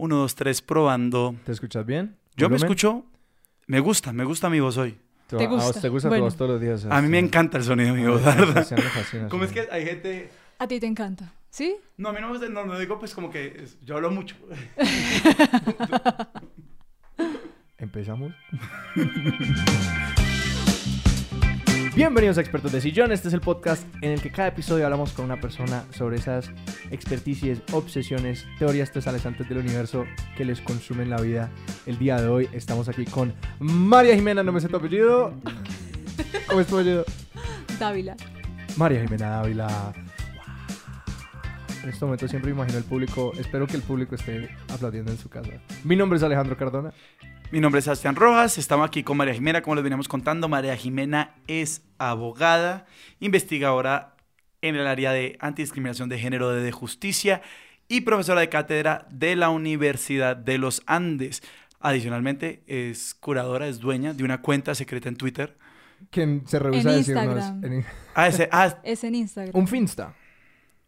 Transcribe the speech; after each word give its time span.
Uno, 0.00 0.16
dos, 0.16 0.34
tres, 0.34 0.62
probando. 0.62 1.34
¿Te 1.44 1.52
escuchas 1.52 1.84
bien? 1.84 2.16
Yo 2.34 2.48
me 2.48 2.56
escucho. 2.56 3.04
Me 3.66 3.80
gusta, 3.80 4.14
me 4.14 4.24
gusta 4.24 4.48
mi 4.48 4.58
voz 4.58 4.78
hoy. 4.78 4.96
¿Te, 5.26 5.36
¿Te 5.36 5.44
a 5.44 5.48
vos 5.48 5.62
gusta? 5.64 5.80
te 5.82 5.88
gusta 5.90 6.08
Bueno. 6.08 6.22
tu 6.22 6.24
voz 6.24 6.36
todos 6.36 6.52
los 6.52 6.60
días? 6.62 6.86
A 6.88 7.02
mí 7.02 7.08
me 7.08 7.18
encanta 7.18 7.58
el 7.58 7.64
sonido 7.64 7.94
de 7.94 8.00
mi 8.00 8.06
voz, 8.08 8.22
¿Cómo 9.28 9.44
es 9.44 9.52
que 9.52 9.68
hay 9.70 9.84
gente.? 9.84 10.30
A 10.58 10.66
ti 10.66 10.80
te 10.80 10.86
encanta, 10.86 11.34
¿sí? 11.50 11.76
No, 11.98 12.08
a 12.08 12.12
mí 12.14 12.20
no 12.22 12.28
me 12.28 12.32
gusta, 12.32 12.48
no, 12.48 12.64
no 12.64 12.78
digo 12.78 12.98
pues 12.98 13.14
como 13.14 13.30
que 13.30 13.48
es- 13.62 13.76
yo 13.84 13.96
hablo 13.96 14.10
mucho. 14.10 14.36
¿Empezamos? 17.76 18.32
Bienvenidos 22.00 22.38
a 22.38 22.40
Expertos 22.40 22.72
de 22.72 22.80
Sillón. 22.80 23.12
Este 23.12 23.28
es 23.28 23.34
el 23.34 23.42
podcast 23.42 23.86
en 24.00 24.12
el 24.12 24.22
que 24.22 24.32
cada 24.32 24.48
episodio 24.48 24.86
hablamos 24.86 25.12
con 25.12 25.26
una 25.26 25.38
persona 25.38 25.84
sobre 25.90 26.16
esas 26.16 26.50
experticias, 26.90 27.60
obsesiones, 27.72 28.46
teorías 28.58 28.90
tesalezantes 28.90 29.46
del 29.50 29.58
universo 29.58 30.06
que 30.34 30.46
les 30.46 30.62
consumen 30.62 31.10
la 31.10 31.20
vida. 31.20 31.50
El 31.84 31.98
día 31.98 32.18
de 32.18 32.26
hoy 32.26 32.48
estamos 32.54 32.88
aquí 32.88 33.04
con 33.04 33.34
María 33.58 34.14
Jimena, 34.14 34.42
no 34.42 34.50
me 34.50 34.62
sé 34.62 34.68
tu 34.68 34.78
apellido. 34.78 35.34
¿Cómo 36.48 36.62
es 36.62 36.66
tu 36.68 36.78
apellido? 36.78 37.04
Dávila. 37.78 38.16
María 38.78 39.02
Jimena 39.02 39.28
Dávila. 39.28 39.92
En 41.82 41.90
este 41.90 42.02
momento 42.06 42.26
siempre 42.28 42.50
imagino 42.50 42.78
el 42.78 42.84
público, 42.84 43.32
espero 43.38 43.66
que 43.66 43.76
el 43.76 43.82
público 43.82 44.14
esté 44.14 44.48
aplaudiendo 44.72 45.12
en 45.12 45.18
su 45.18 45.28
casa. 45.28 45.52
Mi 45.84 45.96
nombre 45.96 46.16
es 46.16 46.22
Alejandro 46.22 46.56
Cardona. 46.56 46.94
Mi 47.52 47.58
nombre 47.58 47.80
es 47.80 47.84
Sebastián 47.84 48.14
Rojas, 48.14 48.58
estamos 48.58 48.86
aquí 48.86 49.02
con 49.02 49.16
María 49.16 49.34
Jimena, 49.34 49.60
como 49.62 49.74
les 49.74 49.82
veníamos 49.82 50.06
contando. 50.06 50.48
María 50.48 50.76
Jimena 50.76 51.34
es 51.48 51.82
abogada, 51.98 52.86
investigadora 53.18 54.14
en 54.62 54.76
el 54.76 54.86
área 54.86 55.10
de 55.12 55.36
antidiscriminación 55.40 56.08
de 56.08 56.18
género 56.18 56.50
de 56.50 56.70
justicia 56.70 57.42
y 57.88 58.02
profesora 58.02 58.40
de 58.40 58.48
cátedra 58.48 59.06
de 59.10 59.34
la 59.34 59.50
Universidad 59.50 60.36
de 60.36 60.58
los 60.58 60.82
Andes. 60.86 61.42
Adicionalmente, 61.80 62.62
es 62.68 63.14
curadora, 63.14 63.66
es 63.66 63.80
dueña 63.80 64.12
de 64.14 64.22
una 64.22 64.42
cuenta 64.42 64.74
secreta 64.76 65.08
en 65.08 65.16
Twitter. 65.16 65.56
Quien 66.10 66.46
se 66.46 66.58
rehúsa 66.60 66.80
En 66.80 66.88
a 66.88 66.92
decirnos... 66.92 67.44
En- 67.64 67.84
Ah, 68.14 68.28
ese- 68.28 68.48
ah, 68.52 68.78
Es 68.84 69.02
en 69.02 69.14
Instagram. 69.16 69.56
un 69.56 69.66
Finsta. 69.66 70.14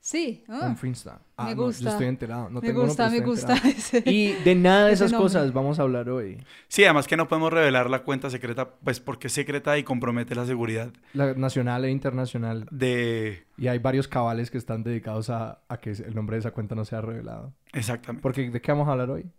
Sí. 0.05 0.43
ah, 0.49 0.67
Un 0.67 0.77
Finsta. 0.77 1.21
Ah, 1.37 1.45
me 1.45 1.55
no, 1.55 1.63
gusta. 1.63 1.85
yo 1.85 1.91
estoy 1.91 2.07
enterado. 2.09 2.51
No 2.51 2.61
me 2.61 2.67
tengo 2.67 2.83
gusta, 2.85 3.09
me 3.09 3.21
gusta. 3.21 3.55
ese. 3.55 4.03
Y 4.05 4.33
de 4.33 4.57
nada 4.57 4.89
de 4.89 4.95
esas 4.95 5.13
nombre. 5.13 5.27
cosas 5.27 5.53
vamos 5.53 5.79
a 5.79 5.83
hablar 5.83 6.09
hoy. 6.11 6.43
sí, 6.67 6.83
además 6.85 7.07
que 7.07 7.17
no 7.17 7.29
podemos 7.29 7.53
revelar 7.53 7.89
la 7.89 8.01
cuenta 8.03 8.29
secreta, 8.29 8.69
pues 8.83 8.99
porque 8.99 9.29
es 9.29 9.33
secreta 9.33 9.79
y 9.79 9.85
compromete 9.85 10.35
la 10.35 10.45
seguridad 10.45 10.91
La 11.13 11.35
nacional 11.35 11.85
e 11.85 11.91
internacional. 11.93 12.67
de... 12.73 13.45
Y 13.57 13.69
hay 13.69 13.79
varios 13.79 14.09
cabales 14.09 14.51
que 14.51 14.59
están 14.59 14.83
dedicados 14.83 15.31
a, 15.31 15.61
a 15.69 15.77
que 15.79 15.91
el 15.93 16.15
nombre 16.17 16.35
de 16.35 16.41
esa 16.41 16.51
cuenta 16.51 16.75
no 16.75 16.85
sea 16.85 17.01
revelado. 17.01 17.53
Exactamente. 17.73 18.23
Porque, 18.23 18.51
¿de 18.51 18.61
qué 18.61 18.73
vamos 18.73 18.89
a 18.89 18.93
hablar 18.93 19.09
hoy? 19.11 19.31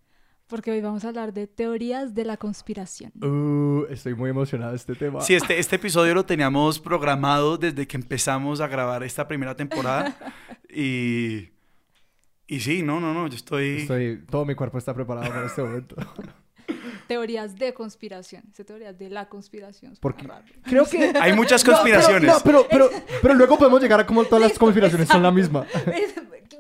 Porque 0.54 0.70
hoy 0.70 0.82
vamos 0.82 1.04
a 1.04 1.08
hablar 1.08 1.34
de 1.34 1.48
teorías 1.48 2.14
de 2.14 2.26
la 2.26 2.38
conspiración. 2.38 3.12
Uh, 3.24 3.86
estoy 3.90 4.14
muy 4.14 4.30
emocionado 4.30 4.70
de 4.70 4.78
este 4.78 4.94
tema. 4.94 5.20
Sí, 5.22 5.34
este, 5.34 5.58
este 5.58 5.78
episodio 5.78 6.14
lo 6.14 6.28
teníamos 6.28 6.80
programado 6.80 7.58
desde 7.58 7.88
que 7.88 7.98
empezamos 7.98 8.62
a 8.62 8.68
grabar 8.68 9.02
esta 9.02 9.28
primera 9.28 9.56
temporada. 9.56 10.16
Y, 10.76 11.50
y 12.48 12.60
sí, 12.60 12.82
no, 12.82 13.00
no, 13.00 13.14
no, 13.14 13.28
yo 13.28 13.36
estoy... 13.36 13.82
Estoy, 13.82 14.24
todo 14.28 14.44
mi 14.44 14.56
cuerpo 14.56 14.80
está 14.80 14.92
preparado 14.92 15.28
para 15.28 15.46
este 15.46 15.62
momento. 15.62 15.96
Teorías 17.08 17.56
de 17.56 17.74
conspiración. 17.74 18.44
Esas 18.52 18.66
teorías 18.66 18.98
de 18.98 19.10
la 19.10 19.28
conspiración. 19.30 19.96
Porque- 20.00 20.28
raro. 20.28 20.46
Creo 20.64 20.86
que... 20.86 21.14
Hay 21.20 21.34
muchas 21.34 21.62
No, 21.64 21.66
pero- 21.66 21.78
conspiraciones. 21.78 22.32
No, 22.34 22.40
pero, 22.44 22.68
pero, 22.70 22.90
pero 23.22 23.34
luego 23.34 23.58
podemos 23.58 23.82
llegar 23.82 24.00
a 24.00 24.06
cómo 24.06 24.24
todas 24.26 24.50
las 24.50 24.58
conspiraciones 24.60 25.08
son 25.08 25.24
la 25.24 25.32
misma. 25.32 25.66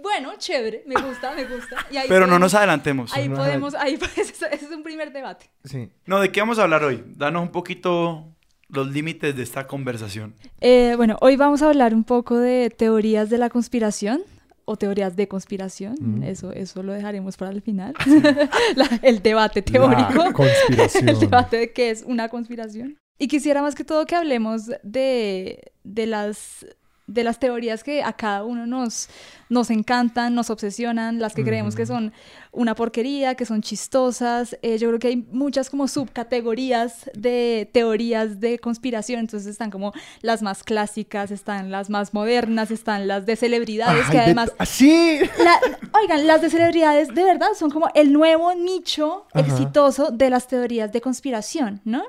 bueno, 0.01 0.33
chévere. 0.37 0.83
Me 0.85 0.95
gusta, 1.01 1.33
me 1.33 1.45
gusta. 1.45 1.77
Y 1.91 1.97
ahí 1.97 2.07
Pero 2.07 2.27
no 2.27 2.37
nos 2.39 2.53
adelantemos. 2.53 3.13
Ahí 3.15 3.29
No, 3.29 3.37
podemos, 3.37 3.73
ahí 3.75 3.97
ese 4.17 4.47
es 4.51 4.63
un 4.71 4.83
primer 4.83 5.11
debate. 5.13 5.49
Sí. 5.63 5.89
No, 6.05 6.19
¿de 6.19 6.31
qué 6.31 6.39
vamos 6.41 6.59
a 6.59 6.63
hablar 6.63 6.83
hoy? 6.83 7.03
Danos 7.15 7.41
un 7.43 7.51
poquito 7.51 8.27
los 8.69 8.87
límites 8.91 9.35
de 9.35 9.43
esta 9.43 9.67
conversación. 9.67 10.33
Eh, 10.59 10.93
bueno, 10.97 11.17
hoy 11.21 11.35
vamos 11.35 11.61
a 11.61 11.69
hablar 11.69 11.93
un 11.93 12.03
poco 12.03 12.37
de 12.37 12.69
teorías 12.69 13.29
de 13.29 13.37
la 13.37 13.49
conspiración 13.49 14.21
o 14.65 14.75
teorías 14.77 15.15
de 15.15 15.27
conspiración. 15.27 15.95
Mm. 15.99 16.23
Eso, 16.23 16.51
eso 16.53 16.83
lo 16.83 16.93
dejaremos 16.93 17.37
para 17.37 17.51
el 17.51 17.61
final. 17.61 17.93
La- 18.75 18.99
el 19.01 19.21
debate 19.21 19.61
teórico. 19.61 20.13
La 20.23 20.31
conspiración. 20.33 21.09
el 21.09 21.19
debate 21.19 21.57
de 21.57 21.73
qué 21.73 21.89
es 21.89 22.03
una 22.03 22.29
conspiración. 22.29 22.97
Y 23.19 23.27
quisiera 23.27 23.61
más 23.61 23.75
que 23.75 23.83
todo 23.83 24.05
que 24.05 24.15
hablemos 24.15 24.67
de, 24.83 25.71
de 25.83 26.07
las 26.07 26.65
de 27.05 27.23
las 27.23 27.37
teorías 27.39 27.83
que 27.83 28.01
a 28.01 28.13
cada 28.13 28.45
uno 28.45 28.65
nos, 28.65 29.09
nos 29.49 29.69
encantan, 29.69 30.33
nos 30.35 30.49
obsesionan, 30.49 31.19
las 31.19 31.33
que 31.35 31.43
creemos 31.43 31.75
que 31.75 31.85
son 31.85 32.13
una 32.53 32.75
porquería, 32.75 33.35
que 33.35 33.45
son 33.45 33.61
chistosas. 33.61 34.57
Eh, 34.61 34.77
yo 34.77 34.87
creo 34.87 34.99
que 34.99 35.07
hay 35.09 35.17
muchas 35.31 35.69
como 35.69 35.87
subcategorías 35.87 37.09
de 37.13 37.69
teorías 37.73 38.39
de 38.39 38.57
conspiración. 38.59 39.19
Entonces 39.19 39.49
están 39.49 39.69
como 39.69 39.91
las 40.21 40.41
más 40.41 40.63
clásicas, 40.63 41.29
están 41.31 41.71
las 41.71 41.89
más 41.89 42.13
modernas, 42.13 42.71
están 42.71 43.07
las 43.07 43.25
de 43.25 43.35
celebridades, 43.35 44.05
Ay, 44.05 44.11
que 44.11 44.17
de- 44.17 44.23
además 44.23 44.51
la- 45.43 45.59
oigan, 46.01 46.25
las 46.25 46.41
de 46.41 46.49
celebridades 46.49 47.09
de 47.09 47.23
verdad 47.23 47.49
son 47.57 47.69
como 47.69 47.89
el 47.95 48.13
nuevo 48.13 48.53
nicho 48.55 49.25
Ajá. 49.33 49.45
exitoso 49.45 50.09
de 50.11 50.29
las 50.29 50.47
teorías 50.47 50.91
de 50.93 51.01
conspiración, 51.01 51.81
¿no? 51.83 52.03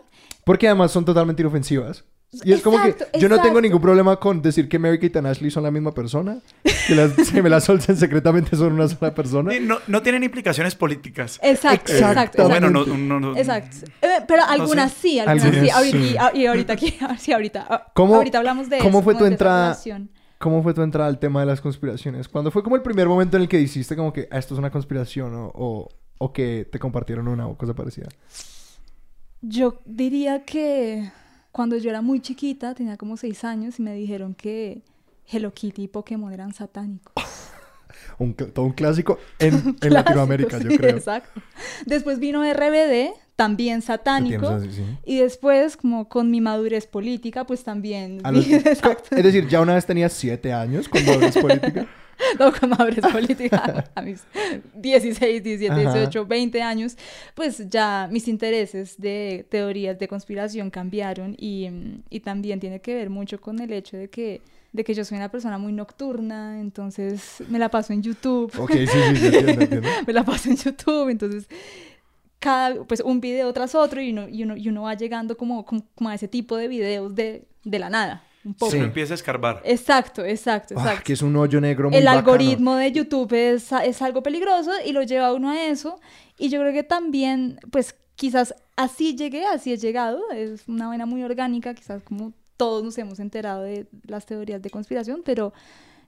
Porque 0.44 0.69
además 0.69 0.93
son 0.93 1.04
totalmente 1.04 1.43
inofensivas. 1.43 2.04
Y 2.43 2.53
es 2.53 2.62
como 2.62 2.81
que 2.83 2.89
Exacto, 2.91 3.19
yo 3.19 3.28
no 3.28 3.41
tengo 3.41 3.61
ningún 3.61 3.81
problema 3.81 4.17
con 4.19 4.41
decir 4.43 4.69
que 4.69 4.78
Mary 4.78 4.99
Kate 4.99 5.21
y 5.22 5.27
Ashley 5.27 5.50
son 5.50 5.62
la 5.62 5.71
misma 5.71 5.93
persona. 5.93 6.39
Que 6.87 6.95
las 6.95 7.12
gemelas 7.31 7.69
Olsen 7.69 7.97
secretamente 7.97 8.56
son 8.56 8.72
una 8.72 8.89
sola 8.89 9.15
persona. 9.15 9.55
Y 9.55 9.61
No, 9.61 9.78
no 9.87 10.03
tienen 10.03 10.25
implicaciones 10.25 10.75
políticas. 10.75 11.39
Exacto, 11.43 11.93
Exacto. 11.93 12.49
Bueno, 12.49 12.71
no, 12.71 12.84
no, 12.87 13.21
no- 13.21 13.37
Exacto. 13.37 13.77
Eh, 14.03 14.09
pero 14.27 14.43
algunas 14.45 14.93
sí, 14.93 15.19
algunas, 15.19 15.45
Algunas 15.45 15.65
sí. 15.65 15.71
Ahorita, 15.71 15.99
y, 15.99 16.17
ah, 16.19 16.31
y 16.34 16.47
ahorita 16.47 16.72
aquí, 16.72 16.95
sí, 17.19 17.33
ahorita. 17.33 17.67
ah, 17.69 17.87
¿Cómo- 17.95 18.17
ahorita 18.17 18.39
hablamos 18.39 18.69
de 18.71 18.78
cómo 18.78 18.99
eso, 18.99 19.05
fue 19.05 19.15
tu 19.15 19.25
entrada? 19.27 19.78
¿Cómo 20.39 20.62
fue 20.62 20.75
tu 20.75 20.83
entrada 20.83 21.09
al 21.09 21.19
tema 21.19 21.41
de 21.41 21.47
las 21.47 21.61
conspiraciones? 21.61 22.28
¿Cuándo 22.28 22.51
fue 22.51 22.62
como 22.62 22.77
el 22.77 22.83
primer 22.83 23.09
momento 23.09 23.37
en 23.37 23.45
el 23.45 23.49
que 23.49 23.56
dijiste 23.56 23.97
como 23.97 24.12
que 24.12 24.28
"Ah, 24.31 24.39
esto 24.39 24.55
es 24.55 24.59
una 24.59 24.71
conspiración 24.71 25.34
o, 25.34 25.51
o, 25.55 25.89
o 26.19 26.33
que 26.33 26.69
te 26.71 26.78
compartieron 26.78 27.28
una 27.28 27.47
o 27.47 27.56
cosa 27.56 27.72
parecida? 27.75 28.09
Yo 29.41 29.81
diría 29.84 30.45
que 30.45 31.11
cuando 31.54 31.76
yo 31.76 31.88
era 31.88 32.03
muy 32.03 32.19
chiquita, 32.19 32.75
tenía 32.75 32.97
como 32.97 33.16
seis 33.16 33.44
años, 33.44 33.78
y 33.78 33.82
me 33.82 33.94
dijeron 33.94 34.34
que 34.34 34.82
Hello 35.31 35.54
Kitty 35.54 35.84
y 35.84 35.88
Pokémon 35.88 36.32
eran 36.32 36.53
satánicos. 36.53 37.15
Un 38.19 38.34
todo 38.34 38.65
un 38.65 38.72
clásico 38.72 39.19
en, 39.38 39.54
en 39.54 39.60
Clásico, 39.75 39.88
Latinoamérica, 39.88 40.59
yo 40.59 40.69
sí, 40.70 40.76
creo. 40.76 40.97
Exacto. 40.97 41.41
Después 41.87 42.19
vino 42.19 42.42
RBD, 42.42 43.12
también 43.37 43.82
satánico. 43.82 44.60
Sí. 44.62 44.84
Y 45.04 45.19
después, 45.19 45.76
como 45.76 46.09
con 46.09 46.28
mi 46.28 46.41
madurez 46.41 46.88
política, 46.88 47.47
pues 47.47 47.62
también. 47.62 48.21
Los- 48.28 48.47
exacto. 48.50 49.15
Es 49.16 49.22
decir, 49.22 49.47
ya 49.48 49.60
una 49.60 49.75
vez 49.75 49.86
tenías 49.86 50.12
siete 50.12 50.53
años 50.53 50.88
cuando 50.88 51.12
hablas 51.12 51.38
política. 51.38 51.86
No, 52.38 52.52
con 52.52 52.70
madurez 52.70 53.04
política 53.12 53.84
a 53.94 54.02
mis 54.02 54.25
16, 54.75 55.42
17, 55.42 55.72
Ajá. 55.72 55.92
18, 55.94 56.26
20 56.26 56.62
años, 56.62 56.97
pues 57.34 57.69
ya 57.69 58.08
mis 58.10 58.28
intereses 58.28 59.00
de 59.00 59.47
teorías 59.48 59.98
de 59.98 60.08
conspiración 60.08 60.70
cambiaron 60.70 61.34
y, 61.38 61.69
y 62.10 62.20
también 62.20 62.60
tiene 62.60 62.80
que 62.80 62.94
ver 62.94 63.10
mucho 63.10 63.41
con 63.41 63.60
el 63.60 63.72
hecho 63.72 63.97
de 63.97 64.08
que, 64.08 64.42
de 64.72 64.84
que 64.84 64.94
yo 64.94 65.04
soy 65.04 65.19
una 65.19 65.30
persona 65.30 65.58
muy 65.58 65.72
nocturna, 65.72 66.60
entonces 66.60 67.42
me 67.48 67.58
la 67.58 67.69
paso 67.69 67.92
en 67.92 68.03
YouTube. 68.03 68.53
Ok, 68.58 68.72
sí, 68.72 68.86
sí, 68.86 69.16
sí, 69.16 69.26
entiendo, 69.26 69.50
entiendo. 69.62 69.88
me 70.06 70.12
la 70.12 70.24
paso 70.24 70.48
en 70.48 70.56
YouTube, 70.56 71.08
entonces 71.10 71.47
cada, 72.38 72.84
pues 72.84 73.00
un 73.00 73.20
video 73.20 73.53
tras 73.53 73.74
otro 73.74 74.03
y 74.03 74.10
uno, 74.10 74.28
y 74.28 74.42
uno, 74.42 74.56
y 74.56 74.69
uno 74.69 74.82
va 74.82 74.94
llegando 74.94 75.36
como, 75.36 75.64
como, 75.64 75.82
como 75.94 76.10
a 76.10 76.14
ese 76.14 76.28
tipo 76.28 76.56
de 76.56 76.69
videos 76.69 77.14
de, 77.14 77.44
de 77.64 77.78
la 77.78 77.88
nada, 77.88 78.22
un 78.44 78.55
poco. 78.55 78.71
Sí. 78.72 78.77
Uno 78.78 78.87
empieza 78.87 79.15
a 79.15 79.16
escarbar. 79.16 79.62
Exacto, 79.65 80.25
exacto, 80.25 80.75
Ah, 80.77 80.82
exacto. 80.82 81.03
que 81.05 81.12
es 81.15 81.22
un 81.22 81.34
hoyo 81.37 81.60
negro 81.60 81.88
muy 81.91 81.99
El 81.99 82.05
bacano. 82.05 82.19
algoritmo 82.19 82.77
de 82.77 82.93
YouTube 82.93 83.32
es, 83.32 83.71
es 83.84 84.03
algo 84.03 84.22
peligroso 84.22 84.71
y 84.84 84.93
lo 84.93 85.03
lleva 85.03 85.28
a 85.28 85.32
uno 85.34 85.50
a 85.50 85.66
eso. 85.66 85.99
Y 86.38 86.49
yo 86.49 86.60
creo 86.60 86.72
que 86.72 86.83
también, 86.83 87.59
pues 87.71 87.95
quizás 88.16 88.54
así 88.77 89.16
llegué, 89.16 89.45
así 89.47 89.72
he 89.72 89.77
llegado. 89.77 90.21
Es 90.33 90.68
una 90.68 90.89
vaina 90.89 91.07
muy 91.07 91.22
orgánica, 91.22 91.74
quizás 91.74 92.03
como 92.03 92.33
todos 92.57 92.84
nos 92.84 92.97
hemos 92.98 93.18
enterado 93.18 93.63
de 93.63 93.86
las 94.07 94.27
teorías 94.27 94.63
de 94.63 94.71
conspiración, 94.71 95.22
pero 95.24 95.53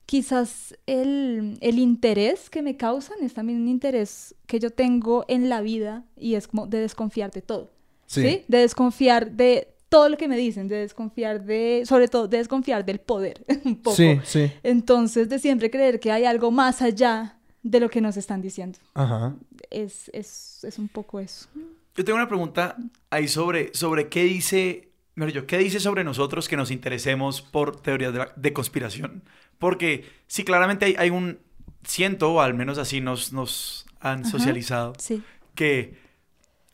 quizás 0.05 0.77
el, 0.87 1.59
el 1.61 1.79
interés 1.79 2.49
que 2.51 2.63
me 2.63 2.77
causan 2.77 3.19
es 3.23 3.35
también 3.35 3.61
un 3.61 3.69
interés 3.69 4.35
que 4.47 4.61
yo 4.61 4.71
tengo 4.71 5.25
en 5.29 5.49
la 5.49 5.61
vida 5.61 6.05
y 6.17 6.35
es 6.35 6.47
como 6.47 6.67
de 6.67 6.79
desconfiar 6.81 7.31
de 7.33 7.43
todo. 7.43 7.71
Sí. 8.07 8.23
¿sí? 8.23 8.45
De 8.47 8.59
desconfiar 8.59 9.33
de 9.33 9.69
todo 9.89 10.09
lo 10.09 10.17
que 10.17 10.27
me 10.29 10.37
dicen, 10.37 10.69
de 10.69 10.77
desconfiar 10.77 11.45
de, 11.45 11.83
sobre 11.87 12.09
todo, 12.09 12.27
de 12.29 12.39
desconfiar 12.39 12.85
del 12.85 12.99
poder, 12.99 13.45
un 13.65 13.77
poco. 13.77 13.97
Sí, 13.97 14.19
sí. 14.25 14.51
Entonces, 14.63 15.29
de 15.29 15.39
siempre 15.39 15.71
creer 15.71 16.01
que 16.01 16.11
hay 16.13 16.25
algo 16.25 16.51
más 16.51 16.83
allá 16.83 17.39
de 17.63 17.81
lo 17.81 17.89
que 17.91 18.01
nos 18.01 18.17
están 18.17 18.43
diciendo. 18.43 18.79
Ajá. 18.95 19.35
Es, 19.71 20.11
es, 20.13 20.63
es 20.65 20.79
un 20.79 20.89
poco 20.89 21.21
eso. 21.21 21.49
Yo 21.97 22.05
tengo 22.05 22.17
una 22.17 22.29
pregunta 22.29 22.77
ahí 23.11 23.27
sobre, 23.29 23.73
sobre 23.75 24.09
qué 24.09 24.25
dice, 24.25 24.91
mejor 25.15 25.33
yo, 25.33 25.47
qué 25.47 25.59
dice 25.59 25.81
sobre 25.81 26.05
nosotros 26.05 26.49
que 26.49 26.57
nos 26.57 26.71
interesemos 26.71 27.41
por 27.43 27.81
teorías 27.81 28.13
de, 28.13 28.19
la- 28.21 28.33
de 28.37 28.53
conspiración. 28.53 29.23
Porque 29.59 30.05
sí, 30.27 30.45
claramente 30.45 30.85
hay, 30.85 30.95
hay 30.99 31.11
un, 31.11 31.39
siento, 31.85 32.35
o 32.35 32.41
al 32.41 32.55
menos 32.55 32.79
así 32.79 33.01
nos, 33.01 33.33
nos 33.33 33.87
han 34.01 34.21
Ajá. 34.21 34.31
socializado, 34.31 34.93
Sí. 34.99 35.23
que 35.55 35.95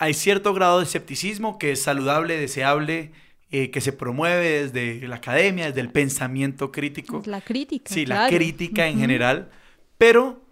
hay 0.02 0.14
cierto 0.14 0.52
grado 0.52 0.78
de 0.78 0.84
escepticismo 0.84 1.58
que 1.58 1.70
es 1.70 1.82
saludable, 1.82 2.37
deseable, 2.37 3.12
eh, 3.52 3.70
que 3.70 3.81
se 3.81 3.93
promueve 3.93 4.66
desde 4.66 5.06
la 5.06 5.16
academia, 5.16 5.66
desde 5.66 5.81
el 5.81 5.90
pensamiento 5.90 6.72
crítico. 6.72 7.22
La 7.25 7.40
crítica. 7.40 7.94
Sí, 7.94 8.04
la 8.04 8.26
crítica 8.26 8.88
en 8.88 8.99
general, 8.99 9.52
pero 9.99 10.43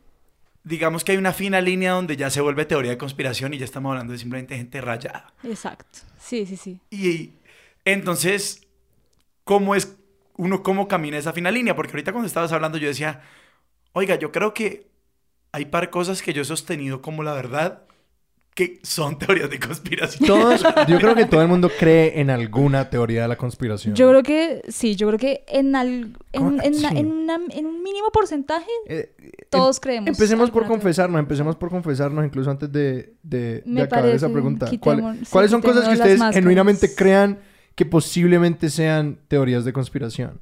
digamos 0.62 1.02
que 1.02 1.10
hay 1.10 1.18
una 1.18 1.32
fina 1.32 1.60
línea 1.60 1.94
donde 1.94 2.16
ya 2.16 2.30
se 2.30 2.40
vuelve 2.40 2.64
teoría 2.64 2.92
de 2.92 2.98
conspiración 2.98 3.52
y 3.52 3.58
ya 3.58 3.64
estamos 3.64 3.90
hablando 3.90 4.12
de 4.12 4.20
simplemente 4.20 4.56
gente 4.56 4.80
rayada. 4.80 5.34
Exacto. 5.42 5.98
Sí, 6.16 6.46
sí, 6.46 6.56
sí. 6.56 6.78
Y 6.88 7.32
entonces, 7.84 8.68
¿cómo 9.42 9.74
es 9.74 9.96
uno 10.36 10.62
cómo 10.62 10.86
camina 10.86 11.18
esa 11.18 11.32
fina 11.32 11.50
línea? 11.50 11.74
Porque 11.74 11.90
ahorita 11.90 12.12
cuando 12.12 12.28
estabas 12.28 12.52
hablando 12.52 12.78
yo 12.78 12.86
decía, 12.86 13.22
oiga, 13.94 14.14
yo 14.14 14.30
creo 14.30 14.54
que 14.54 14.86
hay 15.50 15.64
par 15.64 15.90
cosas 15.90 16.22
que 16.22 16.32
yo 16.32 16.42
he 16.42 16.44
sostenido 16.44 17.02
como 17.02 17.24
la 17.24 17.32
verdad 17.32 17.82
que 18.60 18.78
son 18.82 19.18
teorías 19.18 19.48
de 19.48 19.58
conspiración. 19.58 20.26
Todos, 20.26 20.62
yo 20.88 20.98
creo 20.98 21.14
que 21.14 21.24
todo 21.24 21.40
el 21.40 21.48
mundo 21.48 21.70
cree 21.78 22.20
en 22.20 22.28
alguna 22.28 22.90
teoría 22.90 23.22
de 23.22 23.28
la 23.28 23.36
conspiración. 23.36 23.94
Yo 23.94 24.10
creo 24.10 24.22
que 24.22 24.62
sí, 24.68 24.96
yo 24.96 25.06
creo 25.06 25.18
que 25.18 25.44
en, 25.48 25.74
al- 25.74 26.12
en, 26.32 26.42
¿Cómo? 26.42 26.62
en, 26.62 26.74
una- 26.74 26.90
Sí. 26.90 26.98
en 26.98 27.06
una- 27.10 27.40
en 27.50 27.66
un 27.66 27.82
mínimo 27.82 28.10
porcentaje 28.12 28.68
Eh, 28.86 29.12
todos 29.48 29.78
em- 29.78 29.80
creemos. 29.80 30.08
Empecemos 30.08 30.50
por 30.50 30.62
teoría. 30.64 30.68
confesarnos, 30.78 31.18
empecemos 31.18 31.56
por 31.56 31.70
confesarnos 31.70 32.24
incluso 32.24 32.50
antes 32.50 32.70
de, 32.70 33.14
de- 33.22 33.38
de 33.60 33.62
Me 33.64 33.82
acabar 33.82 34.10
esa 34.10 34.28
pregunta. 34.28 34.66
quitemos- 34.66 35.00
¿Cuál- 35.00 35.18
sí, 35.20 35.26
¿Cuáles 35.30 35.50
son 35.50 35.62
cosas 35.62 35.88
que 35.88 35.94
ustedes 35.94 36.18
máscaras. 36.18 36.34
genuinamente 36.34 36.94
crean 36.94 37.38
que 37.74 37.86
posiblemente 37.86 38.68
sean 38.68 39.18
teorías 39.28 39.64
de 39.64 39.72
conspiración? 39.72 40.40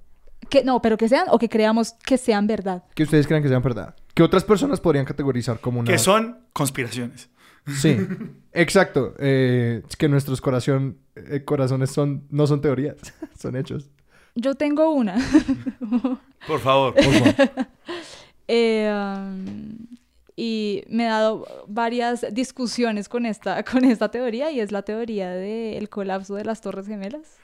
Que, 0.51 0.65
no, 0.65 0.81
pero 0.83 0.97
que 0.97 1.09
sean 1.09 1.27
o 1.31 1.39
que 1.39 1.49
creamos 1.49 1.93
que 2.05 2.17
sean 2.19 2.47
verdad. 2.47 2.83
Que 2.95 3.03
ustedes 3.05 3.27
crean 3.27 3.43
que 3.43 3.49
sean 3.49 3.63
verdad. 3.63 3.95
Que 4.15 4.23
otras 4.23 4.43
personas 4.45 4.81
podrían 4.81 5.05
categorizar 5.05 5.61
como 5.61 5.79
una... 5.81 5.89
Que 5.93 5.99
son 5.99 6.39
conspiraciones. 6.53 7.29
Sí, 7.77 7.97
exacto. 8.53 9.15
Eh, 9.19 9.83
es 9.89 9.97
que 9.97 10.09
nuestros 10.09 10.41
corazón, 10.41 10.99
eh, 11.17 11.43
corazones 11.45 11.91
son, 11.91 12.25
no 12.31 12.47
son 12.47 12.61
teorías, 12.61 12.97
son 13.39 13.57
hechos. 13.57 13.91
Yo 14.35 14.55
tengo 14.55 14.91
una. 14.91 15.17
Por 16.47 16.61
favor. 16.61 16.95
Por 16.95 17.05
favor. 17.05 17.35
Eh, 18.51 18.91
um, 18.91 19.77
y 20.35 20.83
me 20.89 21.05
he 21.05 21.09
dado 21.09 21.47
varias 21.67 22.25
discusiones 22.33 23.07
con 23.07 23.27
esta, 23.27 23.63
con 23.63 23.85
esta 23.85 24.11
teoría 24.11 24.51
y 24.51 24.61
es 24.61 24.73
la 24.73 24.81
teoría 24.81 25.33
del 25.33 25.91
colapso 25.91 26.35
de 26.35 26.47
las 26.47 26.63
Torres 26.63 26.87
Gemelas. 26.87 27.37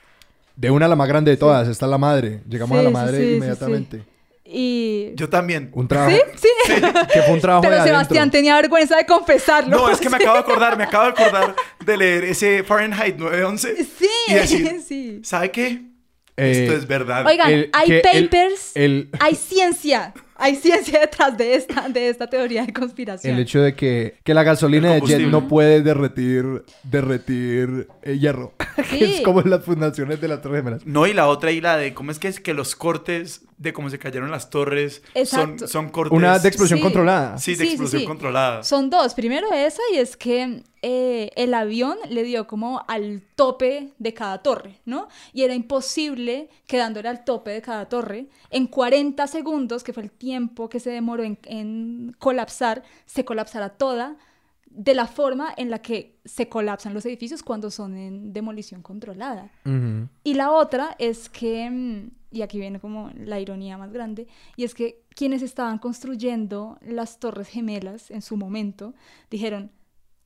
De 0.56 0.70
una 0.70 0.86
a 0.86 0.88
la 0.88 0.96
más 0.96 1.06
grande 1.06 1.30
de 1.32 1.36
todas, 1.36 1.68
está 1.68 1.86
la 1.86 1.98
madre. 1.98 2.40
Llegamos 2.48 2.78
a 2.78 2.80
Sí, 2.80 2.84
la 2.84 2.88
sí, 2.88 2.94
madre 2.94 3.18
sí, 3.18 3.24
sí, 3.28 3.34
inmediatamente. 3.34 4.04
Y... 4.56 5.12
Yo 5.16 5.28
también. 5.28 5.70
Un 5.74 5.88
trabajo. 5.88 6.16
Sí, 6.36 6.48
sí. 6.66 6.72
Que 7.12 7.22
fue 7.22 7.34
un 7.34 7.40
trabajo 7.40 7.62
Pero 7.62 7.74
de 7.74 7.80
adentro. 7.80 7.98
Sebastián 7.98 8.30
tenía 8.30 8.54
vergüenza 8.56 8.96
de 8.96 9.04
confesarlo. 9.06 9.76
No, 9.76 9.90
es 9.90 10.00
que 10.00 10.08
me 10.08 10.16
acabo 10.16 10.34
de 10.34 10.40
acordar, 10.40 10.76
me 10.78 10.84
acabo 10.84 11.04
de 11.04 11.10
acordar 11.10 11.54
de 11.84 11.96
leer 11.96 12.24
ese 12.24 12.62
Fahrenheit 12.62 13.16
911 13.16 13.84
Sí, 13.98 14.08
y 14.28 14.34
decir, 14.34 14.80
sí. 14.88 15.20
¿sabe 15.24 15.50
qué? 15.50 15.82
Eh, 16.36 16.62
Esto 16.66 16.76
es 16.76 16.86
verdad. 16.86 17.24
Oigan, 17.26 17.52
el- 17.52 17.70
hay 17.72 17.90
el- 17.90 18.02
papers, 18.02 18.72
el- 18.74 19.08
hay 19.20 19.34
ciencia, 19.34 20.12
hay 20.44 20.56
ciencia 20.56 21.00
detrás 21.00 21.36
de 21.38 21.54
esta, 21.54 21.88
de 21.88 22.08
esta 22.08 22.26
teoría 22.28 22.64
de 22.66 22.72
conspiración. 22.72 23.34
El 23.34 23.40
hecho 23.40 23.60
de 23.62 23.74
que, 23.74 24.18
que 24.22 24.34
la 24.34 24.42
gasolina 24.42 24.92
de 24.92 25.00
jet 25.00 25.20
no 25.28 25.48
puede 25.48 25.80
derretir, 25.82 26.64
derretir 26.82 27.88
eh, 28.02 28.18
hierro. 28.18 28.52
que 28.90 29.04
es 29.04 29.16
Sí. 29.16 29.22
como 29.22 29.40
en 29.40 29.50
las 29.50 29.64
fundaciones 29.64 30.20
de 30.20 30.28
las 30.28 30.42
Torres 30.42 30.60
Gemelas. 30.62 30.86
No, 30.86 31.06
y 31.06 31.12
la 31.12 31.28
otra 31.28 31.50
y 31.50 31.60
la 31.60 31.76
de 31.76 31.94
cómo 31.94 32.10
es 32.10 32.18
que 32.18 32.28
es 32.28 32.40
que 32.40 32.54
los 32.54 32.74
cortes 32.74 33.42
de 33.56 33.72
cómo 33.72 33.88
se 33.88 33.98
cayeron 33.98 34.30
las 34.30 34.50
torres 34.50 35.02
son, 35.24 35.58
son 35.68 35.88
cortes. 35.88 36.16
Una 36.16 36.38
de 36.38 36.48
explosión 36.48 36.78
Sí. 36.78 36.82
controlada. 36.82 37.38
Sí, 37.38 37.52
de 37.52 37.56
Sí, 37.58 37.62
sí, 37.64 37.68
explosión 37.68 38.00
sí. 38.02 38.06
controlada. 38.06 38.62
Son 38.64 38.90
dos. 38.90 39.14
Primero 39.14 39.46
esa 39.52 39.80
y 39.92 39.98
es 39.98 40.16
que 40.16 40.62
eh, 40.82 41.30
el 41.36 41.54
avión 41.54 41.96
le 42.10 42.24
dio 42.24 42.46
como 42.46 42.84
al 42.88 43.22
tope 43.36 43.92
de 43.98 44.12
cada 44.12 44.42
torre, 44.42 44.80
¿no? 44.84 45.08
Y 45.32 45.42
era 45.44 45.54
imposible 45.54 46.48
que 46.66 46.76
dándole 46.78 47.08
al 47.08 47.24
tope 47.24 47.52
de 47.52 47.62
cada 47.62 47.88
torre, 47.88 48.26
en 48.50 48.66
40 48.66 49.26
segundos, 49.28 49.82
que 49.84 49.92
fue 49.92 50.02
el 50.02 50.10
tiempo 50.10 50.33
que 50.70 50.80
se 50.80 50.90
demoró 50.90 51.22
en, 51.22 51.38
en 51.44 52.16
colapsar, 52.18 52.82
se 53.06 53.24
colapsara 53.24 53.70
toda 53.70 54.16
de 54.74 54.94
la 54.94 55.06
forma 55.06 55.54
en 55.56 55.70
la 55.70 55.80
que 55.80 56.18
se 56.24 56.48
colapsan 56.48 56.94
los 56.94 57.06
edificios 57.06 57.42
cuando 57.42 57.70
son 57.70 57.96
en 57.96 58.32
demolición 58.32 58.82
controlada. 58.82 59.50
Y 60.24 60.34
la 60.34 60.50
otra 60.50 60.96
es 60.98 61.28
que, 61.28 61.70
mm, 61.70 62.10
y 62.32 62.42
aquí 62.42 62.58
viene 62.58 62.80
como 62.80 63.10
la 63.14 63.38
ironía 63.38 63.78
más 63.78 63.92
grande, 63.92 64.26
y 64.56 64.64
es 64.64 64.74
que 64.74 65.04
quienes 65.14 65.42
estaban 65.42 65.78
construyendo 65.78 66.78
las 66.82 67.20
torres 67.20 67.48
gemelas 67.48 68.10
en 68.10 68.20
su 68.20 68.36
momento 68.36 68.94
dijeron, 69.30 69.70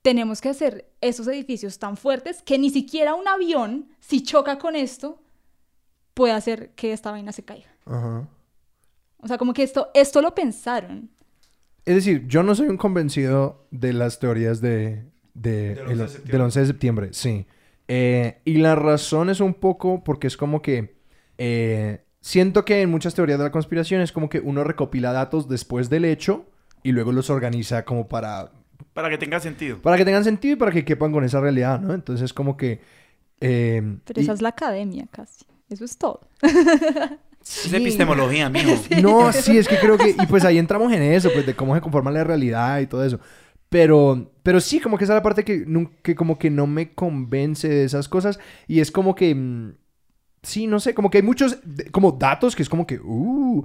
tenemos 0.00 0.40
que 0.40 0.48
hacer 0.48 0.90
esos 1.02 1.28
edificios 1.28 1.78
tan 1.78 1.98
fuertes 1.98 2.42
que 2.42 2.58
ni 2.58 2.70
siquiera 2.70 3.14
un 3.14 3.28
avión, 3.28 3.90
si 4.00 4.22
choca 4.22 4.58
con 4.58 4.76
esto, 4.76 5.20
puede 6.14 6.32
hacer 6.32 6.70
que 6.70 6.94
esta 6.94 7.10
vaina 7.10 7.32
se 7.32 7.44
caiga. 7.44 7.68
Ajá. 7.84 8.26
O 9.20 9.28
sea, 9.28 9.38
como 9.38 9.52
que 9.52 9.62
esto, 9.62 9.88
esto 9.94 10.22
lo 10.22 10.34
pensaron. 10.34 11.10
Es 11.84 11.94
decir, 11.96 12.26
yo 12.28 12.42
no 12.42 12.54
soy 12.54 12.68
un 12.68 12.76
convencido 12.76 13.66
de 13.70 13.92
las 13.92 14.18
teorías 14.18 14.60
de, 14.60 15.04
de- 15.34 15.74
Del 15.74 15.80
11 15.80 15.86
de 15.86 15.92
el- 15.92 16.08
septiembre. 16.08 16.32
del 16.32 16.40
11 16.42 16.60
de 16.60 16.66
septiembre, 16.66 17.08
sí. 17.12 17.46
Eh, 17.88 18.40
y 18.44 18.58
la 18.58 18.74
razón 18.74 19.30
es 19.30 19.40
un 19.40 19.54
poco 19.54 20.04
porque 20.04 20.26
es 20.26 20.36
como 20.36 20.60
que 20.60 20.96
eh, 21.38 22.04
siento 22.20 22.64
que 22.66 22.82
en 22.82 22.90
muchas 22.90 23.14
teorías 23.14 23.38
de 23.38 23.44
la 23.44 23.50
conspiración 23.52 24.02
es 24.02 24.12
como 24.12 24.28
que 24.28 24.40
uno 24.40 24.62
recopila 24.64 25.12
datos 25.12 25.48
después 25.48 25.88
del 25.88 26.04
hecho 26.04 26.44
y 26.82 26.92
luego 26.92 27.12
los 27.12 27.30
organiza 27.30 27.84
como 27.86 28.06
para, 28.08 28.52
Para 28.92 29.08
que 29.08 29.16
tenga 29.16 29.40
sentido. 29.40 29.78
para 29.78 29.96
que 29.96 30.04
tengan 30.04 30.24
sentido 30.24 30.52
y 30.52 30.56
para 30.56 30.70
que 30.72 30.84
quepan 30.84 31.12
con 31.12 31.24
esa 31.24 31.40
realidad, 31.40 31.80
¿no? 31.80 31.94
Entonces 31.94 32.34
como 32.34 32.56
que... 32.58 32.80
eh, 33.40 33.82
Pero 34.04 34.20
y- 34.20 34.24
esa 34.24 34.34
es 34.34 34.42
la 34.42 34.50
academia 34.50 35.06
casi. 35.10 35.46
Eso 35.70 35.84
es 35.86 35.96
todo. 35.96 36.20
Es 37.48 37.72
epistemología, 37.72 38.48
mijo. 38.50 38.72
No, 39.02 39.32
sí, 39.32 39.56
es 39.58 39.68
que 39.68 39.78
creo 39.78 39.96
que... 39.96 40.10
Y 40.10 40.26
pues 40.26 40.44
ahí 40.44 40.58
entramos 40.58 40.92
en 40.92 41.02
eso, 41.02 41.30
pues 41.32 41.46
de 41.46 41.54
cómo 41.56 41.74
se 41.74 41.80
conforma 41.80 42.10
la 42.10 42.24
realidad 42.24 42.80
y 42.80 42.86
todo 42.86 43.04
eso. 43.04 43.20
Pero, 43.68 44.32
pero 44.42 44.60
sí, 44.60 44.80
como 44.80 44.96
que 44.98 45.04
esa 45.04 45.14
es 45.14 45.18
la 45.18 45.22
parte 45.22 45.44
que, 45.44 45.64
que 46.02 46.14
como 46.14 46.38
que 46.38 46.50
no 46.50 46.66
me 46.66 46.92
convence 46.94 47.68
de 47.68 47.84
esas 47.84 48.08
cosas. 48.08 48.38
Y 48.66 48.80
es 48.80 48.90
como 48.90 49.14
que... 49.14 49.34
mm, 49.34 49.74
sí, 50.42 50.66
no 50.66 50.80
sé, 50.80 50.94
como 50.94 51.10
que 51.10 51.18
hay 51.18 51.22
muchos 51.22 51.58
como 51.90 52.12
datos 52.12 52.54
que 52.56 52.62
es 52.62 52.68
como 52.68 52.86
que... 52.86 52.98
Uh, 53.02 53.64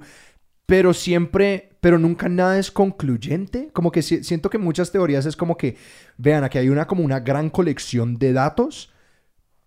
pero 0.66 0.94
siempre... 0.94 1.70
Pero 1.80 1.98
nunca 1.98 2.28
nada 2.30 2.58
es 2.58 2.70
concluyente. 2.70 3.68
Como 3.72 3.92
que 3.92 4.00
si- 4.02 4.24
siento 4.24 4.48
que 4.50 4.58
muchas 4.58 4.90
teorías 4.92 5.26
es 5.26 5.36
como 5.36 5.56
que... 5.56 5.76
Vean, 6.16 6.44
aquí 6.44 6.58
hay 6.58 6.70
una 6.70 6.86
como 6.86 7.04
una 7.04 7.20
gran 7.20 7.50
colección 7.50 8.16
de 8.16 8.32
datos 8.32 8.90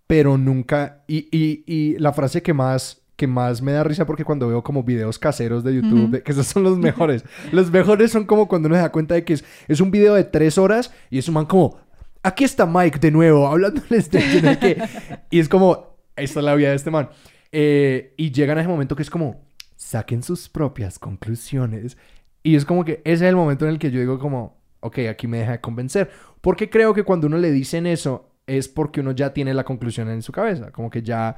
pero 0.08 0.38
nunca... 0.38 1.04
Y, 1.08 1.28
y, 1.38 1.64
y 1.68 1.98
la 2.00 2.14
frase 2.14 2.42
que 2.42 2.54
más, 2.54 3.02
que 3.18 3.26
más 3.28 3.64
me 3.64 3.72
da 3.74 3.84
risa 3.84 4.06
porque 4.06 4.24
cuando 4.24 4.48
veo 4.48 4.64
como 4.64 4.84
videos 4.84 5.18
caseros 5.18 5.64
de 5.64 5.74
YouTube, 5.76 6.12
de- 6.12 6.24
que 6.24 6.32
esos 6.32 6.46
son 6.48 6.64
los 6.64 6.78
mejores. 6.78 7.26
los 7.52 7.70
mejores 7.72 8.12
son 8.12 8.26
como 8.26 8.48
cuando 8.48 8.68
uno 8.68 8.76
se 8.76 8.82
da 8.84 8.92
cuenta 8.92 9.16
de 9.16 9.26
que 9.26 9.34
es, 9.34 9.44
es 9.68 9.82
un 9.82 9.90
video 9.92 10.14
de 10.14 10.24
tres 10.24 10.58
horas 10.58 10.94
y 11.10 11.18
es 11.18 11.28
un 11.28 11.34
man 11.34 11.46
como... 11.48 11.78
Aquí 12.24 12.44
está 12.44 12.66
Mike 12.66 13.00
de 13.00 13.12
nuevo, 13.12 13.48
hablándoles 13.48 14.12
de 14.12 14.22
sé 14.22 14.60
qué". 14.60 14.84
Y 15.32 15.40
es 15.40 15.50
como... 15.50 15.98
Esta 16.16 16.40
es 16.40 16.46
la 16.46 16.56
vida 16.56 16.70
de 16.70 16.76
este 16.76 16.92
man. 16.92 17.10
Eh, 17.52 18.14
y 18.18 18.32
llegan 18.32 18.58
a 18.58 18.62
ese 18.62 18.70
momento 18.70 18.96
que 18.96 19.02
es 19.04 19.10
como... 19.10 19.44
Saquen 19.76 20.22
sus 20.22 20.48
propias 20.48 21.00
conclusiones. 21.00 21.98
Y 22.44 22.56
es 22.56 22.66
como 22.66 22.86
que 22.86 23.02
ese 23.04 23.26
es 23.26 23.30
el 23.30 23.36
momento 23.36 23.66
en 23.66 23.72
el 23.72 23.80
que 23.80 23.90
yo 23.90 24.00
digo 24.00 24.20
como... 24.20 24.58
Ok, 24.82 25.00
aquí 25.10 25.28
me 25.28 25.40
deja 25.40 25.54
de 25.54 25.62
convencer. 25.62 26.12
Porque 26.42 26.70
creo 26.70 26.94
que 26.94 27.04
cuando 27.04 27.26
uno 27.26 27.40
le 27.40 27.52
dicen 27.52 27.88
eso 27.88 28.30
es 28.46 28.68
porque 28.68 29.00
uno 29.02 29.12
ya 29.12 29.34
tiene 29.34 29.56
la 29.56 29.64
conclusión 29.64 30.08
en 30.10 30.22
su 30.22 30.32
cabeza. 30.32 30.72
Como 30.72 30.90
que 30.92 31.02
ya 31.02 31.38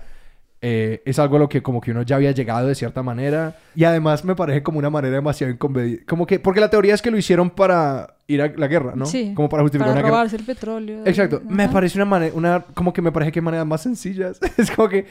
eh, 0.61 1.01
es 1.05 1.17
algo 1.19 1.37
a 1.37 1.39
lo 1.39 1.49
que 1.49 1.61
como 1.61 1.79
que 1.79 1.91
uno 1.91 2.01
ya 2.01 2.17
había 2.17 2.31
llegado 2.31 2.67
de 2.67 2.75
cierta 2.75 3.01
manera. 3.03 3.57
Y 3.75 3.85
además 3.85 4.25
me 4.25 4.35
parece 4.35 4.61
como 4.61 4.79
una 4.79 4.89
manera 4.89 5.15
demasiado 5.15 5.51
inconveniente. 5.53 6.05
Como 6.05 6.25
que, 6.25 6.39
porque 6.39 6.59
la 6.59 6.69
teoría 6.69 6.93
es 6.93 7.01
que 7.01 7.11
lo 7.11 7.17
hicieron 7.17 7.49
para 7.49 8.15
ir 8.27 8.41
a 8.41 8.47
la 8.55 8.67
guerra, 8.67 8.93
¿no? 8.95 9.05
Sí. 9.05 9.33
Como 9.35 9.47
para 9.49 9.63
justificar 9.63 9.87
Para 9.87 9.99
una 9.99 10.01
guerra. 10.01 10.17
robarse 10.17 10.35
el 10.35 10.43
petróleo. 10.43 11.01
Exacto. 11.05 11.41
Me 11.47 11.63
Ajá. 11.63 11.73
parece 11.73 11.97
una 11.97 12.05
manera, 12.05 12.33
una, 12.35 12.59
como 12.73 12.91
que 12.93 13.01
me 13.01 13.11
parece 13.11 13.31
que 13.31 13.39
hay 13.39 13.43
maneras 13.45 13.65
más 13.65 13.81
sencillas. 13.81 14.39
es 14.57 14.69
como 14.71 14.89
que 14.89 15.05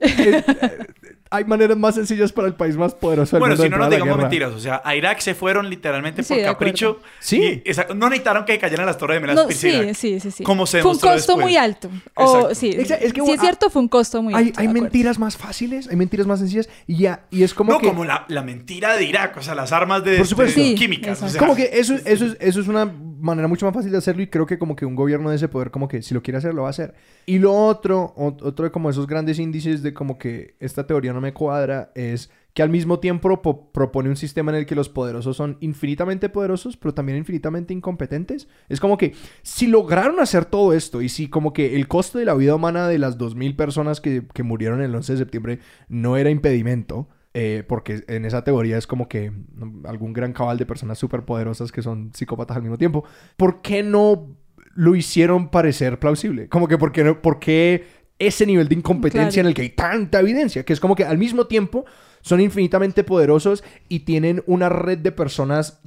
eh, 0.00 0.42
eh, 0.46 0.78
hay 1.32 1.44
maneras 1.44 1.76
más 1.76 1.94
sencillas 1.94 2.32
para 2.32 2.48
el 2.48 2.54
país 2.54 2.76
más 2.76 2.92
poderoso 2.94 3.36
del 3.36 3.40
Bueno, 3.40 3.54
mundo 3.54 3.62
si 3.64 3.70
no 3.70 3.76
nos 3.78 3.90
digamos 3.90 4.16
guerra. 4.16 4.22
mentiras. 4.28 4.52
O 4.52 4.58
sea, 4.58 4.82
a 4.84 4.96
Irak 4.96 5.20
se 5.20 5.34
fueron 5.34 5.70
literalmente 5.70 6.24
Sí, 6.24 6.34
por 6.34 6.42
capricho. 6.42 7.00
Sí. 7.20 7.62
Y 7.64 7.70
esa- 7.70 7.86
no 7.94 8.08
necesitaron 8.08 8.44
que 8.44 8.58
cayeran 8.58 8.84
las 8.86 8.98
torres 8.98 9.16
de 9.16 9.20
Melas 9.20 9.36
No, 9.36 9.48
sí, 9.50 9.94
sí, 9.94 10.18
sí, 10.20 10.30
sí. 10.32 10.42
Como 10.42 10.66
se 10.66 10.82
Fue 10.82 10.90
un 10.90 10.98
costo 10.98 11.12
después. 11.14 11.38
muy 11.38 11.56
alto. 11.56 11.88
O, 12.14 12.22
Exacto. 12.34 12.54
sí, 12.56 12.70
es 12.70 12.88
que, 13.12 13.20
sí 13.20 13.30
ah, 13.30 13.34
es 13.34 13.40
cierto, 13.40 13.70
fue 13.70 13.80
un 13.82 13.88
costo 13.88 14.22
muy 14.22 14.34
Hay, 14.34 14.46
alto. 14.46 14.60
hay 14.60 14.68
mentiras 14.68 15.18
más 15.20 15.36
fáciles, 15.36 15.86
hay 15.88 15.96
mentiras 15.96 16.26
más 16.26 16.40
sencillas 16.40 16.68
y 16.88 16.96
ya, 16.98 17.24
y 17.30 17.44
es 17.44 17.54
como 17.54 17.72
no, 17.72 17.78
que... 17.78 17.86
como 17.88 18.04
la, 18.04 18.24
la 18.28 18.42
mentira 18.42 18.96
de 18.96 19.04
Irak, 19.04 19.36
o 19.36 19.42
sea, 19.42 19.54
las 19.54 19.70
armas 19.70 20.02
de, 20.02 20.16
Por 20.16 20.26
supuesto. 20.26 20.58
de 20.60 20.66
Sí, 20.66 20.74
químicas. 20.74 21.10
o 21.22 21.26
exacto. 21.26 21.32
sea, 21.32 21.40
como 21.40 21.54
que 21.54 21.70
eso, 21.78 21.94
eso, 22.04 22.24
es- 22.26 22.36
eso 22.40 22.60
es 22.60 22.66
una 22.66 22.86
manera 23.20 23.46
mucho 23.46 23.66
más 23.66 23.74
fácil 23.74 23.92
de 23.92 23.98
hacerlo 23.98 24.22
y 24.22 24.26
creo 24.26 24.46
que 24.46 24.58
como 24.58 24.74
que 24.74 24.84
un 24.86 24.96
gobierno 24.96 25.30
de 25.30 25.36
ese 25.36 25.46
poder 25.46 25.70
como 25.70 25.86
que 25.86 26.02
si 26.02 26.14
lo 26.14 26.22
quiere 26.22 26.38
hacer 26.38 26.54
lo 26.54 26.62
va 26.62 26.68
a 26.68 26.70
hacer. 26.70 26.94
Y 27.26 27.38
lo 27.38 27.54
otro, 27.54 28.14
ot- 28.16 28.42
otro 28.42 28.64
de 28.64 28.70
como 28.70 28.90
esos 28.90 29.06
grandes 29.06 29.38
índices 29.38 29.82
de 29.82 29.94
como 29.94 30.18
que 30.18 30.56
esta 30.60 30.86
teoría 30.86 31.12
no 31.12 31.20
me 31.20 31.32
cuadra 31.32 31.92
es 31.94 32.30
que 32.54 32.62
al 32.62 32.70
mismo 32.70 32.98
tiempo 32.98 33.40
po- 33.42 33.70
propone 33.70 34.08
un 34.08 34.16
sistema 34.16 34.50
en 34.50 34.58
el 34.58 34.66
que 34.66 34.74
los 34.74 34.88
poderosos 34.88 35.36
son 35.36 35.56
infinitamente 35.60 36.28
poderosos, 36.28 36.76
pero 36.76 36.92
también 36.94 37.18
infinitamente 37.18 37.72
incompetentes. 37.72 38.48
Es 38.68 38.80
como 38.80 38.98
que 38.98 39.14
si 39.42 39.68
lograron 39.68 40.18
hacer 40.18 40.44
todo 40.46 40.72
esto 40.72 41.00
y 41.02 41.08
si 41.08 41.28
como 41.28 41.52
que 41.52 41.76
el 41.76 41.86
costo 41.86 42.18
de 42.18 42.24
la 42.24 42.34
vida 42.34 42.54
humana 42.56 42.88
de 42.88 42.98
las 42.98 43.18
2.000 43.18 43.54
personas 43.54 44.00
que, 44.00 44.24
que 44.34 44.42
murieron 44.42 44.80
el 44.82 44.94
11 44.94 45.12
de 45.12 45.18
septiembre 45.20 45.58
no 45.88 46.16
era 46.16 46.30
impedimento, 46.30 47.08
eh, 47.34 47.62
porque 47.68 48.02
en 48.08 48.24
esa 48.24 48.42
teoría 48.42 48.76
es 48.76 48.88
como 48.88 49.08
que 49.08 49.30
algún 49.84 50.12
gran 50.12 50.32
cabal 50.32 50.58
de 50.58 50.66
personas 50.66 50.98
súper 50.98 51.24
poderosas 51.24 51.70
que 51.70 51.82
son 51.82 52.10
psicópatas 52.12 52.56
al 52.56 52.62
mismo 52.64 52.78
tiempo, 52.78 53.04
¿por 53.36 53.62
qué 53.62 53.84
no 53.84 54.36
lo 54.74 54.94
hicieron 54.94 55.48
parecer 55.50 55.98
plausible? 55.98 56.48
Como 56.48 56.68
que, 56.68 56.78
¿por 56.78 56.92
qué, 56.92 57.04
no, 57.04 57.20
por 57.22 57.38
qué 57.38 57.84
ese 58.18 58.46
nivel 58.46 58.68
de 58.68 58.74
incompetencia 58.76 59.30
Claro. 59.30 59.40
en 59.40 59.46
el 59.48 59.54
que 59.54 59.62
hay 59.62 59.70
tanta 59.70 60.20
evidencia? 60.20 60.64
Que 60.64 60.72
es 60.72 60.80
como 60.80 60.94
que 60.94 61.04
al 61.04 61.18
mismo 61.18 61.46
tiempo 61.46 61.84
son 62.22 62.40
infinitamente 62.40 63.02
poderosos 63.04 63.64
y 63.88 64.00
tienen 64.00 64.42
una 64.46 64.68
red 64.68 64.98
de 64.98 65.12
personas 65.12 65.80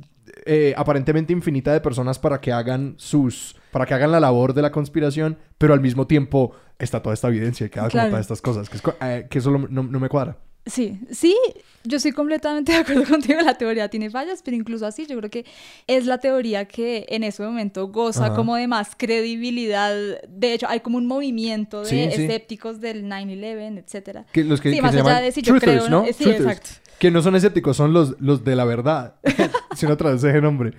eh, 0.46 0.74
aparentemente 0.78 1.32
infinita 1.34 1.72
de 1.74 1.80
personas 1.82 2.18
para 2.18 2.42
que 2.42 2.52
hagan 2.52 2.96
sus 2.98 3.56
para 3.72 3.86
que 3.86 3.94
hagan 3.94 4.12
la 4.12 4.20
labor 4.20 4.54
de 4.54 4.62
la 4.64 4.72
conspiración 4.72 5.38
pero 5.58 5.74
al 5.74 5.82
mismo 5.82 6.08
tiempo 6.08 6.54
está 6.80 7.02
toda 7.02 7.14
esta 7.14 7.28
evidencia 7.28 7.70
que 7.70 7.80
haga 7.80 7.90
como 7.90 8.00
Claro. 8.00 8.10
todas 8.12 8.22
estas 8.24 8.42
cosas 8.42 8.70
que, 8.70 8.78
es 8.78 8.84
eh, 9.02 9.28
que 9.30 9.38
eso 9.40 9.52
lo- 9.52 9.68
no, 9.68 9.84
no 9.84 10.00
me 10.00 10.10
cuadra 10.10 10.38
Sí, 10.66 10.98
sí, 11.12 11.36
yo 11.84 11.98
estoy 11.98 12.14
completamente 12.14 12.72
de 12.74 12.78
acuerdo 12.78 13.04
contigo. 13.06 13.42
La 13.42 13.56
teoría 13.58 13.90
tiene 13.90 14.10
fallas, 14.10 14.42
pero 14.44 14.56
incluso 14.56 14.86
así, 14.86 15.06
yo 15.06 15.18
creo 15.18 15.30
que 15.30 15.46
es 15.88 16.06
la 16.06 16.20
teoría 16.20 16.66
que 16.66 17.06
en 17.10 17.24
ese 17.26 17.44
momento 17.44 17.88
goza 17.90 18.28
Ajá. 18.28 18.36
como 18.36 18.56
de 18.56 18.68
más 18.68 18.96
credibilidad. 18.96 19.94
De 20.30 20.54
hecho, 20.54 20.68
hay 20.70 20.80
como 20.80 20.98
un 20.98 21.06
movimiento 21.06 21.82
de 21.82 21.90
Sí, 21.90 22.16
sí. 22.16 22.24
escépticos 22.24 22.80
del 22.80 23.04
9-11, 23.06 23.80
etcétera. 23.86 24.26
que 24.32 24.44
los 24.46 24.62
que, 24.62 24.70
Sí, 24.70 24.76
que 24.78 24.82
más 24.82 24.92
se 24.94 25.00
allá 25.02 25.10
llaman 25.10 25.24
de 25.24 25.32
si 25.34 25.42
yo 25.42 25.54
truthers, 25.54 25.78
creo, 25.86 25.90
¿no? 25.90 26.02
¿no? 26.02 26.08
Sí, 26.08 26.24
Truthers. 26.24 26.40
exacto. 26.46 26.70
que 27.00 27.12
no 27.12 27.22
son 27.22 27.36
escépticos 27.36 27.76
son 27.76 27.92
los, 27.92 28.16
los 28.22 28.46
de 28.46 28.56
la 28.56 28.64
verdad 28.64 29.16
si 29.76 29.86
no 29.86 29.98
traduce 29.98 30.30
ese 30.30 30.40
nombre 30.40 30.74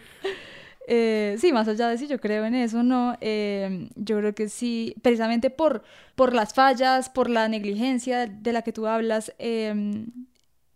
Eh, 0.86 1.36
sí, 1.40 1.52
más 1.52 1.66
allá 1.68 1.88
de 1.88 1.96
si 1.98 2.06
yo 2.06 2.20
creo 2.20 2.44
en 2.44 2.54
eso, 2.54 2.82
no. 2.82 3.16
eh, 3.20 3.88
yo 3.96 4.18
creo 4.18 4.34
que 4.34 4.48
sí, 4.48 4.94
precisamente 5.02 5.50
por, 5.50 5.82
por 6.14 6.34
las 6.34 6.52
fallas, 6.54 7.08
por 7.08 7.30
la 7.30 7.48
negligencia 7.48 8.26
de 8.26 8.52
la 8.52 8.62
que 8.62 8.72
tú 8.72 8.86
hablas, 8.86 9.32
eh, 9.38 10.04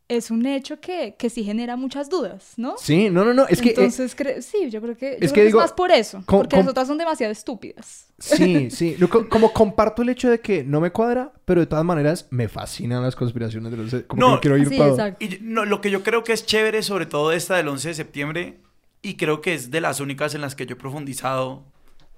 es 0.08 0.30
un 0.30 0.46
hecho 0.46 0.80
que, 0.80 1.16
que 1.18 1.28
sí 1.28 1.44
genera 1.44 1.76
muchas 1.76 2.08
dudas, 2.08 2.54
¿no? 2.56 2.76
sí 2.78 3.10
no 3.10 3.26
no 3.26 3.34
no 3.34 3.46
es 3.46 3.60
que 3.60 3.68
eh, 3.68 3.72
Entonces, 3.72 4.16
cre- 4.16 4.40
sí, 4.40 4.70
yo 4.70 4.80
creo 4.80 4.96
que, 4.96 5.10
yo 5.10 5.16
es 5.16 5.18
creo 5.18 5.32
que 5.32 5.40
que 5.40 5.44
digo, 5.44 5.58
es 5.58 5.64
más 5.64 5.72
por 5.74 5.90
eso, 5.90 6.22
com- 6.24 6.38
porque 6.38 6.56
com- 6.56 6.64
las 6.64 6.70
otras 6.70 6.88
son 6.88 6.96
demasiado 6.96 7.30
estúpidas. 7.30 8.06
Sí, 8.18 8.70
sí. 8.72 8.96
No, 8.98 9.10
co- 9.10 9.28
como 9.28 9.52
comparto 9.52 10.00
el 10.00 10.08
hecho 10.08 10.30
de 10.30 10.40
que 10.40 10.64
no 10.64 10.80
me 10.80 10.90
cuadra, 10.92 11.34
pero 11.44 11.60
de 11.60 11.66
todas 11.66 11.84
maneras 11.84 12.26
me 12.30 12.48
fascinan 12.48 13.02
las 13.02 13.16
conspiraciones 13.16 13.70
de 13.70 13.76
los... 13.76 13.94
Como 14.06 14.20
No, 14.20 14.34
que 14.36 14.48
quiero 14.48 14.56
ir 14.56 14.68
Sí. 14.68 14.78
Y 15.20 15.28
yo- 15.28 15.38
no, 15.42 15.66
lo 15.66 15.82
que 15.82 15.90
yo 15.90 16.02
creo 16.02 16.24
que 16.24 16.32
es 16.32 16.46
chévere, 16.46 16.82
sobre 16.82 17.04
todo 17.04 17.32
esta 17.32 17.56
del 17.56 17.68
11 17.68 17.88
de 17.88 17.94
septiembre, 17.94 18.60
y 19.02 19.14
creo 19.16 19.40
que 19.40 19.54
es 19.54 19.70
de 19.70 19.80
las 19.80 20.00
únicas 20.00 20.34
en 20.34 20.40
las 20.40 20.54
que 20.54 20.66
yo 20.66 20.74
he 20.74 20.76
profundizado 20.78 21.64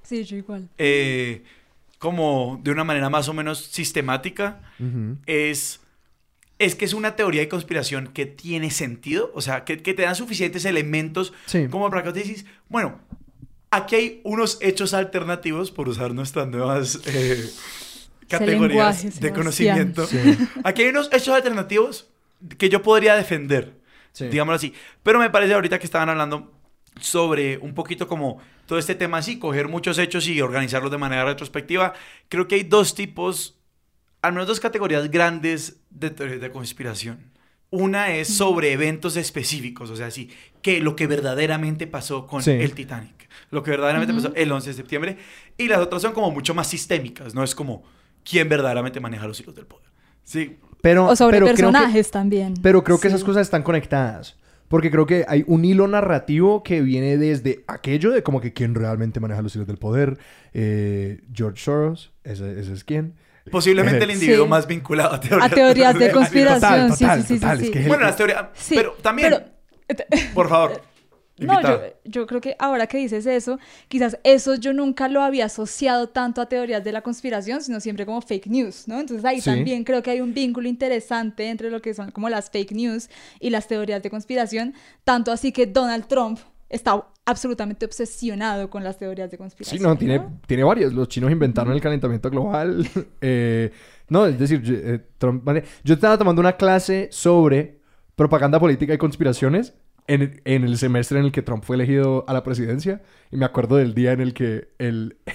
Sí, 0.03 0.25
yo 0.25 0.37
igual. 0.37 0.69
eh, 0.79 1.45
como 1.99 2.59
de 2.63 2.71
una 2.71 2.85
manera 2.85 3.11
más 3.11 3.29
o 3.29 3.35
menos 3.35 3.59
sistemática, 3.67 4.61
Ujú. 4.79 5.19
es, 5.27 5.81
es 6.59 6.75
que 6.75 6.85
es 6.87 6.95
una 6.95 7.15
teoría 7.17 7.43
de 7.43 7.49
conspiración 7.49 8.09
que 8.09 8.25
tiene 8.27 8.71
sentido, 8.71 9.31
o 9.35 9.41
sea, 9.43 9.65
que, 9.65 9.83
que 9.83 9.93
te 9.95 10.03
dan 10.03 10.15
suficientes 10.17 10.65
elementos 10.65 11.33
Sí. 11.47 11.69
como 11.71 11.91
para 11.91 12.03
que 12.03 12.13
te 12.13 12.21
dices, 12.23 12.47
bueno, 12.69 12.99
aquí 13.71 13.95
hay 13.97 14.21
unos 14.25 14.59
hechos 14.63 14.95
alternativos, 14.95 15.71
por 15.71 15.89
usar 15.89 16.13
nuestras 16.15 16.49
nuevas 16.49 17.01
eh, 17.07 17.49
categorías 18.29 19.03
lenguaje, 19.05 19.21
de 19.21 19.33
conocimiento. 19.33 20.07
Sí. 20.07 20.19
Aquí 20.65 20.83
hay 20.83 20.89
unos 20.89 21.09
hechos 21.13 21.29
alternativos 21.35 22.09
que 22.59 22.69
yo 22.69 22.83
podría 22.83 23.15
defender, 23.17 23.75
Sí. 24.13 24.27
digámoslo 24.29 24.57
así. 24.57 24.73
Pero 25.03 25.19
me 25.19 25.31
parece 25.31 25.55
ahorita 25.55 25.79
que 25.79 25.85
estaban 25.85 26.09
hablando 26.09 26.51
sobre 27.01 27.59
un 27.59 27.75
poquito 27.75 28.07
como 28.09 28.39
todo 28.67 28.79
este 28.79 28.95
tema 28.95 29.19
así, 29.19 29.39
coger 29.39 29.69
muchos 29.69 29.99
hechos 29.99 30.27
y 30.29 30.41
organizarlos 30.41 30.91
de 30.91 30.99
manera 30.99 31.25
retrospectiva. 31.25 31.93
Creo 32.29 32.47
que 32.47 32.55
hay 32.57 32.63
dos 32.63 32.95
tipos, 32.95 33.59
al 34.23 34.33
menos 34.33 34.47
dos 34.47 34.61
categorías 34.61 35.11
grandes 35.11 35.81
de 35.91 36.11
teorías 36.11 36.41
de 36.41 36.51
conspiración. 36.51 37.19
Una 37.73 38.15
es 38.15 38.29
sobre 38.29 38.73
eventos 38.73 39.17
específicos, 39.17 39.91
o 39.91 39.97
sea, 39.97 40.11
sí, 40.11 40.31
que 40.61 40.81
lo 40.81 40.97
que 40.97 41.07
verdaderamente 41.07 41.87
pasó 41.87 42.27
con 42.27 42.43
Sí. 42.43 42.51
el 42.51 42.75
Titanic, 42.75 43.29
lo 43.53 43.63
que 43.63 43.71
verdaderamente 43.71 44.13
pasó 44.13 44.33
el 44.35 44.51
11 44.51 44.71
de 44.71 44.75
septiembre, 44.75 45.19
y 45.57 45.69
las 45.69 45.79
otras 45.79 46.03
son 46.03 46.13
como 46.13 46.31
mucho 46.33 46.53
más 46.53 46.67
sistémicas, 46.67 47.33
no 47.35 47.45
es 47.45 47.55
como 47.55 47.85
quién 48.25 48.49
verdaderamente 48.49 48.99
maneja 48.99 49.27
los 49.29 49.39
hilos 49.41 49.55
del 49.55 49.67
poder. 49.67 49.89
Sí, 50.25 50.59
Pero, 50.83 51.07
O 51.09 51.15
sobre 51.17 51.37
pero 51.37 51.47
creo 51.47 51.57
que- 51.57 51.63
personajes 51.63 52.11
también. 52.11 52.55
pero 52.63 52.83
creo 52.83 52.99
que 52.99 53.09
Sí. 53.09 53.15
esas 53.15 53.23
cosas 53.25 53.43
están 53.47 53.63
conectadas. 53.63 54.37
Porque 54.71 54.89
creo 54.93 55.05
que 55.05 55.25
hay 55.27 55.43
un 55.49 55.65
hilo 55.65 55.89
narrativo 55.89 56.63
que 56.63 56.81
viene 56.81 57.17
desde 57.19 57.65
aquello 57.67 58.13
de 58.13 58.23
como 58.23 58.41
que 58.41 58.53
quién 58.53 58.77
realmente 58.77 59.19
maneja 59.19 59.43
los 59.43 59.53
hilos 59.57 59.67
del 59.67 59.79
poder. 59.79 60.17
Eh, 60.55 61.23
George 61.35 61.61
Soros, 61.61 62.13
ese, 62.23 62.61
ese 62.61 62.73
es 62.75 62.85
quién. 62.85 63.15
Posiblemente 63.51 64.05
el 64.05 64.13
individuo 64.13 64.45
Sí. 64.45 64.49
más 64.51 64.69
vinculado 64.69 65.15
a 65.17 65.19
teorías, 65.21 65.51
A 65.51 65.55
teorías 65.55 65.99
de 65.99 66.13
conspiración. 66.13 66.89
Total, 66.89 66.93
sí, 66.97 67.05
total, 67.05 67.19
sí, 67.21 67.27
sí, 67.27 67.35
sí, 67.35 67.41
total, 67.41 67.59
sí. 67.59 67.65
es 67.65 67.71
que- 67.73 67.89
Bueno, 67.89 68.05
las 68.05 68.17
teorías. 68.17 68.45
Sí, 68.55 68.75
pero 68.77 68.93
también, 69.03 69.35
pero- 69.89 70.05
por 70.35 70.49
favor. 70.49 70.83
No, 71.47 71.61
yo, 72.05 72.27
creo 72.27 72.41
que 72.41 72.57
ahora 72.59 72.87
que 72.87 72.99
dices 72.99 73.27
eso, 73.27 73.59
quizás 73.89 74.19
eso 74.25 74.55
yo 74.57 74.73
nunca 74.73 75.09
lo 75.09 75.23
había 75.23 75.47
asociado 75.47 76.09
tanto 76.09 76.41
a 76.41 76.47
teorías 76.47 76.83
de 76.85 76.93
la 76.93 77.03
conspiración, 77.03 77.63
sino 77.63 77.81
siempre 77.81 78.07
como 78.07 78.21
fake 78.21 78.47
news, 78.47 78.87
¿no? 78.89 79.01
Entonces 79.01 79.25
ahí 79.25 79.41
Sí. 79.41 79.51
también 79.51 79.85
creo 79.85 80.03
que 80.03 80.11
hay 80.11 80.21
un 80.21 80.35
vínculo 80.35 80.69
interesante 80.69 81.49
entre 81.49 81.71
lo 81.71 81.81
que 81.81 81.95
son 81.95 82.11
como 82.11 82.29
las 82.29 82.51
fake 82.51 82.73
news 82.73 83.09
y 83.41 83.51
las 83.51 83.67
teorías 83.69 84.03
de 84.03 84.11
conspiración, 84.11 84.75
tanto 85.05 85.33
así 85.33 85.53
que 85.53 85.67
Donald 85.67 86.07
Trump 86.07 86.39
está 86.69 87.05
absolutamente 87.25 87.85
obsesionado 87.87 88.71
con 88.71 88.85
las 88.85 88.97
teorías 88.99 89.31
de 89.31 89.39
conspiración. 89.39 89.79
Sí, 89.79 89.85
no, 89.85 89.97
tiene, 89.97 90.21
tiene 90.47 90.63
varios. 90.65 90.93
Los 90.93 91.09
chinos 91.09 91.31
inventaron 91.33 91.73
el 91.73 91.81
calentamiento 91.81 92.31
global. 92.31 92.87
Eh, 93.21 93.71
no, 94.09 94.27
es 94.27 94.39
decir, 94.39 94.61
yo, 94.63 94.75
eh, 94.75 95.01
Trump- 95.19 95.45
vale. 95.45 95.63
yo 95.85 95.95
estaba 95.95 96.19
tomando 96.19 96.41
una 96.41 96.57
clase 96.57 97.09
sobre 97.13 97.79
propaganda 98.17 98.59
política 98.59 98.93
y 98.95 98.99
conspiraciones 98.99 99.73
en, 100.07 100.41
en 100.45 100.65
el 100.65 100.77
semestre 100.79 101.19
en 101.19 101.27
el 101.27 101.33
que 101.33 101.43
Trump 101.43 101.65
fue 101.65 101.77
elegido 101.77 102.25
a 102.29 102.33
la 102.33 102.43
presidencia. 102.43 103.03
Y 103.31 103.37
me 103.37 103.45
acuerdo 103.45 103.77
del 103.77 103.95
día 103.95 104.13
en 104.13 104.21
el 104.21 104.35
que 104.35 104.69
el, 104.79 105.17
el 105.27 105.35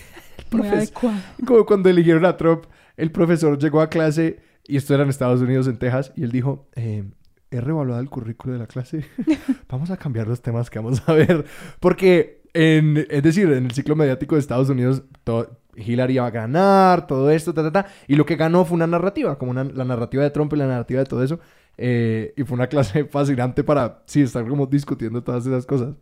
Muy 0.51 0.61
profes- 0.61 0.73
adecuado. 0.73 1.17
como 1.45 1.65
cuando 1.65 1.89
eligieron 1.89 2.25
a 2.25 2.37
Trump, 2.37 2.65
el 2.97 3.11
profesor 3.11 3.57
llegó 3.57 3.81
a 3.81 3.89
clase, 3.89 4.39
y 4.67 4.77
esto 4.77 4.93
era 4.93 5.03
en 5.03 5.09
Estados 5.09 5.41
Unidos, 5.41 5.67
en 5.67 5.77
Texas, 5.77 6.11
y 6.15 6.23
él 6.23 6.31
dijo, 6.31 6.67
eh, 6.75 7.03
he 7.51 7.61
revaluado 7.61 8.01
el 8.01 8.09
currículo 8.09 8.53
de 8.53 8.59
la 8.59 8.67
clase, 8.67 9.05
vamos 9.69 9.91
a 9.91 9.97
cambiar 9.97 10.27
los 10.27 10.41
temas 10.41 10.69
que 10.69 10.79
vamos 10.79 11.01
a 11.07 11.13
ver, 11.13 11.45
porque, 11.79 12.41
en, 12.53 13.05
es 13.09 13.21
decir, 13.23 13.51
en 13.51 13.65
el 13.65 13.71
ciclo 13.71 13.95
mediático 13.95 14.35
de 14.35 14.41
Estados 14.41 14.69
Unidos, 14.69 15.03
to- 15.23 15.59
Hillary 15.75 16.15
iba 16.15 16.25
a 16.27 16.31
ganar, 16.31 17.07
todo 17.07 17.29
esto, 17.29 17.53
ta, 17.53 17.63
ta, 17.63 17.71
ta, 17.83 17.89
y 18.07 18.15
lo 18.15 18.25
que 18.25 18.35
ganó 18.35 18.65
fue 18.65 18.75
una 18.75 18.87
narrativa, 18.87 19.37
como 19.37 19.51
una- 19.51 19.63
la 19.63 19.83
narrativa 19.85 20.23
de 20.23 20.29
Trump 20.31 20.53
y 20.53 20.57
la 20.57 20.67
narrativa 20.67 20.99
de 20.99 21.05
todo 21.05 21.23
eso, 21.23 21.39
eh, 21.77 22.33
y 22.37 22.43
fue 22.43 22.55
una 22.55 22.67
clase 22.67 23.05
fascinante 23.11 23.63
para, 23.63 24.03
sí, 24.05 24.21
estar 24.21 24.47
como 24.47 24.65
discutiendo 24.65 25.23
todas 25.23 25.45
esas 25.45 25.65
cosas. 25.65 25.95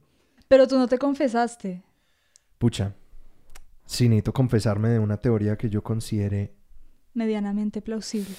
Pero 0.48 0.68
tú 0.68 0.77
no 0.77 0.88
te 0.88 0.98
confesaste. 0.98 1.84
Pucha, 2.58 2.94
sí, 3.86 4.08
necesito 4.10 4.34
confesarme 4.34 4.89
de 4.89 5.00
una 5.00 5.18
teoría 5.18 5.58
que 5.58 5.70
yo 5.70 5.82
considere 5.84 6.53
Medianamente 7.15 7.82
plausible. 7.82 8.34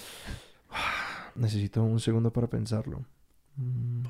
Necesito 1.37 1.83
un 1.83 2.01
segundo 2.01 2.33
para 2.33 2.49
pensarlo. 2.49 3.05
Mm. 3.57 4.05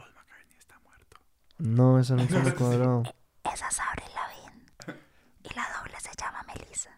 No, 1.58 1.98
esa 2.00 2.16
no 2.16 2.26
se 2.26 2.38
me 2.40 2.52
cuadrado. 2.54 3.02
Esa 3.44 3.68
es 3.68 3.78
Avril 3.80 4.08
Lavigne. 4.14 5.00
Y 5.44 5.54
la 5.54 5.62
doble 5.78 5.94
se 6.00 6.10
llama 6.20 6.44
Melissa. 6.48 6.90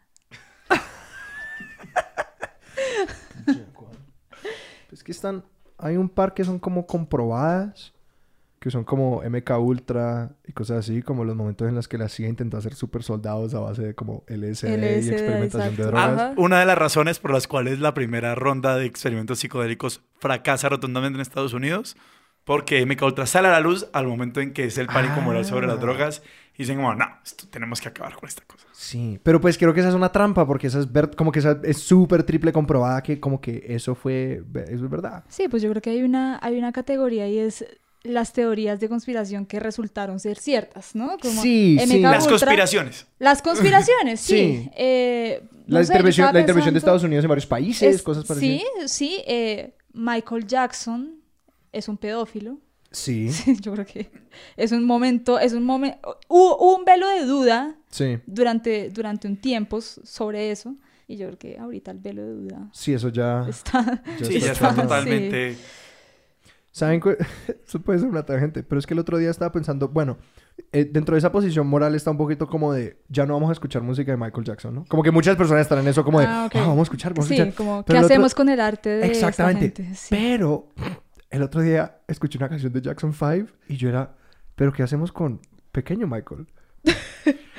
Que 5.06 5.12
están... 5.12 5.44
Hay 5.78 5.96
un 5.96 6.08
par 6.08 6.34
que 6.34 6.42
son 6.42 6.58
como 6.58 6.84
comprobadas. 6.84 7.94
Que 8.58 8.72
son 8.72 8.82
como 8.82 9.22
MK 9.22 9.50
Ultra 9.60 10.32
y 10.44 10.52
cosas 10.52 10.78
así. 10.78 11.00
Como 11.00 11.25
los 11.25 11.36
momentos 11.36 11.68
en 11.68 11.76
los 11.76 11.86
que 11.86 11.96
la 11.96 12.08
CIA 12.08 12.28
intentó 12.28 12.56
hacer 12.56 12.75
super 12.75 13.04
soldados 13.04 13.54
a 13.54 13.60
base 13.60 13.82
de 13.82 13.94
como 13.94 14.25
LSD, 14.26 14.66
y 14.66 14.76
LSD, 14.76 15.12
experimentación 15.12 15.76
de 15.76 15.82
exacto. 15.82 15.86
drogas. 15.86 16.20
Ajá. 16.20 16.34
Una 16.38 16.58
de 16.58 16.66
las 16.66 16.76
razones 16.76 17.20
por 17.20 17.32
las 17.32 17.46
cuales 17.46 17.78
la 17.78 17.94
primera 17.94 18.34
ronda 18.34 18.75
de 18.75 18.86
experimentos 18.86 19.38
psicodélicos 19.38 20.02
fracasa 20.18 20.68
rotundamente 20.70 21.18
en 21.18 21.20
Estados 21.20 21.52
Unidos, 21.52 21.96
porque 22.47 22.87
MK 22.87 23.03
Ultra 23.03 23.26
sale 23.26 23.49
a 23.49 23.50
la 23.50 23.61
luz 23.61 23.88
al 23.93 24.07
momento 24.07 24.41
en 24.41 24.53
que 24.55 24.65
es 24.65 24.79
el 24.79 24.87
pánico 24.87 25.21
moral 25.21 25.45
sobre 25.45 25.67
las 25.67 25.76
Ah. 25.76 25.81
drogas 25.81 26.23
y 26.55 26.59
dicen 26.62 26.76
como, 26.76 26.95
no, 26.95 27.05
esto 27.25 27.45
tenemos 27.50 27.81
que 27.81 27.88
acabar 27.88 28.15
con 28.15 28.29
esta 28.29 28.43
cosa. 28.47 28.67
Sí, 28.73 29.19
pero 29.23 29.41
pues 29.41 29.59
creo 29.59 29.75
que 29.75 29.81
esa 29.81 29.88
es 29.91 29.95
una 29.97 30.12
trampa 30.12 30.47
porque 30.47 30.69
esa 30.69 30.79
es 30.79 30.91
ver- 30.91 31.11
como 31.17 31.33
que 31.33 31.41
esa 31.41 31.59
es 31.65 31.79
súper 31.79 32.23
triple 32.23 32.53
comprobada 32.53 33.03
que 33.03 33.19
como 33.19 33.41
que 33.41 33.65
eso 33.69 33.95
fue... 33.97 34.43
Eso 34.69 34.85
es 34.85 34.91
verdad. 34.91 35.25
Sí, 35.29 35.49
pues 35.49 35.61
yo 35.62 35.69
creo 35.71 35.83
que 35.83 35.91
hay 35.91 36.03
una, 36.05 36.38
hay 36.41 36.57
una 36.57 36.71
categoría 36.73 37.29
y 37.29 37.38
es 37.41 37.67
las 38.05 38.33
teorías 38.33 38.79
de 38.79 38.88
conspiración 38.88 39.45
que 39.45 39.59
resultaron 39.59 40.21
ser 40.21 40.38
ciertas, 40.38 40.95
¿no? 40.95 41.19
Como 41.21 41.43
Sí, 41.43 41.76
sí. 41.85 41.99
Las 42.00 42.23
Ultra- 42.23 42.31
conspiraciones. 42.31 43.07
Las 43.19 43.43
conspiraciones, 43.43 44.21
sí. 44.21 44.37
Sí. 44.62 44.71
Eh, 44.76 45.43
La, 45.67 45.81
no 45.81 45.85
sé, 45.85 45.88
yo 45.88 45.95
intervención, 45.95 46.33
la 46.33 46.41
intervención 46.41 46.73
de 46.75 46.79
Estados 46.79 47.03
Unidos 47.03 47.25
en 47.25 47.29
varios 47.29 47.47
países, 47.47 47.97
es- 47.97 48.03
cosas 48.03 48.25
parecidas. 48.25 48.62
Sí, 48.87 49.17
sí. 49.17 49.23
eh, 49.26 49.75
Michael 49.93 50.47
Jackson 50.47 51.17
es 51.76 51.88
un 51.88 51.97
pedófilo. 51.99 52.59
Sí, 52.92 53.30
Yo 53.61 53.73
creo 53.75 53.85
que 53.85 54.11
es 54.56 54.73
un 54.73 54.85
momento, 54.85 55.38
es 55.38 55.52
un 55.52 55.64
momento, 55.64 56.18
hubo, 56.28 56.56
hubo 56.56 56.76
un 56.78 56.85
velo 56.85 57.06
de 57.09 57.25
duda 57.26 57.76
sí. 57.90 58.18
durante, 58.26 58.88
durante 58.90 59.28
un 59.28 59.37
tiempo 59.37 59.80
sobre 59.83 60.50
eso. 60.50 60.76
Y 61.09 61.16
yo 61.16 61.26
creo 61.26 61.38
que 61.38 61.59
ahorita 61.59 61.90
el 61.90 61.99
velo 61.99 62.23
de 62.23 62.30
duda 62.33 62.68
Sí, 62.73 62.95
eso 62.95 63.09
ya. 63.11 63.45
está... 63.49 64.02
Sí, 64.23 64.40
ya 64.40 64.52
está 64.52 64.71
Sí. 64.75 64.80
totalmente. 64.80 65.56
¿Saben? 66.73 67.00
Eso 67.66 67.80
puede 67.80 67.99
ser 68.00 68.09
una 68.09 68.25
tangente, 68.26 68.62
pero 68.62 68.78
es 68.78 68.87
que 68.87 68.92
el 68.92 69.00
otro 69.00 69.16
día 69.16 69.30
estaba 69.30 69.50
pensando, 69.50 69.88
bueno, 69.88 70.18
eh, 70.73 70.85
dentro 70.85 71.14
de 71.14 71.18
esa 71.21 71.33
posición 71.33 71.66
moral 71.66 71.95
está 71.95 72.11
un 72.11 72.18
poquito 72.18 72.47
como 72.47 72.73
de, 72.75 72.99
ya 73.09 73.25
no 73.25 73.33
vamos 73.35 73.49
a 73.49 73.52
escuchar 73.54 73.80
música 73.83 74.11
de 74.12 74.18
Michael 74.18 74.45
Jackson, 74.45 74.75
¿no? 74.75 74.85
Como 74.87 75.02
que 75.02 75.11
muchas 75.11 75.37
personas 75.37 75.62
están 75.62 75.78
en 75.78 75.88
eso 75.88 76.04
como 76.04 76.21
de, 76.21 76.26
Ah, 76.26 76.42
"Ah, 76.42 76.47
ok. 76.47 76.54
vamos 76.54 76.80
a 76.80 76.83
escuchar, 76.83 77.14
vamos 77.14 77.25
a 77.26 77.28
Sí, 77.28 77.35
escuchar. 77.40 77.54
como, 77.56 77.83
Pero 77.83 77.99
¿qué 78.00 78.04
otro- 78.04 78.14
hacemos 78.14 78.35
con 78.35 78.49
el 78.50 78.61
arte 78.61 78.90
de 78.90 79.06
esta 79.06 79.28
Exactamente. 79.28 79.83
gente? 79.85 79.95
Sí. 79.95 80.09
Pero 80.11 80.68
el 81.30 81.42
otro 81.42 81.61
día 81.61 81.99
escuché 82.09 82.38
una 82.38 82.49
canción 82.49 82.73
de 82.73 82.80
Jackson 82.80 83.12
5 83.12 83.50
y 83.68 83.76
yo 83.76 83.88
era, 83.88 84.14
¿pero 84.54 84.73
qué 84.73 84.83
hacemos 84.83 85.12
con 85.12 85.40
Pequeño 85.73 86.06
Michael? 86.06 86.47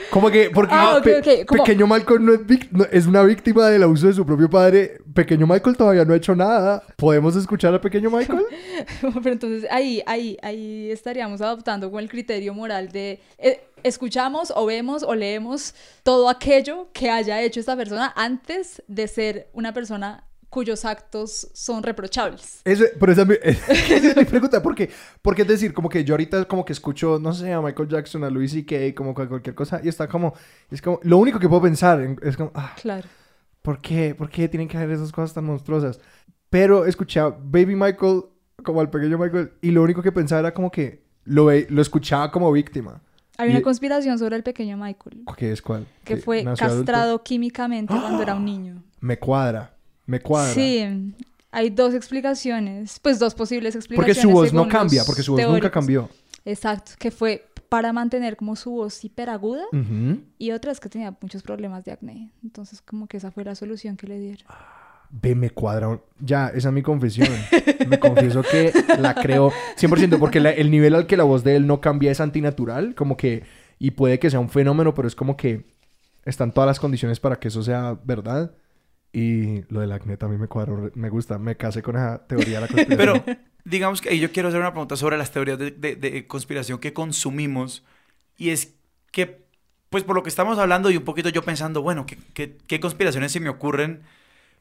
Como 0.10 0.32
que, 0.32 0.50
porque 0.52 0.74
Ah, 0.74 1.02
como- 1.46 1.64
Pequeño 1.66 1.86
Michael 1.86 2.26
no 2.26 2.34
es, 2.34 2.40
vic- 2.48 2.70
no- 2.72 2.86
es 2.90 3.06
una 3.08 3.24
víctima 3.24 3.68
del 3.68 3.84
abuso 3.84 4.08
de 4.08 4.14
su 4.14 4.26
propio 4.26 4.50
padre. 4.50 5.00
Pequeño 5.14 5.46
Michael 5.46 5.76
todavía 5.76 6.06
no 6.06 6.14
ha 6.14 6.18
hecho 6.18 6.34
nada. 6.34 6.82
¿Podemos 6.96 7.36
escuchar 7.36 7.74
a 7.74 7.82
Pequeño 7.82 8.10
Michael? 8.10 8.46
Pero 9.02 9.32
entonces 9.34 9.68
ahí, 9.70 10.02
ahí, 10.06 10.38
ahí 10.42 10.90
estaríamos 10.92 11.42
adoptando 11.42 11.92
con 11.92 12.00
el 12.00 12.10
criterio 12.10 12.54
moral 12.54 12.88
de 12.90 13.20
eh, 13.38 13.60
escuchamos 13.84 14.54
o 14.56 14.66
vemos 14.66 15.04
o 15.04 15.14
leemos 15.14 15.76
todo 16.04 16.30
aquello 16.30 16.88
que 16.94 17.10
haya 17.10 17.42
hecho 17.42 17.60
esta 17.60 17.76
persona 17.76 18.14
antes 18.16 18.82
de 18.88 19.08
ser 19.10 19.50
una 19.52 19.74
persona 19.74 20.24
cuyos 20.58 20.86
actos 20.86 21.50
son 21.54 21.84
reprochables. 21.84 22.62
Eso, 22.66 22.84
pero 23.00 23.12
esa, 23.12 23.22
es 23.22 23.28
mi- 23.28 23.36
esa 23.44 23.72
es 24.10 24.18
mi 24.18 24.26
pregunta. 24.34 24.64
Porque, 24.64 24.90
porque 25.22 25.44
es 25.44 25.48
decir, 25.48 25.72
como 25.72 25.88
que 25.88 26.04
yo 26.04 26.16
ahorita 26.16 26.46
como 26.46 26.66
que 26.66 26.74
escucho, 26.74 27.20
no 27.20 27.32
sé, 27.32 27.54
a 27.54 27.62
Michael 27.62 27.88
Jackson, 27.90 28.24
a 28.24 28.30
Louis 28.32 28.52
C.K., 28.52 28.96
como 28.96 29.14
cual- 29.14 29.30
cualquier 29.30 29.54
cosa, 29.54 29.80
y 29.84 29.88
está 29.88 30.08
como, 30.08 30.34
es 30.72 30.82
como, 30.82 31.00
lo 31.04 31.20
único 31.20 31.38
que 31.38 31.48
puedo 31.48 31.62
pensar 31.62 32.02
en- 32.02 32.18
es 32.24 32.36
como, 32.36 32.52
ah, 32.56 32.74
Claro. 32.82 33.08
¿por 33.62 33.80
qué? 33.82 34.16
¿Por 34.16 34.30
qué 34.32 34.48
tienen 34.50 34.68
que 34.68 34.78
haber 34.78 34.96
esas 34.96 35.12
cosas 35.12 35.34
tan 35.36 35.46
monstruosas? 35.46 36.00
Pero 36.50 36.86
escuché 36.86 37.20
a 37.20 37.28
Baby 37.30 37.76
Michael 37.76 38.24
como 38.64 38.82
al 38.82 38.90
pequeño 38.90 39.20
Michael, 39.20 39.52
y 39.62 39.70
lo 39.70 39.84
único 39.84 40.02
que 40.02 40.12
pensaba 40.12 40.40
era 40.40 40.54
como 40.56 40.72
que 40.72 41.04
lo, 41.26 41.50
lo 41.70 41.82
escuchaba 41.84 42.32
como 42.32 42.52
víctima. 42.52 43.00
Hay 43.38 43.50
Y- 43.50 43.52
una 43.52 43.62
conspiración 43.62 44.18
sobre 44.18 44.36
el 44.38 44.42
pequeño 44.42 44.76
Michael, 44.78 45.24
¿Qué 45.38 45.52
es 45.52 45.62
cuál? 45.62 45.86
que 46.04 46.18
fue 46.18 46.44
nació 46.44 46.66
adulto. 46.66 46.86
castrado 46.92 47.24
químicamente 47.24 47.94
cuando 47.94 48.24
era 48.24 48.34
un 48.34 48.46
niño. 48.54 48.82
Me 49.00 49.20
cuadra, 49.20 49.77
me 50.08 50.20
cuadra. 50.20 50.54
Sí, 50.54 51.14
hay 51.52 51.70
dos 51.70 51.94
explicaciones, 51.94 53.00
pues 53.00 53.20
dos 53.20 53.36
posibles 53.36 53.74
Porque 53.76 53.86
explicaciones. 54.12 54.22
su 54.24 54.32
voz 54.32 54.54
no 54.54 54.68
cambia, 54.68 55.04
porque 55.06 55.22
su 55.24 55.34
voz 55.34 55.48
nunca 55.48 55.70
cambió. 55.72 56.10
Exacto, 56.46 56.94
que 56.98 57.12
fue 57.12 57.46
para 57.70 57.92
mantener 57.94 58.38
como 58.38 58.56
su 58.56 58.72
voz 58.72 59.04
hiperaguda 59.04 59.64
Ujú. 59.74 60.22
y 60.38 60.52
otra 60.52 60.72
es 60.72 60.80
que 60.80 60.88
tenía 60.90 61.16
muchos 61.22 61.44
problemas 61.44 61.84
de 61.84 61.92
acné. 61.92 62.32
Entonces 62.44 62.82
como 62.82 63.08
que 63.08 63.18
esa 63.18 63.30
fue 63.32 63.44
la 63.44 63.56
solución 63.56 63.98
que 63.98 64.08
le 64.08 64.18
dieron. 64.20 64.48
Ve, 65.10 65.36
me 65.36 65.50
cuadra. 65.50 66.00
Ya, 66.20 66.48
esa 66.50 66.70
es 66.70 66.74
mi 66.74 66.82
confesión. 66.82 67.28
Me 67.88 68.00
confieso 68.00 68.42
que 68.44 68.74
la 69.00 69.14
creo 69.16 69.52
100%, 69.78 70.18
porque 70.20 70.40
la- 70.42 70.52
el 70.52 70.70
nivel 70.72 70.96
al 70.96 71.08
que 71.08 71.16
la 71.18 71.24
voz 71.24 71.44
de 71.44 71.56
él 71.58 71.66
no 71.68 71.80
cambia 71.82 72.12
es 72.12 72.20
antinatural, 72.22 72.94
como 72.96 73.16
que, 73.18 73.44
y 73.80 73.92
puede 73.92 74.20
que 74.20 74.30
sea 74.30 74.40
un 74.40 74.50
fenómeno, 74.50 74.94
pero 74.94 75.08
es 75.08 75.16
como 75.16 75.36
que 75.38 75.66
están 76.26 76.52
todas 76.54 76.68
las 76.68 76.80
condiciones 76.80 77.20
para 77.22 77.38
que 77.40 77.48
eso 77.50 77.64
sea 77.64 77.98
verdad. 78.04 78.52
Y 79.20 79.64
lo 79.74 79.80
del 79.80 79.92
acné 79.94 80.16
también 80.18 80.40
me 80.42 80.48
cuadra, 80.48 80.74
me 80.94 81.10
gusta, 81.10 81.40
me 81.40 81.58
casé 81.58 81.82
con 81.82 81.96
esa 81.96 82.28
teoría 82.28 82.60
de 82.60 82.62
la 82.62 82.68
conspiración. 82.74 83.24
Pero 83.26 83.40
digamos 83.66 84.00
que 84.02 84.10
ahí 84.10 84.20
yo 84.20 84.32
quiero 84.32 84.50
hacer 84.50 84.60
una 84.62 84.72
pregunta 84.72 84.96
sobre 84.96 85.18
las 85.18 85.32
teorías 85.32 85.58
de, 85.58 85.72
de- 85.72 85.96
de 85.96 86.28
conspiración 86.28 86.78
que 86.80 86.94
consumimos. 86.94 87.84
Y 88.38 88.50
es 88.52 88.76
que, 89.12 89.46
pues 89.90 90.04
por 90.04 90.16
lo 90.16 90.22
que 90.22 90.30
estamos 90.30 90.60
hablando 90.60 90.92
y 90.92 90.98
un 90.98 91.04
poquito 91.04 91.30
yo 91.30 91.42
pensando, 91.42 91.82
bueno, 91.82 92.06
¿qué, 92.06 92.18
qué, 92.36 92.58
qué 92.68 92.80
conspiraciones 92.80 93.32
se 93.32 93.40
me 93.40 93.50
ocurren? 93.50 94.04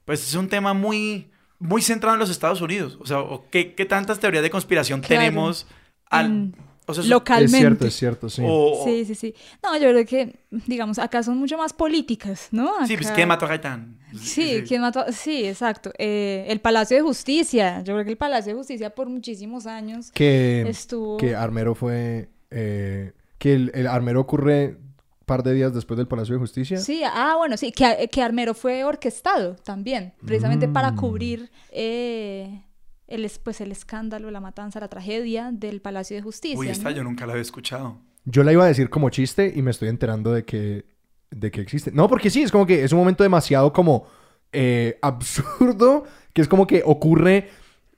Pues 0.06 0.26
es 0.26 0.34
un 0.34 0.48
tema 0.48 0.72
muy, 0.72 1.30
muy 1.58 1.82
centrado 1.82 2.14
en 2.14 2.20
los 2.20 2.30
Estados 2.30 2.62
Unidos. 2.62 2.96
O 3.00 3.06
sea, 3.06 3.18
¿qué, 3.50 3.74
qué 3.74 3.84
tantas 3.84 4.20
teorías 4.20 4.42
de 4.42 4.48
conspiración 4.50 5.00
Claro. 5.02 5.20
tenemos? 5.20 5.66
Al, 6.08 6.26
En- 6.26 6.56
o 6.86 6.94
sea, 6.94 7.04
localmente. 7.04 7.56
es 7.56 7.60
cierto, 7.60 7.86
es 7.86 7.94
cierto, 7.94 8.28
sí. 8.30 8.42
o- 8.44 8.80
o- 8.80 8.84
Sí, 8.84 9.04
sí, 9.04 9.14
sí. 9.14 9.34
No, 9.62 9.74
yo 9.76 9.90
creo 9.90 10.04
que, 10.06 10.40
digamos, 10.66 10.98
acá 10.98 11.22
son 11.22 11.36
mucho 11.38 11.58
más 11.58 11.72
políticas, 11.72 12.48
¿no? 12.52 12.70
sí, 12.86 12.96
pues 12.96 13.10
¿quién 13.10 13.28
mató 13.28 13.44
a 13.46 13.48
Gaitán? 13.48 13.98
Sí, 14.18 14.62
¿quién 14.66 14.80
mató? 14.80 15.04
Sí, 15.12 15.46
exacto. 15.46 15.92
Eh, 15.98 16.46
el 16.48 16.60
Palacio 16.60 16.96
de 16.96 17.02
Justicia. 17.02 17.82
Yo 17.82 17.94
creo 17.94 18.04
que 18.04 18.10
el 18.12 18.16
Palacio 18.16 18.52
de 18.52 18.58
Justicia 18.58 18.94
por 18.94 19.08
muchísimos 19.08 19.66
años 19.66 20.10
Que, 20.12 20.62
estuvo... 20.68 21.16
que 21.18 21.34
Armero 21.34 21.74
fue... 21.74 22.30
eh, 22.50 23.12
que 23.38 23.52
el, 23.54 23.70
el 23.74 23.86
Armero 23.86 24.20
ocurre 24.20 24.78
un 24.78 25.26
par 25.26 25.42
de 25.42 25.52
días 25.52 25.74
después 25.74 25.98
del 25.98 26.06
Palacio 26.06 26.34
de 26.34 26.38
Justicia. 26.38 26.78
Sí, 26.78 27.02
ah, 27.04 27.34
bueno, 27.36 27.56
sí, 27.56 27.72
que, 27.72 28.08
que 28.10 28.22
Armero 28.22 28.54
fue 28.54 28.84
orquestado 28.84 29.56
también, 29.56 30.14
precisamente 30.24 30.68
para 30.68 30.92
Mm. 30.92 30.96
cubrir 30.96 31.50
eh, 31.72 32.62
el, 33.08 33.24
es- 33.24 33.38
pues, 33.38 33.60
el 33.60 33.72
escándalo, 33.72 34.30
la 34.30 34.40
matanza, 34.40 34.80
la 34.80 34.88
tragedia 34.88 35.50
del 35.52 35.80
Palacio 35.80 36.16
de 36.16 36.22
Justicia. 36.22 36.58
Uy, 36.58 36.68
esta 36.68 36.90
¿no? 36.90 36.96
yo 36.96 37.04
nunca 37.04 37.26
la 37.26 37.32
había 37.32 37.42
escuchado. 37.42 37.98
Yo 38.24 38.42
la 38.42 38.52
iba 38.52 38.64
a 38.64 38.68
decir 38.68 38.90
como 38.90 39.10
chiste 39.10 39.52
y 39.54 39.62
me 39.62 39.70
estoy 39.70 39.88
enterando 39.88 40.32
de 40.32 40.44
que, 40.44 40.84
de 41.30 41.50
que 41.50 41.60
existe. 41.60 41.92
No, 41.92 42.08
porque 42.08 42.28
sí, 42.30 42.42
es 42.42 42.50
como 42.50 42.66
que 42.66 42.82
es 42.82 42.92
un 42.92 42.98
momento 42.98 43.22
demasiado 43.22 43.72
como 43.72 44.06
eh, 44.52 44.98
absurdo, 45.02 46.04
que 46.32 46.42
es 46.42 46.48
como 46.48 46.66
que 46.66 46.82
ocurre 46.84 47.48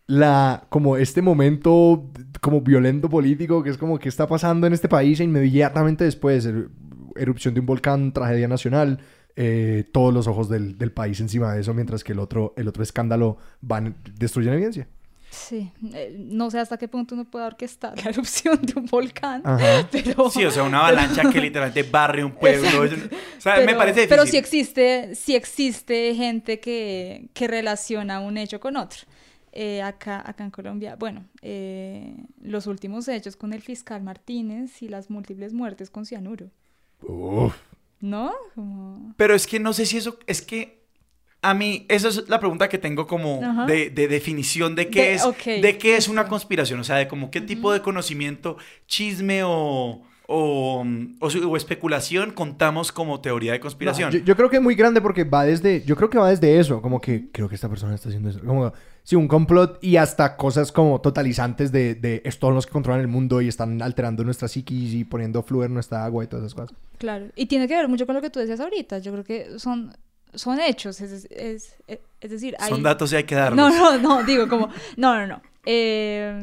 la, 0.07 0.66
como 0.68 0.97
este 0.97 1.23
momento 1.23 2.11
como 2.40 2.61
violento 2.61 3.09
político, 3.09 3.62
que 3.62 3.71
es 3.71 3.79
como 3.79 3.99
que 3.99 4.09
está 4.09 4.27
pasando 4.27 4.66
en 4.66 4.73
este 4.73 4.88
país 4.88 5.21
e 5.21 5.25
inmediatamente 5.25 6.05
después, 6.05 6.47
er- 6.47 6.68
erupción 7.16 7.55
de 7.55 7.61
un 7.61 7.66
volcán, 7.66 8.12
tragedia 8.12 8.49
nacional, 8.49 9.01
eh, 9.37 9.85
todos 9.92 10.12
los 10.12 10.27
ojos 10.27 10.49
del, 10.49 10.77
del 10.79 10.92
país 10.92 11.21
encima 11.21 11.53
de 11.55 11.61
eso, 11.61 11.73
mientras 11.75 12.05
que 12.05 12.12
el 12.12 12.18
otro, 12.18 12.55
el 12.57 12.68
otro 12.68 12.83
escándalo 12.83 13.38
van, 13.61 13.97
destruyen 14.18 14.53
evidencia. 14.55 14.88
Sí, 15.31 15.71
eh, 15.95 16.17
no 16.19 16.51
sé 16.51 16.59
hasta 16.59 16.79
qué 16.79 16.88
punto 16.88 17.14
uno 17.14 17.25
puede 17.25 17.45
orquestar 17.47 18.03
la 18.03 18.11
erupción 18.11 18.59
de 18.62 18.79
un 18.81 18.87
volcán, 18.87 19.43
Ajá. 19.45 19.87
pero... 19.91 20.31
Sí, 20.31 20.45
o 20.45 20.51
sea, 20.51 20.62
una 20.62 20.81
avalancha 20.81 21.31
que 21.31 21.41
literalmente 21.41 21.83
barre 21.83 22.25
un 22.25 22.33
pueblo. 22.33 22.67
O 22.83 23.41
sea, 23.41 23.57
me 23.57 23.67
pero- 23.67 23.79
parece 23.79 24.01
difícil. 24.01 24.09
Pero 24.09 24.27
sí 24.27 24.37
existe, 24.38 25.14
sí 25.14 25.35
existe 25.37 26.14
gente 26.14 26.61
que, 26.61 27.29
que 27.35 27.47
relaciona 27.47 28.21
un 28.21 28.38
hecho 28.38 28.59
con 28.59 28.77
otro. 28.77 29.01
Eh, 29.53 29.83
acá, 29.83 30.23
acá 30.25 30.45
en 30.45 30.51
Colombia, 30.51 30.97
bueno, 30.97 31.25
eh, 31.43 32.14
los 32.41 32.67
últimos 32.67 33.09
hechos 33.09 33.35
con 33.35 33.53
el 33.53 33.62
fiscal 33.62 34.03
Martínez 34.03 34.83
y 34.83 34.88
las 34.88 35.11
múltiples 35.11 35.53
muertes 35.53 35.91
con 35.91 36.05
cianuro, 36.07 36.51
Uf. 37.03 37.55
¿no? 38.01 38.33
Como... 38.55 39.14
Pero 39.17 39.35
es 39.35 39.47
que 39.47 39.59
no 39.59 39.73
sé 39.73 39.87
si 39.87 39.97
eso, 39.97 40.19
es 40.27 40.43
que 40.43 40.78
a 41.40 41.55
mí, 41.55 41.87
esa 41.88 42.09
es 42.09 42.29
la 42.29 42.40
pregunta 42.40 42.68
que 42.68 42.79
tengo 42.79 43.07
como 43.07 43.40
de, 43.66 43.90
de 43.90 44.09
definición 44.09 44.74
de 44.74 44.88
qué 44.88 45.03
De- 45.03 45.14
es, 45.14 45.22
de 45.62 45.79
qué 45.79 45.96
es 45.96 46.09
una 46.09 46.27
conspiración, 46.27 46.81
o 46.81 46.85
sea, 46.85 46.96
de 46.96 47.07
como 47.09 47.31
qué 47.31 47.40
tipo 47.40 47.72
de 47.72 47.81
conocimiento, 47.81 48.57
chisme 48.87 49.42
o, 49.44 50.03
o, 50.27 50.85
o 51.20 51.57
especulación 51.57 52.33
contamos 52.33 52.92
como 52.92 53.20
teoría 53.20 53.53
de 53.53 53.61
conspiración. 53.61 54.11
No, 54.12 54.18
yo, 54.18 54.24
yo 54.24 54.37
creo 54.37 54.51
que 54.51 54.57
es 54.57 54.62
muy 54.62 54.74
grande 54.74 55.01
porque 55.01 55.24
va 55.24 55.44
desde, 55.44 55.83
yo 55.85 55.96
creo 55.96 56.11
que 56.11 56.18
va 56.18 56.29
desde 56.31 56.59
eso, 56.59 56.83
como 56.83 57.01
que 57.01 57.31
creo 57.31 57.48
que 57.48 57.55
esta 57.55 57.68
persona 57.68 57.94
está 57.94 58.09
haciendo 58.09 58.29
eso, 58.31 58.40
como 58.40 58.72
sí, 59.05 59.16
un 59.16 59.27
complot 59.29 59.79
y 59.83 59.96
hasta 59.96 60.37
cosas 60.37 60.70
como 60.72 61.01
totalizantes 61.01 61.72
de, 61.72 61.94
de 61.94 62.20
estos 62.24 62.48
son 62.48 62.55
los 62.57 62.66
que 62.66 62.72
controlan 62.72 63.01
el 63.01 63.09
mundo 63.09 63.40
y 63.40 63.48
están 63.48 63.81
alterando 63.81 64.22
nuestra 64.24 64.48
psiquis 64.48 64.92
y 64.92 65.05
poniendo 65.05 65.42
fluir 65.42 65.70
nuestra 65.70 66.05
agua 66.05 66.24
y 66.24 66.27
todas 66.27 66.44
esas 66.44 66.55
cosas. 66.55 66.77
Claro, 66.98 67.27
y 67.37 67.46
tiene 67.46 67.68
que 67.68 67.74
ver 67.77 67.88
mucho 67.88 68.05
con 68.07 68.14
lo 68.16 68.20
que 68.20 68.29
tú 68.31 68.38
decías 68.40 68.61
ahorita, 68.61 68.98
yo 68.98 69.12
creo 69.12 69.24
que 69.24 69.59
son, 69.59 69.96
son 70.35 70.61
hechos, 70.61 71.01
es, 71.01 71.27
es, 71.31 71.75
es- 71.87 71.99
es 72.21 72.31
decir, 72.31 72.57
hay... 72.59 72.69
Son 72.71 72.83
datos 72.83 73.12
y 73.12 73.17
hay 73.17 73.25
que 73.25 73.35
darlos. 73.37 73.57
No, 73.57 73.71
no, 73.71 73.99
no, 73.99 74.25
digo 74.25 74.49
como, 74.49 74.69
no, 74.97 75.14
no, 75.19 75.27
no. 75.27 75.43
Eh, 75.64 76.43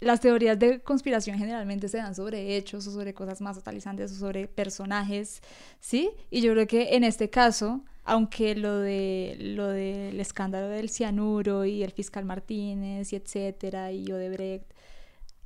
las 0.00 0.20
teorías 0.20 0.58
de 0.58 0.80
conspiración 0.80 1.38
generalmente 1.38 1.88
se 1.88 1.98
dan 1.98 2.14
sobre 2.14 2.56
hechos 2.56 2.86
o 2.86 2.90
sobre 2.90 3.12
cosas 3.14 3.40
más 3.40 3.56
totalizantes 3.56 4.10
o 4.12 4.14
sobre 4.16 4.48
personajes, 4.48 5.42
¿sí? 5.78 6.10
Y 6.30 6.40
yo 6.40 6.52
creo 6.54 6.66
que 6.66 6.96
en 6.96 7.04
este 7.04 7.28
caso, 7.30 7.82
aunque 8.04 8.54
lo 8.56 8.78
de 8.78 9.36
lo 9.38 9.68
del 9.68 10.18
escándalo 10.18 10.68
del 10.68 10.88
cianuro 10.88 11.66
y 11.66 11.82
el 11.82 11.92
fiscal 11.92 12.24
Martínez 12.24 13.12
y 13.12 13.16
etcétera 13.16 13.92
y 13.92 14.10
Odebrecht 14.10 14.64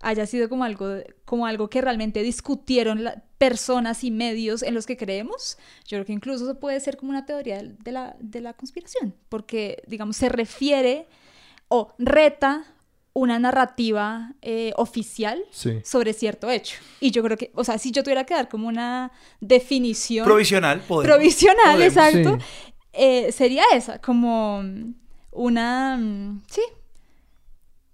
haya 0.00 0.26
sido 0.26 0.48
como 0.48 0.64
algo 0.64 0.86
como 1.24 1.46
algo 1.46 1.68
que 1.70 1.80
realmente 1.80 2.22
discutieron 2.22 3.04
la- 3.04 3.22
personas 3.38 4.04
y 4.04 4.10
medios 4.10 4.62
en 4.62 4.74
los 4.74 4.86
que 4.86 4.96
creemos, 4.96 5.58
yo 5.86 5.96
creo 5.96 6.04
que 6.06 6.12
incluso 6.12 6.44
eso 6.44 6.58
puede 6.60 6.80
ser 6.80 6.96
como 6.96 7.10
una 7.10 7.26
teoría 7.26 7.62
de 7.62 7.92
la, 7.92 8.16
de 8.20 8.40
la 8.40 8.52
conspiración, 8.54 9.14
porque 9.28 9.82
digamos 9.86 10.16
se 10.16 10.28
refiere 10.28 11.06
o 11.68 11.92
reta 11.98 12.64
una 13.12 13.38
narrativa 13.38 14.32
eh, 14.42 14.72
oficial 14.76 15.44
Sí. 15.50 15.80
sobre 15.84 16.12
cierto 16.14 16.50
hecho. 16.50 16.76
Y 17.00 17.10
yo 17.12 17.22
creo 17.22 17.36
que, 17.36 17.50
o 17.54 17.62
sea, 17.64 17.78
si 17.78 17.90
yo 17.92 18.02
tuviera 18.02 18.24
que 18.24 18.34
dar 18.34 18.48
como 18.48 18.66
una 18.66 19.12
definición 19.40 20.24
Provisional, 20.24 20.80
podemos. 20.80 21.14
provisional, 21.16 21.76
Podemos. 21.76 21.96
exacto, 21.96 22.38
Sí. 22.38 22.72
eh, 22.94 23.32
sería 23.32 23.64
esa, 23.72 24.00
como 24.00 24.62
una, 25.30 25.96
mm, 25.96 26.42
sí, 26.50 26.62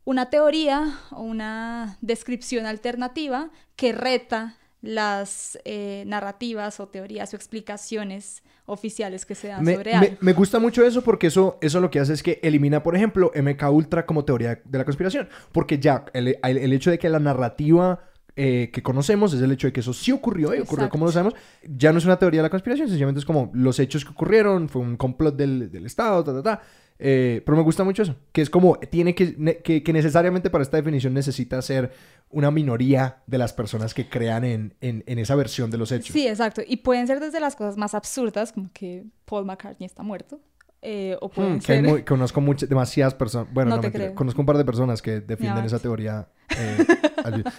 una 0.05 0.31
teoría 0.31 0.99
o 1.11 1.23
una 1.23 1.99
descripción 2.01 2.67
alternativa 2.67 3.51
que 3.77 3.93
reta 3.93 4.57
las 4.83 5.59
eh, 5.67 6.05
narrativas 6.07 6.81
o 6.81 6.89
teorías 6.89 7.33
o 7.35 7.37
explicaciones 7.37 8.43
oficiales 8.67 9.27
que 9.27 9.35
se 9.35 9.49
dan 9.49 9.63
Me, 9.65 9.75
sobre 9.75 9.95
algo. 9.95 10.17
me 10.21 10.33
gusta 10.33 10.59
mucho 10.59 10.85
eso 10.87 11.03
porque 11.03 11.27
eso, 11.27 11.59
eso 11.61 11.81
lo 11.81 11.91
que 11.91 12.01
hace 12.01 12.15
es 12.15 12.23
que 12.23 12.41
elimina, 12.43 12.83
por 12.83 12.97
ejemplo, 12.97 13.31
MK 13.35 13.63
Ultra 13.71 14.07
como 14.07 14.25
teoría 14.25 14.61
de 14.65 14.79
la 14.79 14.85
conspiración. 14.85 15.29
Porque 15.53 15.79
ya 15.79 16.05
el, 16.15 16.39
el- 16.43 16.57
el 16.59 16.73
hecho 16.73 16.91
de 16.91 16.99
que 16.99 17.09
la 17.09 17.19
narrativa 17.19 18.01
eh, 18.37 18.71
que 18.73 18.83
conocemos 18.83 19.35
es 19.35 19.43
el 19.43 19.53
hecho 19.53 19.67
de 19.67 19.73
que 19.73 19.81
eso 19.81 19.93
sí 19.93 20.13
ocurrió 20.13 20.55
y 20.55 20.61
ocurrió 20.61 20.89
como 20.89 21.05
lo 21.05 21.13
sabemos, 21.13 21.35
ya 21.69 21.93
no 21.93 21.99
es 21.99 22.05
una 22.07 22.19
teoría 22.19 22.39
de 22.41 22.45
la 22.45 22.51
conspiración, 22.51 22.89
sencillamente 22.89 23.19
es 23.19 23.27
como 23.27 23.51
los 23.53 23.79
hechos 23.81 24.05
que 24.05 24.13
ocurrieron, 24.13 24.69
fue 24.69 24.81
un 24.81 24.97
complot 24.97 25.37
del, 25.37 25.71
del 25.71 25.85
Estado, 25.85 26.25
ta, 26.25 26.33
ta, 26.33 26.43
ta. 26.43 26.63
Eh, 27.03 27.41
pero 27.47 27.57
me 27.57 27.63
gusta 27.63 27.83
mucho 27.83 28.03
eso, 28.03 28.15
que 28.31 28.43
es 28.43 28.51
como, 28.51 28.77
tiene 28.79 29.15
que, 29.15 29.35
que, 29.65 29.83
que 29.83 29.93
necesariamente 29.95 30.51
para 30.51 30.61
esta 30.63 30.77
definición 30.77 31.15
necesita 31.15 31.61
ser 31.63 31.93
una 32.29 32.51
minoría 32.51 33.23
de 33.27 33.39
las 33.39 33.55
personas 33.55 33.95
que 33.95 34.09
crean 34.09 34.45
en, 34.45 34.75
en, 34.83 35.03
en 35.07 35.19
esa 35.19 35.35
versión 35.35 35.71
de 35.71 35.79
los 35.79 35.93
hechos. 35.93 36.13
Sí, 36.13 36.29
exacto. 36.29 36.61
Y 36.67 36.77
pueden 36.77 37.07
ser 37.07 37.19
desde 37.19 37.41
las 37.41 37.57
cosas 37.57 37.77
más 37.79 37.95
absurdas, 37.95 38.53
como 38.53 38.71
que 38.75 39.05
Paul 39.25 39.47
McCartney 39.47 39.87
está 39.87 40.03
muerto, 40.03 40.41
eh, 40.83 41.17
o 41.23 41.31
pueden 41.31 41.57
Mm, 41.57 41.61
que 41.61 41.73
hay 41.73 41.79
ser... 41.81 41.89
muy- 41.89 42.03
conozco 42.05 42.41
muchas, 42.43 42.69
demasiadas 42.69 43.15
personas. 43.15 43.49
Bueno, 43.53 43.71
No 43.71 43.77
no, 43.77 43.81
te 43.81 43.87
mentira, 43.87 44.05
creo. 44.07 44.15
Conozco 44.15 44.43
un 44.43 44.47
par 44.47 44.59
de 44.59 44.65
personas 44.67 45.01
que 45.01 45.21
defienden 45.21 45.65
esa 45.65 45.79
teoría. 45.79 46.29
eh, 46.59 46.85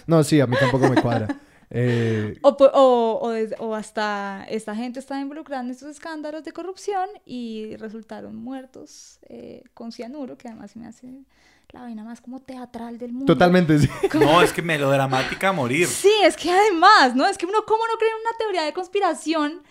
no, 0.06 0.22
sí, 0.22 0.40
a 0.40 0.46
mí 0.46 0.56
tampoco 0.58 0.88
me 0.88 1.00
cuadra. 1.02 1.26
Eh, 1.74 2.38
O, 2.42 2.50
o, 2.50 3.32
o 3.60 3.74
hasta 3.74 4.44
esta 4.50 4.74
gente 4.74 5.00
estaba 5.00 5.20
involucrada 5.20 5.62
en 5.62 5.70
estos 5.70 5.88
escándalos 5.88 6.44
de 6.44 6.52
corrupción 6.52 7.08
y 7.24 7.76
resultaron 7.76 8.36
muertos 8.36 9.18
eh, 9.28 9.64
con 9.72 9.90
cianuro, 9.90 10.36
que 10.36 10.48
además 10.48 10.72
se 10.72 10.78
me 10.78 10.86
hace 10.86 11.24
la 11.70 11.80
vaina 11.80 12.04
más 12.04 12.20
como 12.20 12.40
teatral 12.40 12.98
del 12.98 13.12
mundo. 13.12 13.32
totalmente, 13.32 13.78
sí. 13.78 13.88
No, 14.14 14.42
es 14.42 14.52
que 14.52 14.60
melodramática 14.60 15.48
a 15.48 15.52
morir. 15.52 15.86
Sí, 15.86 16.12
es 16.22 16.36
que 16.36 16.50
además, 16.50 17.14
¿no? 17.16 17.26
Es 17.26 17.38
que 17.38 17.46
uno, 17.46 17.64
¿cómo 17.66 17.82
no 17.90 17.96
cree 17.98 18.10
en 18.10 18.16
una 18.16 18.36
teoría 18.38 18.62
de 18.64 18.74
conspiración 18.74 19.62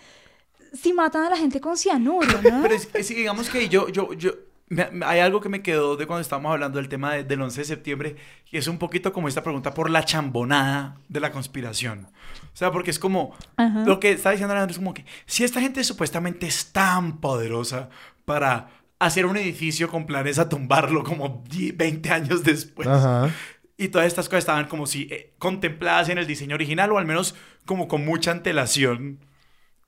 si 0.72 0.92
matan 0.92 1.22
a 1.24 1.30
la 1.30 1.36
gente 1.36 1.60
con 1.60 1.76
cianuro, 1.76 2.42
¿no? 2.42 2.62
Pero 2.62 2.74
es, 2.74 2.88
es 2.92 3.08
que 3.08 3.14
digamos 3.14 3.48
que 3.48 3.68
yo, 3.68 3.88
yo, 3.88 4.12
yo, 4.14 4.32
me- 4.68 4.88
hay 5.04 5.20
algo 5.20 5.40
que 5.40 5.48
me 5.48 5.62
quedó 5.62 5.96
de 5.96 6.06
cuando 6.06 6.22
estábamos 6.22 6.52
hablando 6.52 6.78
del 6.78 6.88
tema 6.88 7.14
de- 7.14 7.24
del 7.24 7.42
11 7.42 7.60
de 7.60 7.64
septiembre, 7.66 8.16
y 8.50 8.56
es 8.56 8.66
un 8.68 8.78
poquito 8.78 9.12
como 9.12 9.28
esta 9.28 9.42
pregunta 9.42 9.74
por 9.74 9.90
la 9.90 10.04
chambonada 10.04 10.96
de 11.08 11.20
la 11.20 11.30
conspiración. 11.32 12.08
O 12.52 12.56
sea, 12.56 12.70
porque 12.72 12.90
es 12.90 12.98
como, 12.98 13.34
Ajá. 13.56 13.84
lo 13.86 14.00
que 14.00 14.12
está 14.12 14.30
diciendo 14.30 14.52
Alejandro 14.52 14.72
es 14.72 14.78
como 14.78 14.94
que, 14.94 15.04
si 15.26 15.44
esta 15.44 15.60
gente 15.60 15.84
supuestamente 15.84 16.46
es 16.46 16.72
tan 16.72 17.18
poderosa 17.20 17.90
para 18.24 18.68
hacer 18.98 19.26
un 19.26 19.36
edificio 19.36 19.88
con 19.88 20.06
planes 20.06 20.38
a 20.38 20.48
tumbarlo 20.48 21.02
como 21.02 21.42
10, 21.50 21.76
20 21.76 22.10
años 22.10 22.44
después, 22.44 22.86
Ajá. 22.88 23.30
y 23.76 23.88
todas 23.88 24.06
estas 24.06 24.28
cosas 24.28 24.40
estaban 24.40 24.68
como 24.68 24.86
si 24.86 25.08
eh, 25.10 25.34
contempladas 25.38 26.08
en 26.08 26.18
el 26.18 26.26
diseño 26.26 26.54
original 26.54 26.92
o 26.92 26.98
al 26.98 27.04
menos 27.06 27.34
como 27.66 27.88
con 27.88 28.04
mucha 28.04 28.30
antelación. 28.30 29.18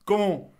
Como, 0.04 0.52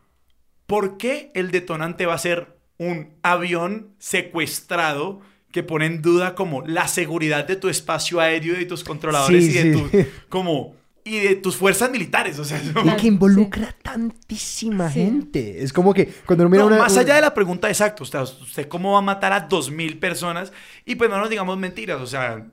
¿por 0.67 0.97
qué 0.99 1.31
el 1.35 1.51
detonante 1.51 2.07
va 2.07 2.15
a 2.15 2.19
ser 2.19 2.54
un 2.79 3.11
avión 3.23 3.89
secuestrado 3.99 5.21
que 5.53 5.63
pone 5.63 5.87
en 5.87 6.03
duda 6.03 6.35
como 6.35 6.63
la 6.67 6.89
seguridad 6.89 7.47
de 7.47 7.57
tu 7.57 7.69
espacio 7.69 8.21
aéreo 8.21 8.55
y 8.55 8.59
de 8.61 8.67
tus 8.67 8.83
controladores 8.83 9.45
Sí, 9.45 9.51
y 9.51 9.55
de 9.55 9.63
sí. 9.63 9.73
tu, 9.73 10.29
como 10.29 10.75
y 11.07 11.19
de 11.21 11.35
tus 11.37 11.57
fuerzas 11.57 11.91
militares? 11.91 12.39
O 12.39 12.45
sea, 12.45 12.61
Y 12.61 12.97
que 12.97 13.07
involucra 13.07 13.75
tantísima 13.83 14.91
Sí. 14.91 15.01
gente. 15.01 15.63
Es 15.63 15.73
como 15.73 15.93
que 15.95 16.07
cuando 16.27 16.45
uno 16.45 16.51
mira 16.51 16.63
No, 16.63 16.69
una. 16.69 16.79
más 16.79 16.93
una- 16.93 17.03
allá 17.03 17.15
de 17.17 17.21
la 17.21 17.35
pregunta 17.35 17.69
exacta, 17.69 18.03
usted, 18.03 18.21
usted 18.21 18.69
cómo 18.69 18.93
va 18.93 18.99
a 18.99 19.03
matar 19.03 19.33
a 19.33 19.41
dos 19.41 19.71
mil 19.71 19.99
personas 19.99 20.53
y 20.85 20.95
pues 20.97 21.11
no 21.11 21.19
nos 21.19 21.29
digamos 21.31 21.57
mentiras, 21.59 22.01
o 22.01 22.07
sea, 22.07 22.47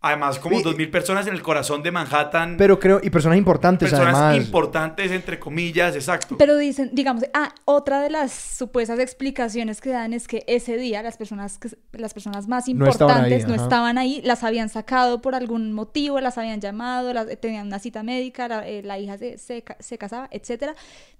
además 0.00 0.38
como 0.38 0.60
dos 0.60 0.76
mil 0.76 0.90
personas 0.90 1.26
en 1.26 1.34
el 1.34 1.42
corazón 1.42 1.82
de 1.82 1.90
Manhattan, 1.90 2.56
Pero 2.58 2.78
creo. 2.78 3.00
Y 3.02 3.10
personas 3.10 3.38
importantes, 3.38 3.90
personas 3.90 4.14
además. 4.14 4.46
importantes 4.46 5.10
entre 5.10 5.38
comillas, 5.40 5.94
exacto. 5.96 6.36
Pero 6.38 6.56
dicen, 6.56 6.90
digamos, 6.92 7.24
ah, 7.34 7.52
otra 7.64 8.00
de 8.02 8.10
las 8.10 8.30
supuestas 8.32 8.98
explicaciones 9.00 9.80
que 9.80 9.90
dan 9.90 10.12
es 10.12 10.28
que 10.28 10.44
ese 10.46 10.76
día 10.76 11.02
las 11.02 11.16
personas, 11.16 11.58
que, 11.58 11.70
las 11.92 12.14
personas 12.14 12.46
más 12.46 12.68
No 12.68 12.86
estaban 12.86 13.24
ahí, 13.24 13.32
importantes 13.32 13.48
no 13.48 13.54
estaban 13.60 13.98
ahí, 13.98 14.20
las 14.22 14.44
habían 14.44 14.68
sacado 14.68 15.20
por 15.20 15.34
algún 15.34 15.72
motivo, 15.72 16.20
las 16.20 16.38
habían 16.38 16.60
llamado, 16.60 17.12
las, 17.12 17.26
tenían 17.40 17.66
una 17.66 17.78
cita 17.78 18.02
médica, 18.02 18.46
la, 18.48 18.68
eh, 18.68 18.82
la 18.82 18.98
hija 18.98 19.18
se, 19.18 19.38
se, 19.38 19.64
se 19.80 19.98
casaba, 19.98 20.28
etcétera, 20.30 20.74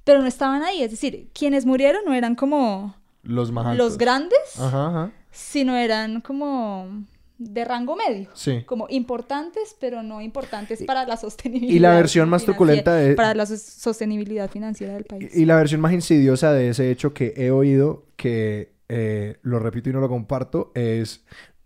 pero 0.05 0.21
no 0.21 0.27
estaban 0.29 0.63
ahí. 0.63 0.83
Es 0.83 0.91
decir, 0.93 1.29
quienes 1.35 1.67
murieron 1.67 2.03
no 2.05 2.15
eran 2.15 2.37
como 2.37 2.95
Los 3.25 3.51
más 3.51 3.67
altos. 3.67 3.79
los 3.85 3.99
grandes, 3.99 4.39
Ajá, 4.61 4.89
ajá. 4.91 5.11
sino 5.33 5.75
eran 5.77 6.21
como 6.21 7.05
de 7.39 7.65
rango 7.65 7.97
medio. 7.97 8.29
Sí. 8.35 8.63
Como 8.65 8.87
importantes, 8.89 9.77
pero 9.81 10.03
no 10.03 10.21
importantes 10.23 10.83
para 10.85 11.05
la 11.07 11.17
sostenibilidad. 11.17 11.75
y 11.77 11.79
la 11.79 11.95
versión 11.95 12.29
más 12.29 12.45
truculenta 12.45 12.95
de- 12.95 13.15
Para 13.15 13.35
la 13.35 13.45
sos- 13.47 13.61
sostenibilidad 13.63 14.51
financiera 14.51 14.95
del 14.95 15.05
país. 15.05 15.35
Y 15.37 15.45
la 15.45 15.57
versión 15.57 15.81
más 15.81 15.93
insidiosa 15.93 16.53
de 16.53 16.71
ese 16.71 16.91
hecho 16.91 17.13
que 17.13 17.35
he 17.37 17.51
oído, 17.51 18.07
que 18.17 18.73
eh, 18.89 19.37
lo 19.43 19.59
repito 19.59 19.91
y 19.91 19.93
no 19.93 20.01
lo 20.01 20.09
comparto, 20.09 20.73
es 20.75 21.25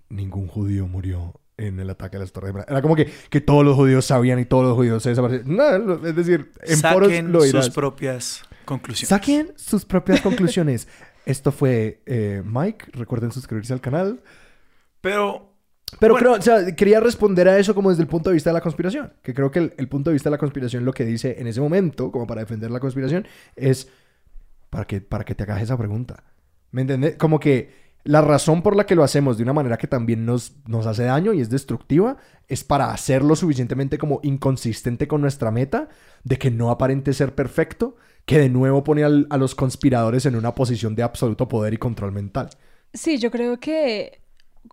ningún 0.09 0.46
judío 0.48 0.87
murió 0.87 1.35
en 1.56 1.78
el 1.78 1.90
ataque 1.90 2.16
a 2.16 2.20
las 2.20 2.33
Torres 2.33 2.48
Gemelas. 2.50 2.68
Era 2.70 2.80
como 2.83 2.96
que, 2.96 3.09
que 3.28 3.40
todos 3.42 3.64
los 3.64 3.76
judíos 3.76 4.06
sabían 4.06 4.38
y 4.40 4.46
todos 4.46 4.64
los 4.64 4.74
judíos 4.74 5.02
se 5.02 5.11
desaparecieron. 5.11 5.54
No, 5.56 6.06
es 6.09 6.16
decir, 6.16 6.50
en 6.62 6.76
Saquen 6.78 7.30
lo 7.33 7.42
sus 7.42 7.68
propias 7.70 8.42
conclusiones. 8.64 9.09
Saquen 9.11 9.52
sus 9.56 9.85
propias 9.85 10.20
conclusiones. 10.22 10.88
Esto 11.26 11.52
fue 11.52 12.00
eh, 12.06 12.42
Mike. 12.44 12.87
Recuerden 12.92 13.30
suscribirse 13.30 13.74
al 13.74 13.80
canal. 13.83 14.20
Pero 15.02 15.49
Pero 15.98 16.14
Bueno. 16.14 16.18
creo, 16.35 16.38
o 16.38 16.42
sea, 16.42 16.74
quería 16.76 17.00
responder 17.00 17.48
a 17.48 17.59
eso 17.59 17.74
como 17.74 17.90
desde 17.90 18.03
el 18.03 18.09
punto 18.09 18.31
de 18.31 18.35
vista 18.35 18.50
de 18.50 18.55
la 18.55 18.61
conspiración. 18.61 19.12
Que 19.22 19.35
creo 19.35 19.50
que 19.50 19.59
el, 19.59 19.74
el 19.76 19.88
punto 19.88 20.11
de 20.11 20.14
vista 20.14 20.29
de 20.31 20.33
la 20.33 20.38
conspiración 20.38 20.85
lo 20.85 20.92
que 20.92 21.05
dice 21.05 21.37
en 21.38 21.46
ese 21.46 21.61
momento, 21.61 22.11
como 22.12 22.26
para 22.26 22.40
defender 22.42 22.70
la 22.70 22.81
conspiración, 22.81 23.26
es 23.57 23.88
para 24.70 24.87
que, 24.87 25.00
para 25.00 25.24
que 25.24 25.35
te 25.35 25.42
hagas 25.42 25.62
esa 25.62 25.76
pregunta. 25.76 26.24
¿Me 26.70 26.83
entiendes? 26.83 27.16
Como 27.16 27.40
que 27.40 27.90
la 28.05 28.20
razón 28.22 28.62
por 28.62 28.76
la 28.76 28.87
que 28.87 28.94
lo 28.94 29.03
hacemos 29.05 29.37
de 29.37 29.42
una 29.42 29.53
manera 29.53 29.76
que 29.76 29.87
también 29.88 30.24
nos, 30.24 30.55
nos 30.66 30.87
hace 30.87 31.03
daño 31.05 31.33
y 31.35 31.40
es 31.40 31.50
destructiva 31.50 32.16
es 32.48 32.64
para 32.64 32.92
hacerlo 32.92 33.37
suficientemente 33.37 33.98
como 33.98 34.20
inconsistente 34.22 35.07
con 35.09 35.20
nuestra 35.20 35.50
meta 35.50 35.88
de 36.24 36.38
que 36.38 36.50
no 36.50 36.70
aparente 36.70 37.12
ser 37.12 37.35
perfecto, 37.35 37.96
que 38.24 38.38
de 38.38 38.48
nuevo 38.48 38.85
pone 38.85 39.05
al- 39.05 39.26
a 39.31 39.37
los 39.37 39.55
conspiradores 39.55 40.24
en 40.26 40.37
una 40.37 40.55
posición 40.55 40.94
de 40.94 41.03
absoluto 41.03 41.48
poder 41.48 41.74
y 41.74 41.79
control 41.79 42.12
mental. 42.12 42.48
Sí, 42.94 43.18
yo 43.18 43.31
creo 43.31 43.59
que 43.61 44.19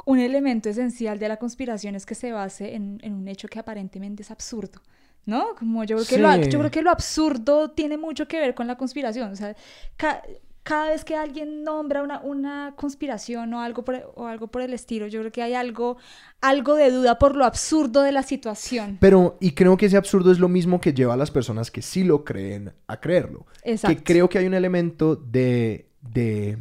un 0.06 0.19
elemento 0.19 0.69
esencial 0.69 1.19
de 1.19 1.28
la 1.30 1.38
conspiración 1.38 1.95
es 1.95 2.06
que 2.06 2.15
se 2.15 2.32
base 2.32 2.76
en, 2.76 3.00
en 3.02 3.13
un 3.13 3.28
hecho 3.28 3.47
que 3.47 3.60
aparentemente 3.60 4.23
es 4.23 4.32
absurdo, 4.32 4.82
¿no? 5.26 5.56
Como 5.58 5.84
yo 5.84 5.97
creo, 5.97 6.08
que 6.08 6.17
lo, 6.17 6.36
yo 6.50 6.60
creo 6.60 6.71
que 6.71 6.82
lo 6.82 6.91
absurdo 6.91 7.71
tiene 7.71 7.97
mucho 7.97 8.28
que 8.28 8.39
ver 8.39 8.54
con 8.54 8.67
la 8.67 8.76
conspiración. 8.76 9.32
O 9.32 9.36
sea, 9.36 9.56
ca- 9.95 10.21
cada 10.63 10.89
vez 10.89 11.06
que 11.06 11.15
alguien 11.15 11.63
nombra 11.63 12.04
una, 12.04 12.19
una 12.19 12.73
conspiración 12.76 13.54
o 13.54 13.62
algo, 13.62 13.86
por, 13.86 14.12
o 14.15 14.28
algo 14.28 14.47
por 14.47 14.62
el 14.62 14.73
estilo, 14.73 15.08
yo 15.08 15.21
creo 15.21 15.32
que 15.32 15.41
hay 15.41 15.54
algo, 15.54 15.95
algo 16.41 16.76
de 16.76 16.91
duda 16.91 17.17
por 17.17 17.38
lo 17.38 17.45
absurdo 17.45 18.02
de 18.02 18.12
la 18.12 18.21
situación. 18.21 18.97
Pero, 19.00 19.38
y 19.39 19.52
creo 19.54 19.78
que 19.78 19.86
ese 19.86 19.95
absurdo 19.95 20.30
es 20.30 20.39
lo 20.39 20.50
mismo 20.50 20.82
que 20.82 20.93
lleva 20.93 21.13
a 21.13 21.17
las 21.17 21.32
personas 21.32 21.71
que 21.71 21.82
sí 21.82 22.04
lo 22.04 22.26
creen 22.26 22.73
a 22.88 23.00
creerlo. 23.00 23.45
Exacto. 23.63 23.95
Que 23.95 24.04
creo 24.04 24.28
que 24.28 24.39
hay 24.39 24.45
un 24.45 24.54
elemento 24.56 25.15
de, 25.15 25.88
de, 26.02 26.58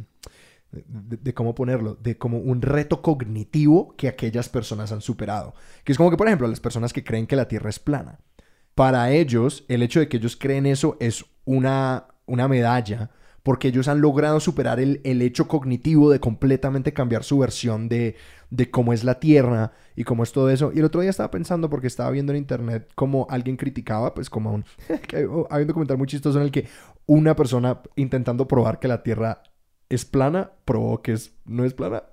de, 0.87 1.33
cómo 1.33 1.55
ponerlo, 1.55 1.95
de 1.95 2.17
como 2.17 2.37
un 2.39 2.61
reto 2.61 3.01
cognitivo 3.01 3.95
que 3.95 4.07
aquellas 4.07 4.49
personas 4.49 4.91
han 4.91 5.01
superado. 5.01 5.53
Que 5.83 5.91
es 5.91 5.97
como 5.97 6.09
que, 6.09 6.17
por 6.17 6.27
ejemplo, 6.27 6.47
las 6.47 6.59
personas 6.59 6.93
que 6.93 7.03
creen 7.03 7.27
que 7.27 7.35
la 7.35 7.47
Tierra 7.47 7.69
es 7.69 7.79
plana. 7.79 8.19
Para 8.75 9.11
ellos, 9.11 9.65
el 9.67 9.83
hecho 9.83 9.99
de 9.99 10.07
que 10.07 10.17
ellos 10.17 10.35
creen 10.35 10.65
eso 10.65 10.97
es 10.99 11.25
una, 11.45 12.07
una 12.25 12.47
medalla 12.47 13.11
porque 13.47 13.69
ellos 13.69 13.87
han 13.87 14.01
logrado 14.01 14.41
superar 14.41 14.81
el, 14.81 14.99
el 15.05 15.21
hecho 15.21 15.47
cognitivo 15.47 16.11
de 16.11 16.19
completamente 16.19 16.91
cambiar 16.91 17.23
su 17.23 17.39
versión 17.39 17.87
de, 17.87 18.17
de 18.49 18.69
cómo 18.69 18.91
es 18.91 19.05
la 19.05 19.21
Tierra 19.21 19.71
y 19.95 20.03
cómo 20.03 20.23
es 20.23 20.33
todo 20.33 20.49
eso. 20.49 20.71
Y 20.75 20.79
el 20.79 20.83
otro 20.83 20.99
día 20.99 21.09
estaba 21.09 21.31
pensando, 21.31 21.69
porque 21.69 21.87
estaba 21.87 22.11
viendo 22.11 22.33
en 22.33 22.39
internet 22.39 22.91
cómo 22.93 23.25
alguien 23.29 23.55
criticaba, 23.55 24.13
pues 24.13 24.29
como 24.29 24.51
un... 24.53 24.65
hay 25.49 25.61
un 25.61 25.67
documental 25.67 25.97
muy 25.97 26.07
chistoso 26.07 26.39
en 26.39 26.43
el 26.43 26.51
que 26.51 26.67
una 27.05 27.37
persona 27.37 27.81
intentando 27.95 28.49
probar 28.49 28.79
que 28.79 28.89
la 28.89 29.01
Tierra 29.01 29.41
es 29.89 30.05
plana, 30.05 30.51
probó 30.65 31.01
que 31.01 31.13
es, 31.13 31.31
no 31.45 31.65
es 31.65 31.73
plana. 31.73 32.03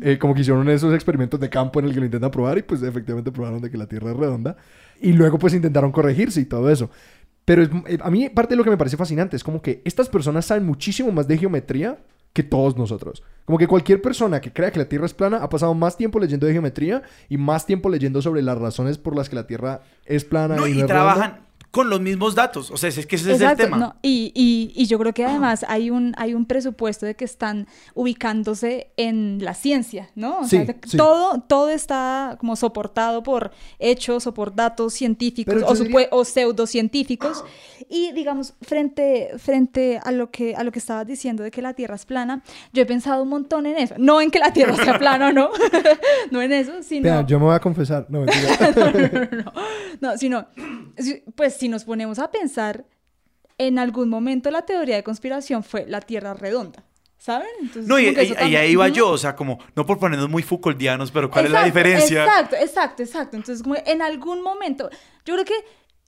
Eh, 0.00 0.18
como 0.18 0.34
que 0.34 0.42
hicieron 0.42 0.68
esos 0.68 0.94
experimentos 0.94 1.40
de 1.40 1.50
campo 1.50 1.80
en 1.80 1.86
el 1.86 1.92
que 1.94 1.98
lo 2.00 2.06
intentan 2.06 2.30
probar 2.30 2.56
y 2.58 2.62
pues 2.62 2.82
efectivamente 2.82 3.32
probaron 3.32 3.60
de 3.60 3.70
que 3.70 3.76
la 3.76 3.86
Tierra 3.86 4.10
es 4.12 4.16
redonda. 4.16 4.56
Y 5.00 5.12
luego 5.12 5.38
pues 5.38 5.54
intentaron 5.54 5.90
corregirse 5.90 6.40
y 6.40 6.44
todo 6.44 6.70
eso. 6.70 6.88
Pero 7.44 7.62
es- 7.62 7.70
eh, 7.88 7.98
a 8.00 8.10
mí 8.10 8.28
parte 8.28 8.52
de 8.52 8.56
lo 8.58 8.64
que 8.64 8.70
me 8.70 8.76
parece 8.76 8.96
fascinante 8.96 9.34
es 9.36 9.42
como 9.42 9.60
que 9.60 9.82
estas 9.84 10.08
personas 10.08 10.46
saben 10.46 10.64
muchísimo 10.66 11.10
más 11.10 11.26
de 11.26 11.36
geometría 11.38 11.98
que 12.32 12.42
todos 12.44 12.76
nosotros. 12.76 13.22
Como 13.44 13.58
que 13.58 13.66
cualquier 13.66 14.00
persona 14.00 14.40
que 14.40 14.52
crea 14.52 14.70
que 14.70 14.78
la 14.78 14.88
Tierra 14.88 15.06
es 15.06 15.14
plana 15.14 15.38
ha 15.38 15.48
pasado 15.48 15.74
más 15.74 15.96
tiempo 15.96 16.18
leyendo 16.20 16.46
de 16.46 16.52
geometría 16.52 17.02
y 17.28 17.36
más 17.36 17.66
tiempo 17.66 17.88
leyendo 17.88 18.22
sobre 18.22 18.42
las 18.42 18.58
razones 18.58 18.98
por 18.98 19.16
las 19.16 19.28
que 19.28 19.36
la 19.36 19.46
Tierra 19.48 19.80
es 20.06 20.24
plana 20.24 20.56
No, 20.56 20.66
y, 20.66 20.82
trabajan 20.86 21.40
con 21.72 21.90
los 21.90 22.00
mismos 22.00 22.34
datos. 22.36 22.70
O 22.70 22.76
sea, 22.76 22.88
es 22.90 23.04
que 23.06 23.16
ese 23.16 23.32
es 23.32 23.40
el 23.40 23.42
Exacto, 23.42 23.64
tema. 23.64 23.76
no, 23.78 23.96
y, 24.02 24.30
y- 24.34 24.72
y 24.80 24.86
yo 24.86 24.98
creo 24.98 25.12
que 25.12 25.24
además 25.24 25.64
hay 25.68 25.90
un, 25.90 26.14
hay 26.16 26.34
un 26.34 26.44
presupuesto 26.46 27.04
de 27.06 27.16
que 27.16 27.24
están 27.24 27.66
ubicándose 27.94 28.88
en 28.96 29.38
la 29.42 29.54
ciencia, 29.54 30.10
¿no? 30.14 30.40
O 30.40 30.44
Sí, 30.44 30.64
sea, 30.64 30.76
sí. 30.86 30.96
todo, 30.96 31.40
todo 31.40 31.70
está 31.70 32.36
como 32.38 32.54
soportado 32.56 33.22
por 33.22 33.50
hechos 33.78 34.26
o 34.26 34.34
por 34.34 34.54
datos 34.54 34.92
científicos 34.94 35.62
o, 35.66 35.74
supue- 35.74 36.08
o 36.10 36.24
pseudocientíficos. 36.24 37.44
Y 37.88 38.12
digamos, 38.12 38.54
frente, 38.62 39.30
frente 39.38 39.98
a, 40.02 40.12
lo 40.12 40.30
que, 40.30 40.54
a 40.54 40.64
lo 40.64 40.72
que 40.72 40.78
estabas 40.78 41.06
diciendo 41.06 41.42
de 41.42 41.50
que 41.50 41.62
la 41.62 41.74
Tierra 41.74 41.94
es 41.96 42.04
plana, 42.06 42.42
yo 42.72 42.82
he 42.82 42.86
pensado 42.86 43.22
un 43.22 43.28
montón 43.30 43.66
en 43.66 43.78
eso. 43.78 43.94
No 43.98 44.20
en 44.20 44.30
que 44.30 44.38
la 44.38 44.52
Tierra 44.52 44.76
sea 44.76 44.98
plana 44.98 45.28
o 45.28 45.32
no, 45.32 45.50
no 46.30 46.42
en 46.42 46.52
eso, 46.52 46.82
sino... 46.82 47.26
Yo 47.26 47.38
me 47.38 47.46
voy 47.46 47.54
a 47.54 47.60
confesar. 47.60 48.06
No, 48.08 48.20
mentira. 48.20 48.72
no, 48.76 48.90
no, 48.90 49.08
no, 49.08 49.42
no. 49.44 49.52
No, 50.00 50.18
sino, 50.18 50.46
si- 50.98 51.22
pues 51.34 51.54
si 51.62 51.68
nos 51.68 51.84
ponemos 51.84 52.18
a 52.18 52.28
pensar, 52.32 52.84
en 53.56 53.78
algún 53.78 54.08
momento 54.08 54.50
la 54.50 54.62
teoría 54.62 54.96
de 54.96 55.04
conspiración 55.04 55.62
fue 55.62 55.86
la 55.86 56.00
Tierra 56.00 56.34
redonda, 56.34 56.82
¿saben? 57.18 57.46
Entonces, 57.60 57.86
No, 57.86 58.00
y, 58.00 58.06
ahí 58.56 58.72
iba 58.72 58.88
yo, 58.88 59.10
o 59.10 59.16
sea, 59.16 59.36
como, 59.36 59.60
no 59.76 59.86
por 59.86 60.00
ponernos 60.00 60.28
muy 60.28 60.42
Foucauldianos, 60.42 61.12
pero 61.12 61.30
¿cuál 61.30 61.44
es 61.44 61.52
la 61.52 61.64
diferencia? 61.64 62.24
Exacto, 62.24 62.56
exacto, 62.56 63.02
exacto. 63.04 63.36
Entonces, 63.36 63.62
como 63.62 63.76
en 63.76 64.02
algún 64.02 64.42
momento, 64.42 64.90
yo 65.24 65.34
creo 65.34 65.44
que 65.44 65.54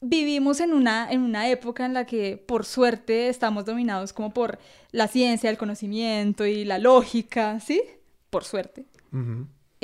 vivimos 0.00 0.58
en 0.58 0.72
una, 0.72 1.08
en 1.08 1.20
una 1.20 1.48
época 1.48 1.86
en 1.86 1.94
la 1.94 2.04
que, 2.04 2.36
por 2.36 2.64
suerte, 2.64 3.28
estamos 3.28 3.64
dominados 3.64 4.12
como 4.12 4.34
por 4.34 4.58
la 4.90 5.06
ciencia, 5.06 5.50
el 5.50 5.56
conocimiento 5.56 6.46
y 6.46 6.64
la 6.64 6.78
lógica, 6.78 7.60
¿sí? 7.60 7.80
Por 8.28 8.42
suerte. 8.42 8.86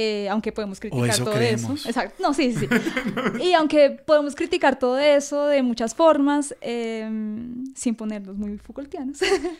Eh, 0.02 0.30
aunque 0.30 0.50
podemos 0.50 0.80
criticar 0.80 1.10
eso 1.10 1.24
todo 1.24 1.34
creemos. 1.34 1.80
eso. 1.80 1.88
Exacto. 1.90 2.22
No, 2.22 2.32
sí, 2.32 2.54
sí, 2.54 2.66
sí. 2.66 3.42
y 3.42 3.52
aunque 3.52 3.90
podemos 3.90 4.34
criticar 4.34 4.78
todo 4.78 4.98
eso 4.98 5.46
de 5.46 5.62
muchas 5.62 5.94
formas, 5.94 6.54
eh, 6.62 7.06
sin 7.74 7.94
ponernos 7.94 8.38
muy 8.38 8.56
Foucaultianos, 8.56 9.18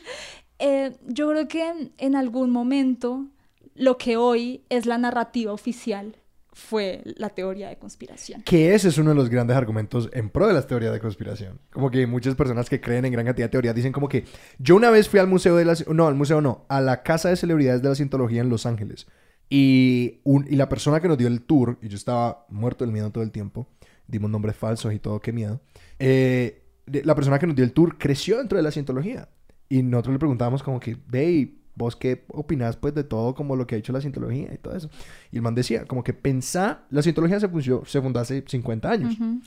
eh, 0.59 0.93
yo 1.05 1.29
creo 1.29 1.47
que 1.47 1.69
en, 1.69 1.91
en 1.99 2.15
algún 2.15 2.49
momento 2.49 3.27
lo 3.75 3.99
que 3.99 4.17
hoy 4.17 4.63
es 4.69 4.87
la 4.87 4.97
narrativa 4.97 5.53
oficial 5.53 6.15
fue 6.53 7.03
la 7.17 7.29
teoría 7.29 7.69
de 7.69 7.77
conspiración. 7.77 8.41
Que 8.41 8.73
ese 8.73 8.87
es 8.87 8.97
uno 8.97 9.11
de 9.11 9.15
los 9.15 9.29
grandes 9.29 9.55
argumentos 9.55 10.09
en 10.11 10.31
pro 10.31 10.47
de 10.47 10.53
las 10.53 10.65
teorías 10.65 10.91
de 10.91 10.99
conspiración. 10.99 11.59
Como 11.71 11.91
que 11.91 12.07
muchas 12.07 12.33
personas 12.33 12.67
que 12.67 12.81
creen 12.81 13.05
en 13.05 13.11
gran 13.11 13.27
cantidad 13.27 13.45
de 13.45 13.51
teorías 13.51 13.75
dicen 13.75 13.91
como 13.91 14.09
que 14.09 14.25
yo 14.57 14.75
una 14.75 14.89
vez 14.89 15.07
fui 15.07 15.19
al 15.19 15.27
museo 15.27 15.55
de 15.55 15.65
las... 15.65 15.87
No, 15.87 16.07
al 16.07 16.15
museo 16.15 16.41
no, 16.41 16.65
a 16.67 16.81
la 16.81 17.03
Casa 17.03 17.29
de 17.29 17.35
Celebridades 17.35 17.83
de 17.83 17.89
la 17.89 17.95
Cientología 17.95 18.41
en 18.41 18.49
Los 18.49 18.65
Ángeles. 18.65 19.05
Y, 19.53 20.21
un- 20.23 20.47
y 20.49 20.55
la 20.55 20.69
persona 20.69 21.01
que 21.01 21.09
nos 21.09 21.17
dio 21.17 21.27
el 21.27 21.41
tour, 21.41 21.77
y 21.81 21.89
yo 21.89 21.97
estaba 21.97 22.45
muerto 22.49 22.85
del 22.85 22.93
miedo 22.93 23.11
todo 23.11 23.21
el 23.23 23.31
tiempo, 23.31 23.67
dimos 24.07 24.31
nombres 24.31 24.55
falsos 24.55 24.93
y 24.93 24.99
todo, 24.99 25.19
qué 25.19 25.33
miedo. 25.33 25.59
Eh, 25.99 26.63
la 26.87 27.15
persona 27.15 27.37
que 27.37 27.47
nos 27.47 27.55
dio 27.57 27.65
el 27.65 27.73
tour 27.73 27.97
creció 27.97 28.37
dentro 28.37 28.57
de 28.57 28.63
la 28.63 28.71
Cientología. 28.71 29.27
Y 29.67 29.83
nosotros 29.83 30.13
le 30.13 30.19
preguntábamos 30.19 30.63
como 30.63 30.79
que, 30.79 30.97
ve, 31.05 31.31
¿y 31.31 31.61
¿vos 31.75 31.95
qué 31.97 32.23
opinás 32.29 32.77
pues 32.77 32.93
de 32.93 33.03
todo 33.03 33.35
como 33.35 33.55
lo 33.57 33.67
que 33.67 33.75
ha 33.75 33.77
hecho 33.77 33.91
la 33.93 33.99
Cientología 34.01 34.53
y 34.53 34.57
todo 34.57 34.73
eso? 34.75 34.89
Y 35.31 35.35
el 35.35 35.41
man 35.41 35.53
decía, 35.55 35.83
como 35.85 36.03
que 36.03 36.13
pensá, 36.13 36.85
la 36.89 37.01
Cientología 37.01 37.39
se, 37.39 37.49
funció- 37.49 37.85
se 37.85 38.01
fundó 38.01 38.19
hace 38.21 38.43
50 38.47 38.89
años. 38.89 39.15
Ujú. 39.19 39.41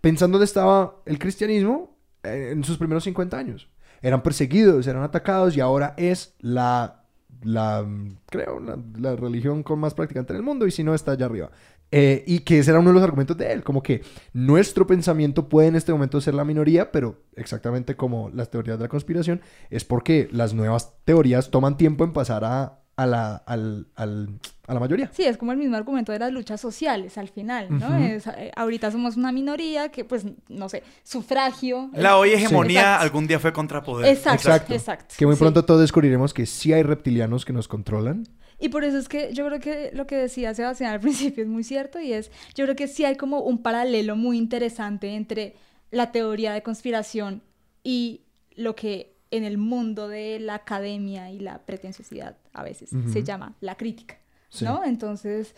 Pensando 0.00 0.38
dónde 0.38 0.46
estaba 0.46 0.96
el 1.04 1.18
cristianismo 1.18 1.98
eh, 2.22 2.50
en 2.52 2.64
sus 2.64 2.78
primeros 2.78 3.04
50 3.04 3.36
años. 3.38 3.68
Eran 4.00 4.22
perseguidos, 4.22 4.86
eran 4.86 5.02
atacados 5.02 5.54
y 5.56 5.60
ahora 5.60 5.92
es 5.98 6.34
la, 6.40 6.99
la 7.42 7.86
creo, 8.26 8.60
la, 8.60 8.78
la 8.98 9.16
religión 9.16 9.62
con 9.62 9.78
más 9.78 9.94
practicante 9.94 10.32
en 10.32 10.38
el 10.38 10.42
mundo 10.42 10.66
y 10.66 10.70
si 10.70 10.84
no 10.84 10.94
está 10.94 11.12
allá 11.12 11.26
arriba. 11.26 11.50
Eh, 11.92 12.22
y 12.26 12.40
que 12.40 12.60
ese 12.60 12.70
era 12.70 12.78
uno 12.78 12.90
de 12.90 12.94
los 12.94 13.02
argumentos 13.02 13.36
de 13.36 13.52
él, 13.52 13.64
como 13.64 13.82
que 13.82 14.02
nuestro 14.32 14.86
pensamiento 14.86 15.48
puede 15.48 15.68
en 15.68 15.76
este 15.76 15.92
momento 15.92 16.20
ser 16.20 16.34
la 16.34 16.44
minoría, 16.44 16.92
pero 16.92 17.24
exactamente 17.34 17.96
como 17.96 18.30
las 18.30 18.48
teorías 18.48 18.78
de 18.78 18.84
la 18.84 18.88
conspiración, 18.88 19.40
es 19.70 19.84
porque 19.84 20.28
las 20.30 20.54
nuevas 20.54 20.94
teorías 21.04 21.50
toman 21.50 21.76
tiempo 21.76 22.04
en 22.04 22.12
pasar 22.12 22.44
a, 22.44 22.79
a, 23.02 23.06
la, 23.06 23.36
al- 23.46 23.86
al- 23.96 24.28
a 24.66 24.74
la 24.74 24.80
mayoría. 24.80 25.10
Sí, 25.12 25.24
es 25.24 25.36
como 25.36 25.52
el 25.52 25.58
mismo 25.58 25.76
argumento 25.76 26.12
de 26.12 26.18
las 26.18 26.32
luchas 26.32 26.60
sociales 26.60 27.16
al 27.18 27.28
final, 27.28 27.66
¿no? 27.78 27.96
Es, 27.96 28.26
eh, 28.26 28.50
ahorita 28.54 28.90
somos 28.90 29.16
una 29.16 29.32
minoría 29.32 29.88
que, 29.90 30.04
pues, 30.04 30.24
no 30.48 30.68
sé, 30.68 30.82
sufragio. 31.02 31.90
La 31.94 32.16
hoy 32.16 32.30
hegemonía 32.32 33.00
algún 33.00 33.26
día 33.26 33.38
fue 33.38 33.52
contra 33.52 33.82
poder. 33.82 34.06
Exacto, 34.08 34.48
Exacto. 34.48 34.74
exacto. 34.74 35.14
Que 35.18 35.26
muy 35.26 35.34
sí. 35.36 35.40
pronto 35.40 35.64
todos 35.64 35.80
descubriremos 35.80 36.32
que 36.34 36.46
sí 36.46 36.72
hay 36.72 36.82
reptilianos 36.82 37.44
que 37.44 37.52
nos 37.52 37.68
controlan. 37.68 38.26
Y 38.58 38.68
por 38.68 38.84
eso 38.84 38.98
es 38.98 39.08
que 39.08 39.32
yo 39.32 39.46
creo 39.46 39.58
que 39.58 39.90
lo 39.94 40.06
que 40.06 40.16
decía 40.16 40.52
Sebastián 40.54 40.92
al 40.92 41.00
principio 41.00 41.42
es 41.42 41.48
muy 41.48 41.64
cierto 41.64 41.98
y 42.00 42.12
es, 42.12 42.30
yo 42.54 42.64
creo 42.66 42.76
que 42.76 42.88
sí 42.88 43.04
hay 43.04 43.16
como 43.16 43.40
un 43.40 43.62
paralelo 43.62 44.16
muy 44.16 44.36
interesante 44.36 45.14
entre 45.16 45.54
la 45.90 46.12
teoría 46.12 46.52
de 46.52 46.62
conspiración 46.62 47.42
y 47.82 48.20
lo 48.56 48.76
que 48.76 49.16
en 49.30 49.44
el 49.44 49.58
mundo 49.58 50.08
de 50.08 50.40
la 50.40 50.54
academia 50.56 51.30
y 51.30 51.38
la 51.40 51.58
pretenciosidad 51.64 52.36
a 52.52 52.62
veces 52.62 52.90
se 53.12 53.22
llama 53.22 53.54
la 53.60 53.76
crítica, 53.76 54.18
Sí. 54.48 54.64
¿no? 54.64 54.82
Entonces, 54.84 55.54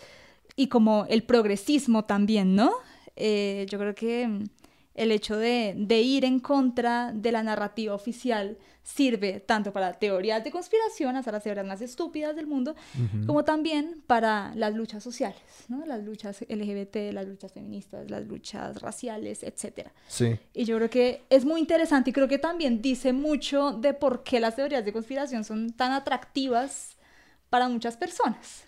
y 0.57 0.69
como 0.69 1.07
el 1.09 1.23
progresismo 1.23 2.05
también, 2.05 2.55
¿no? 2.55 2.73
Eh, 3.17 3.67
yo 3.71 3.79
creo 3.79 3.95
que 3.95 4.45
el 4.95 5.11
hecho 5.13 5.37
de, 5.37 5.75
de 5.77 6.01
ir 6.01 6.25
en 6.25 6.41
contra 6.41 7.13
de 7.13 7.33
la 7.33 7.43
narrativa 7.43 7.95
oficial 7.95 8.59
sirve 8.83 9.41
tanto 9.41 9.73
para 9.73 9.93
teorías 9.93 10.43
de 10.43 10.51
conspiración, 10.51 11.17
hasta 11.17 11.33
las 11.33 11.43
teorías 11.43 11.67
más 11.67 11.81
estúpidas 11.81 12.35
del 12.35 12.47
mundo, 12.47 12.75
como 13.27 13.45
también 13.45 14.03
para 14.07 14.53
las 14.57 14.75
luchas 14.75 15.03
sociales, 15.03 15.41
¿no? 15.69 15.87
Las 15.87 16.03
luchas 16.03 16.45
LGBT, 16.49 17.13
las 17.13 17.27
luchas 17.27 17.53
feministas, 17.53 18.11
las 18.11 18.27
luchas 18.27 18.81
raciales, 18.81 19.45
etcétera. 19.45 19.93
Sí. 20.09 20.37
Y 20.53 20.65
yo 20.65 20.77
creo 20.77 20.91
que 20.91 21.23
es 21.31 21.45
muy 21.45 21.61
interesante 21.61 22.11
y 22.11 22.13
creo 22.13 22.29
que 22.29 22.39
también 22.39 22.83
dice 22.83 23.13
mucho 23.13 23.73
de 23.73 23.95
por 23.95 24.25
qué 24.25 24.41
las 24.41 24.57
teorías 24.57 24.85
de 24.85 24.93
conspiración 24.93 25.45
son 25.45 25.73
tan 25.73 25.93
atractivas 25.93 26.97
para 27.51 27.69
muchas 27.69 27.97
personas. 27.97 28.65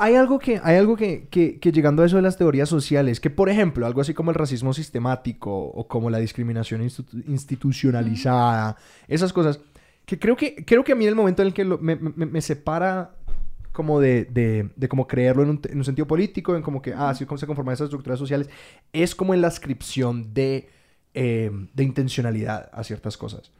Hay 0.00 0.14
algo 0.14 0.38
que, 0.38 0.60
hay 0.62 0.76
algo 0.76 0.96
que, 0.96 1.26
que, 1.30 1.58
que 1.58 1.72
llegando 1.72 2.02
a 2.02 2.06
eso 2.06 2.16
de 2.16 2.22
las 2.22 2.36
teorías 2.36 2.68
sociales, 2.68 3.20
que 3.20 3.30
por 3.30 3.48
ejemplo, 3.48 3.84
algo 3.86 4.00
así 4.00 4.14
como 4.14 4.30
el 4.30 4.36
racismo 4.36 4.72
sistemático 4.72 5.50
o 5.52 5.88
como 5.88 6.08
la 6.10 6.18
discriminación 6.18 6.82
institu- 6.82 7.24
institucionalizada, 7.26 8.76
esas 9.08 9.32
cosas, 9.32 9.60
que 10.04 10.18
creo 10.18 10.36
que, 10.36 10.64
creo 10.64 10.84
que 10.84 10.92
a 10.92 10.94
mí 10.94 11.06
el 11.06 11.14
momento 11.14 11.42
en 11.42 11.48
el 11.48 11.54
que 11.54 11.64
lo- 11.64 11.78
me, 11.78 11.96
me- 11.96 12.26
me 12.26 12.40
separa 12.40 13.14
como 13.72 14.00
de, 14.00 14.24
de, 14.24 14.70
de 14.74 14.88
como 14.88 15.06
creerlo 15.06 15.42
en 15.42 15.50
un, 15.50 15.60
en 15.68 15.78
un 15.78 15.84
sentido 15.84 16.06
político, 16.06 16.56
en 16.56 16.62
como 16.62 16.82
que, 16.82 16.92
ah, 16.94 17.10
así 17.10 17.24
como 17.26 17.38
se 17.38 17.46
conforman 17.46 17.74
esas 17.74 17.84
estructuras 17.86 18.18
sociales, 18.18 18.48
es 18.92 19.14
como 19.14 19.34
en 19.34 19.40
la 19.40 19.48
ascripción 19.48 20.34
de, 20.34 20.68
eh, 21.14 21.50
de 21.74 21.84
intencionalidad 21.84 22.70
a 22.72 22.82
ciertas 22.82 23.16
cosas. 23.16 23.52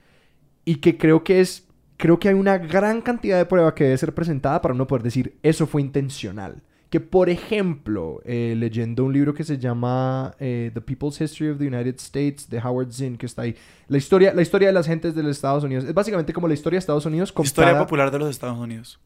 Y 0.64 0.76
que 0.76 0.98
creo 0.98 1.22
que 1.22 1.40
es, 1.40 1.67
creo 1.98 2.18
que 2.18 2.28
hay 2.28 2.34
una 2.34 2.56
gran 2.56 3.02
cantidad 3.02 3.36
de 3.36 3.44
prueba 3.44 3.74
que 3.74 3.84
debe 3.84 3.98
ser 3.98 4.14
presentada 4.14 4.62
para 4.62 4.72
uno 4.72 4.86
poder 4.86 5.02
decir, 5.02 5.36
eso 5.42 5.66
fue 5.66 5.82
intencional. 5.82 6.62
Que, 6.88 7.00
por 7.00 7.28
ejemplo, 7.28 8.22
eh, 8.24 8.54
leyendo 8.56 9.04
un 9.04 9.12
libro 9.12 9.34
que 9.34 9.44
se 9.44 9.58
llama 9.58 10.34
eh, 10.38 10.70
The 10.72 10.80
People's 10.80 11.20
History 11.20 11.50
of 11.50 11.58
the 11.58 11.66
United 11.66 11.96
States 11.96 12.48
de 12.48 12.58
Howard 12.60 12.92
Zinn, 12.92 13.18
que 13.18 13.26
está 13.26 13.42
ahí, 13.42 13.54
la 13.88 13.98
historia, 13.98 14.32
la 14.32 14.40
historia 14.40 14.68
de 14.68 14.72
las 14.72 14.86
gentes 14.86 15.14
de 15.14 15.22
los 15.22 15.32
Estados 15.32 15.64
Unidos, 15.64 15.84
es 15.84 15.92
básicamente 15.92 16.32
como 16.32 16.48
la 16.48 16.54
historia 16.54 16.78
de 16.78 16.80
Estados 16.80 17.04
Unidos 17.04 17.30
contada 17.30 17.66
Historia 17.66 17.78
popular 17.78 18.10
de 18.10 18.18
los 18.20 18.30
Estados 18.30 18.56
Unidos. 18.56 18.98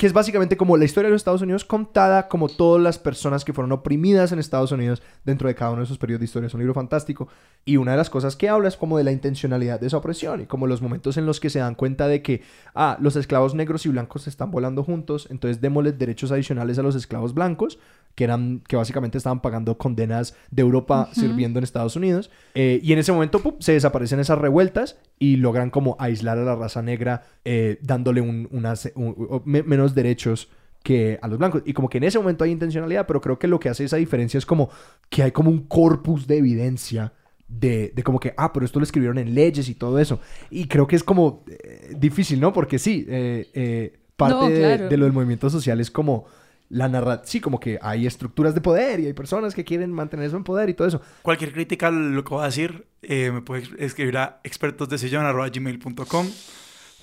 Que 0.00 0.06
es 0.06 0.14
básicamente 0.14 0.56
como 0.56 0.78
la 0.78 0.86
historia 0.86 1.08
de 1.08 1.12
los 1.12 1.20
Estados 1.20 1.42
Unidos 1.42 1.66
contada 1.66 2.26
como 2.26 2.48
todas 2.48 2.82
las 2.82 2.98
personas 2.98 3.44
que 3.44 3.52
fueron 3.52 3.70
oprimidas 3.72 4.32
en 4.32 4.38
Estados 4.38 4.72
Unidos 4.72 5.02
dentro 5.26 5.46
de 5.46 5.54
cada 5.54 5.72
uno 5.72 5.82
de 5.82 5.86
sus 5.86 5.98
periodos 5.98 6.20
de 6.20 6.24
historia. 6.24 6.46
Es 6.46 6.54
un 6.54 6.60
libro 6.60 6.72
fantástico. 6.72 7.28
Y 7.66 7.76
una 7.76 7.90
de 7.90 7.98
las 7.98 8.08
cosas 8.08 8.34
que 8.34 8.48
habla 8.48 8.68
es 8.68 8.78
como 8.78 8.96
de 8.96 9.04
la 9.04 9.12
intencionalidad 9.12 9.78
de 9.78 9.88
esa 9.88 9.98
opresión 9.98 10.40
y 10.40 10.46
como 10.46 10.66
los 10.66 10.80
momentos 10.80 11.18
en 11.18 11.26
los 11.26 11.38
que 11.38 11.50
se 11.50 11.58
dan 11.58 11.74
cuenta 11.74 12.08
de 12.08 12.22
que, 12.22 12.40
ah, 12.74 12.96
los 12.98 13.14
esclavos 13.14 13.54
negros 13.54 13.84
y 13.84 13.90
blancos 13.90 14.26
están 14.26 14.50
volando 14.50 14.84
juntos, 14.84 15.28
entonces 15.30 15.60
démosles 15.60 15.98
derechos 15.98 16.32
adicionales 16.32 16.78
a 16.78 16.82
los 16.82 16.94
esclavos 16.94 17.34
blancos, 17.34 17.78
que 18.14 18.24
eran, 18.24 18.62
que 18.68 18.76
básicamente 18.76 19.16
estaban 19.18 19.40
pagando 19.40 19.78
condenas 19.78 20.34
de 20.50 20.62
Europa 20.62 21.08
sirviendo 21.12 21.58
en 21.58 21.64
Estados 21.64 21.96
Unidos. 21.96 22.30
Eh, 22.54 22.80
y 22.82 22.92
en 22.92 22.98
ese 22.98 23.12
momento, 23.12 23.40
¡pum!, 23.40 23.54
se 23.60 23.72
desaparecen 23.72 24.20
esas 24.20 24.38
revueltas 24.38 24.98
y 25.18 25.36
logran 25.36 25.70
como 25.70 25.96
aislar 25.98 26.38
a 26.38 26.42
la 26.44 26.56
raza 26.56 26.82
negra, 26.82 27.22
eh, 27.44 27.78
dándole 27.82 28.20
un, 28.20 28.48
unas- 28.52 28.92
un- 28.94 29.42
menos 29.44 29.94
derechos 29.94 30.48
que 30.82 31.18
a 31.22 31.28
los 31.28 31.38
blancos. 31.38 31.62
Y 31.66 31.72
como 31.72 31.88
que 31.88 31.98
en 31.98 32.04
ese 32.04 32.18
momento 32.18 32.44
hay 32.44 32.50
intencionalidad, 32.50 33.06
pero 33.06 33.20
creo 33.20 33.38
que 33.38 33.46
lo 33.48 33.60
que 33.60 33.68
hace 33.68 33.84
esa 33.84 33.96
diferencia 33.96 34.38
es 34.38 34.46
como 34.46 34.70
que 35.08 35.22
hay 35.22 35.30
como 35.30 35.50
un 35.50 35.64
corpus 35.66 36.26
de 36.26 36.38
evidencia 36.38 37.12
de, 37.48 37.92
de 37.94 38.02
como 38.02 38.20
que, 38.20 38.32
ah, 38.36 38.52
pero 38.52 38.64
esto 38.64 38.78
lo 38.78 38.84
escribieron 38.84 39.18
en 39.18 39.34
leyes 39.34 39.68
y 39.68 39.74
todo 39.74 39.98
eso. 39.98 40.20
Y 40.50 40.66
creo 40.68 40.86
que 40.86 40.96
es 40.96 41.02
como 41.04 41.44
eh, 41.48 41.94
difícil, 41.98 42.40
¿no? 42.40 42.52
Porque 42.52 42.78
sí, 42.78 43.04
eh, 43.08 43.48
eh, 43.54 43.98
parte 44.16 44.34
No, 44.34 44.48
de, 44.48 44.88
de 44.88 44.96
lo 44.96 45.04
del 45.04 45.12
movimiento 45.12 45.50
social 45.50 45.80
es 45.80 45.90
como 45.90 46.24
la 46.70 46.88
narrativa, 46.88 47.26
sí, 47.26 47.40
como 47.40 47.60
que 47.60 47.78
hay 47.82 48.06
estructuras 48.06 48.54
de 48.54 48.60
poder 48.60 49.00
y 49.00 49.06
hay 49.06 49.12
personas 49.12 49.54
que 49.54 49.64
quieren 49.64 49.92
mantener 49.92 50.26
eso 50.26 50.36
en 50.36 50.44
poder 50.44 50.70
y 50.70 50.74
todo 50.74 50.88
eso. 50.88 51.02
Cualquier 51.22 51.52
crítica 51.52 51.88
a 51.88 51.90
lo 51.90 52.24
que 52.24 52.30
voy 52.32 52.42
a 52.42 52.46
decir, 52.46 52.86
eh, 53.02 53.30
me 53.32 53.42
puede 53.42 53.64
escribir 53.84 54.16
a 54.16 54.40
expertosdesillon.gmail.com. 54.44 56.30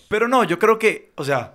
Pero 0.08 0.28
no, 0.30 0.46
yo 0.46 0.58
creo 0.58 0.80
que, 0.80 1.12
o 1.16 1.24
sea, 1.24 1.54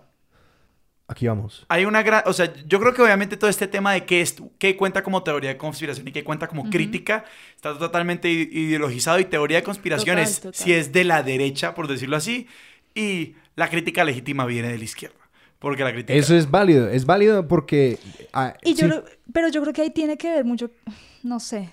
Aquí 1.09 1.27
vamos. 1.27 1.66
Hay 1.68 1.85
una 1.85 2.03
gran, 2.03 2.22
o 2.25 2.33
sea, 2.33 2.55
yo 2.66 2.81
creo 2.81 2.94
que 2.94 3.03
obviamente 3.03 3.37
todo 3.37 3.51
este 3.51 3.66
tema 3.66 3.92
de 3.92 4.07
qué, 4.07 4.22
es, 4.22 4.37
qué 4.59 4.77
cuenta 4.77 5.03
como 5.03 5.22
teoría 5.22 5.51
de 5.51 5.57
conspiración 5.59 6.09
y 6.09 6.12
qué 6.12 6.25
cuenta 6.25 6.48
como 6.48 6.70
crítica 6.70 7.25
está 7.55 7.77
totalmente 7.77 8.31
ideologizado 8.31 9.18
y 9.18 9.27
teoría 9.27 9.59
de 9.59 9.62
conspiración 9.62 10.16
Total, 10.16 10.31
es 10.31 10.40
total. 10.40 10.55
si 10.55 10.72
es 10.72 10.90
de 10.92 11.05
la 11.05 11.22
derecha, 11.22 11.75
por 11.75 11.87
decirlo 11.87 12.16
así, 12.16 12.46
y 12.94 13.35
la 13.57 13.68
crítica 13.68 14.05
legítima 14.05 14.46
viene 14.46 14.68
de 14.68 14.79
la 14.79 14.85
izquierda. 14.85 15.22
Porque 15.62 15.85
la 15.85 15.92
crítica... 15.92 16.12
Eso 16.18 16.35
es 16.37 16.51
válido. 16.51 16.88
Es 16.90 17.07
válido 17.07 17.48
porque... 17.48 17.98
ah, 18.35 18.55
Y 18.62 18.75
yo 18.75 18.81
sí. 18.81 18.85
creo- 18.88 19.05
pero 19.33 19.48
yo 19.48 19.62
creo 19.62 19.72
que 19.72 19.81
ahí 19.83 19.90
tiene 19.90 20.18
que 20.18 20.29
ver 20.31 20.44
mucho, 20.44 20.70
no 21.22 21.40
sé, 21.40 21.70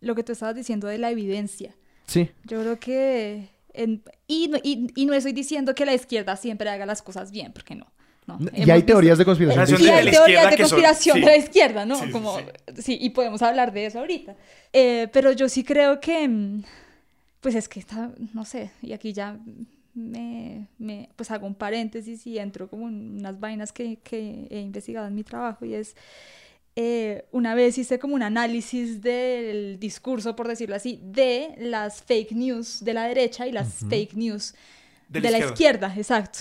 lo 0.00 0.14
que 0.14 0.22
tú 0.22 0.32
estabas 0.32 0.54
diciendo 0.54 0.86
de 0.86 0.96
la 0.98 1.10
evidencia. 1.10 1.74
Sí. 2.06 2.30
Yo 2.44 2.60
creo 2.62 2.78
que... 2.78 3.50
en- 3.74 4.02
y, 4.28 4.48
no- 4.48 4.58
y, 4.62 4.86
y 4.94 5.06
no 5.06 5.12
estoy 5.12 5.32
diciendo 5.32 5.74
que 5.74 5.84
la 5.84 5.92
izquierda 5.94 6.36
siempre 6.36 6.70
haga 6.70 6.86
las 6.86 7.02
cosas 7.02 7.30
bien, 7.32 7.52
porque 7.52 7.74
no. 7.74 7.86
no. 8.26 8.38
Y 8.54 8.70
hay 8.70 8.76
visto- 8.80 8.86
teorías 8.92 9.18
de 9.18 9.24
conspiración. 9.24 9.80
Y 9.80 9.84
de 9.84 9.90
hay 9.92 10.10
teorías 10.10 10.44
de 10.44 10.50
son- 10.56 10.58
conspiración 10.58 11.14
sí. 11.16 11.20
de 11.20 11.26
la 11.26 11.36
izquierda, 11.36 11.84
¿no? 11.84 11.96
Sí, 11.96 12.06
sí, 12.06 12.12
Como, 12.12 12.38
sí. 12.38 12.44
sí, 12.82 12.98
y 13.00 13.10
podemos 13.10 13.42
hablar 13.42 13.72
de 13.72 13.86
eso 13.86 13.98
ahorita. 13.98 14.36
Eh, 14.72 15.08
pero 15.12 15.32
yo 15.32 15.48
sí 15.48 15.64
creo 15.64 15.98
que, 16.00 16.28
mm, 16.28 16.62
pues 17.40 17.54
es 17.56 17.68
que 17.68 17.80
está, 17.80 18.12
no 18.34 18.44
sé, 18.44 18.70
y 18.82 18.92
aquí 18.92 19.12
ya 19.12 19.36
me, 19.96 20.68
me- 20.78 21.08
pues 21.16 21.30
hago 21.30 21.46
un 21.46 21.54
paréntesis 21.54 22.26
y 22.26 22.38
entro 22.38 22.68
como 22.68 22.88
en 22.88 23.18
unas 23.18 23.40
vainas 23.40 23.72
que, 23.72 23.96
que 24.04 24.46
he 24.50 24.60
investigado 24.60 25.06
en 25.06 25.14
mi 25.14 25.24
trabajo 25.24 25.64
y 25.64 25.74
es, 25.74 25.96
eh, 26.76 27.24
una 27.32 27.54
vez 27.54 27.78
hice 27.78 27.98
como 27.98 28.14
un 28.14 28.22
análisis 28.22 29.00
del 29.00 29.78
discurso, 29.80 30.36
por 30.36 30.46
decirlo 30.48 30.76
así, 30.76 31.00
de 31.02 31.54
las 31.58 32.02
fake 32.02 32.32
news 32.32 32.84
de 32.84 32.92
la 32.94 33.04
derecha 33.08 33.46
y 33.46 33.52
las 33.52 33.82
fake 33.88 34.14
news 34.14 34.54
De 35.08 35.30
la 35.30 35.38
izquierda, 35.52 35.94
exacto. 35.96 36.40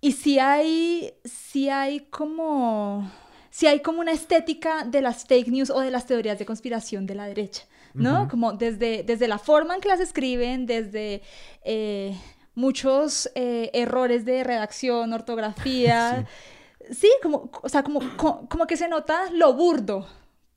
Y 0.00 0.12
si 0.12 0.38
hay, 0.38 1.12
si 1.24 1.68
hay 1.68 2.00
como, 2.10 3.10
si 3.50 3.66
hay 3.66 3.80
como 3.80 4.00
una 4.00 4.12
estética 4.12 4.84
de 4.84 5.00
las 5.02 5.24
fake 5.26 5.48
news 5.48 5.70
o 5.70 5.80
de 5.80 5.90
las 5.90 6.06
teorías 6.06 6.38
de 6.38 6.46
conspiración 6.46 7.06
de 7.06 7.14
la 7.14 7.26
derecha, 7.26 7.64
¿no? 7.94 8.28
Como 8.28 8.52
desde, 8.52 9.02
desde 9.02 9.26
la 9.26 9.38
forma 9.38 9.74
en 9.74 9.80
que 9.80 9.88
las 9.88 10.00
escriben, 10.00 10.66
desde 10.66 11.22
eh, 11.64 12.14
muchos 12.56 13.30
eh, 13.36 13.70
errores 13.72 14.24
de 14.24 14.42
redacción, 14.42 15.12
ortografía. 15.12 16.26
sí. 16.90 17.08
como, 17.22 17.50
o 17.62 17.68
sea, 17.68 17.84
como, 17.84 18.00
co- 18.16 18.48
como 18.48 18.66
que 18.66 18.76
se 18.76 18.88
nota 18.88 19.30
lo 19.32 19.52
burdo, 19.54 20.06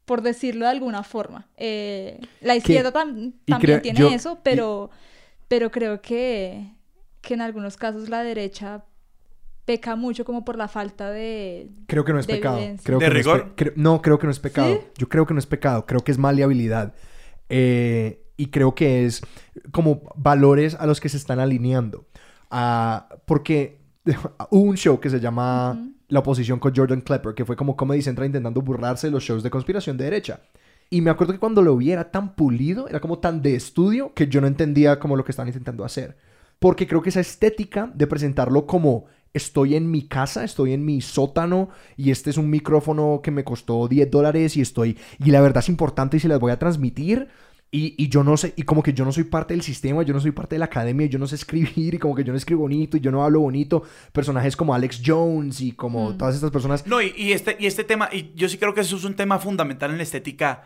por 0.06 0.24
decirlo 0.24 0.66
de 0.66 0.72
alguna 0.72 1.04
forma. 1.04 1.48
Eh, 1.58 2.20
la 2.42 2.56
izquierda 2.56 2.92
tam- 2.92 3.34
también 3.46 3.60
creo- 3.60 3.82
tiene 3.82 4.00
yo- 4.00 4.10
eso, 4.10 4.40
pero, 4.42 4.90
pero 5.48 5.70
creo 5.70 6.02
que, 6.02 6.72
que 7.22 7.34
en 7.36 7.42
algunos 7.42 7.78
casos 7.78 8.10
la 8.10 8.24
derecha 8.24 8.84
peca 9.66 9.96
mucho 9.96 10.26
como 10.26 10.44
por 10.44 10.58
la 10.58 10.68
falta 10.68 11.12
de... 11.12 11.70
Creo 11.86 12.04
que 12.04 12.12
no 12.14 12.20
es 12.20 12.26
de 12.26 12.34
pecado. 12.36 12.58
Creo 12.84 12.98
¿De 12.98 13.06
que 13.06 13.12
no 13.14 13.20
es 13.20 13.26
pe- 13.28 13.34
rigor? 13.34 13.54
creo- 13.56 13.74
no, 13.76 14.02
creo 14.02 14.18
que 14.18 14.26
no 14.26 14.32
es 14.32 14.40
pecado. 14.40 14.74
¿Sí? 14.76 14.82
Yo 14.98 15.10
creo 15.10 15.28
que 15.28 15.34
no 15.36 15.40
es 15.40 15.46
pecado. 15.46 15.86
Creo 15.86 16.00
que 16.00 16.12
es 16.12 16.18
maleabilidad. 16.18 16.96
Eh, 17.50 18.24
y 18.40 18.48
creo 18.48 18.74
que 18.74 19.06
es 19.06 19.22
como 19.72 20.02
valores 20.16 20.74
a 20.76 20.86
los 20.86 21.02
que 21.02 21.10
se 21.10 21.18
están 21.18 21.40
alineando. 21.40 22.06
Ah, 22.50 23.10
porque 23.26 23.82
hubo 24.50 24.62
un 24.62 24.78
show 24.78 24.98
que 25.02 25.10
se 25.10 25.20
llama 25.20 25.72
Ujú. 25.72 25.92
La 26.08 26.20
oposición 26.22 26.58
con 26.58 26.74
Jordan 26.74 27.02
Klepper, 27.02 27.36
que 27.36 27.44
fue 27.44 27.58
como 27.58 27.76
Comedy 27.76 28.02
Central 28.02 28.28
intentando 28.28 28.62
burlarse 28.62 29.08
de 29.08 29.12
los 29.12 29.24
shows 29.24 29.44
de 29.44 29.50
conspiración 29.50 29.98
de 29.98 30.06
derecha. 30.06 30.40
Y 30.90 31.02
me 31.02 31.12
acuerdo 31.12 31.34
que 31.34 31.40
cuando 31.40 31.62
lo 31.62 31.76
vi 31.76 31.92
era 31.92 32.12
tan 32.12 32.34
pulido, 32.36 32.88
era 32.88 33.02
como 33.02 33.20
tan 33.20 33.42
de 33.42 33.56
estudio, 33.56 34.14
que 34.14 34.28
yo 34.28 34.40
no 34.40 34.48
entendía 34.48 35.00
como 35.00 35.18
lo 35.18 35.26
que 35.26 35.34
estaban 35.34 35.50
intentando 35.50 35.84
hacer. 35.84 36.18
Porque 36.60 36.88
creo 36.88 37.02
que 37.02 37.10
esa 37.10 37.20
estética 37.20 37.92
de 37.94 38.08
presentarlo 38.08 38.66
como 38.66 39.06
estoy 39.34 39.76
en 39.76 39.92
mi 39.92 40.08
casa, 40.08 40.44
estoy 40.44 40.74
en 40.74 40.86
mi 40.86 41.02
sótano 41.02 41.70
y 41.96 42.12
este 42.12 42.30
es 42.30 42.38
un 42.38 42.50
micrófono 42.50 43.20
que 43.22 43.32
me 43.32 43.44
costó 43.44 43.88
10 43.88 44.10
dólares 44.10 44.58
y 44.58 44.62
estoy... 44.62 44.98
Y 45.20 45.32
la 45.32 45.42
verdad 45.42 45.62
es 45.62 45.70
importante 45.70 46.18
y 46.18 46.20
se 46.22 46.28
las 46.30 46.40
voy 46.40 46.52
a 46.52 46.60
transmitir. 46.60 47.28
Y, 47.72 47.94
y 48.04 48.10
yo 48.10 48.24
no 48.24 48.36
sé, 48.36 48.54
y 48.56 48.64
como 48.64 48.82
que 48.82 48.94
yo 48.94 49.06
no 49.06 49.12
soy 49.12 49.26
parte 49.26 49.54
del 49.54 49.62
sistema, 49.62 50.02
yo 50.02 50.12
no 50.14 50.20
soy 50.20 50.32
parte 50.32 50.56
de 50.56 50.60
la 50.60 50.66
academia, 50.66 51.06
yo 51.06 51.20
no 51.20 51.28
sé 51.28 51.36
escribir 51.36 51.94
y 51.94 52.00
como 52.00 52.16
que 52.16 52.24
yo 52.24 52.32
no 52.34 52.38
escribo 52.38 52.62
bonito 52.62 52.98
y 52.98 53.00
yo 53.00 53.12
no 53.12 53.24
hablo 53.24 53.42
bonito. 53.42 53.84
Personajes 54.12 54.56
como 54.56 54.74
Alex 54.74 55.02
Jones 55.06 55.62
y 55.62 55.74
como 55.74 56.12
Mm. 56.12 56.18
todas 56.18 56.34
estas 56.36 56.50
personas. 56.50 56.88
No, 56.88 57.00
y, 57.02 57.14
y 57.16 57.32
este, 57.34 57.58
y 57.60 57.68
este 57.68 57.84
tema, 57.84 58.10
y 58.12 58.32
yo 58.36 58.50
sí 58.50 58.58
creo 58.58 58.74
que 58.74 58.82
eso 58.82 58.96
es 58.98 59.04
un 59.04 59.14
tema 59.16 59.38
fundamental 59.38 59.92
en 59.92 59.98
la 59.98 60.04
estética. 60.04 60.64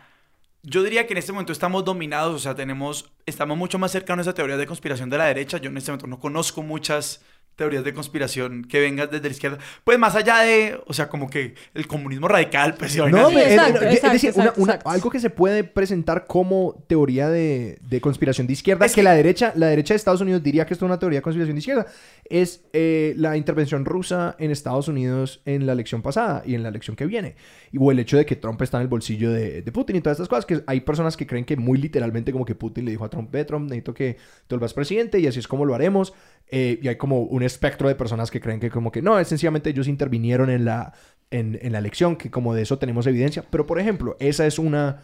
Yo 0.62 0.82
diría 0.82 1.06
que 1.06 1.12
en 1.12 1.18
este 1.18 1.30
momento 1.32 1.52
estamos 1.52 1.84
dominados, 1.84 2.34
o 2.36 2.38
sea, 2.38 2.54
tenemos, 2.54 3.10
estamos 3.26 3.58
mucho 3.58 3.78
más 3.78 3.92
cercanos 3.92 4.26
a 4.26 4.32
teorías 4.32 4.58
de 4.58 4.66
conspiración 4.66 5.10
de 5.10 5.18
la 5.18 5.26
derecha. 5.26 5.58
Yo 5.58 5.68
en 5.68 5.76
este 5.76 5.90
momento 5.90 6.06
no 6.06 6.18
conozco 6.18 6.62
muchas 6.62 7.20
teorías 7.56 7.84
de 7.84 7.94
conspiración 7.94 8.64
que 8.64 8.80
vengan 8.80 9.08
desde 9.10 9.24
la 9.28 9.30
izquierda. 9.32 9.58
Pues 9.84 9.98
más 9.98 10.14
allá 10.16 10.40
de, 10.40 10.80
o 10.86 10.92
sea, 10.92 11.08
como 11.08 11.30
que 11.30 11.54
el 11.74 11.86
comunismo 11.86 12.26
radical, 12.28 12.74
pues 12.78 12.96
No, 12.96 13.06
es- 13.30 13.36
exacto, 13.52 13.80
es- 13.80 13.82
es 13.86 13.94
exacto, 13.94 14.12
decir, 14.12 14.32
una- 14.36 14.52
una- 14.56 14.78
algo 14.84 15.10
que 15.10 15.20
se 15.20 15.30
puede 15.30 15.64
presentar 15.64 16.26
como 16.26 16.84
teoría 16.88 17.28
de, 17.28 17.78
de 17.82 18.00
conspiración 18.00 18.46
de 18.46 18.54
izquierda, 18.54 18.86
Es 18.86 18.92
que, 18.92 18.96
que- 19.00 19.04
la 19.04 19.12
derecha, 19.14 19.52
la 19.56 19.68
derecha 19.68 19.94
de 19.94 19.96
Estados 19.96 20.20
Unidos 20.20 20.42
diría 20.42 20.66
que 20.66 20.74
esto 20.74 20.84
es 20.84 20.88
una 20.90 20.98
teoría 20.98 21.18
de 21.18 21.22
conspiración 21.22 21.54
de 21.54 21.58
izquierda, 21.60 21.86
es 22.28 22.64
eh, 22.72 23.14
la 23.16 23.36
intervención 23.36 23.84
rusa 23.84 24.34
en 24.38 24.50
Estados 24.50 24.88
Unidos 24.88 25.40
en 25.44 25.66
la 25.66 25.72
elección 25.72 26.02
pasada 26.02 26.42
y 26.44 26.54
en 26.54 26.62
la 26.62 26.70
elección 26.70 26.96
que 26.96 27.06
viene. 27.06 27.36
Y, 27.70 27.78
o 27.78 27.90
el 27.90 27.98
hecho 27.98 28.16
de 28.16 28.24
que 28.26 28.36
Trump 28.36 28.60
está 28.62 28.78
en 28.78 28.82
el 28.82 28.88
bolsillo 28.88 29.30
de, 29.30 29.62
de 29.62 29.72
Putin 29.72 29.96
y 29.96 30.00
todas 30.00 30.16
estas 30.16 30.28
cosas, 30.28 30.46
que 30.46 30.62
hay 30.66 30.80
personas 30.80 31.16
que 31.16 31.26
creen 31.26 31.44
que 31.44 31.56
muy 31.56 31.78
literalmente 31.78 32.32
como 32.32 32.44
que 32.44 32.54
Putin 32.54 32.84
le 32.84 32.90
dijo 32.92 33.04
a 33.04 33.10
Trump, 33.10 33.30
ve 33.30 33.44
Trump, 33.44 33.64
necesito 33.64 33.94
que 33.94 34.14
te 34.46 34.54
vuelvas 34.54 34.74
presidente 34.74 35.18
y 35.20 35.26
así 35.26 35.38
es 35.38 35.46
como 35.48 35.64
lo 35.64 35.74
haremos. 35.74 36.12
Eh, 36.50 36.78
y 36.82 36.88
hay 36.88 36.96
como 36.96 37.22
un 37.22 37.42
espectro 37.44 37.88
de 37.88 37.94
personas 37.94 38.30
que 38.30 38.40
creen 38.40 38.60
que 38.60 38.70
como 38.70 38.90
que 38.90 39.02
no, 39.02 39.18
es 39.18 39.28
sencillamente 39.28 39.70
ellos 39.70 39.88
intervinieron 39.88 40.50
en 40.50 40.64
la, 40.64 40.92
en, 41.30 41.58
la 41.72 41.78
elección, 41.78 42.16
que 42.16 42.30
como 42.30 42.54
de 42.54 42.62
eso 42.62 42.78
tenemos 42.78 43.06
evidencia. 43.06 43.44
Pero 43.50 43.66
por 43.66 43.78
ejemplo, 43.78 44.16
esa 44.20 44.46
es 44.46 44.58
una 44.58 45.00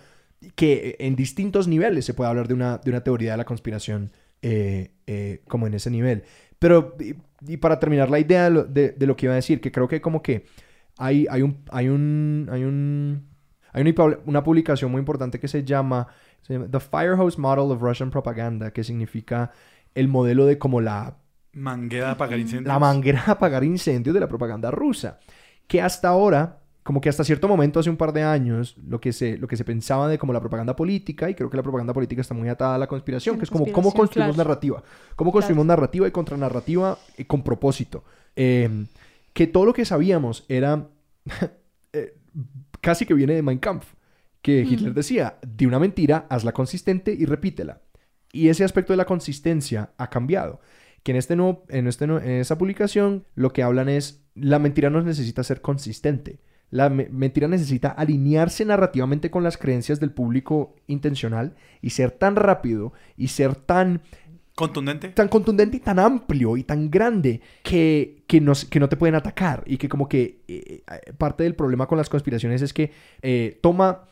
que 0.55 0.97
en 1.01 1.17
distintos 1.17 1.69
niveles 1.69 2.05
se 2.05 2.15
puede 2.15 2.31
hablar 2.31 2.49
de 2.49 2.55
una, 2.55 2.79
de 2.79 2.91
una 2.91 3.03
teoría 3.03 3.33
de 3.33 3.37
la 3.37 3.45
conspiración 3.45 4.11
eh, 4.43 4.93
eh, 5.07 5.43
como 5.49 5.67
en 5.67 5.75
ese 5.75 5.91
nivel. 5.91 6.25
Pero, 6.59 6.97
y, 7.47 7.57
para 7.57 7.79
terminar 7.79 8.11
la 8.11 8.19
idea 8.19 8.51
de 8.51 9.07
lo, 9.07 9.17
que 9.17 9.27
iba 9.27 9.33
a 9.33 9.37
decir, 9.37 9.61
que 9.61 9.73
creo 9.73 9.89
que 9.89 10.01
como 10.01 10.23
que 10.23 10.47
hay, 10.99 11.27
hay 11.31 11.43
un... 11.43 11.65
Hay 11.71 11.89
un, 11.89 12.49
hay 12.51 12.65
un 12.65 13.31
hay 13.73 13.95
una 14.25 14.43
publicación 14.43 14.91
muy 14.91 14.99
importante 14.99 15.39
que 15.39 15.49
se 15.49 15.65
llama, 15.65 16.09
se 16.43 16.55
llama 16.55 16.67
The 16.71 16.81
Firehose 16.81 17.41
Model 17.41 17.71
of 17.71 17.81
Russian 17.81 18.11
Propaganda, 18.11 18.73
que 18.73 18.83
significa 18.83 19.53
el 19.95 20.09
modelo 20.09 20.47
de 20.47 20.59
como 20.59 20.81
la 20.81 21.19
Manguera 21.53 22.07
de 22.07 22.13
apagar 22.13 22.39
incendios. 22.39 22.67
la 22.69 22.79
manguera 22.79 23.23
de 23.27 23.33
apagar 23.33 23.65
incendios 23.65 24.15
de 24.15 24.21
la 24.21 24.29
propaganda 24.29 24.71
rusa. 24.71 25.19
Que 25.67 25.81
hasta 25.83 26.09
ahora, 26.09 26.61
como 26.83 27.01
que 27.01 27.09
hasta 27.09 27.25
cierto 27.25 27.49
momento, 27.49 27.81
hace 27.81 27.91
un 27.91 27.97
par 27.97 28.13
de 28.13 28.23
años, 28.23 28.77
lo 28.87 29.01
que 29.01 29.13
se, 29.13 29.37
lo 29.39 29.47
que 29.49 29.57
se 29.57 29.65
pensaba 29.65 30.09
de 30.09 30.19
como 30.19 30.33
la 30.33 30.41
propaganda 30.41 30.75
política, 30.77 31.29
y 31.29 31.35
creo 31.35 31.51
que 31.51 31.57
la 31.57 31.63
propaganda 31.63 31.93
política 31.93 32.21
está 32.21 32.35
muy 32.35 32.49
atada 32.49 32.77
a 32.77 32.79
la 32.79 32.87
conspiración, 32.87 33.37
la 33.37 33.39
que 33.41 33.45
es 33.45 33.51
como 33.51 33.71
cómo 33.73 33.93
construimos 33.93 34.35
claro. 34.35 34.49
narrativa. 34.49 34.83
Cómo 35.17 35.33
construimos 35.33 35.67
narrativa 35.67 36.07
y 36.09 36.11
contranarrativa 36.11 36.99
eh, 37.17 37.27
con 37.27 37.43
propósito. 37.43 38.05
Eh, 38.37 38.87
que 39.33 39.47
todo 39.47 39.65
lo 39.65 39.73
que 39.73 39.85
sabíamos 39.85 40.45
era 40.49 40.89
eh, 41.93 42.15
casi 42.81 43.07
que 43.07 43.15
viene 43.15 43.35
de 43.35 43.43
Mein 43.43 43.59
Kampf. 43.59 43.95
Que 44.43 44.63
Hitler 44.63 44.93
Mm. 44.93 44.95
decía, 44.95 45.39
de 45.47 45.67
una 45.67 45.79
mentira, 45.79 46.27
hazla 46.31 46.53
consistente 46.53 47.13
y 47.13 47.27
repítela. 47.27 47.83
Y 48.33 48.49
ese 48.49 48.65
aspecto 48.65 48.93
de 48.93 48.97
la 48.97 49.05
consistencia 49.05 49.91
ha 49.99 50.09
cambiado. 50.09 50.61
Que 51.03 51.13
en, 51.13 51.17
este 51.17 51.35
nuevo, 51.37 51.65
en, 51.69 51.87
este, 51.87 52.05
en 52.05 52.23
esa 52.29 52.59
publicación 52.59 53.25
lo 53.35 53.53
que 53.53 53.63
hablan 53.63 53.89
es, 53.89 54.23
la 54.35 54.59
mentira 54.59 54.91
no 54.91 55.01
necesita 55.03 55.43
ser 55.43 55.61
consistente. 55.63 56.41
La 56.71 56.89
me- 56.91 57.09
mentira 57.11 57.49
necesita 57.49 57.89
alinearse 57.89 58.65
narrativamente 58.65 59.31
con 59.31 59.43
las 59.43 59.57
creencias 59.57 59.99
del 59.99 60.13
público 60.13 60.77
intencional 60.87 61.55
y 61.83 61.91
ser 61.91 62.11
tan 62.13 62.37
rápido 62.37 62.93
y 63.17 63.29
ser 63.29 63.55
tan 63.55 64.03
Contundente. 64.55 65.09
tan 65.09 65.29
contundente 65.29 65.79
y 65.79 65.81
tan 65.81 65.99
amplio 65.99 66.57
y 66.59 66.65
tan 66.65 66.91
grande 66.91 67.41
que, 67.63 68.25
que, 68.27 68.43
no, 68.43 68.53
que 68.69 68.79
no 68.79 68.89
te 68.91 68.97
pueden 68.97 69.15
atacar. 69.15 69.65
Y 69.67 69.79
que 69.79 69.89
como 69.89 70.07
que 70.07 70.43
eh, 70.49 70.83
eh, 70.87 71.13
parte 71.17 71.45
del 71.45 71.55
problema 71.55 71.87
con 71.87 71.97
las 71.97 72.11
conspiraciones 72.11 72.61
es 72.61 72.75
que 72.75 72.93
eh, 73.23 73.59
toma 73.63 74.05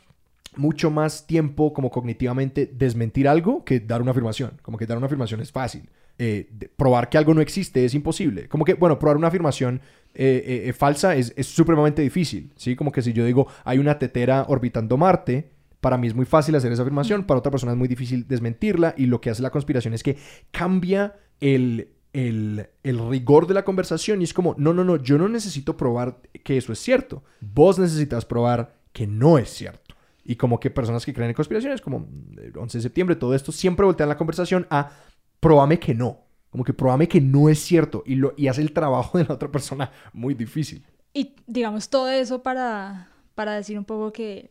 mucho 0.55 0.89
más 0.89 1.27
tiempo 1.27 1.71
como 1.71 1.91
cognitivamente 1.91 2.65
desmentir 2.65 3.27
algo 3.27 3.63
que 3.63 3.79
dar 3.79 4.01
una 4.01 4.11
afirmación. 4.11 4.53
Como 4.63 4.77
que 4.79 4.87
dar 4.87 4.97
una 4.97 5.05
afirmación 5.05 5.39
es 5.41 5.51
fácil. 5.51 5.87
Eh, 6.21 6.49
probar 6.75 7.07
que 7.07 7.17
algo 7.17 7.33
no 7.33 7.39
existe 7.39 7.85
es 7.85 7.93
imposible. 7.93 8.49
Como 8.49 8.65
que, 8.65 8.73
bueno, 8.73 8.99
probar 8.99 9.15
una 9.15 9.29
afirmación 9.29 9.79
eh, 10.13 10.65
eh, 10.65 10.73
falsa 10.73 11.15
es, 11.15 11.33
supremamente 11.43 12.01
difícil. 12.01 12.51
¿sí? 12.57 12.75
Como 12.75 12.91
que 12.91 13.01
si 13.01 13.13
yo 13.13 13.23
digo 13.23 13.47
hay 13.63 13.79
una 13.79 13.97
tetera 13.97 14.43
orbitando 14.49 14.97
Marte, 14.97 15.49
para 15.79 15.97
mí 15.97 16.07
es 16.07 16.15
muy 16.15 16.25
fácil 16.25 16.55
hacer 16.55 16.73
esa 16.73 16.81
afirmación, 16.81 17.23
para 17.23 17.39
otra 17.39 17.51
persona 17.51 17.71
es 17.71 17.77
muy 17.77 17.87
difícil 17.87 18.27
desmentirla 18.27 18.93
y 18.97 19.05
lo 19.05 19.21
que 19.21 19.29
hace 19.29 19.41
la 19.41 19.49
conspiración 19.49 19.93
es 19.93 20.03
que 20.03 20.17
cambia 20.51 21.15
el, 21.39 21.87
el, 22.11 22.67
el 22.83 23.09
rigor 23.09 23.47
de 23.47 23.53
la 23.53 23.63
conversación 23.63 24.19
y 24.19 24.25
es 24.25 24.33
como, 24.33 24.55
no, 24.57 24.73
no, 24.73 24.83
no, 24.83 24.97
yo 24.97 25.17
no 25.17 25.29
necesito 25.29 25.77
probar 25.77 26.17
que 26.43 26.57
eso 26.57 26.73
es 26.73 26.79
cierto, 26.79 27.23
vos 27.39 27.79
necesitas 27.79 28.25
probar 28.25 28.75
que 28.91 29.07
no 29.07 29.37
es 29.37 29.49
cierto. 29.51 29.95
Y 30.25 30.35
como 30.35 30.59
que 30.59 30.69
personas 30.69 31.05
que 31.05 31.13
creen 31.13 31.29
en 31.29 31.35
conspiraciones, 31.35 31.79
como 31.79 32.09
el 32.37 32.55
11 32.55 32.77
de 32.77 32.81
septiembre, 32.81 33.15
todo 33.15 33.33
esto, 33.33 33.53
siempre 33.53 33.85
voltean 33.85 34.09
la 34.09 34.17
conversación 34.17 34.67
a 34.69 34.91
probame 35.39 35.79
que 35.79 35.93
no. 35.93 36.19
Como 36.49 36.63
que 36.63 36.73
probame 36.73 37.07
que 37.07 37.21
no 37.21 37.47
es 37.49 37.59
cierto 37.59 38.03
y, 38.05 38.15
lo, 38.15 38.33
y 38.35 38.47
hace 38.47 38.61
el 38.61 38.73
trabajo 38.73 39.17
de 39.17 39.25
la 39.25 39.35
otra 39.35 39.51
persona 39.51 39.91
muy 40.13 40.33
difícil. 40.33 40.83
y 41.13 41.35
digamos 41.47 41.89
todo 41.89 42.09
eso 42.09 42.41
para, 42.41 43.09
para 43.35 43.53
decir 43.55 43.77
un 43.77 43.85
poco 43.85 44.11
que 44.11 44.49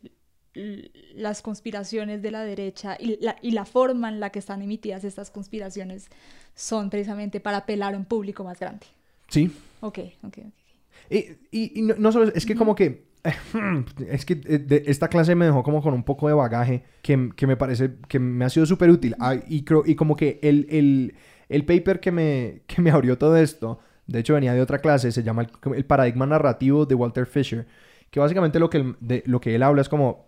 las 1.15 1.43
conspiraciones 1.43 2.23
de 2.23 2.31
la 2.31 2.43
derecha 2.45 2.97
y 2.99 3.19
la, 3.25 3.37
y 3.43 3.53
la 3.53 3.65
forma 3.65 4.09
en 4.09 4.19
la 4.21 4.31
que 4.31 4.39
están 4.41 4.63
emitidas 4.63 5.05
estas 5.05 5.31
conspiraciones 5.31 6.09
son 6.55 6.91
precisamente 6.91 7.41
para 7.41 7.59
apelar 7.59 7.95
a 7.95 7.97
un 7.99 8.05
público 8.05 8.43
más 8.45 8.59
grande. 8.59 8.87
Sí. 9.29 9.51
Ok, 9.81 9.99
ok, 10.25 10.39
ok. 10.39 10.55
Y, 11.11 11.17
y- 11.53 11.79
y 11.79 11.83
no, 11.83 11.95
no 11.99 12.11
solo, 12.13 12.33
es 12.35 12.45
que 12.45 12.55
como 12.57 12.75
que, 12.75 13.07
es 14.09 14.25
que 14.25 14.35
eh, 14.45 14.59
de- 14.59 14.85
esta 14.87 15.09
clase 15.09 15.35
me 15.35 15.47
dejó 15.47 15.63
como 15.63 15.83
con 15.83 15.95
un 15.95 16.05
poco 16.05 16.29
de 16.29 16.35
bagaje 16.35 16.83
que, 17.03 17.31
que 17.37 17.47
me 17.47 17.57
parece 17.57 17.93
que 18.09 18.19
me 18.19 18.45
ha 18.45 18.51
sido 18.51 18.67
súper 18.67 18.91
útil. 18.91 19.15
Ah, 19.21 19.37
y, 19.49 19.65
creo, 19.65 19.83
y 19.87 19.95
como 19.95 20.17
que 20.17 20.39
el, 20.43 20.67
el, 20.71 21.15
el 21.49 21.65
paper 21.65 22.01
que 22.01 22.13
me, 22.13 22.63
que 22.67 22.83
me 22.83 22.91
abrió 22.91 23.19
todo 23.19 23.37
esto, 23.37 23.81
de 24.07 24.21
hecho 24.21 24.35
venía 24.35 24.55
de 24.55 24.61
otra 24.63 24.79
clase, 24.79 25.13
se 25.13 25.23
llama 25.23 25.43
el, 25.43 25.75
el 25.75 25.85
paradigma 25.85 26.27
narrativo 26.27 26.87
de 26.87 26.95
Walter 26.95 27.27
Fisher, 27.27 27.67
que 28.11 28.21
básicamente 28.21 28.59
lo 28.59 28.71
que, 28.71 28.79
él- 28.79 28.97
de, 29.01 29.23
lo 29.27 29.41
que 29.41 29.55
él 29.55 29.63
habla 29.63 29.83
es 29.83 29.89
como 29.89 30.27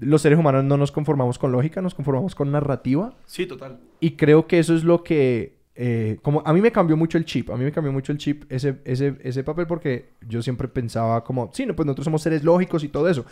los 0.00 0.20
seres 0.22 0.38
humanos 0.38 0.64
no 0.64 0.76
nos 0.76 0.92
conformamos 0.92 1.38
con 1.38 1.50
lógica, 1.52 1.80
nos 1.80 1.94
conformamos 1.94 2.34
con 2.34 2.50
narrativa. 2.52 3.14
Sí, 3.24 3.46
total. 3.46 3.78
Y 4.00 4.12
creo 4.12 4.46
que 4.46 4.58
eso 4.58 4.74
es 4.74 4.84
lo 4.84 5.02
que... 5.02 5.57
eh, 5.80 6.18
como 6.22 6.42
a 6.44 6.52
mí 6.52 6.60
me 6.60 6.72
cambió 6.72 6.96
mucho 6.96 7.18
el 7.18 7.24
chip, 7.24 7.50
a 7.50 7.56
mí 7.56 7.64
me 7.64 7.72
cambió 7.72 7.92
mucho 7.92 8.12
el 8.12 8.18
chip 8.18 8.44
ese, 8.50 8.80
ese, 8.84 9.16
ese 9.22 9.44
papel 9.44 9.66
porque 9.68 10.10
yo 10.28 10.42
siempre 10.42 10.68
pensaba 10.68 11.22
como, 11.24 11.50
sí, 11.54 11.66
no, 11.66 11.76
pues 11.76 11.86
nosotros 11.86 12.04
somos 12.06 12.22
seres 12.22 12.44
lógicos 12.44 12.84
y 12.84 12.88
todo 12.88 13.08
eso, 13.08 13.24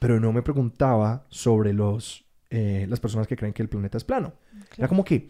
pero 0.00 0.18
no 0.20 0.32
me 0.32 0.42
preguntaba 0.42 1.26
sobre 1.30 1.72
los, 1.72 2.24
eh, 2.50 2.86
las 2.88 3.00
personas 3.00 3.28
que 3.28 3.36
creen 3.36 3.52
que 3.54 3.62
el 3.62 3.68
planeta 3.68 3.98
es 3.98 4.04
plano. 4.04 4.34
Era 4.76 4.88
como 4.88 5.04
que, 5.04 5.28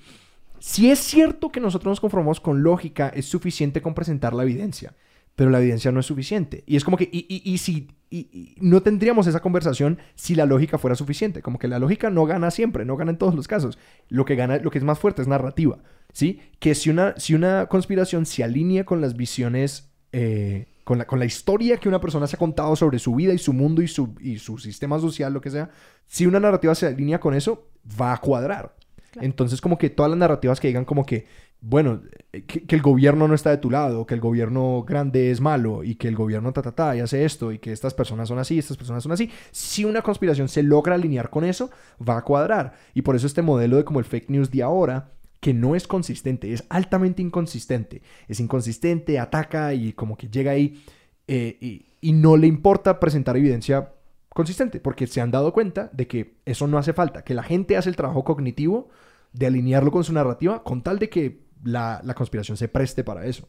si 0.58 0.90
es 0.90 0.98
cierto 1.00 1.50
que 1.50 1.60
nosotros 1.60 1.90
nos 1.92 2.00
conformamos 2.00 2.40
con 2.40 2.62
lógica, 2.62 3.08
es 3.08 3.26
suficiente 3.26 3.82
con 3.82 3.94
presentar 3.94 4.32
la 4.34 4.44
evidencia, 4.44 4.94
pero 5.34 5.50
la 5.50 5.60
evidencia 5.60 5.90
no 5.92 6.00
es 6.00 6.06
suficiente. 6.06 6.62
Y 6.66 6.76
es 6.76 6.84
como 6.84 6.96
que, 6.96 7.08
y, 7.10 7.26
y, 7.28 7.50
y 7.52 7.58
si, 7.58 7.88
y- 8.10 8.28
y 8.32 8.54
no 8.60 8.82
tendríamos 8.82 9.26
esa 9.26 9.40
conversación 9.40 9.98
si 10.14 10.34
la 10.34 10.46
lógica 10.46 10.78
fuera 10.78 10.94
suficiente. 10.94 11.42
Como 11.42 11.58
que 11.58 11.68
la 11.68 11.78
lógica 11.78 12.10
no 12.10 12.26
gana 12.26 12.50
siempre, 12.50 12.84
no 12.84 12.96
gana 12.96 13.10
en 13.12 13.18
todos 13.18 13.34
los 13.34 13.48
casos. 13.48 13.78
Lo 14.08 14.24
que 14.24 14.36
gana, 14.36 14.58
lo 14.58 14.70
que 14.70 14.78
es 14.78 14.84
más 14.84 14.98
fuerte 14.98 15.22
es 15.22 15.28
narrativa, 15.28 15.78
¿sí? 16.12 16.40
Que 16.58 16.74
si 16.74 16.90
una, 16.90 17.14
si 17.16 17.34
una 17.34 17.66
conspiración 17.66 18.26
se 18.26 18.44
alinea 18.44 18.84
con 18.84 19.00
las 19.00 19.16
visiones, 19.16 19.90
eh, 20.12 20.66
con, 20.84 20.98
la, 20.98 21.06
con 21.06 21.18
la 21.18 21.24
historia 21.24 21.78
que 21.78 21.88
una 21.88 22.00
persona 22.00 22.26
se 22.26 22.36
ha 22.36 22.38
contado 22.38 22.76
sobre 22.76 22.98
su 22.98 23.14
vida 23.14 23.32
y 23.32 23.38
su 23.38 23.52
mundo 23.52 23.82
y 23.82 23.88
su, 23.88 24.14
y 24.20 24.38
su 24.38 24.58
sistema 24.58 24.98
social, 24.98 25.32
lo 25.32 25.40
que 25.40 25.50
sea, 25.50 25.70
si 26.06 26.26
una 26.26 26.40
narrativa 26.40 26.74
se 26.74 26.86
alinea 26.86 27.20
con 27.20 27.34
eso, 27.34 27.68
va 28.00 28.12
a 28.12 28.18
cuadrar. 28.18 28.74
Claro. 29.10 29.26
Entonces, 29.26 29.60
como 29.60 29.76
que 29.76 29.90
todas 29.90 30.10
las 30.10 30.18
narrativas 30.18 30.58
que 30.58 30.68
digan 30.68 30.84
como 30.84 31.04
que, 31.04 31.26
bueno, 31.60 32.02
eh, 32.32 32.42
que, 32.42 32.64
que 32.64 32.74
el 32.74 32.82
gobierno 32.82 33.28
no 33.28 33.34
está 33.34 33.50
de 33.50 33.58
tu 33.58 33.70
lado, 33.70 34.06
que 34.06 34.14
el 34.14 34.20
gobierno 34.20 34.84
grande 34.86 35.30
es 35.30 35.40
malo 35.40 35.84
y 35.84 35.96
que 35.96 36.08
el 36.08 36.16
gobierno 36.16 36.52
ta, 36.52 36.62
ta, 36.62 36.72
ta, 36.72 36.96
y 36.96 37.00
hace 37.00 37.24
esto 37.24 37.52
y 37.52 37.58
que 37.58 37.72
estas 37.72 37.94
personas 37.94 38.28
son 38.28 38.38
así, 38.38 38.58
estas 38.58 38.76
personas 38.76 39.02
son 39.02 39.12
así, 39.12 39.30
si 39.50 39.84
una 39.84 40.02
conspiración 40.02 40.48
se 40.48 40.62
logra 40.62 40.94
alinear 40.94 41.30
con 41.30 41.44
eso, 41.44 41.70
va 42.06 42.16
a 42.16 42.22
cuadrar. 42.22 42.74
Y 42.94 43.02
por 43.02 43.16
eso 43.16 43.26
este 43.26 43.42
modelo 43.42 43.76
de 43.76 43.84
como 43.84 43.98
el 43.98 44.06
fake 44.06 44.30
news 44.30 44.50
de 44.50 44.62
ahora, 44.62 45.12
que 45.42 45.52
no 45.52 45.74
es 45.74 45.88
consistente, 45.88 46.52
es 46.52 46.64
altamente 46.68 47.20
inconsistente. 47.20 48.00
Es 48.28 48.38
inconsistente, 48.38 49.18
ataca 49.18 49.74
y 49.74 49.92
como 49.92 50.16
que 50.16 50.28
llega 50.28 50.52
ahí 50.52 50.84
eh, 51.26 51.84
y, 52.00 52.12
no 52.12 52.36
le 52.36 52.46
importa 52.46 53.00
presentar 53.00 53.36
evidencia 53.36 53.92
consistente, 54.28 54.78
porque 54.78 55.08
se 55.08 55.20
han 55.20 55.32
dado 55.32 55.52
cuenta 55.52 55.90
de 55.92 56.06
que 56.06 56.36
eso 56.44 56.68
no 56.68 56.78
hace 56.78 56.92
falta, 56.92 57.24
que 57.24 57.34
la 57.34 57.42
gente 57.42 57.76
hace 57.76 57.88
el 57.88 57.96
trabajo 57.96 58.22
cognitivo 58.22 58.88
de 59.32 59.46
alinearlo 59.46 59.90
con 59.90 60.04
su 60.04 60.12
narrativa 60.12 60.62
con 60.62 60.82
tal 60.82 61.00
de 61.00 61.08
que 61.08 61.40
la, 61.64 62.00
la 62.04 62.14
conspiración 62.14 62.56
se 62.56 62.68
preste 62.68 63.02
para 63.02 63.26
eso. 63.26 63.48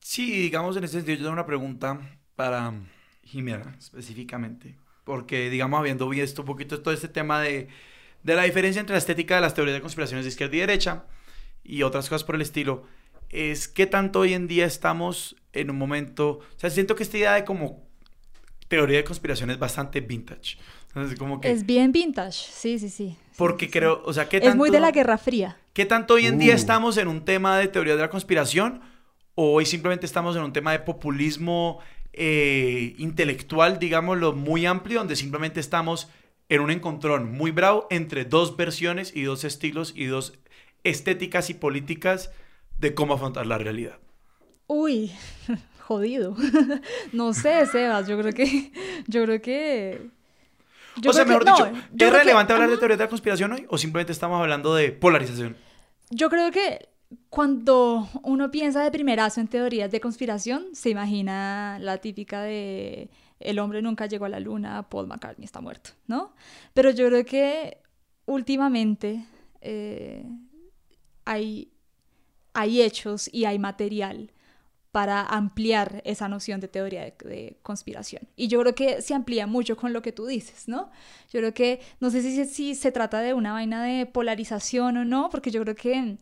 Sí, 0.00 0.42
digamos, 0.42 0.76
en 0.76 0.82
ese 0.82 0.94
sentido, 0.94 1.18
yo 1.18 1.22
tengo 1.22 1.34
una 1.34 1.46
pregunta 1.46 2.00
para 2.34 2.74
Jimena 3.22 3.76
específicamente. 3.78 4.76
Porque, 5.04 5.50
digamos, 5.50 5.78
habiendo 5.78 6.08
visto 6.08 6.42
un 6.42 6.46
poquito 6.46 6.82
todo 6.82 6.92
este 6.92 7.08
tema 7.08 7.40
de, 7.40 7.68
de 8.22 8.34
la 8.34 8.42
diferencia 8.42 8.80
entre 8.80 8.94
la 8.94 8.98
estética 8.98 9.36
de 9.36 9.40
las 9.40 9.54
teorías 9.54 9.74
de 9.74 9.80
conspiraciones 9.80 10.24
de 10.24 10.30
izquierda 10.30 10.56
y 10.56 10.60
derecha 10.60 11.04
y 11.64 11.82
otras 11.82 12.08
cosas 12.08 12.24
por 12.24 12.34
el 12.34 12.42
estilo, 12.42 12.84
es 13.30 13.68
que 13.68 13.86
tanto 13.86 14.20
hoy 14.20 14.34
en 14.34 14.48
día 14.48 14.66
estamos 14.66 15.36
en 15.52 15.70
un 15.70 15.78
momento. 15.78 16.38
O 16.38 16.58
sea, 16.58 16.70
siento 16.70 16.94
que 16.96 17.02
esta 17.02 17.18
idea 17.18 17.34
de 17.34 17.44
como 17.44 17.86
teoría 18.68 18.98
de 18.98 19.04
conspiración 19.04 19.50
es 19.50 19.58
bastante 19.58 20.00
vintage. 20.00 20.58
Entonces, 20.88 21.18
como 21.18 21.40
que. 21.40 21.50
Es 21.50 21.66
bien 21.66 21.92
vintage, 21.92 22.32
sí, 22.50 22.78
sí, 22.78 22.88
sí. 22.88 23.16
porque 23.36 23.66
Sí, 23.66 23.72
sí, 23.72 23.78
creo, 23.78 24.02
o 24.04 24.12
sea, 24.12 24.28
¿qué 24.28 24.40
sí. 24.40 24.46
Es 24.46 24.56
muy 24.56 24.70
de 24.70 24.80
la 24.80 24.90
Guerra 24.90 25.18
Fría. 25.18 25.58
¿Qué 25.72 25.84
tanto 25.84 26.14
hoy 26.14 26.26
en 26.26 26.38
día 26.38 26.54
Uh. 26.54 26.56
estamos 26.56 26.96
en 26.96 27.08
un 27.08 27.24
tema 27.24 27.58
de 27.58 27.68
teoría 27.68 27.94
de 27.94 28.02
la 28.02 28.10
conspiración 28.10 28.80
o 29.34 29.52
hoy 29.52 29.66
simplemente 29.66 30.06
estamos 30.06 30.34
en 30.34 30.42
un 30.42 30.52
tema 30.52 30.72
de 30.72 30.80
populismo 30.80 31.78
eh, 32.12 32.94
intelectual, 32.98 33.78
digámoslo, 33.78 34.32
muy 34.32 34.66
amplio, 34.66 34.98
donde 34.98 35.14
simplemente 35.14 35.60
estamos 35.60 36.08
en 36.48 36.60
un 36.60 36.70
encontrón 36.70 37.32
muy 37.32 37.50
bravo 37.50 37.86
entre 37.90 38.24
dos 38.24 38.56
versiones 38.56 39.14
y 39.14 39.22
dos 39.22 39.44
estilos 39.44 39.92
y 39.96 40.06
dos 40.06 40.34
estéticas 40.84 41.50
y 41.50 41.54
políticas 41.54 42.30
de 42.78 42.94
cómo 42.94 43.14
afrontar 43.14 43.46
la 43.46 43.58
realidad? 43.58 43.98
Uy, 44.66 45.12
jodido. 45.80 46.36
no 47.12 47.32
sé, 47.34 47.66
Sebas, 47.66 48.06
yo 48.08 48.18
creo 48.18 48.32
que 48.32 48.72
yo 49.06 49.24
creo 49.24 49.40
que 49.42 50.10
yo 51.00 51.10
o 51.10 51.12
sea, 51.12 51.24
mejor 51.24 51.44
que- 51.44 51.50
dicho, 51.50 51.70
no, 51.70 51.76
¿es 51.78 51.84
creo 51.96 52.10
que- 52.12 52.18
relevante 52.18 52.52
hablar 52.52 52.68
de 52.68 52.74
ajá. 52.74 52.80
teoría 52.80 52.96
de 52.96 53.04
la 53.04 53.08
conspiración 53.10 53.52
hoy 53.52 53.66
o 53.68 53.78
simplemente 53.78 54.12
estamos 54.12 54.40
hablando 54.40 54.74
de 54.74 54.90
polarización? 54.92 55.56
Yo 56.10 56.28
creo 56.30 56.50
que 56.50 56.88
cuando 57.30 58.08
uno 58.22 58.50
piensa 58.50 58.82
de 58.82 58.90
primerazo 58.90 59.40
en 59.40 59.48
teorías 59.48 59.90
de 59.90 60.00
conspiración, 60.00 60.66
se 60.74 60.90
imagina 60.90 61.78
la 61.80 61.98
típica 61.98 62.42
de 62.42 63.08
el 63.40 63.58
hombre 63.58 63.82
nunca 63.82 64.06
llegó 64.06 64.24
a 64.24 64.28
la 64.28 64.40
luna, 64.40 64.88
Paul 64.88 65.06
McCartney 65.06 65.44
está 65.44 65.60
muerto, 65.60 65.90
¿no? 66.06 66.34
Pero 66.74 66.90
yo 66.90 67.06
creo 67.08 67.24
que 67.24 67.78
últimamente 68.26 69.24
eh, 69.60 70.24
hay, 71.24 71.70
hay 72.52 72.82
hechos 72.82 73.28
y 73.32 73.44
hay 73.44 73.58
material 73.58 74.32
para 74.90 75.22
ampliar 75.22 76.02
esa 76.04 76.28
noción 76.28 76.60
de 76.60 76.68
teoría 76.68 77.02
de, 77.04 77.14
de 77.24 77.58
conspiración. 77.62 78.26
Y 78.36 78.48
yo 78.48 78.60
creo 78.60 78.74
que 78.74 79.02
se 79.02 79.14
amplía 79.14 79.46
mucho 79.46 79.76
con 79.76 79.92
lo 79.92 80.02
que 80.02 80.12
tú 80.12 80.26
dices, 80.26 80.66
¿no? 80.66 80.90
Yo 81.30 81.40
creo 81.40 81.54
que, 81.54 81.80
no 82.00 82.10
sé 82.10 82.22
si, 82.22 82.44
si 82.46 82.74
se 82.74 82.90
trata 82.90 83.20
de 83.20 83.34
una 83.34 83.52
vaina 83.52 83.84
de 83.84 84.06
polarización 84.06 84.96
o 84.96 85.04
no, 85.04 85.28
porque 85.30 85.50
yo 85.50 85.62
creo 85.62 85.74
que 85.74 86.18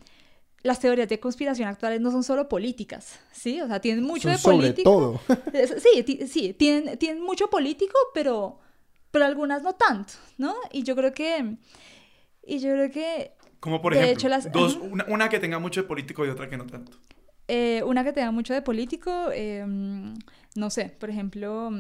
las 0.67 0.81
teorías 0.81 1.09
de 1.09 1.21
conspiración 1.21 1.69
actuales 1.69 2.01
no 2.01 2.11
son 2.11 2.23
solo 2.25 2.49
políticas, 2.49 3.19
¿sí? 3.33 3.61
O 3.61 3.67
sea, 3.67 3.81
tienen 3.81 4.05
mucho 4.05 4.25
Son 4.29 4.33
de 4.33 4.39
sobre 4.39 4.57
político. 4.59 4.91
todo. 4.91 5.21
Es- 5.53 5.83
Sí, 5.83 6.27
sí, 6.27 6.53
tienen, 6.53 6.99
tienen 6.99 7.23
mucho 7.23 7.49
político, 7.49 7.97
pero, 8.15 8.59
pero 9.11 9.25
algunas 9.25 9.63
no 9.63 9.75
tanto, 9.75 10.15
¿no? 10.39 10.55
Y 10.73 10.83
yo 10.83 10.95
creo 10.97 11.13
que, 11.15 11.57
y 12.47 12.59
yo 12.59 12.71
creo 12.73 12.91
que 12.91 13.33
Como 13.61 13.81
por 13.81 13.95
ejemplo, 13.95 14.13
hecho, 14.15 14.29
las- 14.29 14.53
dos, 14.53 14.77
ajá. 14.77 14.85
una, 14.85 15.05
una 15.09 15.29
que 15.29 15.39
tenga 15.39 15.59
mucho 15.59 15.83
de 15.83 15.89
político 15.89 16.27
y 16.27 16.29
otra 16.29 16.49
que 16.51 16.57
no 16.57 16.67
tanto. 16.67 16.93
eh, 17.49 17.83
una 17.85 18.03
que 18.05 18.13
tenga 18.13 18.31
mucho 18.33 18.53
de 18.55 18.63
político, 18.63 19.11
eh, 19.33 19.65
no 20.57 20.71
sé, 20.71 20.87
por 20.99 21.11
ejemplo, 21.11 21.71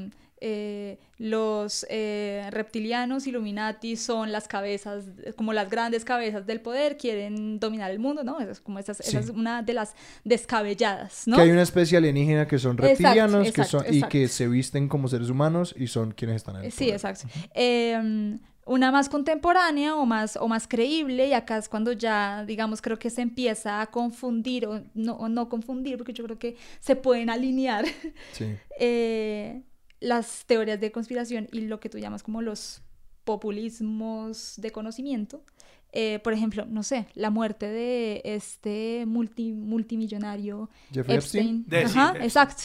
eh, 0.41 0.99
los 1.18 1.87
eh, 1.89 2.47
reptilianos 2.51 3.26
Illuminati 3.26 3.97
son 3.97 4.32
las 4.32 4.49
cabezas, 4.49 5.05
como 5.37 5.53
las 5.53 5.70
grandes 5.70 6.05
cabezas 6.05 6.47
del 6.47 6.61
poder, 6.61 6.97
quieren 6.99 7.59
dominar 7.59 7.91
el 7.91 7.99
mundo, 7.99 8.22
¿no? 8.22 8.39
Esa 8.41 8.53
es 8.53 8.61
como 8.61 8.78
esa 8.78 8.93
es, 8.93 9.01
esa 9.01 9.11
Sí. 9.11 9.16
es 9.18 9.30
una 9.30 9.62
de 9.62 9.72
las 9.72 9.95
descabelladas, 10.24 11.26
¿no? 11.26 11.37
Que 11.37 11.43
hay 11.43 11.51
una 11.51 11.62
especie 11.62 11.97
alienígena 11.99 12.47
que 12.47 12.59
son 12.59 12.72
Exacto, 12.72 12.89
reptilianos 13.03 13.43
que 13.45 13.49
exacto, 13.62 13.84
son, 13.84 13.95
y 13.95 14.03
que 14.03 14.28
se 14.28 14.47
visten 14.49 14.89
como 14.89 15.09
seres 15.09 15.30
humanos 15.30 15.74
y 15.76 15.87
son 15.87 16.12
quienes 16.12 16.37
están 16.37 16.57
en 16.57 16.64
el 16.66 16.72
Sí, 16.72 16.78
poder. 16.84 16.95
exacto. 16.95 17.26
Eh, 17.55 18.39
una 18.68 18.91
más 18.91 19.09
contemporánea 19.09 19.95
o 19.95 20.05
más, 20.07 20.37
o 20.37 20.49
más 20.49 20.66
creíble, 20.66 21.28
y 21.28 21.32
acá 21.34 21.57
es 21.57 21.68
cuando 21.68 21.93
ya, 21.93 22.45
digamos, 22.45 22.82
creo 22.82 22.99
que 22.99 23.11
se 23.11 23.22
empieza 23.22 23.80
a 23.80 23.87
confundir, 23.87 24.66
o 24.66 24.82
no, 24.95 25.14
o 25.14 25.28
no 25.28 25.49
confundir, 25.49 25.97
porque 25.97 26.12
yo 26.12 26.24
creo 26.24 26.37
que 26.39 26.57
se 26.80 26.97
pueden 26.97 27.30
alinear 27.30 27.84
Sí. 28.32 28.57
las 30.01 30.44
teorías 30.47 30.80
de 30.80 30.92
conspiración 30.92 31.49
y 31.53 31.62
lo 31.62 31.80
que 31.80 31.88
tú 31.88 31.99
llamas 31.99 32.22
como 32.22 32.42
los 32.42 32.82
populismos 33.24 34.55
de 34.59 34.70
conocimiento. 34.72 35.42
Eh, 35.92 36.18
por 36.22 36.32
ejemplo, 36.32 36.66
no 36.68 36.82
sé, 36.82 37.07
la 37.14 37.30
muerte 37.30 37.66
de 37.68 38.20
este 38.24 39.05
multi, 39.07 39.53
multimillonario 39.53 40.68
Jeffrey 40.92 41.16
Epstein. 41.16 41.47
Epstein. 41.61 41.64
De- 41.68 41.88
sí, 41.88 41.99
Ajá, 41.99 42.12
de- 42.12 42.24
exacto. 42.24 42.62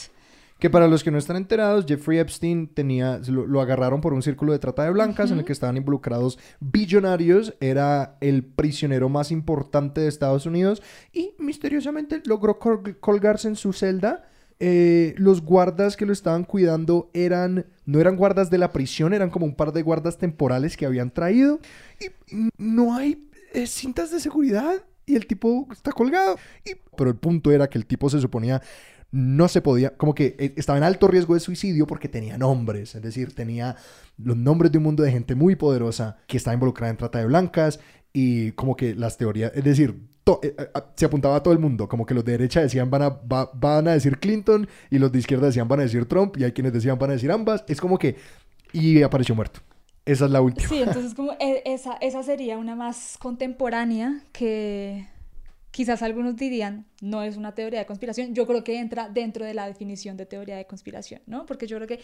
Que 0.58 0.70
para 0.70 0.86
los 0.86 1.02
que 1.02 1.10
no 1.10 1.18
están 1.18 1.36
enterados, 1.36 1.86
Jeffrey 1.88 2.18
Epstein 2.18 2.68
tenía, 2.68 3.20
lo, 3.26 3.46
lo 3.48 3.60
agarraron 3.60 4.00
por 4.00 4.12
un 4.12 4.22
círculo 4.22 4.52
de 4.52 4.60
trata 4.60 4.84
de 4.84 4.90
blancas 4.92 5.32
en 5.32 5.38
el 5.38 5.44
que 5.44 5.52
estaban 5.52 5.76
involucrados 5.76 6.38
billonarios. 6.60 7.54
Era 7.60 8.16
el 8.20 8.44
prisionero 8.44 9.08
más 9.08 9.32
importante 9.32 10.00
de 10.02 10.08
Estados 10.08 10.46
Unidos 10.46 10.80
y 11.12 11.32
misteriosamente 11.38 12.22
logró 12.26 12.60
col- 12.60 12.96
colgarse 13.00 13.48
en 13.48 13.56
su 13.56 13.72
celda. 13.72 14.28
Eh, 14.64 15.16
los 15.16 15.42
guardas 15.42 15.96
que 15.96 16.06
lo 16.06 16.12
estaban 16.12 16.44
cuidando 16.44 17.10
eran, 17.14 17.66
no 17.84 17.98
eran 17.98 18.14
guardas 18.14 18.48
de 18.48 18.58
la 18.58 18.70
prisión, 18.70 19.12
eran 19.12 19.28
como 19.28 19.44
un 19.44 19.56
par 19.56 19.72
de 19.72 19.82
guardas 19.82 20.18
temporales 20.18 20.76
que 20.76 20.86
habían 20.86 21.10
traído. 21.10 21.58
Y 21.98 22.38
no 22.58 22.94
hay 22.94 23.28
eh, 23.54 23.66
cintas 23.66 24.12
de 24.12 24.20
seguridad 24.20 24.74
y 25.04 25.16
el 25.16 25.26
tipo 25.26 25.66
está 25.72 25.90
colgado. 25.90 26.36
Pero 26.96 27.10
el 27.10 27.16
punto 27.16 27.50
era 27.50 27.68
que 27.68 27.76
el 27.76 27.86
tipo 27.86 28.08
se 28.08 28.20
suponía 28.20 28.62
no 29.10 29.48
se 29.48 29.60
podía, 29.60 29.96
como 29.96 30.14
que 30.14 30.36
eh, 30.38 30.54
estaba 30.56 30.78
en 30.78 30.84
alto 30.84 31.08
riesgo 31.08 31.34
de 31.34 31.40
suicidio 31.40 31.88
porque 31.88 32.08
tenía 32.08 32.38
nombres, 32.38 32.94
es 32.94 33.02
decir, 33.02 33.34
tenía 33.34 33.74
los 34.16 34.36
nombres 34.36 34.70
de 34.70 34.78
un 34.78 34.84
mundo 34.84 35.02
de 35.02 35.10
gente 35.10 35.34
muy 35.34 35.56
poderosa 35.56 36.18
que 36.28 36.36
estaba 36.36 36.54
involucrada 36.54 36.92
en 36.92 36.98
trata 36.98 37.18
de 37.18 37.26
blancas 37.26 37.80
y 38.12 38.52
como 38.52 38.76
que 38.76 38.94
las 38.94 39.18
teorías, 39.18 39.50
es 39.56 39.64
decir, 39.64 40.11
eh, 40.42 40.54
eh, 40.58 40.68
se 40.94 41.04
apuntaba 41.06 41.36
a 41.36 41.42
todo 41.42 41.52
el 41.52 41.58
mundo, 41.60 41.88
como 41.88 42.06
que 42.06 42.14
los 42.14 42.24
de 42.24 42.32
derecha 42.32 42.60
decían 42.60 42.90
van 42.90 43.02
a, 43.02 43.08
va- 43.08 43.50
van 43.54 43.88
a 43.88 43.92
decir 43.92 44.18
Clinton 44.18 44.68
y 44.90 44.98
los 44.98 45.10
de 45.10 45.18
izquierda 45.18 45.46
decían 45.46 45.66
van 45.68 45.80
a 45.80 45.82
decir 45.82 46.06
Trump 46.06 46.36
y 46.38 46.44
hay 46.44 46.52
quienes 46.52 46.72
decían 46.72 46.98
van 46.98 47.10
a 47.10 47.12
decir 47.14 47.30
ambas, 47.32 47.64
es 47.66 47.80
como 47.80 47.98
que, 47.98 48.16
y 48.72 49.02
apareció 49.02 49.34
muerto. 49.34 49.60
Esa 50.04 50.24
es 50.24 50.30
la 50.30 50.40
última. 50.40 50.68
Sí, 50.68 50.82
entonces 50.82 51.14
como 51.14 51.32
e- 51.38 51.62
esa, 51.64 51.94
esa 52.00 52.22
sería 52.22 52.58
una 52.58 52.74
más 52.74 53.16
contemporánea 53.18 54.22
que 54.32 55.06
quizás 55.70 56.02
algunos 56.02 56.36
dirían 56.36 56.86
no 57.00 57.22
es 57.22 57.36
una 57.36 57.54
teoría 57.54 57.78
de 57.80 57.86
conspiración. 57.86 58.34
Yo 58.34 58.46
creo 58.46 58.62
que 58.64 58.78
entra 58.78 59.08
dentro 59.08 59.44
de 59.44 59.54
la 59.54 59.66
definición 59.66 60.16
de 60.16 60.26
teoría 60.26 60.56
de 60.56 60.66
conspiración, 60.66 61.22
¿no? 61.26 61.46
Porque 61.46 61.66
yo 61.66 61.76
creo 61.76 61.88
que 61.88 62.00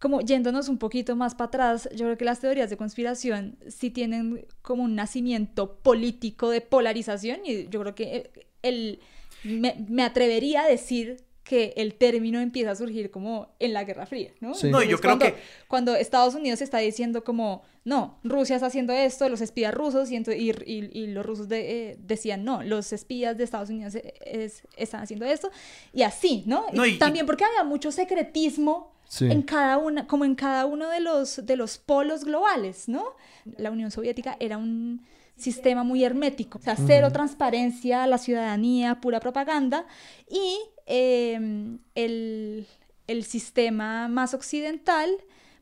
como 0.00 0.20
yéndonos 0.20 0.68
un 0.68 0.78
poquito 0.78 1.16
más 1.16 1.34
para 1.34 1.48
atrás, 1.48 1.88
yo 1.92 2.04
creo 2.06 2.16
que 2.18 2.24
las 2.24 2.40
teorías 2.40 2.70
de 2.70 2.76
conspiración 2.76 3.56
sí 3.68 3.90
tienen 3.90 4.46
como 4.62 4.84
un 4.84 4.94
nacimiento 4.94 5.76
político 5.78 6.50
de 6.50 6.60
polarización 6.60 7.40
y 7.44 7.68
yo 7.68 7.80
creo 7.80 7.94
que 7.94 8.30
el, 8.62 9.00
me, 9.44 9.74
me 9.88 10.02
atrevería 10.04 10.62
a 10.62 10.68
decir 10.68 11.24
que 11.44 11.72
el 11.78 11.94
término 11.94 12.40
empieza 12.40 12.72
a 12.72 12.74
surgir 12.74 13.10
como 13.10 13.54
en 13.58 13.72
la 13.72 13.84
Guerra 13.84 14.04
Fría, 14.04 14.32
¿no? 14.40 14.52
Sí. 14.52 14.68
No, 14.68 14.82
yo 14.82 14.98
creo 14.98 15.12
cuando, 15.18 15.24
que- 15.24 15.34
cuando 15.66 15.94
Estados 15.96 16.34
Unidos 16.34 16.60
está 16.60 16.76
diciendo 16.78 17.24
como, 17.24 17.62
no, 17.86 18.18
Rusia 18.22 18.56
está 18.56 18.66
haciendo 18.66 18.92
esto, 18.92 19.26
los 19.30 19.40
espías 19.40 19.72
rusos, 19.72 20.10
y, 20.10 20.16
y, 20.16 20.50
y- 20.66 20.90
y 20.92 21.06
los 21.06 21.24
rusos 21.24 21.48
de- 21.48 21.92
eh, 21.92 21.96
decían, 22.00 22.44
no, 22.44 22.62
los 22.62 22.92
espías 22.92 23.38
de 23.38 23.44
Estados 23.44 23.70
Unidos 23.70 23.94
eh, 23.94 24.12
es- 24.26 24.62
están 24.76 25.00
haciendo 25.02 25.24
esto, 25.24 25.50
y 25.94 26.02
así, 26.02 26.42
¿no? 26.44 26.66
No, 26.74 26.84
Y 26.84 26.90
y- 26.90 26.98
también 26.98 27.24
porque 27.24 27.44
había 27.44 27.64
mucho 27.64 27.92
secretismo 27.92 28.92
Sí. 29.08 29.24
en 29.24 29.40
cada 29.42 29.78
una, 29.78 30.06
como 30.06 30.26
en 30.26 30.34
cada 30.34 30.66
uno 30.66 30.88
de 30.90 31.00
los, 31.00 31.44
de 31.46 31.56
los 31.56 31.78
polos 31.78 32.24
globales, 32.24 32.88
¿no? 32.88 33.16
La 33.56 33.70
Unión 33.70 33.90
Soviética 33.90 34.36
era 34.38 34.58
un 34.58 35.02
sistema 35.34 35.82
muy 35.82 36.04
hermético, 36.04 36.58
o 36.58 36.60
sea, 36.60 36.76
cero 36.76 37.10
transparencia 37.10 38.06
la 38.06 38.18
ciudadanía, 38.18 39.00
pura 39.00 39.18
propaganda, 39.18 39.86
y 40.28 40.58
eh, 40.86 41.78
el, 41.94 42.66
el 43.06 43.24
sistema 43.24 44.08
más 44.08 44.34
occidental, 44.34 45.10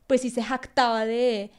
pues 0.07 0.21
sí 0.21 0.29
se 0.29 0.43
jactaba 0.43 1.05
de 1.05 1.51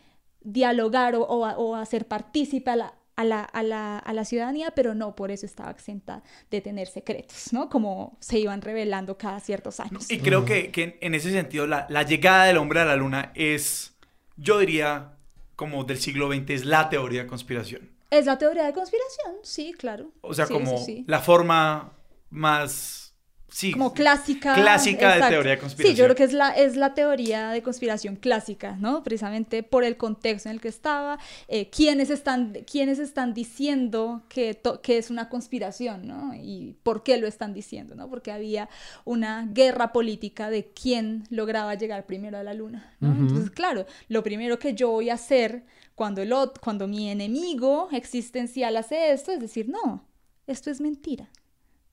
dialogar 0.43 1.15
o, 1.15 1.23
o, 1.23 1.49
o 1.49 1.75
hacer 1.75 2.07
partícipe 2.07 2.71
a 2.71 2.77
la, 2.77 2.95
a, 3.19 3.25
la, 3.25 3.43
a, 3.43 3.63
la, 3.63 3.99
a 3.99 4.13
la 4.13 4.25
ciudadanía, 4.25 4.71
pero 4.71 4.95
no 4.95 5.15
por 5.17 5.31
eso 5.31 5.45
estaba 5.45 5.71
exenta 5.71 6.23
de 6.51 6.61
tener 6.61 6.87
secretos, 6.89 7.53
¿no? 7.53 7.69
Como 7.69 8.17
se 8.21 8.39
iban 8.39 8.63
revelando 8.63 9.19
cada 9.19 9.41
ciertos 9.41 9.81
años. 9.81 10.11
Y 10.11 10.19
creo 10.21 10.45
que, 10.45 10.71
que 10.71 10.99
en- 11.01 11.15
ese 11.15 11.31
sentido 11.33 11.67
la, 11.67 11.87
la 11.91 12.05
llegada 12.05 12.45
del 12.45 12.57
hombre 12.59 12.81
a 12.81 12.85
la 12.85 12.97
luna 12.97 13.33
es, 13.35 13.95
yo 14.37 14.59
diría, 14.61 15.17
como 15.57 15.83
del 15.85 15.99
siglo 15.99 16.29
XX, 16.33 16.51
es 16.51 16.65
la 16.65 16.89
teoría 16.89 17.23
de 17.23 17.27
conspiración. 17.27 17.91
Es 18.11 18.25
la 18.27 18.39
teoría 18.39 18.65
de 18.67 18.73
conspiración, 18.73 19.35
sí, 19.43 19.75
claro. 19.77 20.13
O 20.21 20.33
sea, 20.33 20.47
Sí, 20.47 20.53
como 20.55 20.79
sí, 20.79 20.85
sí. 20.85 21.05
la 21.09 21.21
forma 21.21 21.93
más... 22.31 23.08
Sí, 23.51 23.73
Como 23.73 23.95
clásica. 23.95 24.55
Clásica 24.55 25.15
de 25.15 25.21
teoría 25.31 25.51
de 25.53 25.57
Sí, 25.57 25.61
conspiración. 25.63 25.97
yo 25.97 26.05
creo 26.05 26.17
que 26.17 26.25
es 26.25 26.33
la, 26.35 26.51
es 26.51 26.77
la 26.77 26.93
teoría 26.95 27.49
de 27.51 27.63
conspiración 27.63 28.17
clásica, 28.17 28.77
¿no? 28.79 29.03
Precisamente 29.03 29.63
por 29.63 29.85
el 29.85 29.97
contexto 29.97 30.49
en 30.51 30.57
el 30.57 30.61
que 30.61 30.69
estaba, 30.69 31.19
eh, 31.49 31.71
quiénes, 31.71 32.11
están, 32.11 32.53
quiénes 32.71 32.99
están 32.99 33.33
diciendo 33.33 34.23
que, 34.29 34.53
to- 34.55 34.83
que 34.83 34.99
es 34.99 35.11
una 35.11 35.31
conspiración, 35.31 36.07
¿no? 36.07 36.35
Y 36.35 36.77
por 36.83 37.03
qué 37.03 37.17
lo 37.17 37.27
están 37.27 37.55
diciendo, 37.55 37.95
¿no? 37.95 38.09
Porque 38.11 38.33
había 38.33 38.69
una 39.07 39.47
guerra 39.51 39.93
política 39.93 40.51
de 40.51 40.71
quién 40.73 41.25
lograba 41.31 41.75
llegar 41.75 42.05
primero 42.05 42.37
a 42.37 42.43
la 42.43 42.53
luna, 42.53 42.95
¿no? 43.01 43.13
Entonces, 43.13 43.51
claro, 43.51 43.87
lo 44.09 44.23
primero 44.23 44.59
que 44.59 44.75
yo 44.75 44.91
voy 44.91 45.09
a 45.09 45.15
hacer 45.15 45.65
cuando, 45.95 46.21
el, 46.23 46.33
cuando 46.61 46.87
mi 46.87 47.11
enemigo 47.11 47.89
existencial 47.93 48.77
hace 48.77 49.13
esto 49.13 49.33
es 49.33 49.41
decir, 49.41 49.69
no, 49.69 50.05
esto 50.47 50.71
es 50.71 50.81
mentira. 50.81 51.29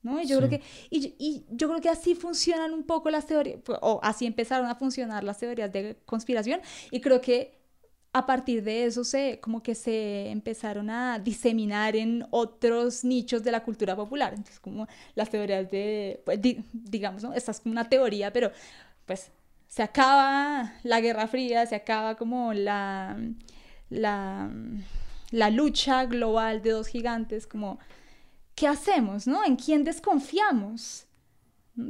¿No? 0.06 0.22
Y 0.22 0.28
yo 0.28 0.38
creo 0.38 0.50
Sí. 0.50 0.58
que 0.60 0.64
y, 0.90 1.16
y 1.20 1.46
yo 1.52 1.68
creo 1.70 1.82
que 1.82 1.90
así 1.90 2.16
funcionan 2.16 2.74
un 2.74 2.84
poco 2.84 3.10
las 3.10 3.26
teorías 3.28 3.60
o 3.82 4.00
así 4.04 4.26
empezaron 4.26 4.68
a 4.68 4.76
funcionar 4.76 5.24
las 5.24 5.40
teorías 5.40 5.72
de 5.74 5.98
conspiración 6.06 6.62
y 6.92 7.02
creo 7.02 7.20
que 7.22 7.56
a 8.14 8.26
partir 8.26 8.64
de 8.64 8.86
eso 8.86 9.04
se 9.04 9.40
como 9.42 9.62
que 9.62 9.76
se 9.76 10.30
empezaron 10.30 10.90
a 10.90 11.20
diseminar 11.20 11.96
en 11.98 12.26
otros 12.32 13.04
nichos 13.04 13.44
de 13.44 13.52
la 13.52 13.62
cultura 13.64 13.96
popular. 13.96 14.32
Entonces, 14.34 14.60
como 14.62 14.88
las 15.16 15.30
teorías 15.30 15.70
de 15.70 16.22
pues, 16.26 16.42
di- 16.42 16.64
digamos, 16.74 17.24
¿no? 17.24 17.34
Esta 17.34 17.52
es 17.52 17.60
como 17.60 17.74
una 17.74 17.90
teoría, 17.90 18.32
pero 18.32 18.52
pues 19.06 19.32
se 19.68 19.84
acaba 19.84 20.74
la 20.84 21.02
Guerra 21.02 21.28
Fría, 21.28 21.66
se 21.66 21.76
acaba 21.76 22.16
como 22.16 22.54
la 22.54 23.18
la 23.90 24.50
la 25.32 25.50
lucha 25.50 26.06
global 26.06 26.62
de 26.62 26.72
dos 26.72 26.88
gigantes 26.88 27.48
como 27.48 27.80
¿qué 28.56 28.68
hacemos, 28.68 29.28
no? 29.28 29.44
¿En 29.46 29.56
quién 29.56 29.84
desconfiamos? 29.84 31.08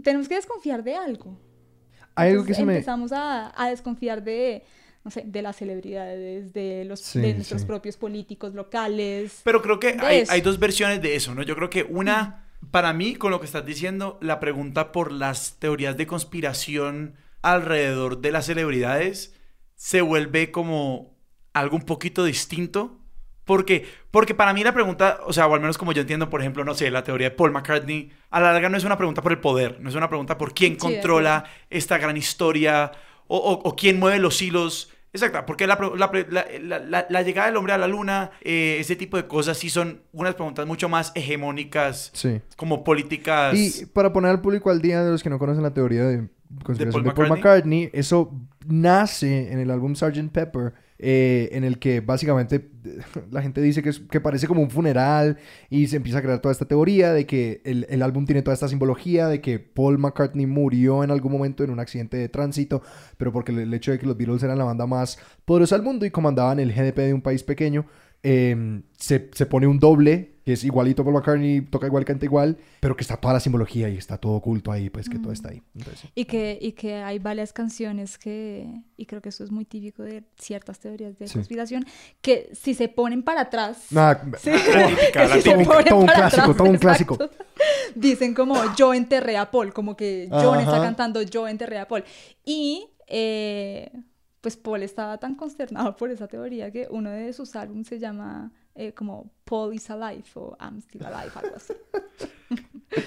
Tenemos 0.04 0.28
que 0.28 0.36
desconfiar 0.36 0.84
de 0.84 0.96
algo. 0.96 1.40
Hay 2.16 2.32
algo 2.32 2.46
que 2.46 2.54
Entonces 2.54 2.56
se 2.56 2.66
me... 2.66 2.74
empezamos 2.74 3.12
a, 3.12 3.54
a 3.62 3.70
desconfiar 3.70 4.24
de, 4.24 4.64
no 5.04 5.12
sé, 5.12 5.24
de 5.26 5.42
las 5.42 5.58
celebridades, 5.58 6.54
de, 6.54 6.86
los, 6.86 7.02
Sí, 7.02 7.20
de 7.20 7.34
nuestros 7.34 7.62
sí. 7.62 7.66
propios 7.66 7.98
políticos 7.98 8.54
locales. 8.54 9.42
Pero 9.44 9.62
creo 9.62 9.80
que 9.80 9.98
hay, 10.00 10.24
hay 10.28 10.42
dos 10.42 10.60
versiones 10.60 11.02
de 11.02 11.16
eso, 11.16 11.36
¿no? 11.36 11.44
Yo 11.44 11.56
creo 11.56 11.70
que 11.70 11.84
una, 11.84 12.48
para 12.72 12.94
mí, 12.94 13.16
con 13.16 13.32
lo 13.32 13.40
que 13.40 13.46
estás 13.46 13.66
diciendo, 13.66 14.18
la 14.22 14.40
pregunta 14.40 14.92
por 14.92 15.12
las 15.12 15.58
teorías 15.60 15.98
de 15.98 16.08
conspiración 16.08 17.16
alrededor 17.42 18.22
de 18.22 18.32
las 18.32 18.46
celebridades 18.48 19.36
se 19.76 20.02
vuelve 20.02 20.52
como 20.52 21.16
algo 21.54 21.76
un 21.78 21.84
poquito 21.84 22.24
distinto. 22.26 23.00
Porque, 23.46 23.86
porque 24.12 24.34
para 24.34 24.54
mí 24.54 24.64
la 24.64 24.74
pregunta, 24.74 25.20
o 25.26 25.32
sea, 25.32 25.46
o 25.48 25.54
al 25.54 25.62
menos 25.62 25.78
como 25.78 25.92
yo 25.94 26.02
entiendo, 26.02 26.30
por 26.30 26.42
ejemplo, 26.42 26.64
no 26.66 26.74
sé, 26.74 26.90
la 26.92 27.04
teoría 27.04 27.30
de 27.30 27.36
Paul 27.36 27.52
McCartney, 27.52 28.12
a 28.32 28.40
la 28.42 28.52
larga 28.52 28.70
no 28.70 28.78
es 28.78 28.84
una 28.84 28.98
pregunta 28.98 29.22
por 29.22 29.32
el 29.32 29.40
poder, 29.40 29.80
no 29.80 29.90
es 29.90 29.96
una 29.96 30.10
pregunta 30.10 30.38
por 30.38 30.54
quién 30.54 30.74
Sí, 30.74 30.80
controla 30.80 31.46
esta 31.70 31.98
gran 32.00 32.18
historia 32.18 32.92
o, 33.28 33.38
o- 33.38 33.70
o 33.70 33.76
quién 33.76 34.00
mueve 34.00 34.20
los 34.20 34.42
hilos. 34.42 34.92
Exacto, 35.14 35.46
porque 35.46 35.66
la, 35.66 35.80
la 35.96 36.12
pre- 36.12 36.28
la- 36.30 37.06
la- 37.10 37.22
llegada 37.22 37.48
del 37.48 37.56
hombre 37.56 37.72
a 37.72 37.78
la 37.78 37.88
luna, 37.88 38.32
eh, 38.42 38.78
ese 38.82 38.98
tipo 38.98 39.16
de 39.16 39.28
cosas 39.28 39.58
sí 39.58 39.70
son 39.70 40.02
unas 40.12 40.36
preguntas 40.36 40.66
mucho 40.68 40.90
más 40.90 41.14
hegemónicas, 41.16 42.12
Sí. 42.14 42.42
como 42.58 42.84
políticas. 42.84 43.56
Y 43.58 43.86
para 43.86 44.12
poner 44.12 44.32
al 44.32 44.42
público 44.42 44.72
al 44.72 44.82
día 44.82 45.04
de 45.04 45.12
los 45.12 45.24
que 45.24 45.30
no 45.30 45.40
conocen 45.40 45.64
la 45.64 45.74
teoría 45.74 46.04
de 46.04 46.28
conspiración 46.64 47.04
de 47.04 47.12
Paul 47.12 47.28
Paul, 47.28 47.38
McCartney. 47.38 47.84
McCartney, 47.86 47.90
eso 47.94 48.34
nace 48.66 49.52
en 49.54 49.60
el 49.60 49.72
álbum 49.72 49.96
Sgt. 49.96 50.32
Pepper, 50.32 50.74
eh, 50.98 51.50
en 51.52 51.64
el 51.64 51.78
que 51.80 52.00
básicamente 52.00 52.70
la 53.32 53.42
gente 53.42 53.62
dice 53.62 53.84
que, 53.84 53.90
es- 53.90 54.00
que 54.00 54.22
parece 54.22 54.48
como 54.48 54.62
un 54.62 54.70
funeral 54.70 55.38
y 55.70 55.88
se 55.88 55.98
empieza 55.98 56.20
a 56.20 56.22
crear 56.22 56.40
toda 56.40 56.52
esta 56.54 56.66
teoría 56.66 57.12
de 57.14 57.26
que 57.26 57.62
el, 57.66 57.86
el 57.90 58.02
álbum 58.02 58.26
tiene 58.26 58.42
toda 58.42 58.54
esta 58.54 58.68
simbología 58.68 59.28
de 59.28 59.42
que 59.42 59.60
Paul 59.60 59.98
McCartney 59.98 60.46
murió 60.46 61.04
en 61.04 61.12
algún 61.12 61.32
momento 61.32 61.64
en 61.64 61.70
un 61.72 61.80
accidente 61.80 62.18
de 62.18 62.30
tránsito, 62.30 62.82
pero 63.18 63.32
porque 63.34 63.52
el, 63.52 63.60
el 63.60 63.74
hecho 63.74 63.92
de 63.92 64.00
que 64.00 64.06
los 64.06 64.18
Beatles 64.18 64.44
eran 64.44 64.58
la 64.58 64.64
banda 64.66 64.86
más 64.88 65.20
poderosa 65.46 65.76
del 65.76 65.84
mundo 65.86 66.06
y 66.06 66.12
comandaban 66.12 66.60
el 66.60 66.72
GDP 66.74 66.98
de 67.08 67.14
un 67.14 67.22
país 67.22 67.44
pequeño, 67.44 67.86
eh, 68.24 68.82
se, 68.98 69.30
se 69.34 69.46
pone 69.46 69.68
un 69.68 69.80
doble, 69.80 70.35
que 70.46 70.54
es 70.54 70.64
igualito 70.64 71.04
Paul 71.04 71.16
McCartney, 71.16 71.62
toca 71.62 71.88
igual, 71.88 72.06
canta 72.06 72.24
igual, 72.26 72.58
pero 72.80 72.96
que 72.96 73.02
está 73.02 73.18
toda 73.18 73.34
la 73.34 73.40
simbología 73.40 73.90
y 73.90 73.98
está 73.98 74.18
todo 74.20 74.34
oculto 74.34 74.72
ahí, 74.72 74.92
pues 74.92 75.10
que 75.10 75.18
todo 75.18 75.34
está 75.34 75.50
ahí. 75.50 75.64
Entonces. 75.76 76.10
Y 76.14 76.26
que, 76.26 76.58
y 76.62 76.74
que 76.74 76.96
hay 76.98 77.18
varias 77.18 77.52
canciones 77.52 78.20
que, 78.20 78.84
y 78.96 79.08
creo 79.08 79.22
que 79.24 79.30
eso 79.30 79.44
es 79.44 79.50
muy 79.52 79.66
típico 79.66 80.04
de 80.04 80.24
ciertas 80.38 80.80
teorías 80.80 81.18
de 81.18 81.28
Sí. 81.28 81.34
conspiración, 81.34 81.86
que 82.22 82.52
si 82.54 82.76
se 82.76 82.88
ponen 82.90 83.24
para 83.24 83.42
atrás... 83.42 83.88
Nada, 83.92 84.22
Sí. 84.40 84.52
Típica, 85.00 85.42
Si 85.42 85.50
ponen 85.66 85.86
Todo 85.86 86.00
un 86.00 86.06
clásico, 86.08 86.54
todo 86.56 86.70
un 86.70 86.78
clásico. 86.78 87.16
exacto. 87.16 87.44
Dicen 87.96 88.34
como 88.36 88.56
yo 88.76 88.94
enterré 88.94 89.38
a 89.38 89.50
Paul, 89.50 89.74
como 89.74 89.96
que 89.98 90.28
John 90.30 90.60
está 90.60 90.80
cantando 90.82 91.22
yo 91.24 91.48
enterré 91.48 91.80
a 91.80 91.88
Paul. 91.88 92.04
Y 92.44 92.88
eh, 93.08 93.92
pues 94.42 94.58
Paul 94.58 94.84
estaba 94.84 95.18
tan 95.18 95.34
consternado 95.34 95.96
por 95.98 96.12
esa 96.12 96.28
teoría 96.28 96.70
que 96.70 96.88
uno 96.92 97.10
de 97.10 97.34
sus 97.34 97.56
álbumes 97.56 97.88
se 97.88 97.98
llama 98.00 98.52
eh, 98.76 98.94
como 98.94 99.32
Paul 99.46 99.74
is 99.74 99.90
Alive 99.90 100.24
o 100.36 100.56
I'm 100.60 100.80
Still 100.82 101.06
Alive, 101.06 101.32
algo 101.36 101.56
así. 101.56 101.74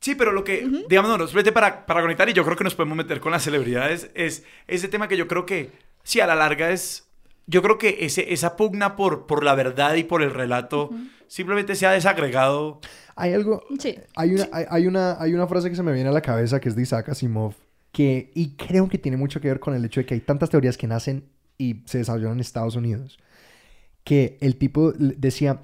Sí, 0.00 0.16
pero 0.16 0.32
lo 0.32 0.42
que, 0.42 0.68
digamos, 0.88 1.08
no, 1.12 1.16
nos 1.16 1.32
vete 1.32 1.52
para, 1.52 1.86
para 1.86 2.00
conectar 2.02 2.28
y 2.28 2.32
yo 2.32 2.42
creo 2.44 2.56
que 2.56 2.64
nos 2.64 2.74
podemos 2.74 2.96
meter 2.96 3.20
con 3.20 3.30
las 3.30 3.44
celebridades, 3.44 4.10
es 4.14 4.42
ese 4.66 4.88
tema 4.88 5.06
que 5.06 5.16
yo 5.16 5.28
creo 5.28 5.46
que, 5.46 5.70
sí, 6.02 6.18
a 6.18 6.26
la 6.26 6.34
larga 6.34 6.72
es, 6.72 7.06
yo 7.46 7.62
creo 7.62 7.78
que 7.78 7.98
ese, 8.00 8.32
esa 8.32 8.56
pugna 8.56 8.96
por, 8.96 9.26
por 9.28 9.44
la 9.44 9.54
verdad 9.54 9.94
y 9.94 10.02
por 10.02 10.22
el 10.22 10.32
relato 10.32 10.90
simplemente 11.28 11.76
se 11.76 11.86
ha 11.86 11.92
desagregado. 11.92 12.80
hay 13.14 13.32
algo, 13.32 13.62
Sí. 13.78 13.96
hay 14.16 14.34
una, 14.34 14.48
hay, 14.52 14.64
hay 14.68 14.86
una, 14.88 15.22
hay 15.22 15.34
una 15.34 15.46
frase 15.46 15.70
que 15.70 15.76
se 15.76 15.84
me 15.84 15.92
viene 15.92 16.08
a 16.08 16.12
la 16.12 16.20
cabeza 16.20 16.58
que 16.58 16.68
es 16.68 16.74
de 16.74 16.82
Isaac 16.82 17.10
Asimov, 17.10 17.54
que, 17.92 18.32
y 18.34 18.56
creo 18.56 18.88
que 18.88 18.98
tiene 18.98 19.16
mucho 19.16 19.40
que 19.40 19.46
ver 19.46 19.60
con 19.60 19.72
el 19.72 19.84
hecho 19.84 20.00
de 20.00 20.06
que 20.06 20.14
hay 20.14 20.20
tantas 20.20 20.50
teorías 20.50 20.76
que 20.76 20.88
nacen 20.88 21.28
y 21.58 21.76
se 21.84 21.98
desarrollan 21.98 22.32
en 22.32 22.40
Estados 22.40 22.74
Unidos, 22.74 23.20
que 24.04 24.38
el 24.40 24.56
tipo 24.56 24.92
decía, 24.92 25.62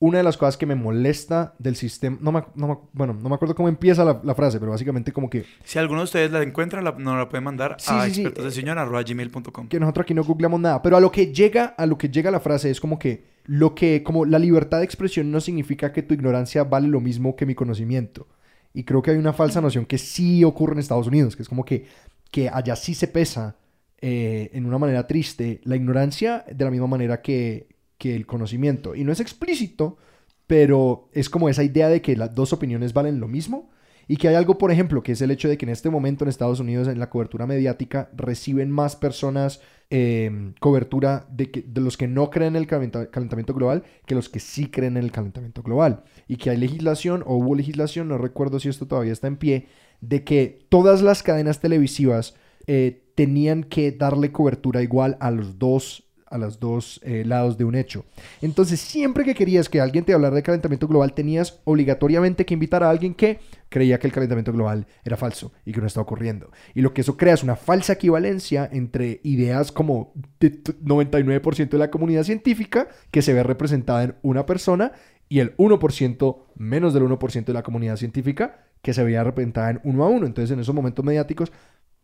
una 0.00 0.18
de 0.18 0.24
las 0.24 0.36
cosas 0.36 0.56
que 0.56 0.66
me 0.66 0.76
molesta 0.76 1.54
del 1.58 1.74
sistema, 1.74 2.18
no 2.20 2.30
me, 2.32 2.44
no 2.54 2.68
me- 2.68 2.78
bueno, 2.92 3.14
no 3.14 3.28
me 3.28 3.34
acuerdo 3.34 3.54
cómo 3.54 3.68
empieza 3.68 4.04
la, 4.04 4.20
la 4.22 4.34
frase, 4.34 4.60
pero 4.60 4.70
básicamente 4.70 5.10
como 5.12 5.28
que, 5.28 5.44
Si 5.64 5.78
alguno 5.78 6.00
de 6.00 6.04
ustedes 6.04 6.30
la 6.30 6.42
encuentra, 6.42 6.80
la, 6.82 6.92
nos 6.92 7.16
la 7.18 7.28
pueden 7.28 7.44
mandar 7.44 7.76
Sí, 7.78 7.90
a 7.92 8.04
sí, 8.04 8.14
sí. 8.14 8.20
expertosdeseñor.gmail.com. 8.22 9.68
que 9.68 9.80
nosotros 9.80 10.04
aquí 10.04 10.14
no 10.14 10.22
googleamos 10.24 10.60
nada, 10.60 10.82
pero 10.82 10.96
a 10.96 11.00
lo 11.00 11.10
que 11.10 11.32
llega, 11.32 11.64
a 11.66 11.86
lo 11.86 11.98
que 11.98 12.08
llega 12.10 12.30
la 12.30 12.40
frase 12.40 12.70
es 12.70 12.80
como 12.80 12.98
que 12.98 13.24
lo 13.46 13.74
que, 13.74 14.02
como 14.02 14.24
la 14.24 14.38
libertad 14.38 14.78
de 14.78 14.84
expresión 14.84 15.30
no 15.30 15.40
significa 15.40 15.92
que 15.92 16.02
tu 16.02 16.14
ignorancia 16.14 16.64
vale 16.64 16.86
lo 16.88 17.00
mismo 17.00 17.34
que 17.34 17.46
mi 17.46 17.54
conocimiento. 17.54 18.28
Y 18.74 18.84
creo 18.84 19.00
que 19.02 19.10
hay 19.12 19.16
una 19.16 19.32
falsa 19.32 19.60
noción 19.62 19.86
que 19.86 19.96
sí 19.98 20.44
ocurre 20.44 20.74
en 20.74 20.78
Estados 20.80 21.06
Unidos, 21.06 21.34
que 21.34 21.42
es 21.42 21.48
como 21.48 21.64
que, 21.64 21.86
que 22.30 22.48
allá 22.50 22.76
sí 22.76 22.94
se 22.94 23.08
pesa 23.08 23.56
eh, 24.00 24.50
en 24.52 24.66
una 24.66 24.78
manera 24.78 25.06
triste 25.06 25.60
la 25.64 25.74
ignorancia 25.76 26.44
de 26.52 26.64
la 26.64 26.70
misma 26.70 26.86
manera 26.86 27.22
que, 27.22 27.66
que 27.98 28.16
el 28.16 28.24
conocimiento. 28.26 28.94
Y 28.94 29.04
no 29.04 29.12
es 29.12 29.20
explícito, 29.20 29.98
pero 30.46 31.10
es 31.12 31.28
como 31.28 31.48
esa 31.48 31.62
idea 31.62 31.88
de 31.88 32.00
que 32.00 32.16
las 32.16 32.34
dos 32.34 32.52
opiniones 32.52 32.92
valen 32.92 33.20
lo 33.20 33.28
mismo. 33.28 33.70
Y 34.10 34.16
que 34.16 34.28
hay 34.28 34.36
algo, 34.36 34.56
por 34.56 34.70
ejemplo, 34.70 35.02
que 35.02 35.12
es 35.12 35.20
el 35.20 35.30
hecho 35.30 35.50
de 35.50 35.58
que 35.58 35.66
en 35.66 35.70
este 35.70 35.90
momento 35.90 36.24
en 36.24 36.30
Estados 36.30 36.60
Unidos, 36.60 36.88
en 36.88 36.98
la 36.98 37.10
cobertura 37.10 37.46
mediática, 37.46 38.08
reciben 38.16 38.70
más 38.70 38.96
personas 38.96 39.60
eh, 39.90 40.54
cobertura 40.60 41.26
de, 41.30 41.50
que, 41.50 41.60
de 41.60 41.82
los 41.82 41.98
que 41.98 42.08
no 42.08 42.30
creen 42.30 42.56
en 42.56 42.62
el 42.62 42.66
calenta- 42.66 43.10
calentamiento 43.10 43.52
global 43.52 43.82
que 44.06 44.14
los 44.14 44.30
que 44.30 44.40
sí 44.40 44.70
creen 44.70 44.96
en 44.96 45.04
el 45.04 45.12
calentamiento 45.12 45.62
global. 45.62 46.04
Y 46.26 46.36
que 46.36 46.48
hay 46.48 46.56
legislación, 46.56 47.22
o 47.26 47.36
hubo 47.36 47.54
legislación, 47.54 48.08
no 48.08 48.16
recuerdo 48.16 48.58
si 48.60 48.70
esto 48.70 48.86
todavía 48.86 49.12
está 49.12 49.26
en 49.26 49.36
pie, 49.36 49.66
de 50.00 50.24
que 50.24 50.58
todas 50.70 51.02
las 51.02 51.22
cadenas 51.22 51.60
televisivas 51.60 52.34
eh, 52.66 53.02
tenían 53.14 53.62
que 53.62 53.92
darle 53.92 54.32
cobertura 54.32 54.80
igual 54.80 55.18
a 55.20 55.30
los 55.30 55.58
dos 55.58 56.07
a 56.30 56.38
los 56.38 56.60
dos 56.60 57.00
eh, 57.02 57.24
lados 57.26 57.56
de 57.58 57.64
un 57.64 57.74
hecho. 57.74 58.04
Entonces, 58.42 58.80
siempre 58.80 59.24
que 59.24 59.34
querías 59.34 59.68
que 59.68 59.80
alguien 59.80 60.04
te 60.04 60.12
hablara 60.12 60.34
de 60.36 60.42
calentamiento 60.42 60.86
global, 60.88 61.14
tenías 61.14 61.60
obligatoriamente 61.64 62.44
que 62.44 62.54
invitar 62.54 62.82
a 62.82 62.90
alguien 62.90 63.14
que 63.14 63.40
creía 63.68 63.98
que 63.98 64.06
el 64.06 64.12
calentamiento 64.12 64.52
global 64.52 64.86
era 65.04 65.16
falso 65.16 65.52
y 65.64 65.72
que 65.72 65.80
no 65.80 65.86
estaba 65.86 66.02
ocurriendo. 66.02 66.50
Y 66.74 66.80
lo 66.82 66.92
que 66.94 67.00
eso 67.02 67.16
crea 67.16 67.34
es 67.34 67.42
una 67.42 67.56
falsa 67.56 67.94
equivalencia 67.94 68.68
entre 68.72 69.20
ideas 69.24 69.72
como 69.72 70.12
de 70.40 70.50
t- 70.50 70.72
99% 70.82 71.68
de 71.70 71.78
la 71.78 71.90
comunidad 71.90 72.24
científica 72.24 72.88
que 73.10 73.22
se 73.22 73.32
ve 73.32 73.42
representada 73.42 74.02
en 74.04 74.14
una 74.22 74.46
persona 74.46 74.92
y 75.28 75.40
el 75.40 75.56
1%, 75.58 76.36
menos 76.56 76.94
del 76.94 77.02
1% 77.04 77.44
de 77.44 77.52
la 77.52 77.62
comunidad 77.62 77.96
científica 77.96 78.64
que 78.80 78.94
se 78.94 79.02
veía 79.04 79.24
representada 79.24 79.70
en 79.70 79.80
uno 79.84 80.04
a 80.04 80.08
uno. 80.08 80.26
Entonces, 80.26 80.50
en 80.52 80.60
esos 80.60 80.74
momentos 80.74 81.04
mediáticos, 81.04 81.52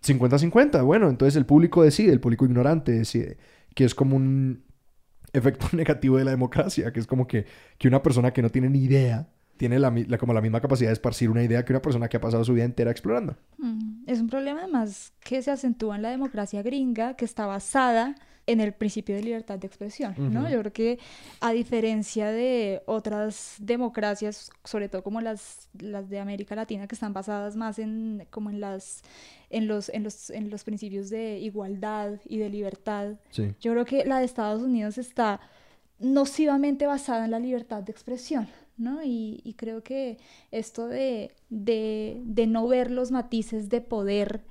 50-50. 0.07 0.85
Bueno, 0.85 1.09
entonces 1.09 1.37
el 1.37 1.47
público 1.47 1.83
decide, 1.83 2.13
el 2.13 2.21
público 2.21 2.45
ignorante 2.45 2.93
decide, 2.93 3.39
que 3.75 3.85
es 3.85 3.95
como 3.95 4.17
un 4.17 4.65
efecto 5.33 5.67
negativo 5.77 6.19
de 6.19 6.25
la 6.25 6.31
democracia, 6.31 6.93
que 6.93 7.01
es 7.01 7.07
como 7.07 7.27
que, 7.27 7.47
que 7.79 7.89
una 7.89 8.03
persona 8.03 8.33
que 8.33 8.43
no 8.43 8.51
tiene 8.51 8.71
ni 8.71 8.85
idea 8.85 9.29
tiene 9.57 9.79
la, 9.79 9.93
como 10.19 10.35
la 10.35 10.41
misma 10.41 10.61
capacidad 10.61 10.89
de 10.89 10.95
esparcir 10.95 11.31
una 11.31 11.43
idea 11.43 11.65
que 11.65 11.73
una 11.73 11.83
persona 11.83 12.09
que 12.09 12.17
ha 12.17 12.21
pasado 12.21 12.45
su 12.45 12.55
vida 12.55 12.65
entera 12.65 12.91
explorando. 12.91 13.37
Mm, 13.59 14.03
Es 14.07 14.21
un 14.21 14.29
problema 14.29 14.61
además 14.63 15.13
que 15.21 15.43
se 15.43 15.51
acentúa 15.51 15.97
en 15.97 16.03
la 16.03 16.11
democracia 16.11 16.63
gringa, 16.63 17.15
que 17.15 17.25
está 17.25 17.47
basada 17.47 18.17
en 18.47 18.61
el 18.61 18.73
principio 18.75 19.15
de 19.17 19.23
libertad 19.23 19.59
de 19.59 19.67
expresión, 19.67 20.15
¿no? 20.19 20.51
Yo 20.51 20.59
creo 20.61 20.73
que 20.73 20.99
a 21.41 21.53
diferencia 21.53 22.31
de 22.31 22.83
otras 22.87 23.57
democracias, 23.59 24.51
sobre 24.65 24.89
todo 24.91 25.03
como 25.03 25.21
las, 25.23 25.69
las 25.79 26.11
de 26.11 26.19
América 26.21 26.55
Latina, 26.55 26.87
que 26.87 26.95
están 26.95 27.13
basadas 27.15 27.57
más 27.57 27.79
en 27.79 28.27
como 28.31 28.51
en 28.51 28.61
las 28.61 29.03
en 29.51 29.67
los, 29.67 29.89
en 29.89 30.03
los 30.03 30.29
en 30.31 30.51
los 30.51 30.63
principios 30.65 31.09
de 31.11 31.39
igualdad 31.39 32.21
y 32.29 32.37
de 32.39 32.51
libertad, 32.51 33.15
Sí. 33.31 33.53
yo 33.61 33.73
creo 33.73 33.85
que 33.87 34.05
la 34.05 34.19
de 34.19 34.25
Estados 34.27 34.63
Unidos 34.63 34.99
está 34.99 35.41
nocivamente 36.01 36.87
basada 36.87 37.25
en 37.25 37.31
la 37.31 37.39
libertad 37.39 37.83
de 37.83 37.93
expresión, 37.93 38.49
¿no? 38.77 39.03
Y, 39.05 39.41
y 39.45 39.55
creo 39.55 39.83
que 39.83 40.19
esto 40.51 40.89
de, 40.89 41.31
de, 41.51 42.21
de 42.25 42.47
no 42.47 42.67
ver 42.69 42.91
los 42.91 43.11
matices 43.11 43.69
de 43.69 43.81
poder 43.81 44.43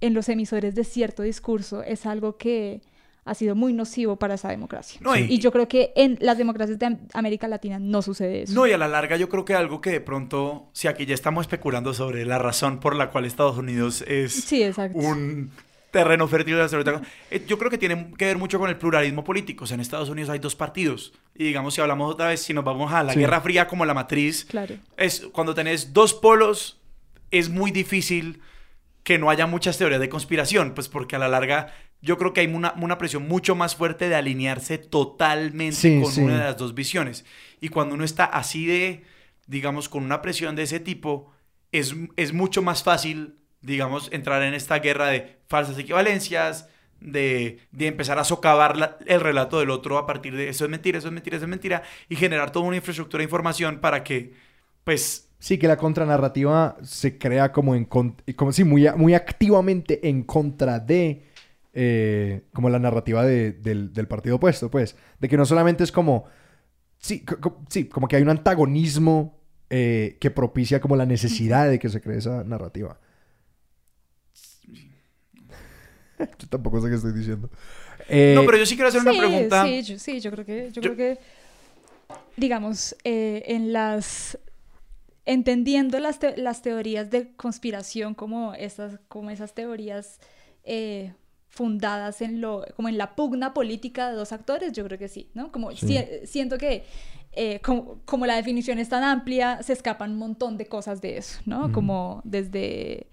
en 0.00 0.14
los 0.14 0.28
emisores 0.28 0.74
de 0.74 0.84
cierto 0.84 1.22
discurso 1.22 1.82
es 1.82 2.06
algo 2.06 2.36
que 2.36 2.80
ha 3.24 3.34
sido 3.34 3.54
muy 3.54 3.72
nocivo 3.72 4.16
para 4.16 4.34
esa 4.34 4.48
democracia. 4.48 5.00
No, 5.02 5.16
y- 5.16 5.22
Y 5.32 5.38
yo 5.38 5.52
creo 5.52 5.68
que 5.68 5.92
en 5.94 6.18
las 6.20 6.38
democracias 6.38 6.78
de 6.78 6.86
Am- 6.86 6.98
América 7.14 7.46
Latina 7.46 7.78
no 7.78 8.02
sucede 8.02 8.42
eso. 8.42 8.52
No, 8.54 8.66
y 8.66 8.72
a 8.72 8.78
la 8.78 8.88
larga 8.88 9.16
yo 9.16 9.28
creo 9.28 9.44
que 9.44 9.54
algo 9.54 9.80
que 9.80 9.90
de 9.90 10.00
pronto, 10.00 10.70
si 10.72 10.88
aquí 10.88 11.06
ya 11.06 11.14
estamos 11.14 11.42
especulando 11.42 11.94
sobre 11.94 12.24
la 12.26 12.38
razón 12.38 12.80
por 12.80 12.96
la 12.96 13.10
cual 13.10 13.24
Estados 13.24 13.56
Unidos 13.58 14.02
es 14.08 14.32
Sí, 14.32 14.64
un 14.94 15.50
terreno 15.92 16.26
fértil 16.26 16.54
de 16.54 16.60
la 16.62 16.68
seguridad, 16.68 17.02
eh, 17.30 17.44
yo 17.46 17.58
creo 17.58 17.70
que 17.70 17.76
tiene 17.78 18.12
que 18.16 18.24
ver 18.24 18.38
mucho 18.38 18.58
con 18.58 18.68
el 18.70 18.76
pluralismo 18.78 19.22
político. 19.22 19.64
O 19.64 19.66
sea, 19.66 19.74
en 19.76 19.82
Estados 19.82 20.08
Unidos 20.08 20.30
hay 20.30 20.38
dos 20.40 20.56
partidos. 20.56 21.12
Y 21.34 21.44
digamos, 21.44 21.74
si 21.74 21.80
hablamos 21.80 22.12
otra 22.12 22.28
vez, 22.28 22.40
si 22.42 22.52
nos 22.54 22.64
vamos 22.64 22.92
a 22.92 23.02
la 23.04 23.12
Sí. 23.12 23.20
Guerra 23.20 23.40
Fría 23.40 23.68
como 23.68 23.84
la 23.84 23.94
matriz, 23.94 24.46
Claro. 24.46 24.74
es 24.96 25.20
cuando 25.32 25.54
tenés 25.54 25.92
dos 25.92 26.12
polos, 26.14 26.80
es 27.30 27.50
muy 27.50 27.70
difícil 27.70 28.40
que 29.04 29.18
no 29.18 29.30
haya 29.30 29.46
muchas 29.46 29.78
teorías 29.78 30.00
de 30.00 30.08
conspiración, 30.08 30.72
pues 30.74 30.88
porque 30.88 31.16
a 31.16 31.18
la 31.18 31.28
larga 31.28 31.72
yo 32.02 32.18
creo 32.18 32.32
que 32.32 32.40
hay 32.40 32.46
una, 32.48 32.74
una 32.80 32.98
presión 32.98 33.28
mucho 33.28 33.54
más 33.54 33.76
fuerte 33.76 34.08
de 34.08 34.16
alinearse 34.16 34.78
totalmente 34.78 35.78
Sí, 35.78 35.94
con 35.94 36.12
sí. 36.14 36.22
una 36.22 36.38
de 36.38 36.44
las 36.44 36.56
dos 36.56 36.74
visiones. 36.74 37.24
Y 37.60 37.68
cuando 37.68 37.94
uno 37.94 38.04
está 38.04 38.24
así 38.24 38.66
de, 38.66 39.04
digamos, 39.46 39.88
con 39.88 40.04
una 40.04 40.22
presión 40.22 40.56
de 40.56 40.64
ese 40.64 40.80
tipo, 40.80 41.32
es, 41.72 41.94
es 42.16 42.32
mucho 42.32 42.62
más 42.62 42.82
fácil, 42.82 43.36
digamos, 43.60 44.08
entrar 44.12 44.42
en 44.42 44.54
esta 44.54 44.78
guerra 44.80 45.08
de 45.08 45.38
falsas 45.48 45.78
equivalencias, 45.78 46.68
de, 47.00 47.58
de 47.72 47.86
empezar 47.88 48.18
a 48.18 48.24
socavar 48.24 48.76
la- 48.76 48.96
el 49.06 49.20
relato 49.20 49.58
del 49.58 49.70
otro 49.70 49.98
a 49.98 50.06
partir 50.06 50.36
de 50.36 50.48
eso 50.48 50.64
es 50.64 50.70
mentira, 50.70 50.98
eso 50.98 51.08
es 51.08 51.14
mentira, 51.14 51.36
eso 51.36 51.46
es 51.46 51.50
mentira, 51.50 51.82
y 52.08 52.16
generar 52.16 52.52
toda 52.52 52.66
una 52.66 52.76
infraestructura 52.76 53.20
de 53.20 53.24
información 53.24 53.80
para 53.80 54.04
que, 54.04 54.34
pues, 54.84 55.28
Sí, 55.38 55.58
que 55.58 55.66
la 55.66 55.76
contranarrativa 55.76 56.76
se 56.82 57.18
crea 57.18 57.50
como 57.50 57.74
en 57.74 57.84
como 57.84 58.52
sí, 58.52 58.62
muy, 58.64 58.88
muy 58.96 59.14
activamente 59.14 60.08
en 60.08 60.22
contra 60.22 60.78
de 60.78 61.31
eh, 61.74 62.42
como 62.52 62.68
la 62.70 62.78
narrativa 62.78 63.24
de- 63.24 63.52
del, 63.52 63.92
del 63.92 64.08
partido 64.08 64.36
opuesto, 64.36 64.70
pues. 64.70 64.96
De 65.20 65.28
que 65.28 65.36
no 65.36 65.44
solamente 65.46 65.84
es 65.84 65.92
como. 65.92 66.24
Sí, 66.98 67.24
co- 67.24 67.62
sí 67.68 67.86
como 67.88 68.06
que 68.08 68.16
hay 68.16 68.22
un 68.22 68.28
antagonismo 68.30 69.40
eh, 69.70 70.16
que 70.20 70.30
propicia 70.30 70.80
como 70.80 70.96
la 70.96 71.06
necesidad 71.06 71.68
de 71.68 71.78
que 71.78 71.88
se 71.88 72.00
cree 72.00 72.18
esa 72.18 72.44
narrativa. 72.44 73.00
Yo 76.18 76.48
tampoco 76.48 76.80
sé 76.80 76.88
qué 76.88 76.94
estoy 76.96 77.12
diciendo. 77.12 77.50
Eh, 78.08 78.32
no, 78.36 78.44
pero 78.44 78.58
yo 78.58 78.66
sí 78.66 78.74
quiero 78.74 78.88
hacer 78.88 79.00
una 79.00 79.12
pregunta. 79.12 79.64
Sí, 79.64 79.82
yo, 79.82 79.98
sí, 79.98 80.20
yo 80.20 80.30
creo 80.30 80.44
que, 80.44 80.70
yo, 80.72 80.82
Yo- 80.82 80.94
creo 80.94 80.96
que, 80.96 81.18
digamos, 82.36 82.96
eh, 83.04 83.42
en 83.46 83.72
las, 83.72 84.38
entendiendo 85.24 85.98
las, 86.00 86.18
te- 86.18 86.36
las 86.36 86.62
teorías 86.62 87.10
de 87.10 87.32
conspiración 87.36 88.14
como 88.14 88.54
esas, 88.54 88.98
como 89.08 89.30
esas 89.30 89.54
teorías 89.54 90.20
eh, 90.64 91.14
fundadas 91.52 92.22
en 92.22 92.40
lo, 92.40 92.64
como 92.76 92.88
en 92.88 92.96
la 92.96 93.14
pugna 93.14 93.52
política 93.52 94.08
de 94.10 94.16
dos 94.16 94.32
actores, 94.32 94.72
yo 94.72 94.84
creo 94.86 94.98
que 94.98 95.08
sí, 95.08 95.28
¿no? 95.34 95.52
Como 95.52 95.70
Sí. 95.72 95.86
si- 95.86 96.26
siento 96.26 96.56
que 96.56 96.84
eh, 97.34 97.60
como, 97.60 98.00
como 98.04 98.24
la 98.26 98.36
definición 98.36 98.78
es 98.78 98.88
tan 98.88 99.02
amplia, 99.04 99.62
se 99.62 99.72
escapan 99.74 100.12
un 100.12 100.18
montón 100.18 100.56
de 100.56 100.66
cosas 100.66 101.00
de 101.02 101.18
eso, 101.18 101.40
¿no? 101.46 101.64
Ujú. 101.66 101.72
Como 101.72 102.20
desde 102.24 103.06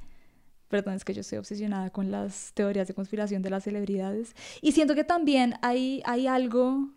Perdón, 0.70 0.94
es 0.94 1.04
que 1.04 1.16
yo 1.16 1.22
estoy 1.22 1.40
obsesionada 1.40 1.90
con 1.90 2.12
las 2.12 2.52
teorías 2.54 2.88
de 2.88 2.94
conspiración 2.94 3.42
de 3.42 3.50
las 3.50 3.64
celebridades. 3.64 4.36
Y 4.62 4.72
siento 4.74 4.94
que 4.94 5.04
también 5.04 5.56
hay, 5.64 6.04
hay 6.06 6.28
algo 6.28 6.90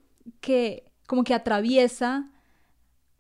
que 0.43 0.85
como 1.07 1.25
que 1.25 1.33
atraviesa 1.33 2.29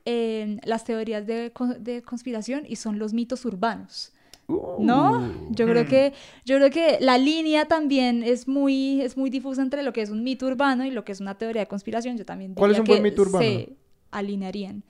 eh, 0.04 0.58
las 0.64 0.84
teorías 0.84 1.26
de, 1.26 1.52
de 1.80 2.02
conspiración 2.02 2.64
y 2.68 2.76
son 2.76 2.98
los 2.98 3.12
mitos 3.14 3.44
urbanos. 3.46 4.12
¿No? 4.49 5.32
Yo 5.51 5.66
creo 5.66 5.86
que 5.86 6.12
yo 6.45 6.57
creo 6.57 6.70
que 6.70 6.99
la 7.01 7.16
línea 7.16 7.66
también 7.66 8.22
es 8.22 8.49
muy 8.49 9.01
es 9.01 9.16
muy 9.16 9.30
difusa 9.30 9.62
entre 9.62 9.82
lo 9.82 9.93
que 9.93 10.03
es 10.03 10.11
un 10.11 10.22
mito 10.22 10.47
urbano 10.47 10.84
y 10.84 10.90
lo 10.90 11.05
que 11.05 11.12
es 11.12 11.20
una 11.20 11.36
teoría 11.38 11.62
de 11.62 11.68
conspiración. 11.68 12.18
Yo 12.18 12.26
también 12.26 12.55
¿Cuál 12.55 12.72
es 12.72 12.78
diría 12.78 12.95
buen 12.95 13.03
que 13.03 13.11
mito 13.11 13.22
urbano? 13.22 13.45
Se 13.45 13.76
alinearían. 14.11 14.84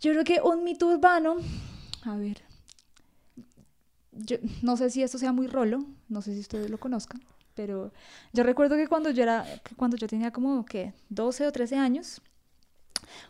Yo 0.00 0.12
creo 0.12 0.24
que 0.24 0.40
un 0.40 0.64
mito 0.64 0.88
urbano, 0.88 1.36
a 2.02 2.16
ver, 2.16 2.42
yo 4.12 4.36
no 4.62 4.76
sé 4.76 4.90
si 4.90 5.02
esto 5.02 5.18
sea 5.18 5.32
muy 5.32 5.46
rolo, 5.46 5.84
no 6.08 6.22
sé 6.22 6.34
si 6.34 6.40
ustedes 6.40 6.70
lo 6.70 6.78
conozcan, 6.78 7.22
pero 7.54 7.92
yo 8.32 8.42
recuerdo 8.42 8.76
que 8.76 8.88
cuando 8.88 9.10
yo 9.10 9.22
era, 9.22 9.44
cuando 9.76 9.96
yo 9.96 10.06
tenía 10.06 10.30
como 10.30 10.64
que 10.64 10.92
12 11.08 11.46
o 11.46 11.52
13 11.52 11.76
años, 11.76 12.20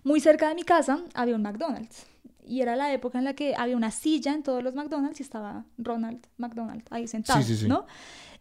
muy 0.05 0.21
cerca 0.21 0.49
de 0.49 0.55
mi 0.55 0.65
casa 0.65 1.03
había 1.15 1.37
un 1.37 1.43
McDonald's. 1.43 2.07
Y 2.47 2.61
era 2.61 2.77
la 2.77 2.93
época 2.93 3.19
en 3.19 3.25
la 3.25 3.35
que 3.35 3.55
había 3.57 3.77
una 3.77 3.91
silla 3.91 4.33
en 4.33 4.43
todos 4.43 4.63
los 4.63 4.75
McDonald's 4.75 5.19
y 5.21 5.23
estaba 5.25 5.65
Ronald 5.79 6.27
McDonald 6.39 6.85
ahí 6.91 7.07
sentado, 7.09 7.43
sí, 7.43 7.57
sí. 7.57 7.69
¿no? 7.69 7.87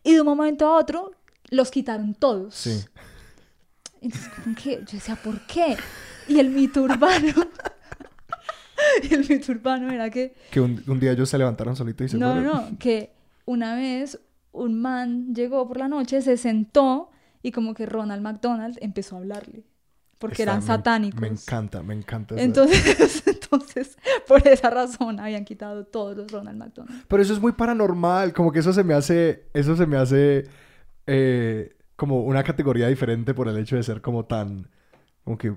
Y 0.03 0.13
de 0.13 0.21
un 0.21 0.27
momento 0.27 0.67
a 0.67 0.77
otro 0.77 1.11
los 1.49 1.71
quitaron 1.71 2.13
todos. 2.13 2.53
Sí. 2.55 2.85
Entonces, 4.01 4.29
que 4.61 4.75
yo 4.77 4.85
decía, 4.91 5.15
¿por 5.15 5.41
qué? 5.47 5.75
Y 6.27 6.39
el 6.39 6.49
mito 6.51 6.83
urbano. 6.83 7.33
y 9.09 9.13
el 9.13 9.27
mito 9.27 9.51
urbano 9.51 9.91
era 9.91 10.09
que 10.09 10.35
Que 10.51 10.61
un, 10.61 10.83
un 10.87 10.99
día 10.99 11.11
ellos 11.11 11.29
se 11.29 11.37
levantaron 11.37 11.75
solitos 11.75 12.05
y 12.05 12.09
se 12.09 12.17
no, 12.17 12.33
fueron. 12.33 12.71
no, 12.71 12.77
que 12.77 13.13
una 13.45 13.75
vez 13.75 14.19
un 14.51 14.79
man 14.79 15.33
llegó 15.33 15.67
por 15.67 15.77
la 15.77 15.87
noche, 15.87 16.21
se 16.21 16.37
sentó 16.37 17.09
y 17.41 17.51
como 17.51 17.73
que 17.73 17.85
Ronald 17.85 18.21
McDonald 18.21 18.77
empezó 18.81 19.15
a 19.15 19.19
hablarle. 19.19 19.63
Porque 20.17 20.43
Está- 20.43 20.43
eran 20.53 20.59
me- 20.61 20.65
satánicos. 20.67 21.21
Me 21.21 21.27
encanta, 21.27 21.83
me 21.83 21.93
encanta. 21.93 22.35
esa- 22.35 22.43
Entonces, 22.43 23.23
entonces, 23.27 23.97
por 24.27 24.47
esa 24.47 24.69
razón 24.69 25.19
habían 25.19 25.45
quitado 25.45 25.85
todos 25.85 26.15
los 26.17 26.31
Ronald 26.31 26.57
McDonald. 26.57 27.03
Pero 27.07 27.21
eso 27.21 27.33
es 27.33 27.39
muy 27.41 27.51
paranormal, 27.51 28.33
como 28.33 28.51
que 28.51 28.59
eso 28.59 28.73
se 28.73 28.83
me 28.83 28.93
hace, 28.93 29.45
eso 29.53 29.75
se 29.75 29.85
me 29.85 29.97
hace 29.97 30.45
eh, 31.07 31.75
como 31.95 32.23
una 32.23 32.43
categoría 32.43 32.87
diferente 32.87 33.33
por 33.33 33.47
el 33.47 33.57
hecho 33.57 33.75
de 33.75 33.83
ser 33.83 34.01
como 34.01 34.25
tan, 34.25 34.69
como 35.23 35.37
que, 35.37 35.53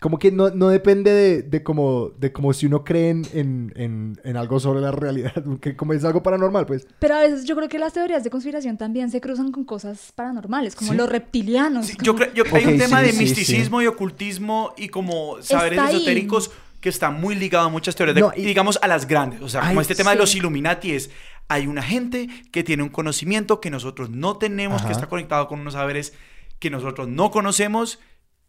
como 0.00 0.18
que 0.18 0.30
no, 0.30 0.50
no 0.50 0.68
depende 0.68 1.10
de, 1.10 1.42
de 1.42 1.62
como, 1.62 2.10
de 2.18 2.30
como 2.32 2.52
si 2.52 2.66
uno 2.66 2.84
cree 2.84 3.10
en, 3.10 3.26
en, 3.32 3.72
en- 3.76 4.20
en 4.24 4.36
algo 4.36 4.60
sobre 4.60 4.80
la 4.80 4.90
realidad, 4.92 5.32
que 5.60 5.74
como 5.74 5.92
es 5.94 6.04
algo 6.04 6.22
paranormal, 6.22 6.66
pues. 6.66 6.86
Pero 6.98 7.14
a 7.14 7.20
veces 7.20 7.44
yo 7.44 7.56
creo 7.56 7.68
que 7.68 7.78
las 7.78 7.94
teorías 7.94 8.22
de 8.22 8.30
conspiración 8.30 8.76
también 8.76 9.10
se 9.10 9.20
cruzan 9.20 9.50
con 9.52 9.64
cosas 9.64 10.12
paranormales, 10.14 10.74
como 10.76 10.92
Sí. 10.92 10.96
los 10.98 11.08
reptilianos. 11.08 11.86
Sí, 11.86 11.96
yo 12.02 12.12
como- 12.12 12.24
creo 12.24 12.34
yo 12.34 12.44
creo 12.44 12.52
que 12.54 12.58
hay 12.58 12.64
Ok, 12.66 12.72
un 12.72 12.78
tema 12.78 13.00
sí, 13.00 13.06
de 13.06 13.12
sí, 13.12 13.18
misticismo 13.18 13.80
y 13.82 13.86
ocultismo 13.86 14.74
y 14.76 14.88
como 14.88 15.40
saberes 15.40 15.78
Está 15.78 15.88
ahí. 15.90 15.96
esotéricos 15.96 16.50
que 16.80 16.90
está 16.90 17.10
muy 17.10 17.34
ligado 17.34 17.66
a 17.66 17.68
muchas 17.70 17.96
teorías, 17.96 18.14
de- 18.14 18.20
No, 18.20 18.32
y- 18.36 18.42
digamos 18.44 18.78
a 18.82 18.86
las 18.88 19.08
grandes. 19.08 19.40
O 19.40 19.48
sea, 19.48 19.60
como 19.62 19.72
Ay, 19.80 19.82
este 19.82 19.94
tema 19.94 20.10
de 20.10 20.16
los 20.18 20.34
Illuminati 20.36 20.92
es, 20.92 21.10
hay 21.48 21.66
una 21.66 21.82
gente 21.82 22.28
que 22.52 22.62
tiene 22.62 22.82
un 22.82 22.90
conocimiento 22.90 23.60
que 23.60 23.70
nosotros 23.70 24.10
no 24.10 24.36
tenemos, 24.36 24.80
Ajá. 24.80 24.88
que 24.88 24.92
está 24.92 25.06
conectado 25.08 25.48
con 25.48 25.60
unos 25.60 25.72
saberes 25.72 26.12
que 26.58 26.70
nosotros 26.70 27.08
no 27.08 27.30
conocemos 27.30 27.98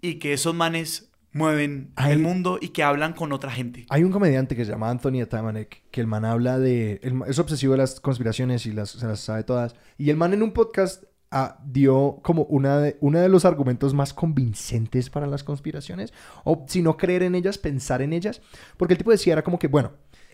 y 0.02 0.16
que 0.16 0.34
esos 0.34 0.54
manes 0.54 1.07
mueven 1.38 1.92
Ay. 1.96 2.14
el 2.14 2.20
mundo 2.20 2.58
y 2.62 2.70
que 2.70 2.84
hablan 2.84 3.14
con 3.14 3.32
otra 3.32 3.52
gente. 3.52 3.86
Hay 3.90 4.04
un 4.04 4.12
comediante 4.12 4.56
que 4.56 4.66
se 4.66 4.72
llama 4.72 4.90
Anthony 4.90 5.22
Atamanek, 5.22 5.84
que 5.92 6.02
el 6.02 6.08
man 6.08 6.26
habla 6.26 6.60
de... 6.60 7.00
el 7.04 7.14
ma- 7.14 7.28
es 7.28 7.40
obsesivo 7.40 7.74
de 7.74 7.78
las 7.80 8.00
conspiraciones 8.00 8.66
y 8.66 8.72
las, 8.72 8.90
se 8.90 9.06
las 9.06 9.20
sabe 9.20 9.44
todas. 9.44 9.76
Y 9.98 10.10
el 10.10 10.18
man 10.18 10.34
en 10.34 10.44
un 10.44 10.52
podcast 10.52 11.04
ah, 11.32 11.60
dio 11.66 12.20
como 12.24 12.44
una 12.44 12.80
de, 12.80 12.98
uno 13.02 13.20
de 13.20 13.30
los 13.30 13.46
argumentos 13.46 13.94
más 13.94 14.14
convincentes 14.14 15.10
para 15.10 15.28
las 15.28 15.44
conspiraciones. 15.44 16.14
O 16.44 16.66
si 16.68 16.82
no 16.82 16.98
creer 16.98 17.24
en 17.24 17.36
ellas, 17.36 17.58
pensar 17.58 18.02
en 18.02 18.14
ellas. 18.14 18.42
Porque 18.78 18.94
el 18.94 18.98
tipo 18.98 19.12
decía, 19.12 19.34
era 19.34 19.44
como 19.44 19.60
que, 19.60 19.68
bueno, 19.68 19.92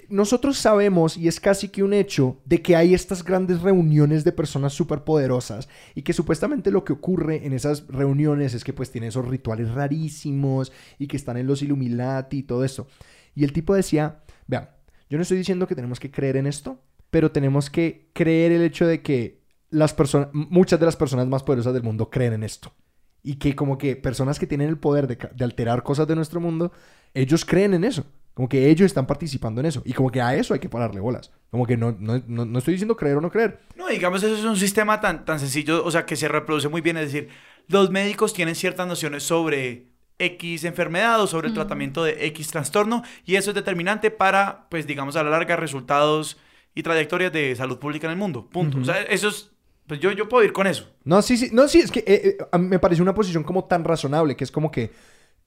nosotros 0.09 0.57
sabemos, 0.57 1.17
y 1.17 1.27
es 1.27 1.39
casi 1.39 1.69
que 1.69 1.83
un 1.83 1.93
hecho, 1.93 2.41
de 2.45 2.61
que 2.61 2.75
hay 2.75 2.93
estas 2.93 3.23
grandes 3.23 3.61
reuniones 3.61 4.23
de 4.23 4.31
personas 4.31 4.73
superpoderosas 4.73 5.69
y 5.95 6.01
que 6.01 6.13
supuestamente 6.13 6.71
lo 6.71 6.83
que 6.83 6.93
ocurre 6.93 7.45
en 7.45 7.53
esas 7.53 7.87
reuniones 7.87 8.53
es 8.53 8.63
que 8.63 8.73
pues 8.73 8.91
tienen 8.91 9.09
esos 9.09 9.27
rituales 9.27 9.71
rarísimos 9.71 10.71
y 10.99 11.07
que 11.07 11.17
están 11.17 11.37
en 11.37 11.47
los 11.47 11.61
Illuminati 11.61 12.39
y 12.39 12.43
todo 12.43 12.63
esto. 12.63 12.87
Y 13.35 13.43
el 13.43 13.53
tipo 13.53 13.73
decía, 13.73 14.23
vean, 14.47 14.69
yo 15.09 15.17
no 15.17 15.21
estoy 15.21 15.37
diciendo 15.37 15.67
que 15.67 15.75
tenemos 15.75 15.99
que 15.99 16.11
creer 16.11 16.37
en 16.37 16.47
esto, 16.47 16.79
pero 17.09 17.31
tenemos 17.31 17.69
que 17.69 18.09
creer 18.13 18.51
el 18.51 18.63
hecho 18.63 18.87
de 18.87 19.01
que 19.01 19.43
las 19.69 19.93
personas, 19.93 20.29
muchas 20.33 20.79
de 20.79 20.85
las 20.85 20.95
personas 20.95 21.27
más 21.27 21.43
poderosas 21.43 21.73
del 21.73 21.83
mundo 21.83 22.09
creen 22.09 22.33
en 22.33 22.43
esto. 22.43 22.73
Y 23.21 23.35
que 23.35 23.55
como 23.55 23.77
que 23.77 23.95
personas 23.95 24.37
que 24.37 24.47
tienen 24.47 24.69
el 24.69 24.77
poder 24.77 25.07
de 25.07 25.43
alterar 25.43 25.83
cosas 25.83 26.07
de 26.07 26.15
nuestro 26.15 26.41
mundo, 26.41 26.71
ellos 27.13 27.45
creen 27.45 27.73
en 27.73 27.83
eso. 27.83 28.05
Como 28.33 28.49
que 28.49 28.67
ellos 28.71 28.87
están 28.87 29.05
participando 29.05 29.61
en 29.61 29.67
eso. 29.67 29.83
Y 29.85 29.93
como 29.93 30.09
que 30.09 30.19
a 30.19 30.35
eso 30.35 30.55
hay 30.55 30.59
que 30.59 30.67
pararle 30.67 30.99
bolas. 30.99 31.31
Como 31.51 31.67
que 31.67 31.77
no, 31.77 31.95
no, 31.99 32.19
no, 32.25 32.45
no 32.45 32.57
estoy 32.57 32.73
diciendo 32.73 32.95
creer 32.95 33.17
o 33.17 33.21
no 33.21 33.29
creer. 33.29 33.59
No, 33.75 33.87
digamos, 33.87 34.23
eso 34.23 34.35
es 34.35 34.43
un 34.43 34.57
sistema 34.57 34.99
tan, 34.99 35.23
tan 35.23 35.39
sencillo, 35.39 35.85
o 35.85 35.91
sea, 35.91 36.07
que 36.07 36.15
se 36.15 36.27
reproduce 36.27 36.67
muy 36.67 36.81
bien. 36.81 36.97
Es 36.97 37.13
decir, 37.13 37.29
los 37.67 37.91
médicos 37.91 38.33
tienen 38.33 38.55
ciertas 38.55 38.87
nociones 38.87 39.21
sobre 39.21 39.85
X 40.17 40.63
enfermedad 40.63 41.21
o 41.21 41.27
sobre 41.27 41.49
el 41.49 41.53
tratamiento 41.53 42.03
de 42.03 42.25
X 42.25 42.47
trastorno 42.47 43.03
y 43.23 43.35
eso 43.35 43.51
es 43.51 43.55
determinante 43.55 44.09
para, 44.09 44.67
pues, 44.69 44.87
digamos, 44.87 45.15
a 45.15 45.23
la 45.23 45.29
larga, 45.29 45.55
resultados 45.55 46.39
y 46.73 46.81
trayectorias 46.81 47.31
de 47.31 47.55
salud 47.55 47.77
pública 47.77 48.07
en 48.07 48.13
el 48.13 48.17
mundo. 48.17 48.49
Punto. 48.49 48.79
O 48.79 48.83
sea, 48.83 48.99
eso 49.03 49.27
es, 49.27 49.51
pues 49.85 49.99
yo, 49.99 50.11
yo 50.11 50.27
puedo 50.27 50.43
ir 50.43 50.53
con 50.53 50.65
eso. 50.65 50.89
No, 51.03 51.21
sí, 51.21 51.37
sí. 51.37 51.49
No, 51.53 51.67
sí, 51.67 51.81
es 51.81 51.91
que 51.91 51.99
eh, 51.99 52.05
eh, 52.07 52.37
a 52.51 52.57
mí 52.57 52.67
me 52.67 52.79
parece 52.79 53.03
una 53.03 53.13
posición 53.13 53.43
como 53.43 53.65
tan 53.65 53.83
razonable 53.83 54.35
que 54.35 54.43
es 54.43 54.51
como 54.51 54.71
que... 54.71 54.91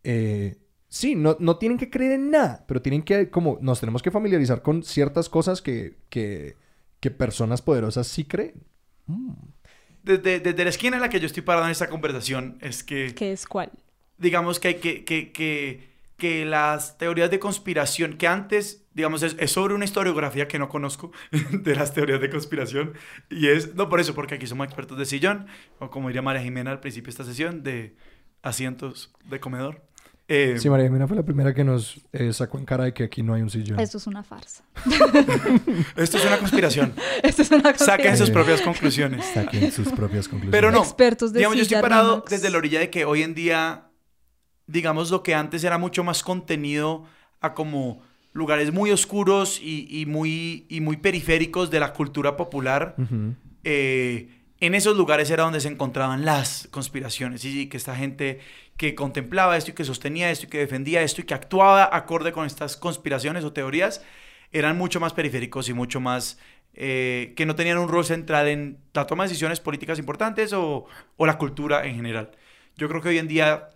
eh, 0.05 0.57
sí, 0.97 1.15
no, 1.15 1.37
no 1.41 1.57
tienen 1.57 1.79
que 1.79 1.91
creer 1.91 2.13
en 2.13 2.31
nada, 2.31 2.65
pero 2.67 2.83
tienen 2.83 3.03
que, 3.03 3.31
como, 3.31 3.59
nos 3.61 3.81
tenemos 3.81 4.03
que 4.03 4.11
familiarizar 4.11 4.63
con 4.63 4.83
ciertas 4.83 5.29
cosas 5.29 5.63
que, 5.63 5.97
que, 6.09 6.57
que 7.01 7.11
personas 7.11 7.63
poderosas 7.63 8.07
sí 8.07 8.25
creen. 8.25 8.63
Desde, 10.03 10.41
desde 10.41 10.65
la 10.65 10.71
esquina 10.71 10.97
en 10.97 11.03
la 11.03 11.09
que 11.09 11.21
yo 11.21 11.27
estoy 11.27 11.43
parado 11.43 11.67
en 11.67 11.73
esta 11.73 11.89
conversación 11.89 12.59
es 12.61 12.83
que... 12.83 13.15
¿Qué 13.15 13.33
es 13.33 13.47
cuál? 13.47 13.71
digamos 14.19 14.61
que 14.61 14.69
hay 14.69 14.75
que, 14.77 15.05
que, 15.05 15.33
que, 15.33 15.89
que 16.17 16.45
las 16.45 16.99
teorías 16.99 17.31
de 17.31 17.39
conspiración, 17.39 18.17
que 18.17 18.27
antes, 18.27 18.87
digamos, 18.95 19.23
es, 19.23 19.37
es 19.39 19.51
sobre 19.53 19.75
una 19.75 19.85
historiografía 19.85 20.49
que 20.49 20.59
no 20.59 20.69
conozco 20.69 21.13
de 21.53 21.75
las 21.75 21.93
teorías 21.93 22.21
de 22.21 22.31
conspiración, 22.31 22.95
y 23.31 23.49
es, 23.49 23.75
no 23.75 23.89
por 23.89 24.01
eso, 24.01 24.15
porque 24.15 24.35
aquí 24.35 24.47
somos 24.47 24.67
expertos 24.67 24.99
de 24.99 25.05
sillón, 25.05 25.47
o 25.79 25.91
como 25.91 26.09
diría 26.09 26.23
María 26.23 26.43
Jimena 26.43 26.71
al 26.71 26.81
principio 26.81 27.07
de 27.07 27.11
esta 27.11 27.25
sesión, 27.25 27.63
de 27.63 27.97
asientos 28.43 29.13
de 29.25 29.41
comedor. 29.41 29.83
Eh, 30.29 30.57
Sí, 30.59 30.69
María 30.69 30.87
Jimena 30.87 31.07
fue 31.07 31.17
la 31.17 31.23
primera 31.25 31.55
que 31.55 31.63
nos 31.63 32.01
eh, 32.13 32.33
sacó 32.33 32.59
en 32.59 32.65
cara 32.65 32.85
de 32.85 32.93
que 32.93 33.05
aquí 33.05 33.23
no 33.23 33.35
hay 33.35 33.43
un 33.43 33.51
sillón. 33.51 33.79
Esto 33.79 33.99
es 33.99 34.07
una 34.09 34.23
farsa. 34.25 34.65
esto 35.97 36.19
es 36.19 36.25
una 36.25 36.39
conspiración. 36.39 36.93
Esto 37.23 37.43
es 37.43 37.51
una 37.51 37.63
Saquen 37.77 37.77
conspiración. 37.77 38.17
sus 38.19 38.29
Eh, 38.29 38.33
propias 38.33 38.61
conclusiones. 38.63 39.25
Saquen 39.27 39.71
sus 39.73 39.89
propias 39.89 40.29
conclusiones. 40.29 40.51
Pero 40.51 40.71
no, 40.73 40.81
Expertos 40.83 41.33
de 41.33 41.39
digamos, 41.41 41.57
yo 41.57 41.63
estoy 41.63 41.81
parado 41.81 42.25
desde 42.29 42.51
la 42.51 42.59
orilla 42.59 42.81
de 42.81 42.91
que 42.91 43.05
hoy 43.05 43.23
en 43.23 43.35
día, 43.35 43.89
digamos, 44.67 45.11
lo 45.11 45.23
que 45.23 45.35
antes 45.35 45.63
era 45.65 45.79
mucho 45.79 46.03
más 46.05 46.23
contenido 46.23 47.05
a 47.41 47.55
como 47.55 48.03
lugares 48.33 48.73
muy 48.73 48.91
oscuros 48.91 49.61
y, 49.63 49.87
y 49.89 50.07
muy, 50.07 50.67
y 50.69 50.81
muy 50.81 50.97
periféricos 50.99 51.71
de 51.71 51.81
la 51.81 51.93
cultura 51.93 52.37
popular, 52.37 52.95
eh, 53.65 54.29
en 54.61 54.75
esos 54.75 54.97
lugares 54.97 55.31
era 55.31 55.45
donde 55.45 55.61
se 55.61 55.69
encontraban 55.69 56.25
las 56.25 56.69
conspiraciones 56.71 57.45
y, 57.45 57.61
y 57.61 57.67
que 57.69 57.77
esta 57.77 57.95
gente 57.95 58.41
que 58.77 58.95
contemplaba 58.95 59.57
esto 59.57 59.71
y 59.71 59.75
que 59.75 59.85
sostenía 59.85 60.31
esto 60.31 60.47
y 60.47 60.49
que 60.49 60.59
defendía 60.59 61.03
esto 61.03 61.21
y 61.23 61.25
que 61.25 61.35
actuaba 61.35 61.89
acorde 61.93 62.33
con 62.33 62.47
estas 62.47 62.77
conspiraciones 62.77 63.45
o 63.45 63.53
teorías 63.53 64.03
eran 64.53 64.77
mucho 64.79 65.01
más 65.01 65.13
periféricos 65.13 65.69
y 65.69 65.73
mucho 65.75 66.01
más 66.01 66.39
eh, 66.75 67.33
que 67.37 67.47
no 67.47 67.55
tenían 67.55 67.79
un 67.79 67.89
rol 67.89 68.05
central 68.05 68.49
en 68.49 68.79
la 68.95 69.07
toma 69.07 69.25
de 69.25 69.29
decisiones 69.31 69.61
políticas 69.61 69.99
importantes 69.99 70.53
o, 70.53 70.87
o 71.17 71.27
la 71.27 71.39
cultura 71.39 71.87
en 71.87 71.97
general. 71.97 72.31
Yo 72.77 72.89
creo 72.89 73.01
que 73.01 73.09
hoy 73.09 73.19
en 73.19 73.29
día 73.29 73.71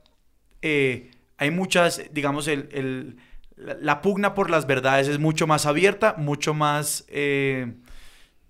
eh, 0.62 1.11
hay 1.38 1.51
muchas, 1.51 2.03
digamos, 2.12 2.48
el, 2.48 2.68
el- 2.72 3.16
la, 3.57 4.01
pugna 4.03 4.34
por 4.34 4.51
las 4.51 4.66
verdades 4.66 5.09
es 5.09 5.18
mucho 5.18 5.46
más 5.46 5.66
abierta, 5.66 6.14
mucho 6.16 6.55
más, 6.55 7.05
eh, 7.09 7.74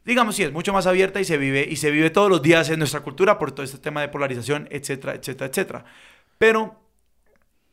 digamos, 0.05 0.37
sí, 0.37 0.43
es 0.45 0.53
mucho 0.53 0.73
más 0.73 0.87
abierta 0.87 1.21
y 1.21 1.25
se 1.25 1.37
vive 1.39 1.67
y 1.69 1.77
se 1.77 1.91
vive 1.91 2.11
todos 2.11 2.31
los 2.31 2.43
días 2.43 2.71
en 2.71 2.79
nuestra 2.79 3.01
cultura 3.01 3.39
por 3.39 3.53
todo 3.53 3.65
este 3.65 3.79
tema 3.79 4.01
de 4.01 4.09
polarización, 4.09 4.69
etcétera, 4.71 5.15
etcétera, 5.15 5.51
etcétera. 5.51 5.85
Pero 6.41 6.81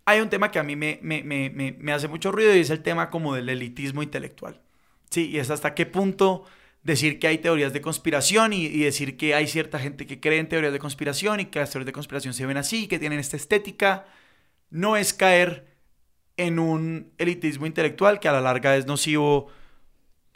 hay 0.03 0.19
un 0.19 0.29
tema 0.29 0.51
que 0.51 0.59
a 0.59 0.63
mí 0.63 0.75
me, 0.75 0.99
me, 1.01 1.23
me, 1.23 1.49
me, 1.79 1.93
hace 1.93 2.09
mucho 2.09 2.33
ruido 2.33 2.53
y 2.53 2.59
es 2.59 2.69
el 2.69 2.83
tema 2.83 3.09
como 3.09 3.33
del 3.33 3.47
elitismo 3.47 4.03
intelectual. 4.03 4.59
Sí, 5.09 5.29
y 5.29 5.39
es 5.39 5.49
hasta 5.49 5.73
qué 5.73 5.85
punto 5.85 6.43
decir 6.83 7.17
que 7.17 7.27
hay 7.27 7.37
teorías 7.37 7.71
de 7.71 7.79
conspiración 7.79 8.51
y, 8.51 8.65
y 8.65 8.83
decir 8.83 9.15
que 9.15 9.33
hay 9.35 9.47
cierta 9.47 9.79
gente 9.79 10.05
que 10.05 10.19
cree 10.19 10.39
en 10.39 10.49
teorías 10.49 10.73
de 10.73 10.79
conspiración 10.79 11.39
y 11.39 11.45
que 11.45 11.59
las 11.59 11.71
teorías 11.71 11.85
de 11.85 11.93
conspiración 11.93 12.33
se 12.33 12.45
ven 12.45 12.57
así, 12.57 12.89
que 12.89 12.99
tienen 12.99 13.19
esta 13.19 13.37
estética, 13.37 14.05
no 14.69 14.97
es 14.97 15.13
caer 15.13 15.67
en 16.35 16.59
un 16.59 17.13
elitismo 17.17 17.67
intelectual 17.67 18.19
que 18.19 18.27
a 18.27 18.33
la 18.33 18.41
larga 18.41 18.75
es 18.75 18.85
nocivo 18.85 19.47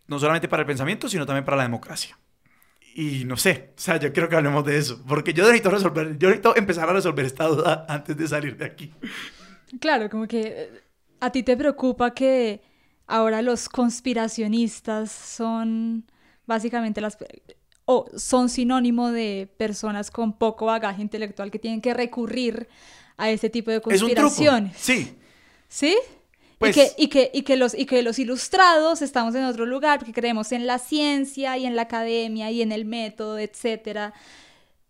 no 0.07 0.19
solamente 0.19 0.47
para 0.47 0.61
el 0.61 0.67
pensamiento, 0.67 1.09
sino 1.09 1.25
también 1.25 1.43
para 1.43 1.57
la 1.57 1.63
democracia. 1.63 2.17
Y 2.95 3.23
no 3.25 3.37
sé, 3.37 3.73
o 3.77 3.79
sea, 3.79 3.97
yo 3.97 4.11
quiero 4.11 4.27
que 4.27 4.35
hablemos 4.35 4.65
de 4.65 4.77
eso, 4.77 5.01
porque 5.07 5.33
yo 5.33 5.43
necesito 5.43 5.71
resolver, 5.71 6.17
yo 6.17 6.27
necesito 6.29 6.55
empezar 6.57 6.89
a 6.89 6.93
resolver 6.93 7.25
esta 7.25 7.45
duda 7.45 7.85
antes 7.89 8.17
de 8.17 8.27
salir 8.27 8.57
de 8.57 8.65
aquí. 8.65 8.93
Claro, 9.79 10.09
como 10.09 10.27
que 10.27 10.41
eh, 10.41 10.83
a 11.21 11.31
ti 11.31 11.43
te 11.43 11.55
preocupa 11.55 12.13
que 12.13 12.61
ahora 13.07 13.41
los 13.41 13.69
conspiracionistas 13.69 15.11
son 15.11 16.05
básicamente 16.45 16.99
las... 17.01 17.17
o 17.85 18.07
son 18.17 18.49
sinónimo 18.49 19.11
de 19.11 19.49
personas 19.57 20.11
con 20.11 20.37
poco 20.37 20.65
bagaje 20.65 21.01
intelectual 21.01 21.49
que 21.49 21.59
tienen 21.59 21.81
que 21.81 21.93
recurrir 21.93 22.67
a 23.17 23.29
ese 23.29 23.49
tipo 23.49 23.71
de 23.71 23.77
Es 23.77 24.01
un 24.01 24.09
truco. 24.09 24.23
conspiraciones. 24.23 24.77
Sí, 24.77 25.17
¿Sí? 25.67 25.97
Pues- 26.61 26.77
y, 26.77 26.79
que, 26.79 26.91
y, 26.97 27.07
que, 27.07 27.31
y, 27.33 27.41
que 27.41 27.57
los, 27.57 27.73
y 27.77 27.85
que 27.85 28.01
los 28.03 28.17
ilustrados 28.19 29.01
estamos 29.01 29.35
en 29.35 29.43
otro 29.43 29.65
lugar 29.65 29.99
porque 29.99 30.13
creemos 30.13 30.51
en 30.53 30.65
la 30.67 30.79
ciencia 30.79 31.57
y 31.57 31.65
en 31.65 31.75
la 31.75 31.81
academia 31.83 32.49
y 32.51 32.61
en 32.61 32.71
el 32.71 32.85
método, 32.85 33.37
etcétera. 33.39 34.13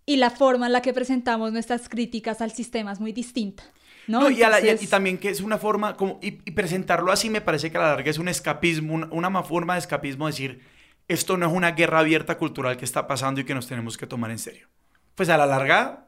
Y 0.06 0.18
la 0.18 0.30
forma 0.30 0.68
en 0.68 0.74
la 0.74 0.82
que 0.82 0.94
presentamos 0.94 1.52
nuestras 1.54 1.88
críticas 1.90 2.42
al 2.42 2.52
sistema 2.52 2.92
es 2.92 3.00
muy 3.00 3.14
distinta. 3.14 3.64
¿no? 4.08 4.22
No, 4.22 4.30
y, 4.30 4.44
a 4.44 4.50
la- 4.50 4.60
y- 4.60 4.64
Entonces- 4.64 4.88
y 4.88 4.90
también 4.90 5.18
que 5.18 5.30
es 5.30 5.42
una 5.42 5.58
forma, 5.58 5.96
como, 5.96 6.20
y, 6.22 6.28
y 6.46 6.52
presentarlo 6.52 7.12
así 7.12 7.30
me 7.30 7.40
parece 7.42 7.72
que 7.72 7.78
a 7.78 7.82
la 7.82 7.88
larga 7.96 8.10
es 8.12 8.18
un 8.18 8.28
escapismo, 8.28 8.94
un- 8.94 9.08
una, 9.12 9.30
ma- 9.30 9.44
forma 9.44 9.74
de 9.74 9.80
escapismo, 9.80 10.28
decir, 10.28 10.62
esto 11.08 11.38
no 11.38 11.48
es 11.48 11.54
una 11.54 11.72
guerra 11.72 12.00
abierta 12.00 12.38
cultural 12.38 12.78
que 12.78 12.84
está 12.86 13.08
pasando 13.08 13.40
y 13.42 13.44
que 13.46 13.54
nos 13.54 13.68
tenemos 13.68 13.98
que 13.98 14.08
tomar 14.08 14.32
en 14.32 14.40
serio. 14.40 14.68
Pues 15.16 15.30
a 15.30 15.38
la 15.38 15.46
larga, 15.46 16.08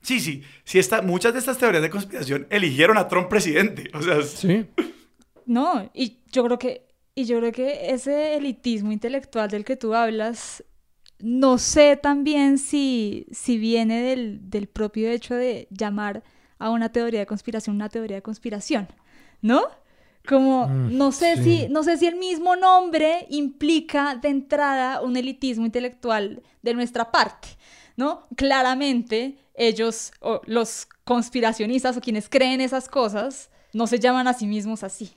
sí, 0.00 0.20
sí, 0.20 0.42
sí 0.64 0.78
está, 0.78 1.02
muchas 1.02 1.32
de 1.32 1.40
estas 1.40 1.58
teorías 1.58 1.82
de 1.82 1.90
conspiración 1.90 2.46
eligieron 2.48 2.96
a 2.96 3.08
Trump 3.08 3.28
presidente. 3.28 3.90
O 3.92 4.00
sea, 4.02 4.22
Sí. 4.22 4.66
No, 5.46 5.90
y 5.94 6.20
yo 6.32 6.44
creo 6.44 6.58
que, 6.58 6.86
y 7.14 7.24
yo 7.24 7.38
creo 7.38 7.52
que 7.52 7.90
ese 7.90 8.36
elitismo 8.36 8.92
intelectual 8.92 9.50
del 9.50 9.64
que 9.64 9.76
tú 9.76 9.94
hablas, 9.94 10.64
no 11.18 11.58
sé 11.58 11.96
también 11.96 12.58
si, 12.58 13.26
si 13.32 13.58
viene 13.58 14.02
del, 14.02 14.50
del 14.50 14.68
propio 14.68 15.10
hecho 15.10 15.34
de 15.34 15.68
llamar 15.70 16.22
a 16.58 16.70
una 16.70 16.90
teoría 16.92 17.20
de 17.20 17.26
conspiración 17.26 17.76
una 17.76 17.88
teoría 17.88 18.16
de 18.16 18.22
conspiración, 18.22 18.88
¿no? 19.40 19.62
Como 20.28 20.68
Mm, 20.68 20.96
no 20.96 21.10
sé 21.12 21.36
sí. 21.36 21.42
si 21.42 21.68
no 21.68 21.82
sé 21.82 21.96
si 21.96 22.06
el 22.06 22.16
mismo 22.16 22.54
nombre 22.56 23.26
implica 23.30 24.14
de 24.16 24.28
entrada 24.28 25.00
un 25.02 25.16
elitismo 25.16 25.66
intelectual 25.66 26.42
de 26.62 26.74
nuestra 26.74 27.10
parte, 27.10 27.48
¿no? 27.96 28.26
Claramente 28.36 29.36
ellos 29.54 30.12
o 30.20 30.40
los 30.46 30.86
conspiracionistas 31.04 31.96
o 31.96 32.00
quienes 32.00 32.28
creen 32.28 32.60
esas 32.60 32.88
cosas 32.88 33.50
no 33.72 33.86
se 33.88 33.98
llaman 33.98 34.28
a 34.28 34.34
sí 34.34 34.46
mismos 34.46 34.84
así, 34.84 35.12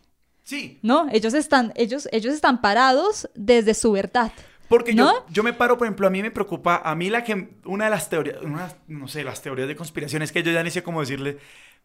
Sí, 0.45 0.79
¿no? 0.83 1.07
Ellos 1.11 1.33
están 1.33 1.73
ellos 1.75 2.07
ellos 2.11 2.33
están 2.33 2.61
parados 2.61 3.29
desde 3.35 3.73
su 3.73 3.91
verdad. 3.91 4.31
Porque 4.69 4.93
¿No? 4.93 5.11
yo, 5.11 5.25
yo 5.29 5.43
me 5.43 5.53
paro, 5.53 5.77
por 5.77 5.85
ejemplo, 5.85 6.07
a 6.07 6.09
mí 6.09 6.21
me 6.21 6.31
preocupa, 6.31 6.81
a 6.83 6.95
mí 6.95 7.09
la 7.09 7.23
que, 7.23 7.49
una 7.65 7.85
de 7.85 7.91
las 7.91 8.09
teorías, 8.09 8.37
una, 8.41 8.71
no 8.87 9.07
sé, 9.07 9.23
las 9.23 9.41
teorías 9.41 9.67
de 9.67 9.75
conspiración 9.75 10.21
es 10.21 10.31
que 10.31 10.41
yo 10.41 10.51
ya 10.51 10.63
ni 10.63 10.71
sé 10.71 10.81
cómo 10.81 11.01
decirle, 11.01 11.37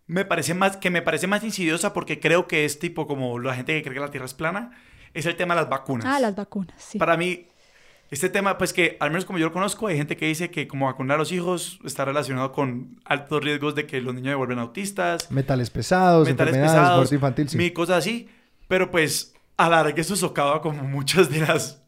me 0.06 0.24
parece 0.24 0.54
más, 0.54 0.76
que 0.78 0.90
me 0.90 1.02
parece 1.02 1.26
más 1.26 1.44
insidiosa 1.44 1.92
porque 1.92 2.20
creo 2.20 2.46
que 2.46 2.64
es 2.64 2.78
tipo 2.78 3.06
como 3.06 3.38
la 3.38 3.54
gente 3.54 3.74
que 3.74 3.82
cree 3.82 3.94
que 3.94 4.00
la 4.00 4.10
Tierra 4.10 4.26
es 4.26 4.34
plana, 4.34 4.72
es 5.14 5.26
el 5.26 5.36
tema 5.36 5.54
de 5.54 5.60
las 5.60 5.70
vacunas. 5.70 6.06
Ah, 6.08 6.20
las 6.20 6.34
vacunas, 6.34 6.74
sí. 6.78 6.98
Para 6.98 7.16
mí, 7.16 7.48
este 8.10 8.28
tema, 8.28 8.58
pues 8.58 8.72
que 8.72 8.96
al 8.98 9.10
menos 9.10 9.24
como 9.24 9.38
yo 9.38 9.46
lo 9.46 9.52
conozco, 9.52 9.86
hay 9.86 9.96
gente 9.96 10.16
que 10.16 10.26
dice 10.26 10.50
que 10.50 10.66
como 10.66 10.86
vacunar 10.86 11.16
a 11.16 11.18
los 11.18 11.32
hijos 11.32 11.80
está 11.84 12.04
relacionado 12.04 12.50
con 12.52 12.98
altos 13.04 13.44
riesgos 13.44 13.74
de 13.74 13.86
que 13.86 14.00
los 14.00 14.14
niños 14.14 14.32
se 14.32 14.36
vuelven 14.36 14.58
autistas, 14.58 15.30
Metales 15.30 15.70
pesados, 15.70 16.26
metales 16.26 16.54
enfermedades, 16.54 16.80
pesados, 16.80 17.12
infantil, 17.12 17.48
sí. 17.48 17.58
mil 17.58 17.72
cosas 17.72 17.98
así, 17.98 18.28
pero 18.70 18.88
pues 18.90 19.34
a 19.56 19.68
la 19.68 19.82
larga 19.82 20.00
eso 20.00 20.14
socava 20.14 20.62
como 20.62 20.84
muchas 20.84 21.28
de 21.28 21.40
las 21.40 21.82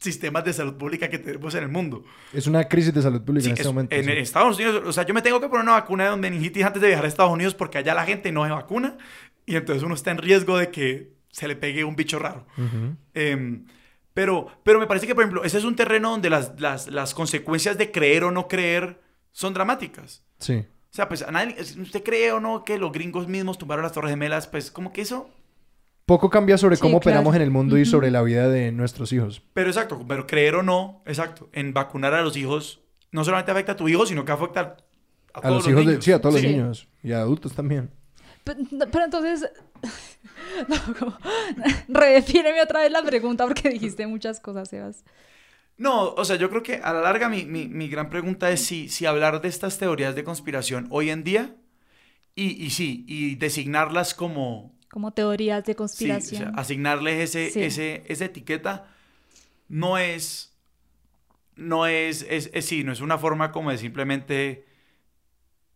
sistemas 0.00 0.44
de 0.44 0.52
salud 0.52 0.74
pública 0.78 1.10
que 1.10 1.18
tenemos 1.18 1.54
en 1.56 1.64
el 1.64 1.68
mundo. 1.68 2.04
Es 2.32 2.46
una 2.46 2.66
crisis 2.68 2.94
de 2.94 3.02
salud 3.02 3.20
pública 3.22 3.42
Sí, 3.44 3.48
en 3.50 3.52
este 3.54 3.62
es- 3.62 3.66
momento. 3.66 3.94
en 3.96 4.04
sí. 4.04 4.10
Estados 4.12 4.56
Unidos, 4.56 4.82
o 4.86 4.92
sea, 4.92 5.04
yo 5.04 5.12
me 5.12 5.22
tengo 5.22 5.40
que 5.40 5.48
poner 5.48 5.64
una 5.64 5.72
vacuna 5.72 6.08
de 6.08 6.16
meningitis 6.16 6.64
antes 6.64 6.80
de 6.80 6.88
viajar 6.88 7.04
a 7.04 7.08
Estados 7.08 7.32
Unidos 7.32 7.54
porque 7.54 7.78
allá 7.78 7.92
la 7.94 8.06
gente 8.06 8.30
no 8.32 8.44
se 8.46 8.50
vacuna 8.52 8.96
y 9.44 9.56
entonces 9.56 9.82
uno 9.82 9.94
está 9.94 10.12
en 10.12 10.18
riesgo 10.18 10.56
de 10.56 10.70
que 10.70 11.12
se 11.30 11.48
le 11.48 11.56
pegue 11.56 11.84
un 11.84 11.96
bicho 11.96 12.18
raro. 12.18 12.46
Ujú. 12.56 12.96
Em, 13.14 13.66
pero, 14.14 14.46
pero 14.64 14.78
me 14.80 14.86
parece 14.86 15.06
que, 15.06 15.14
por 15.14 15.24
ejemplo, 15.24 15.44
ese 15.44 15.58
es 15.58 15.64
un 15.64 15.76
terreno 15.76 16.10
donde 16.10 16.30
las, 16.30 16.58
las, 16.60 16.86
las 16.88 17.12
consecuencias 17.12 17.76
de 17.76 17.90
creer 17.92 18.24
o 18.24 18.30
no 18.30 18.48
creer 18.48 19.00
son 19.32 19.52
dramáticas. 19.52 20.24
Sí. 20.38 20.54
O 20.92 20.94
sea, 20.94 21.08
pues 21.08 21.22
a 21.22 21.30
nadie, 21.30 21.62
si 21.62 21.80
usted 21.80 22.02
cree 22.02 22.32
o 22.32 22.40
no 22.40 22.64
que 22.64 22.78
los 22.78 22.90
gringos 22.90 23.28
mismos 23.28 23.58
tumbaron 23.58 23.82
las 23.84 23.92
Torres 23.92 24.10
Gemelas, 24.10 24.46
pues 24.48 24.70
como 24.72 24.92
que 24.92 25.02
eso 25.02 25.30
Poco 26.10 26.28
cambia 26.28 26.58
sobre 26.58 26.74
Sí, 26.74 26.82
cómo 26.82 26.96
operamos 26.96 27.36
en 27.36 27.42
el 27.42 27.52
mundo 27.52 27.78
y 27.78 27.84
sobre 27.84 28.10
la 28.10 28.20
vida 28.22 28.48
de 28.48 28.72
nuestros 28.72 29.12
hijos. 29.12 29.42
Pero 29.54 29.68
exacto, 29.68 30.04
pero 30.08 30.26
creer 30.26 30.56
o 30.56 30.62
no, 30.64 31.02
exacto, 31.06 31.48
en 31.52 31.72
vacunar 31.72 32.14
a 32.14 32.22
los 32.22 32.36
hijos 32.36 32.80
no 33.12 33.22
solamente 33.24 33.52
afecta 33.52 33.72
a 33.72 33.76
tu 33.76 33.88
hijo, 33.88 34.04
sino 34.06 34.24
que 34.24 34.32
afecta 34.32 34.76
a, 35.32 35.38
A, 35.38 35.40
todos 35.40 35.54
los 35.58 35.68
hijos 35.68 35.80
de... 35.86 35.90
niños. 35.92 36.04
Sí, 36.04 36.10
a 36.10 36.20
todos 36.20 36.34
Sí. 36.34 36.42
los 36.42 36.50
niños. 36.50 36.88
Y 37.04 37.12
a 37.12 37.20
adultos 37.20 37.52
también. 37.52 37.90
Pero, 38.42 38.58
pero 38.90 39.04
entonces, 39.04 39.48
no, 40.68 40.94
como, 40.98 41.16
redefíneme 41.86 42.60
otra 42.60 42.80
vez 42.80 42.90
la 42.90 43.04
pregunta 43.04 43.46
porque 43.46 43.68
dijiste 43.70 44.04
muchas 44.08 44.40
cosas, 44.40 44.68
Sebas. 44.68 45.04
No, 45.76 46.08
o 46.14 46.24
sea, 46.24 46.34
yo 46.34 46.50
creo 46.50 46.64
que 46.64 46.80
a 46.82 46.92
la 46.92 47.02
larga 47.02 47.28
mi, 47.28 47.44
mi- 47.44 47.68
mi 47.68 47.88
gran 47.88 48.10
pregunta 48.10 48.50
es 48.50 48.64
si, 48.66 48.88
si 48.88 49.06
hablar 49.06 49.40
de 49.42 49.48
estas 49.48 49.78
teorías 49.78 50.16
de 50.16 50.24
conspiración 50.24 50.88
hoy 50.90 51.10
en 51.10 51.22
día 51.22 51.54
y, 52.34 52.62
y 52.64 52.70
sí, 52.70 53.04
y 53.06 53.36
designarlas 53.36 54.12
como, 54.14 54.74
Como 54.90 55.12
teorías 55.12 55.64
de 55.64 55.72
sí, 55.72 55.74
o 55.74 55.76
conspiración. 55.78 56.42
sea, 56.42 56.52
asignarles 56.60 57.34
ese, 57.34 57.50
Sí. 57.50 57.62
ese, 57.62 58.02
esa 58.08 58.24
etiqueta 58.24 58.88
no 59.68 59.98
es, 59.98 60.52
no 61.56 61.86
es, 61.86 62.26
es, 62.28 62.50
es- 62.52 62.64
sí, 62.66 62.82
no 62.84 62.92
es 62.92 63.00
una 63.00 63.18
forma 63.18 63.52
como 63.52 63.70
de 63.70 63.78
simplemente, 63.78 64.66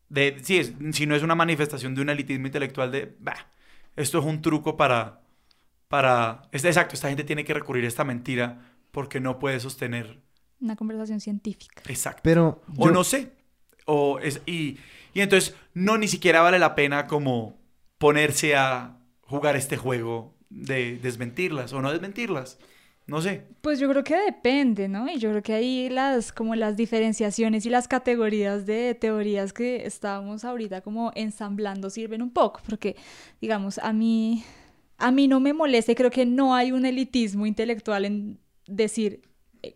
de, 0.09 0.39
sí, 0.43 0.59
es, 0.59 0.73
si 0.93 1.07
no 1.07 1.15
es 1.15 1.23
una 1.23 1.35
manifestación 1.35 1.95
de 1.95 2.03
un 2.03 2.11
elitismo 2.11 2.47
intelectual 2.47 2.91
de, 2.91 3.17
bah, 3.21 3.49
esto 3.97 4.19
es 4.19 4.25
un 4.25 4.43
truco 4.43 4.77
para, 4.77 5.21
para, 5.89 6.43
es, 6.53 6.65
exacto, 6.65 6.95
esta 6.95 7.09
gente 7.09 7.25
tiene 7.25 7.45
que 7.45 7.55
recurrir 7.55 7.85
a 7.85 7.89
esta 7.89 8.05
mentira 8.05 8.61
porque 8.91 9.21
no 9.21 9.39
puede 9.39 9.61
sostener, 9.61 10.21
Una 10.61 10.77
conversación 10.77 11.21
científica. 11.21 11.83
exacto. 11.89 12.21
Pero 12.25 12.63
O 12.79 12.87
yo- 12.87 12.93
no 12.93 13.05
sé. 13.05 13.33
O 13.87 14.19
es, 14.21 14.41
y, 14.47 14.79
y 15.13 15.21
entonces 15.21 15.55
no 15.75 15.99
ni 15.99 16.09
siquiera 16.09 16.41
vale 16.41 16.59
la 16.59 16.75
pena 16.75 17.07
como 17.07 17.59
ponerse 17.99 18.57
a 18.57 18.97
jugar 19.27 19.57
este 19.57 19.77
juego 19.77 20.35
de 20.51 20.99
desmentirlas 20.99 21.73
o 21.73 21.83
no 21.83 21.91
desmentirlas. 21.93 22.59
No 23.07 23.21
sé. 23.21 23.43
Pues 23.61 23.79
yo 23.79 23.89
creo 23.91 24.03
que 24.03 24.17
depende, 24.17 24.89
¿no? 24.89 25.09
Y 25.11 25.19
yo 25.19 25.29
creo 25.31 25.43
que 25.43 25.53
ahí 25.53 25.89
las, 25.91 26.33
como 26.33 26.55
las 26.55 26.77
diferenciaciones 26.77 27.67
y 27.67 27.71
las 27.71 27.87
categorías 27.87 28.65
de 28.65 28.95
teorías 28.95 29.53
que 29.53 29.85
estábamos 29.85 30.45
ahorita 30.45 30.81
como 30.81 31.13
ensamblando 31.15 31.91
sirven 31.91 32.23
un 32.23 32.31
poco, 32.31 32.61
porque, 32.67 32.97
digamos, 33.43 33.79
a 33.79 33.93
mí, 33.93 34.43
a 34.97 35.11
mí 35.11 35.29
no 35.29 35.39
me 35.39 35.53
molesta 35.53 35.95
creo 35.95 36.11
que 36.11 36.25
no 36.25 36.55
hay 36.55 36.73
un 36.73 36.87
elitismo 36.87 37.45
intelectual 37.45 38.07
en 38.07 38.41
decir 38.67 39.21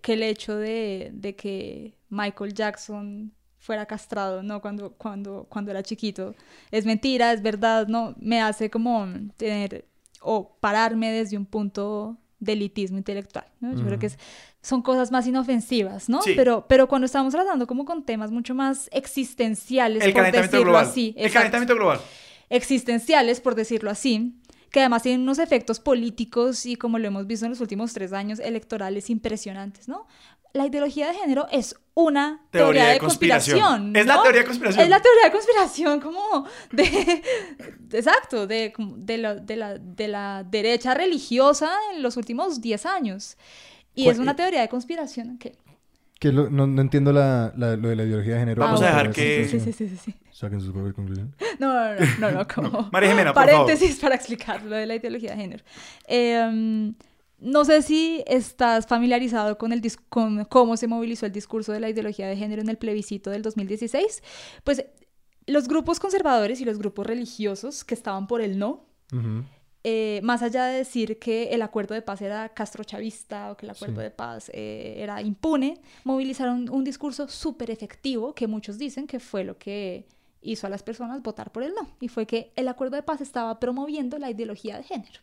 que 0.01 0.15
el 0.15 0.23
hecho 0.23 0.57
de, 0.57 1.11
de 1.13 1.37
que 1.37 1.99
Michael 2.09 2.55
Jackson 2.55 3.35
fuera 3.59 3.87
castrado, 3.87 4.43
¿no? 4.43 4.61
Cuando, 4.61 4.93
cuando, 4.93 5.47
cuando 5.49 5.71
era 5.71 5.83
chiquito. 5.83 6.35
Es 6.71 6.87
mentira, 6.87 7.33
es 7.33 7.43
verdad, 7.43 7.87
¿no? 7.89 8.15
Me 8.19 8.41
hace 8.41 8.71
como 8.71 9.07
tener 9.37 9.85
o 10.21 10.57
pararme 10.61 11.11
desde 11.13 11.37
un 11.37 11.45
punto 11.47 12.17
de 12.41 12.53
elitismo 12.53 12.99
intelectual, 12.99 13.47
¿no? 13.61 13.75
Yo 13.75 13.85
creo 13.85 13.99
que 13.99 14.07
es- 14.07 14.19
son 14.63 14.83
cosas 14.83 15.11
más 15.11 15.27
inofensivas, 15.27 16.09
¿no? 16.09 16.23
Sí. 16.23 16.35
Pero, 16.37 16.67
pero 16.69 16.87
cuando 16.89 17.07
estamos 17.07 17.33
tratando 17.33 17.67
como 17.67 17.85
con 17.85 18.05
temas 18.05 18.31
mucho 18.31 18.55
más 18.55 18.89
existenciales, 18.93 20.05
El 20.05 20.13
por 20.13 20.31
decirlo 20.31 20.63
global. 20.65 20.87
así, 20.87 21.15
el 21.17 21.27
exacto 21.27 21.39
calentamiento 21.39 21.75
global. 21.75 22.01
existenciales, 22.49 23.41
por 23.41 23.55
decirlo 23.55 23.91
así, 23.91 24.35
que 24.71 24.81
además 24.81 25.03
tienen 25.03 25.23
unos 25.23 25.39
efectos 25.39 25.81
políticos 25.81 26.67
y 26.67 26.77
como 26.77 26.99
lo 26.99 27.07
hemos 27.09 27.27
visto 27.27 27.47
en 27.47 27.51
los 27.51 27.61
últimos 27.61 27.93
tres 27.95 28.13
años 28.13 28.39
electorales 28.39 29.09
impresionantes, 29.11 29.89
¿no? 29.89 30.07
La 30.59 30.67
ideología 30.67 31.07
de 31.09 31.15
género 31.15 31.47
es 31.53 31.75
una 31.95 32.43
teoría, 32.51 32.89
de, 32.89 32.99
conspiración. 32.99 33.95
Es 33.97 34.07
la 34.07 34.17
¿no? 34.17 34.23
teoría 34.23 34.41
de 34.41 34.47
conspiración. 34.47 34.83
Es 34.85 34.91
la 34.91 35.01
teoría 35.01 35.25
de 35.25 35.31
conspiración 35.33 36.01
como 36.01 36.47
de... 36.73 37.23
exacto, 37.93 38.47
de, 38.47 38.73
de, 38.77 39.19
la, 39.19 39.35
de, 39.37 39.57
la, 39.57 39.79
de 39.79 40.09
la 40.09 40.45
derecha 40.45 40.95
religiosa 40.95 41.71
en 41.95 42.03
los 42.03 42.17
últimos 42.17 42.61
10 42.61 42.87
años. 42.87 43.37
Y 43.95 44.05
¿Cuál- 44.05 44.15
es 44.15 44.19
una 44.21 44.37
teoría 44.37 44.61
de 44.61 44.69
conspiración 44.69 45.39
que... 45.39 45.57
que 46.21 46.33
lo- 46.33 46.51
no, 46.51 46.67
no 46.67 46.83
entiendo 46.83 47.13
la, 47.13 47.53
la- 47.57 47.77
lo 47.77 47.89
de 47.89 47.97
la 47.97 48.03
ideología 48.05 48.35
de 48.35 48.41
género. 48.41 48.63
Vamos 48.63 48.83
a 48.83 48.87
dejar 48.87 49.11
que- 49.13 49.47
Sí, 49.49 49.59
sí, 49.61 49.73
sí, 49.73 49.89
sí, 49.89 49.97
sí. 49.97 50.15
Saquen 50.33 50.61
sus 50.61 50.73
propias 50.73 50.95
conclusiones. 50.95 51.35
No, 51.59 51.73
no, 51.73 51.95
no, 51.95 52.07
no, 52.21 52.31
no, 52.39 52.47
como 52.49 52.89
María 52.93 53.11
Jimena, 53.11 53.33
por 53.33 53.45
favor. 53.45 53.67
paréntesis 53.67 53.99
para 53.99 54.15
explicar 54.15 54.63
lo 54.63 54.77
de 54.77 54.87
la 54.87 54.95
ideología 54.95 55.31
de 55.33 55.37
género. 55.37 55.65
Eh, 56.07 56.93
no 57.41 57.65
sé 57.65 57.83
si 57.83 58.25
estás 58.27 58.87
familiarizado 58.87 59.59
con, 59.59 59.73
el 59.73 59.83
con 60.09 60.45
cómo 60.47 60.77
se 60.77 60.87
movilizó 60.89 61.27
el 61.27 61.33
discurso 61.33 61.73
de 61.73 61.81
la 61.81 61.89
ideología 61.89 62.27
de 62.27 62.37
género 62.37 62.63
en 62.63 62.69
el 62.69 62.79
plebiscito 62.79 63.31
del 63.31 63.43
2016. 63.43 64.23
Pues 64.65 64.85
los 65.47 65.69
grupos 65.69 66.01
conservadores 66.01 66.61
y 66.61 66.65
los 66.65 66.79
grupos 66.79 67.07
religiosos 67.07 67.85
que 67.85 67.95
estaban 67.95 68.27
por 68.27 68.41
el 68.41 68.59
no, 68.59 68.85
eh, 69.85 70.21
más 70.23 70.43
allá 70.43 70.67
de 70.67 70.79
decir 70.79 71.19
que 71.19 71.51
el 71.55 71.63
acuerdo 71.63 71.95
de 71.95 72.03
paz 72.03 72.21
era 72.21 72.49
castrochavista 72.51 73.53
o 73.53 73.57
que 73.57 73.65
el 73.65 73.71
acuerdo 73.71 73.97
Sí. 73.97 74.03
de 74.03 74.11
paz 74.11 74.51
eh, 74.53 74.97
era 74.99 75.23
impune, 75.23 75.81
movilizaron 76.05 76.69
un 76.69 76.85
discurso 76.85 77.29
súper 77.29 77.71
efectivo 77.71 78.35
que 78.35 78.47
muchos 78.49 78.77
dicen 78.77 79.07
que 79.07 79.21
fue 79.21 79.45
lo 79.45 79.57
que 79.57 80.07
hizo 80.43 80.67
a 80.67 80.71
las 80.71 80.83
personas 80.83 81.23
votar 81.23 81.51
por 81.53 81.63
el 81.63 81.73
no. 81.75 81.89
Y 82.01 82.09
fue 82.09 82.27
que 82.27 82.53
el 82.57 82.69
acuerdo 82.69 82.97
de 82.97 83.03
paz 83.03 83.21
estaba 83.21 83.59
promoviendo 83.61 84.19
la 84.19 84.31
ideología 84.31 84.77
de 84.77 84.83
género. 84.83 85.21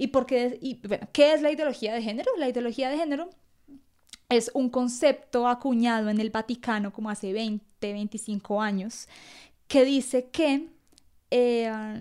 ¿Y, 0.00 0.06
por 0.08 0.26
qué, 0.26 0.78
bueno, 0.86 1.08
qué 1.12 1.34
es 1.34 1.42
la 1.42 1.50
ideología 1.50 1.92
de 1.92 2.00
género? 2.00 2.30
La 2.38 2.48
ideología 2.48 2.88
de 2.88 2.96
género 2.96 3.30
es 4.28 4.50
un 4.54 4.70
concepto 4.70 5.48
acuñado 5.48 6.08
en 6.08 6.20
el 6.20 6.30
Vaticano 6.30 6.92
como 6.92 7.10
hace 7.10 7.32
20, 7.32 7.92
25 7.92 8.62
años, 8.62 9.08
que 9.66 9.84
dice 9.84 10.30
que 10.30 10.68
eh, 11.32 12.00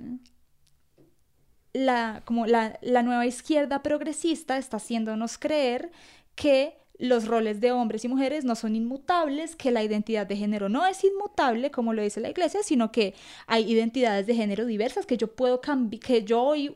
la, 1.73 2.21
como 2.23 2.45
la, 2.45 2.77
la 2.83 3.01
nueva 3.01 3.25
izquierda 3.25 3.81
progresista 3.81 4.59
está 4.59 4.77
haciéndonos 4.77 5.39
creer 5.39 5.91
que 6.35 6.77
los 6.99 7.27
roles 7.27 7.61
de 7.61 7.71
hombres 7.71 8.05
y 8.05 8.09
mujeres 8.09 8.45
no 8.45 8.53
son 8.55 8.75
inmutables, 8.75 9.55
que 9.55 9.71
la 9.71 9.83
identidad 9.83 10.27
de 10.27 10.35
género 10.35 10.69
no 10.69 10.85
es 10.85 11.03
inmutable, 11.03 11.71
como 11.71 11.93
lo 11.93 12.03
dice 12.03 12.19
la 12.19 12.29
iglesia, 12.29 12.61
sino 12.61 12.91
que 12.91 13.15
hay 13.47 13.71
identidades 13.71 14.27
de 14.27 14.35
género 14.35 14.67
diversas, 14.67 15.07
que 15.07 15.17
yo 15.17 15.35
puedo 15.35 15.61
cambiar, 15.61 16.01
que 16.01 16.23
yo 16.23 16.43
hoy 16.43 16.75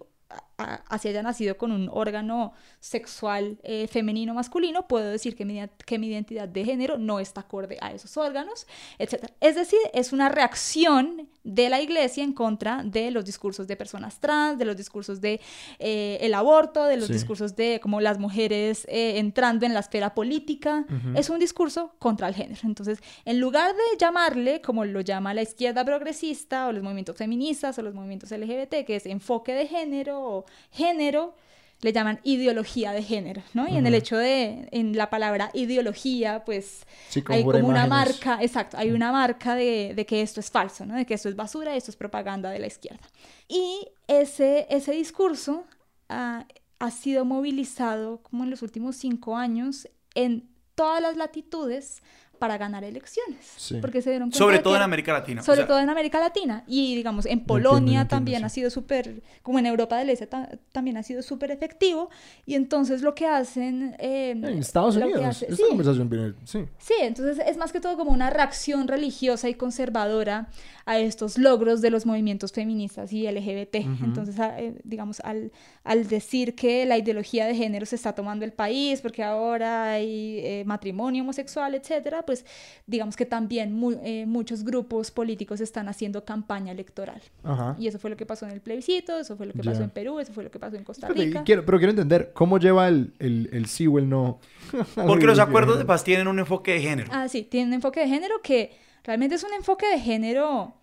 así 0.89 1.07
haya 1.09 1.23
nacido 1.23 1.57
con 1.57 1.71
un 1.71 1.89
órgano 1.91 2.53
sexual 2.79 3.57
eh, 3.63 3.87
femenino 3.87 4.33
masculino, 4.33 4.87
puedo 4.87 5.05
decir 5.09 5.35
que 5.35 5.45
mi, 5.45 5.61
que 5.85 5.99
mi 5.99 6.07
identidad 6.07 6.47
de 6.47 6.65
género 6.65 6.97
no 6.97 7.19
está 7.19 7.41
acorde 7.41 7.77
a 7.81 7.91
esos 7.91 8.17
órganos, 8.17 8.67
etc. 8.99 9.25
Es 9.39 9.55
decir, 9.55 9.79
es 9.93 10.13
una 10.13 10.29
reacción 10.29 11.29
de 11.43 11.69
la 11.69 11.81
iglesia 11.81 12.23
en 12.23 12.33
contra 12.33 12.83
de 12.83 13.11
los 13.11 13.25
discursos 13.25 13.67
de 13.67 13.75
personas 13.75 14.19
trans, 14.19 14.57
de 14.59 14.65
los 14.65 14.75
discursos 14.77 15.21
de 15.21 15.39
eh, 15.79 16.17
el 16.21 16.33
aborto, 16.33 16.85
de 16.85 16.97
los 16.97 17.07
Sí. 17.07 17.13
discursos 17.13 17.55
de 17.55 17.79
como 17.81 17.99
las 18.01 18.19
mujeres 18.19 18.85
eh, 18.89 19.17
entrando 19.17 19.65
en 19.65 19.73
la 19.73 19.79
esfera 19.81 20.13
política. 20.13 20.85
Es 21.15 21.29
un 21.29 21.39
discurso 21.39 21.93
contra 21.99 22.27
el 22.27 22.35
género. 22.35 22.61
Entonces, 22.63 22.99
en 23.25 23.39
lugar 23.39 23.73
de 23.73 23.81
llamarle, 23.99 24.61
como 24.61 24.85
lo 24.85 25.01
llama 25.01 25.33
la 25.33 25.41
izquierda 25.41 25.83
progresista 25.83 26.67
o 26.67 26.71
los 26.71 26.83
movimientos 26.83 27.15
feministas 27.17 27.77
o 27.77 27.81
los 27.81 27.93
movimientos 27.93 28.31
LGBT, 28.31 28.85
que 28.85 28.95
es 28.95 29.05
enfoque 29.05 29.53
de 29.53 29.67
género 29.67 30.21
o 30.21 30.45
género, 30.71 31.35
le 31.81 31.93
llaman 31.93 32.19
ideología 32.23 32.91
de 32.91 33.01
género, 33.01 33.41
¿no? 33.53 33.67
Y 33.67 33.75
en 33.75 33.87
el 33.87 33.95
hecho 33.95 34.15
de, 34.15 34.67
en 34.71 34.95
la 34.95 35.09
palabra 35.09 35.49
ideología, 35.53 36.43
pues 36.45 36.85
Sí, 37.09 37.23
hay 37.27 37.43
como 37.43 37.67
una 37.67 37.87
marca, 37.87 38.37
exacto, 38.41 38.77
hay 38.77 38.91
una 38.91 39.11
marca 39.11 39.55
de, 39.55 39.93
de 39.95 40.05
que 40.05 40.21
esto 40.21 40.39
es 40.39 40.51
falso, 40.51 40.85
¿no? 40.85 40.95
De 40.95 41.05
que 41.05 41.15
esto 41.15 41.27
es 41.27 41.35
basura, 41.35 41.75
esto 41.75 41.89
es 41.89 41.97
propaganda 41.97 42.51
de 42.51 42.59
la 42.59 42.67
izquierda. 42.67 43.07
Y 43.47 43.87
ese, 44.07 44.67
ese 44.69 44.91
discurso 44.91 45.65
ah, 46.09 46.45
ha 46.77 46.91
sido 46.91 47.25
movilizado 47.25 48.21
como 48.21 48.43
en 48.43 48.51
los 48.51 48.61
últimos 48.61 48.95
cinco 48.95 49.35
años 49.35 49.87
en 50.13 50.49
todas 50.75 51.01
las 51.01 51.17
latitudes 51.17 52.01
para 52.41 52.57
ganar 52.57 52.83
elecciones. 52.83 53.37
Sí. 53.55 53.77
Porque 53.79 54.01
se 54.01 54.09
dieron 54.09 54.29
cuenta 54.29 54.37
Sobre 54.39 54.57
todo 54.57 54.73
que- 54.73 54.77
en 54.77 54.81
América 54.83 55.13
Latina. 55.13 55.41
o 55.41 55.43
sobre 55.43 55.57
sea, 55.59 55.67
todo 55.67 55.79
en 55.79 55.91
América 55.91 56.19
Latina 56.19 56.63
y 56.65 56.95
digamos 56.95 57.27
en 57.27 57.41
Polonia 57.45 57.69
lo 57.71 57.77
entiendo, 57.77 58.07
también 58.09 58.39
sí. 58.39 58.45
ha 58.45 58.49
sido 58.49 58.69
súper, 58.71 59.21
como 59.43 59.59
en 59.59 59.67
Europa 59.67 59.95
del 59.97 60.09
Este 60.09 60.25
ta- 60.25 60.49
también 60.71 60.97
ha 60.97 61.03
sido 61.03 61.21
súper 61.21 61.51
efectivo 61.51 62.09
y 62.47 62.55
entonces 62.55 63.03
lo 63.03 63.13
que 63.13 63.27
hacen... 63.27 63.95
eh, 63.99 64.31
En 64.31 64.43
Estados 64.45 64.95
Unidos. 64.95 65.23
hace- 65.23 65.45
Esta 65.45 65.55
sí, 65.57 65.63
conversación 65.69 66.09
viene... 66.09 66.33
Sí. 66.45 66.65
Sí, 66.79 66.93
entonces 67.01 67.37
es 67.45 67.57
más 67.57 67.71
que 67.71 67.79
todo 67.79 67.95
como 67.95 68.09
una 68.11 68.31
reacción 68.31 68.87
religiosa 68.87 69.47
y 69.47 69.53
conservadora 69.53 70.47
a 70.85 70.97
estos 70.97 71.37
logros 71.37 71.81
de 71.81 71.91
los 71.91 72.07
movimientos 72.07 72.51
feministas 72.53 73.13
y 73.13 73.27
LGBT. 73.27 73.85
Ujú. 73.85 74.03
Entonces, 74.05 74.39
a- 74.39 74.59
eh, 74.59 74.73
digamos, 74.83 75.19
al, 75.19 75.51
al 75.83 76.07
decir 76.07 76.55
que 76.55 76.87
la 76.87 76.97
ideología 76.97 77.45
de 77.45 77.53
género 77.55 77.85
se 77.85 77.95
está 77.95 78.13
tomando 78.15 78.45
el 78.45 78.51
país 78.51 78.99
porque 79.01 79.23
ahora 79.23 79.91
hay 79.91 80.39
eh, 80.43 80.63
matrimonio 80.65 81.21
homosexual, 81.23 81.75
etcétera, 81.75 82.23
pues 82.31 82.45
digamos 82.87 83.17
que 83.17 83.25
también 83.25 83.73
mu- 83.73 83.99
eh, 84.03 84.25
muchos 84.25 84.63
grupos 84.63 85.11
políticos 85.11 85.59
están 85.59 85.89
haciendo 85.89 86.23
campaña 86.23 86.71
electoral. 86.71 87.21
Ajá. 87.43 87.75
Y 87.77 87.87
eso 87.87 87.99
fue 87.99 88.09
lo 88.09 88.15
que 88.15 88.25
pasó 88.25 88.45
en 88.45 88.51
el 88.53 88.61
plebiscito, 88.61 89.19
eso 89.19 89.35
fue 89.35 89.45
lo 89.47 89.53
que 89.53 89.61
pasó 89.63 89.83
en 89.83 89.89
Perú, 89.89 90.19
eso 90.19 90.31
fue 90.31 90.43
lo 90.45 90.51
que 90.51 90.59
pasó 90.59 90.77
en 90.77 90.85
Costa 90.85 91.07
Espérate, 91.07 91.27
Rica. 91.27 91.43
quiero- 91.43 91.65
pero 91.65 91.77
quiero 91.77 91.89
entender, 91.91 92.31
¿cómo 92.33 92.57
lleva 92.57 92.87
el, 92.87 93.13
el, 93.19 93.49
el 93.51 93.65
sí 93.65 93.85
o 93.87 93.99
el 93.99 94.07
no? 94.07 94.39
Porque 94.95 95.25
los 95.25 95.39
acuerdos 95.39 95.77
de 95.77 95.83
paz 95.85 96.03
tienen 96.05 96.27
un 96.29 96.39
enfoque 96.39 96.71
de 96.73 96.81
género. 96.81 97.09
Ah, 97.11 97.27
sí, 97.27 97.43
tiene 97.43 97.67
un 97.67 97.73
enfoque 97.73 97.99
de 97.99 98.07
género 98.07 98.35
que 98.41 98.71
realmente 99.03 99.35
es 99.35 99.43
un 99.43 99.53
enfoque 99.53 99.87
de 99.87 99.99
género 99.99 100.73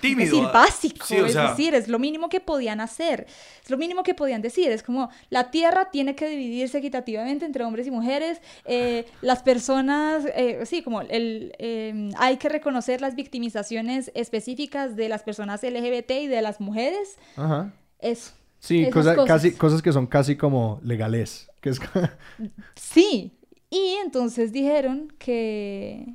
Tímido. 0.00 0.22
Es 0.24 0.30
decir, 0.30 0.44
básico, 0.52 1.06
sí, 1.06 1.16
es 1.16 1.32
sea, 1.32 1.50
decir, 1.50 1.74
es 1.74 1.88
lo 1.88 1.98
mínimo 1.98 2.28
que 2.28 2.40
podían 2.40 2.80
hacer, 2.80 3.26
es 3.62 3.68
lo 3.70 3.76
mínimo 3.76 4.02
que 4.02 4.14
podían 4.14 4.40
decir, 4.42 4.70
es 4.70 4.82
como 4.82 5.10
la 5.28 5.50
tierra 5.50 5.90
tiene 5.90 6.14
que 6.14 6.28
dividirse 6.28 6.78
equitativamente 6.78 7.44
entre 7.44 7.64
hombres 7.64 7.86
y 7.86 7.90
mujeres, 7.90 8.40
eh, 8.64 9.06
las 9.20 9.42
personas, 9.42 10.24
eh, 10.34 10.60
sí, 10.66 10.82
como 10.82 11.02
el, 11.02 11.52
eh, 11.58 12.10
hay 12.16 12.36
que 12.38 12.48
reconocer 12.48 13.00
las 13.00 13.14
victimizaciones 13.14 14.10
específicas 14.14 14.96
de 14.96 15.08
las 15.08 15.22
personas 15.22 15.62
LGBT 15.62 16.10
y 16.22 16.26
de 16.28 16.42
las 16.42 16.60
mujeres, 16.60 17.16
Ajá. 17.36 17.72
eso. 17.98 18.32
Sí, 18.60 18.88
cosa- 18.90 19.14
cosas. 19.14 19.28
Casi, 19.28 19.52
cosas 19.52 19.82
que 19.82 19.92
son 19.92 20.06
casi 20.06 20.36
como 20.36 20.80
legales. 20.82 21.48
Que 21.60 21.70
es... 21.70 21.80
Sí, 22.74 23.32
y 23.70 23.96
entonces 24.02 24.52
dijeron 24.52 25.12
que, 25.18 26.06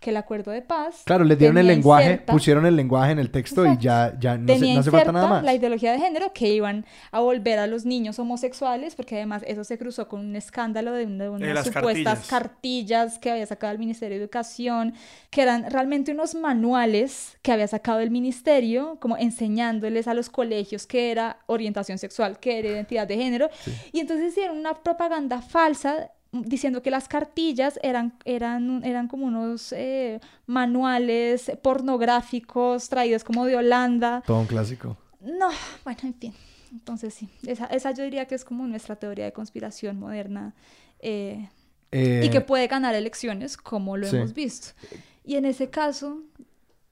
que 0.00 0.10
el 0.10 0.16
acuerdo 0.16 0.52
de 0.52 0.62
paz... 0.62 1.02
claro, 1.04 1.24
le 1.24 1.34
dieron 1.34 1.58
el 1.58 1.66
lenguaje, 1.66 2.12
inserta- 2.12 2.32
pusieron 2.32 2.66
el 2.66 2.76
lenguaje 2.76 3.10
en 3.12 3.18
el 3.18 3.30
texto 3.32 3.64
y 3.64 3.68
Exacto. 3.70 3.82
ya, 3.82 4.16
ya 4.20 4.38
no, 4.38 4.46
se- 4.46 4.58
tenía 4.60 4.74
no 4.74 4.80
hace 4.80 4.90
falta 4.92 5.10
nada 5.12 5.28
más. 5.28 5.42
la 5.44 5.54
ideología 5.54 5.90
de 5.92 5.98
género 5.98 6.32
que 6.32 6.48
iban 6.54 6.86
a 7.10 7.18
volver 7.20 7.58
a 7.58 7.66
los 7.66 7.84
niños 7.84 8.16
homosexuales, 8.20 8.94
porque 8.94 9.16
además 9.16 9.42
eso 9.46 9.64
se 9.64 9.76
cruzó 9.76 10.06
con 10.06 10.20
un 10.20 10.36
escándalo 10.36 10.92
de, 10.92 11.06
una- 11.06 11.24
de 11.24 11.30
unas 11.30 11.54
las 11.54 11.66
supuestas 11.66 12.28
cartillas. 12.28 12.28
cartillas 12.28 13.18
que 13.18 13.30
había 13.32 13.46
sacado 13.46 13.72
el 13.72 13.78
Ministerio 13.80 14.18
de 14.18 14.22
Educación, 14.22 14.94
que 15.30 15.42
eran 15.42 15.68
realmente 15.70 16.12
unos 16.12 16.34
manuales 16.36 17.36
que 17.42 17.50
había 17.52 17.66
sacado 17.66 18.00
el 18.00 18.10
Ministerio, 18.12 18.98
como 19.00 19.16
enseñándoles 19.16 20.06
a 20.06 20.14
los 20.14 20.30
colegios 20.30 20.86
qué 20.86 21.10
era 21.10 21.38
orientación 21.46 21.98
sexual, 21.98 22.38
qué 22.38 22.60
era 22.60 22.68
identidad 22.68 23.06
de 23.08 23.16
género, 23.16 23.48
y 23.92 24.00
entonces 24.00 24.28
hicieron 24.30 24.58
una 24.58 24.74
propaganda 24.74 25.42
falsa 25.42 26.10
diciendo 26.42 26.82
que 26.82 26.90
las 26.90 27.08
cartillas 27.08 27.78
eran, 27.82 28.12
eran, 28.24 28.82
eran 28.84 29.08
como 29.08 29.26
unos 29.26 29.72
eh, 29.72 30.20
manuales 30.46 31.50
pornográficos 31.62 32.88
traídos 32.88 33.24
como 33.24 33.44
de 33.46 33.56
Holanda. 33.56 34.22
Todo 34.26 34.40
un 34.40 34.46
clásico. 34.46 34.96
No, 35.20 35.48
bueno, 35.84 36.00
en 36.04 36.14
fin. 36.14 36.34
Entonces 36.72 37.14
sí, 37.14 37.28
esa, 37.46 37.66
esa 37.66 37.92
yo 37.92 38.04
diría 38.04 38.26
que 38.26 38.34
es 38.34 38.44
como 38.44 38.66
nuestra 38.66 38.96
teoría 38.96 39.24
de 39.24 39.32
conspiración 39.32 39.98
moderna 39.98 40.54
eh, 41.00 41.48
Eh, 41.90 42.20
y 42.24 42.28
que 42.30 42.42
puede 42.42 42.66
ganar 42.66 42.94
elecciones 42.94 43.56
como 43.56 43.96
lo 43.96 44.06
sí. 44.06 44.16
hemos 44.16 44.34
visto. 44.34 44.68
Y 45.24 45.36
en 45.36 45.46
ese 45.46 45.70
caso, 45.70 46.22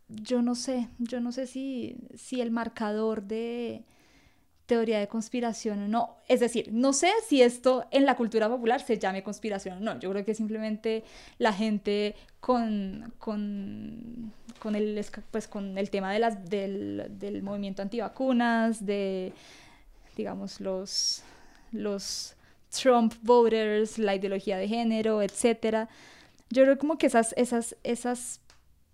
yo 0.09 0.41
no 0.41 0.55
sé, 0.55 0.89
yo 0.99 1.21
no 1.21 1.31
sé 1.33 1.47
si, 1.47 1.97
si 2.15 2.41
el 2.41 2.51
marcador 2.51 3.23
de 3.23 3.85
teoría 4.67 4.99
de 4.99 5.09
conspiración 5.09 5.85
o 5.85 5.89
no. 5.89 6.17
Es 6.29 6.41
decir, 6.41 6.71
no 6.73 6.93
sé 6.93 7.11
si 7.27 7.41
esto 7.43 7.87
en 7.91 8.05
la 8.05 8.17
cultura 8.17 8.49
popular 8.49 8.81
se 8.81 8.99
llame 8.99 9.23
conspiración 9.23 9.79
o 9.79 9.81
no. 9.81 9.99
Yo 9.99 10.11
creo 10.11 10.25
que 10.25 10.35
simplemente 10.35 11.05
la 11.39 11.53
gente 11.53 12.17
con, 12.41 13.15
con, 13.19 14.33
con, 14.59 14.75
el, 14.75 15.05
pues, 15.31 15.49
con 15.49 15.79
el 15.79 15.91
tema 15.91 16.13
de 16.13 16.19
las, 16.19 16.49
del, 16.49 17.07
del 17.11 17.43
movimiento 17.43 17.83
antivacunas, 17.83 18.85
de, 18.85 19.33
digamos, 20.17 20.61
los, 20.61 21.23
los 21.73 22.35
Trump 22.71 23.15
voters, 23.23 23.99
la 23.99 24.15
ideología 24.15 24.59
de 24.59 24.69
género, 24.69 25.23
etcétera. 25.23 25.89
Yo 26.51 26.65
creo 26.65 26.79
como 26.79 26.99
que 26.99 27.07
esas, 27.07 27.35
esas, 27.37 27.77
esas 27.85 28.41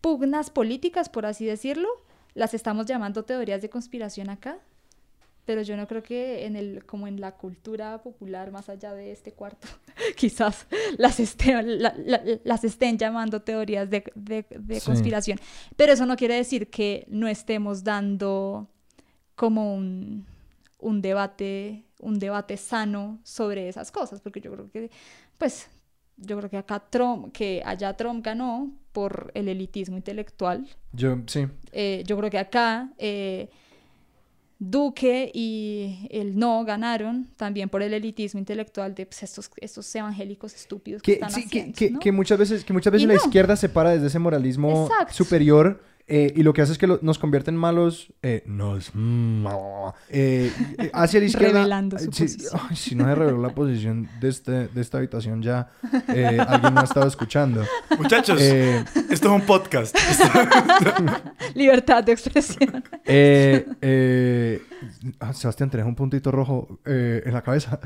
pugnas 0.01 0.51
políticas, 0.51 1.09
por 1.09 1.27
así 1.27 1.47
decirlo, 1.47 1.89
las 2.35 2.55
estamos 2.55 2.87
llamando 2.87 3.25
teorías 3.25 3.63
de 3.63 3.71
conspiración 3.71 4.31
acá, 4.31 4.59
pero 5.45 5.63
yo 5.63 5.77
no 5.77 5.87
creo 5.89 6.03
que 6.03 6.47
en 6.47 6.55
el, 6.57 6.85
como 6.87 7.07
en 7.09 7.21
la 7.21 7.33
cultura 7.33 8.01
popular, 8.03 8.51
más 8.53 8.69
allá 8.69 8.93
de 8.95 9.11
este 9.13 9.33
cuarto, 9.33 9.67
quizás 10.17 10.67
las, 10.99 11.19
esté- 11.21 11.63
la- 11.63 11.95
la- 11.99 12.23
las 12.45 12.65
estén 12.65 12.97
llamando 12.99 13.43
teorías 13.43 13.91
de, 13.91 14.05
de- 14.15 14.47
de 14.51 14.81
Sí. 14.81 14.87
conspiración. 14.87 15.39
Pero 15.77 15.93
eso 15.93 16.07
no 16.07 16.17
quiere 16.17 16.35
decir 16.37 16.71
que 16.71 17.05
no 17.09 17.27
estemos 17.29 17.83
dando 17.85 18.69
como 19.35 19.75
un, 19.75 20.27
un 20.79 21.03
debate, 21.03 21.85
un 22.01 22.19
debate 22.19 22.57
sano 22.57 23.19
sobre 23.25 23.69
esas 23.69 23.91
cosas, 23.91 24.21
porque 24.21 24.41
yo 24.41 24.53
creo 24.53 24.71
que, 24.71 24.91
pues, 25.39 25.69
yo 26.19 26.37
creo 26.39 26.51
que 26.51 26.59
acá 26.59 26.79
Trump, 26.89 27.33
que 27.33 27.63
allá 27.65 27.97
Trump 27.97 28.25
ganó 28.25 28.71
por 28.93 29.33
el 29.35 29.49
elitismo 29.49 29.97
intelectual. 29.97 30.69
Yo, 30.93 31.17
sí. 31.27 31.49
Eh, 31.73 32.05
yo 32.07 32.17
creo 32.19 32.31
que 32.31 32.39
acá 32.39 32.93
eh, 32.99 33.49
Duque 34.65 35.31
y 35.35 36.07
el 36.11 36.39
no 36.39 36.65
ganaron 36.65 37.29
también 37.37 37.69
por 37.69 37.83
el 37.83 37.93
elitismo 37.95 38.39
intelectual 38.39 38.95
de 38.95 39.07
pues, 39.07 39.25
estos, 39.25 39.51
estos 39.57 39.93
evangélicos 39.95 40.55
estúpidos 40.55 41.03
que, 41.03 41.07
Que, 41.07 41.13
están 41.15 41.31
sí, 41.33 41.45
haciendo, 41.47 41.75
que- 41.77 41.91
¿no? 41.91 41.99
que 41.99 42.13
muchas 42.13 42.39
veces, 42.39 42.65
que 42.65 42.73
muchas 42.73 42.93
veces 42.93 43.05
Y 43.05 43.07
la 43.09 43.15
no. 43.15 43.21
izquierda 43.25 43.57
se 43.57 43.69
para 43.69 43.91
desde 43.91 44.07
ese 44.07 44.21
moralismo 44.21 44.87
Exacto. 44.89 45.15
superior 45.15 45.83
eh, 46.07 46.33
y 46.37 46.43
lo 46.43 46.53
que 46.53 46.63
hace 46.63 46.73
es 46.73 46.79
que 46.79 46.87
lo- 46.87 46.99
nos 47.03 47.19
convierte 47.19 47.51
en 47.51 47.57
malos. 47.57 48.13
Eh, 48.23 48.43
nos. 48.47 48.91
mm, 48.95 49.47
eh, 50.11 50.53
eh, 50.79 50.91
hacia 50.93 51.21
la 51.21 51.27
izquierda. 51.27 51.55
Revelando 51.61 51.99
su 51.99 52.13
Sí, 52.13 52.25
posición. 52.25 52.61
ay, 52.69 52.77
si 52.77 52.95
no 52.95 53.05
se 53.07 53.15
reveló 53.15 53.41
la 53.41 53.51
posición 53.55 54.09
de, 54.21 54.29
este, 54.29 54.69
de 54.69 54.81
esta 54.81 54.99
habitación, 54.99 55.43
ya 55.43 55.71
eh, 56.09 56.39
alguien 56.47 56.75
no 56.75 56.81
ha 56.81 56.85
estado 56.85 57.07
escuchando. 57.07 57.65
Muchachos, 57.99 58.39
Eh, 58.43 58.85
esto 59.11 59.29
es 59.29 59.41
un 59.41 59.47
podcast. 59.47 59.97
Libertad 61.55 62.03
de 62.05 62.13
expresión. 62.13 62.83
eh, 63.05 63.67
eh, 63.81 64.63
Sebastián, 65.33 65.71
tenés 65.71 65.87
un 65.87 65.95
puntito 65.95 66.31
rojo 66.31 66.81
eh, 66.85 67.23
en 67.25 67.33
la 67.33 67.43
cabeza. 67.43 67.79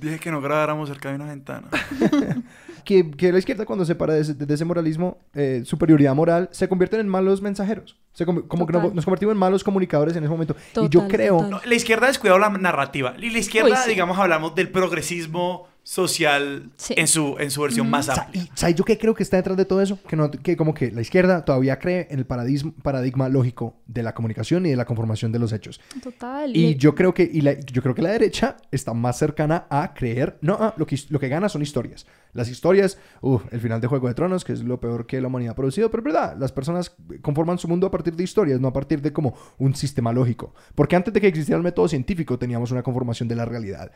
Dije 0.00 0.18
que 0.18 0.30
no 0.30 0.40
grabáramos 0.40 0.88
cerca 0.88 1.08
de 1.10 1.14
una 1.16 1.26
ventana. 1.26 1.68
que, 2.84 3.10
que 3.10 3.32
la 3.32 3.38
izquierda 3.38 3.64
cuando 3.66 3.84
se 3.84 3.94
para 3.94 4.14
de 4.14 4.20
ese, 4.20 4.34
de 4.34 4.54
ese 4.54 4.64
moralismo, 4.64 5.18
eh, 5.34 5.62
superioridad 5.64 6.14
moral, 6.14 6.48
se 6.52 6.68
convierten 6.68 7.00
en 7.00 7.08
malos 7.08 7.42
mensajeros. 7.42 7.96
Se 8.12 8.24
com- 8.24 8.42
como 8.46 8.66
que 8.66 8.72
nos, 8.72 8.94
nos 8.94 9.04
convertimos 9.04 9.32
en 9.32 9.38
malos 9.38 9.64
comunicadores 9.64 10.16
en 10.16 10.22
ese 10.24 10.30
momento. 10.30 10.54
y 10.80 10.88
yo 10.88 11.08
creo... 11.08 11.42
No, 11.48 11.60
la 11.64 11.74
izquierda 11.74 12.04
ha 12.06 12.08
descuidado 12.08 12.38
la 12.38 12.48
narrativa. 12.50 13.14
Y 13.18 13.30
la 13.30 13.38
izquierda, 13.38 13.70
Uy, 13.70 13.76
sí. 13.82 13.90
digamos, 13.90 14.18
hablamos 14.18 14.54
del 14.54 14.68
progresismo 14.70 15.66
social 15.84 16.70
Sí. 16.76 16.94
en, 16.96 17.06
su, 17.06 17.36
en 17.38 17.50
su 17.50 17.60
versión 17.62 17.88
más 17.88 18.08
amplia. 18.08 18.42
¿Y 18.42 18.50
sabes 18.54 18.74
yo 18.74 18.84
qué 18.84 18.98
creo 18.98 19.14
que 19.14 19.22
está 19.22 19.36
detrás 19.36 19.56
de 19.56 19.64
todo 19.64 19.80
eso? 19.82 19.98
Que, 20.08 20.16
no, 20.16 20.30
que 20.30 20.56
como 20.56 20.74
que 20.74 20.90
la 20.90 21.02
izquierda 21.02 21.44
todavía 21.44 21.78
cree 21.78 22.08
en 22.10 22.18
el 22.18 22.26
paradigma, 22.26 22.72
paradigma 22.82 23.28
lógico 23.28 23.76
de 23.86 24.02
la 24.02 24.14
comunicación 24.14 24.66
y 24.66 24.70
de 24.70 24.76
la 24.76 24.86
conformación 24.86 25.30
de 25.30 25.38
los 25.38 25.52
hechos. 25.52 25.80
Total. 26.02 26.56
Y 26.56 26.74
yo 26.76 26.94
creo 26.94 27.14
que 27.14 27.28
y 27.30 27.42
la, 27.42 27.60
yo 27.60 27.82
creo 27.82 27.94
que 27.94 28.02
la 28.02 28.10
derecha 28.10 28.56
está 28.72 28.94
más 28.94 29.18
cercana 29.18 29.66
a 29.70 29.94
creer, 29.94 30.38
no, 30.40 30.56
ah, 30.58 30.74
lo 30.76 30.86
que 30.86 30.98
lo 31.10 31.20
que 31.20 31.28
gana 31.28 31.48
son 31.48 31.62
historias. 31.62 32.06
Las 32.32 32.48
historias, 32.48 32.98
uh, 33.20 33.38
el 33.52 33.60
final 33.60 33.80
de 33.80 33.86
Juego 33.86 34.08
de 34.08 34.14
Tronos, 34.14 34.42
que 34.42 34.54
es 34.54 34.60
lo 34.64 34.80
peor 34.80 35.06
que 35.06 35.20
la 35.20 35.28
humanidad 35.28 35.52
ha 35.52 35.56
producido, 35.56 35.90
pero 35.90 36.00
es 36.00 36.04
verdad, 36.04 36.36
las 36.36 36.50
personas 36.50 36.96
conforman 37.22 37.58
su 37.58 37.68
mundo 37.68 37.86
a 37.86 37.90
partir 37.90 38.16
de 38.16 38.24
historias, 38.24 38.58
no 38.58 38.68
a 38.68 38.72
partir 38.72 39.00
de 39.02 39.12
como 39.12 39.36
un 39.58 39.74
sistema 39.76 40.12
lógico. 40.12 40.54
Porque 40.74 40.96
antes 40.96 41.14
de 41.14 41.20
que 41.20 41.28
existiera 41.28 41.58
el 41.58 41.62
método 41.62 41.86
científico 41.88 42.38
teníamos 42.38 42.72
una 42.72 42.82
conformación 42.82 43.28
de 43.28 43.36
la 43.36 43.44
realidad. 43.44 43.92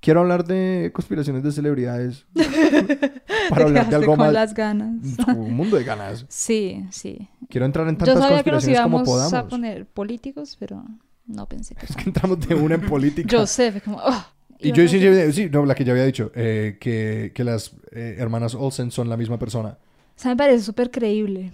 Quiero 0.00 0.20
hablar 0.20 0.44
de 0.44 0.90
conspiraciones 0.94 1.42
de 1.42 1.50
celebridades 1.52 2.26
para 3.48 3.64
hablar 3.64 3.88
de 3.88 3.96
algo 3.96 4.12
con 4.12 4.18
más. 4.18 4.32
las 4.32 4.54
ganas. 4.54 4.94
Un 5.28 5.54
mundo 5.54 5.76
de 5.76 5.84
ganas. 5.84 6.26
Sí, 6.28 6.84
sí. 6.90 7.28
Quiero 7.48 7.66
entrar 7.66 7.88
en 7.88 7.94
Yo 7.96 8.04
tantas 8.04 8.22
sabía 8.22 8.42
que 8.42 8.50
nos 8.52 8.64
conspiraciones 8.64 8.82
como 8.82 8.96
íbamos 8.98 9.08
podamos. 9.08 9.32
a 9.34 9.48
poner 9.48 9.86
políticos, 9.86 10.56
pero 10.60 10.84
no 11.26 11.46
pensé 11.48 11.74
que... 11.74 11.86
Es 11.86 11.96
que 11.96 12.04
entramos 12.04 12.46
de 12.46 12.54
una 12.54 12.76
en 12.76 12.82
política. 12.82 13.28
Yo 13.28 13.46
sé, 13.46 13.72
fue 13.72 13.80
como... 13.80 13.98
"Ah". 14.00 14.32
Y 14.58 14.72
yo 14.72 14.88
sí, 14.88 15.00
sí, 15.00 15.32
sí, 15.32 15.50
no, 15.50 15.66
la 15.66 15.74
que 15.74 15.84
ya 15.84 15.92
había 15.92 16.04
dicho, 16.06 16.30
eh, 16.34 16.78
que, 16.80 17.32
que 17.34 17.44
las 17.44 17.72
eh, 17.92 18.16
hermanas 18.18 18.54
Olsen 18.54 18.90
son 18.90 19.08
la 19.10 19.16
misma 19.16 19.38
persona. 19.38 19.76
O 20.16 20.18
sea, 20.18 20.30
me 20.30 20.36
parece 20.36 20.62
súper 20.64 20.90
creíble. 20.90 21.52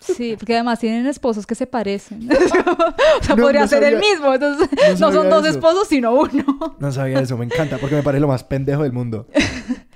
Sí, 0.00 0.34
porque 0.38 0.54
además 0.54 0.78
tienen 0.80 1.06
esposos 1.06 1.46
que 1.46 1.54
se 1.54 1.66
parecen. 1.66 2.28
o 2.32 2.48
sea, 3.24 3.36
No, 3.36 3.42
podría 3.42 3.60
no 3.62 3.68
ser 3.68 3.84
el 3.84 3.98
mismo. 3.98 4.32
Entonces, 4.32 4.68
no 4.98 5.08
no, 5.10 5.12
son 5.14 5.28
dos 5.30 5.44
eso. 5.44 5.50
esposos, 5.58 5.88
sino 5.88 6.14
uno. 6.14 6.76
No 6.78 6.90
sabía 6.92 7.20
eso, 7.20 7.36
me 7.36 7.44
encanta, 7.44 7.76
porque 7.78 7.96
me 7.96 8.02
parece 8.02 8.20
lo 8.20 8.28
más 8.28 8.42
pendejo 8.44 8.82
del 8.82 8.92
mundo. 8.92 9.26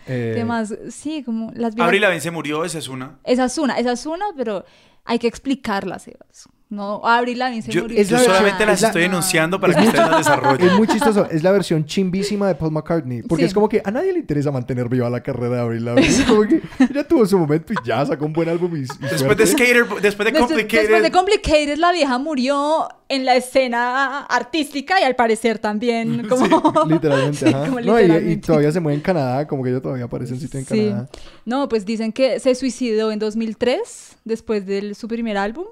Eh, 0.06 0.32
Además, 0.34 0.74
sí, 0.90 1.22
como 1.24 1.50
las 1.54 1.74
viejas- 1.74 1.86
Avril 1.88 2.02
Lavigne 2.02 2.20
se 2.20 2.30
murió, 2.30 2.62
esa 2.66 2.76
es 2.76 2.88
una. 2.88 3.16
Esa 3.24 3.46
es 3.46 3.56
una, 3.56 3.78
esa 3.78 3.92
es 3.92 4.04
una, 4.04 4.26
pero 4.36 4.62
hay 5.06 5.18
que 5.18 5.26
explicarla, 5.26 5.98
Sebas. 5.98 6.46
No, 6.74 7.00
Abril 7.06 7.38
Lavigne 7.38 7.62
se 7.62 7.70
Yo, 7.72 7.82
murió. 7.82 8.02
Yo 8.02 8.16
la- 8.16 8.22
solamente 8.22 8.62
es 8.62 8.68
las 8.68 8.80
la- 8.82 8.88
estoy 8.88 9.02
No. 9.02 9.08
enunciando 9.08 9.60
para 9.60 9.74
que 9.74 9.86
ustedes 9.86 10.08
las 10.08 10.18
desarrollen. 10.18 10.68
Es 10.68 10.74
muy 10.76 10.86
chistoso, 10.86 11.26
es 11.30 11.42
la 11.42 11.52
versión 11.52 11.84
chimbísima 11.86 12.48
de 12.48 12.54
Paul 12.54 12.72
McCartney, 12.72 13.22
porque 13.22 13.44
Sí. 13.44 13.48
es 13.48 13.54
como 13.54 13.68
que 13.68 13.80
a 13.84 13.90
nadie 13.90 14.12
le 14.12 14.18
interesa 14.18 14.50
mantener 14.50 14.88
viva 14.88 15.08
la 15.08 15.22
carrera 15.22 15.56
de 15.56 15.60
Avril 15.60 15.84
Lavigne. 15.84 16.08
Es 16.08 16.22
como 16.24 16.42
que 16.42 16.60
ella 16.90 17.06
tuvo 17.06 17.24
su 17.26 17.38
momento 17.38 17.72
y 17.72 17.76
ya 17.86 18.04
sacó 18.04 18.24
un 18.26 18.32
buen 18.32 18.48
álbum 18.48 18.74
y, 18.76 18.80
y 18.80 18.82
Después 18.82 19.20
suerte. 19.20 19.42
de 19.44 19.46
Skater, 19.50 19.86
después 20.02 20.32
de 20.32 20.38
Complicated. 20.38 20.80
Después 20.80 21.02
de 21.02 21.10
Complicated, 21.10 21.76
la 21.78 21.92
vieja 21.92 22.18
murió 22.18 22.88
en 23.08 23.24
la 23.24 23.36
escena 23.36 24.20
artística 24.24 25.00
y 25.00 25.04
al 25.04 25.14
parecer 25.14 25.58
también 25.58 26.26
como... 26.28 26.46
Literalmente, 26.88 27.38
Sí, 27.38 27.44
ajá. 27.54 27.66
como 27.66 27.80
No, 27.80 28.00
y- 28.00 28.32
y, 28.32 28.36
todavía 28.38 28.72
se 28.72 28.80
mueve 28.80 28.96
en 28.96 29.02
Canadá, 29.02 29.46
como 29.46 29.62
que 29.62 29.70
ella 29.70 29.80
todavía 29.80 30.04
aparece 30.06 30.34
en 30.34 30.40
sitio 30.40 30.58
en 30.60 30.66
Sí. 30.66 30.86
Canadá. 30.88 31.08
No, 31.44 31.68
pues 31.68 31.84
dicen 31.84 32.12
que 32.12 32.40
se 32.40 32.54
suicidó 32.54 33.12
en 33.12 33.18
2003, 33.18 34.16
después 34.24 34.66
de 34.66 34.94
su 34.94 35.06
primer 35.08 35.36
álbum, 35.36 35.66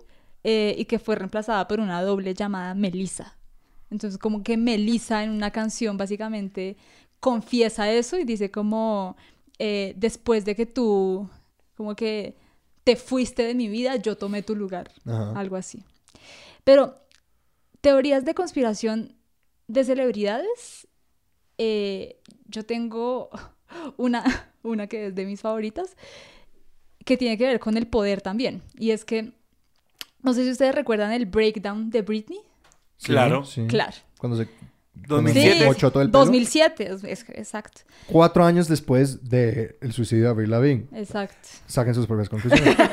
eh, 0.44 0.74
y 0.76 0.84
que 0.86 0.98
fue 0.98 1.16
reemplazada 1.16 1.66
por 1.68 1.80
una 1.80 2.02
doble 2.02 2.34
llamada 2.34 2.74
Melissa. 2.74 3.36
Entonces, 3.90 4.18
como 4.18 4.42
que 4.42 4.56
Melissa 4.56 5.22
en 5.22 5.30
una 5.30 5.50
canción 5.50 5.96
básicamente 5.96 6.76
confiesa 7.20 7.90
eso 7.90 8.18
y 8.18 8.24
dice 8.24 8.50
como, 8.50 9.16
eh, 9.58 9.94
después 9.96 10.44
de 10.44 10.56
que 10.56 10.66
tú, 10.66 11.28
como 11.76 11.94
que 11.94 12.36
te 12.84 12.96
fuiste 12.96 13.44
de 13.44 13.54
mi 13.54 13.68
vida, 13.68 13.96
yo 13.96 14.16
tomé 14.16 14.42
tu 14.42 14.56
lugar. 14.56 14.90
Ajá. 15.06 15.38
Algo 15.38 15.56
así. 15.56 15.84
Pero, 16.64 16.96
teorías 17.80 18.24
de 18.24 18.34
conspiración 18.34 19.14
de 19.68 19.84
celebridades, 19.84 20.88
eh, 21.58 22.20
yo 22.46 22.64
tengo 22.64 23.30
una, 23.96 24.24
una 24.62 24.86
que 24.86 25.06
es 25.06 25.14
de 25.14 25.26
mis 25.26 25.40
favoritas, 25.40 25.96
que 27.04 27.16
tiene 27.16 27.36
que 27.36 27.46
ver 27.46 27.60
con 27.60 27.76
el 27.76 27.86
poder 27.86 28.20
también. 28.20 28.62
Y 28.76 28.90
es 28.90 29.04
que, 29.04 29.32
no 30.22 30.32
sé 30.34 30.44
si 30.44 30.50
ustedes 30.50 30.74
recuerdan 30.74 31.12
el 31.12 31.26
breakdown 31.26 31.90
de 31.90 32.02
Britney. 32.02 32.40
Sí, 32.96 33.08
Claro. 33.08 33.44
sí. 33.44 33.66
Claro. 33.66 33.96
Cuando 34.18 34.36
se... 34.38 34.48
2007. 34.94 35.58
se 35.58 35.64
mochó 35.64 35.90
todo 35.90 36.02
el 36.02 36.10
pelo. 36.10 36.18
2007, 36.20 36.92
es- 36.92 37.02
es- 37.04 37.26
exacto, 37.30 37.80
Cuatro 38.06 38.44
años 38.44 38.68
después 38.68 39.26
del 39.28 39.74
suicidio 39.92 40.24
de 40.24 40.30
Avril 40.30 40.50
Lavigne. 40.50 40.86
exacto. 40.92 41.48
Saquen 41.66 41.94
sus 41.94 42.06
propias 42.06 42.28
conclusiones. 42.28 42.76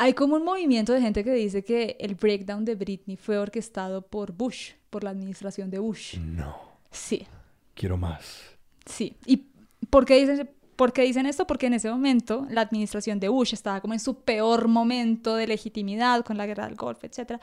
Hay 0.00 0.12
como 0.14 0.36
un 0.36 0.44
movimiento 0.44 0.92
de 0.92 1.00
gente 1.00 1.24
que 1.24 1.32
dice 1.32 1.64
que 1.64 1.96
el 1.98 2.14
breakdown 2.14 2.64
de 2.64 2.76
Britney 2.76 3.16
fue 3.16 3.36
orquestado 3.38 4.02
por 4.06 4.32
Bush, 4.32 4.72
por 4.90 5.02
la 5.02 5.10
administración 5.10 5.70
de 5.70 5.78
Bush. 5.80 6.16
no, 6.18 6.56
Sí. 6.92 7.26
quiero 7.74 7.96
más. 7.96 8.40
Sí. 8.86 9.16
¿Y 9.26 9.48
por 9.90 10.04
qué 10.04 10.20
dicen, 10.20 10.48
por 10.78 10.92
qué 10.92 11.02
dicen 11.02 11.26
esto? 11.26 11.44
Porque 11.44 11.66
en 11.66 11.74
ese 11.74 11.90
momento 11.90 12.46
la 12.50 12.60
administración 12.60 13.18
de 13.18 13.28
Bush 13.28 13.52
estaba 13.52 13.80
como 13.80 13.94
en 13.94 14.00
su 14.00 14.20
peor 14.20 14.68
momento 14.68 15.34
de 15.34 15.48
legitimidad 15.48 16.24
con 16.24 16.36
la 16.36 16.46
guerra 16.46 16.66
del 16.66 16.76
Golfo, 16.76 17.04
etc. 17.04 17.40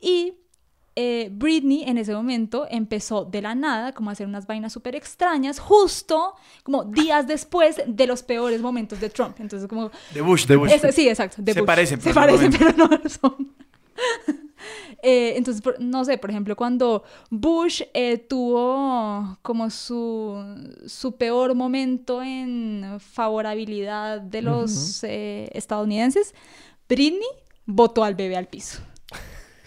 Y 0.00 0.32
eh, 0.96 1.28
Britney 1.30 1.84
en 1.84 1.98
ese 1.98 2.12
momento 2.12 2.66
empezó 2.68 3.24
de 3.24 3.42
la 3.42 3.54
nada 3.54 3.92
como 3.92 4.10
a 4.10 4.14
hacer 4.14 4.26
unas 4.26 4.48
vainas 4.48 4.72
súper 4.72 4.96
extrañas, 4.96 5.60
justo 5.60 6.34
como 6.64 6.82
días 6.82 7.28
después 7.28 7.80
de 7.86 8.06
los 8.08 8.24
peores 8.24 8.60
momentos 8.60 8.98
de 9.00 9.08
Trump. 9.08 9.36
Entonces 9.38 9.68
como... 9.68 9.92
De 10.12 10.20
Bush, 10.20 10.44
de 10.46 10.56
Bush. 10.56 10.72
Sí, 10.90 11.08
exacto. 11.08 11.36
de 11.42 11.52
Se 11.52 11.60
Bush. 11.60 11.66
parecen, 11.66 12.00
Se 12.00 12.12
pero 12.12 12.26
lo 12.26 12.38
parecen, 12.38 12.58
pero 12.58 12.72
no 12.76 12.88
lo 12.88 13.08
son. 13.08 13.52
Eh, 15.06 15.36
entonces, 15.36 15.62
no 15.80 16.02
sé, 16.06 16.16
por 16.16 16.30
ejemplo, 16.30 16.56
cuando 16.56 17.04
Bush 17.28 17.82
eh, 17.92 18.16
tuvo 18.16 19.36
como 19.42 19.68
su, 19.68 20.42
su 20.86 21.16
peor 21.16 21.54
momento 21.54 22.22
en 22.22 22.98
favorabilidad 23.00 24.22
de 24.22 24.40
los 24.40 25.04
eh, 25.04 25.50
estadounidenses, 25.52 26.34
Britney 26.88 27.20
votó 27.66 28.02
al 28.02 28.14
bebé 28.14 28.36
al 28.36 28.46
piso. 28.48 28.80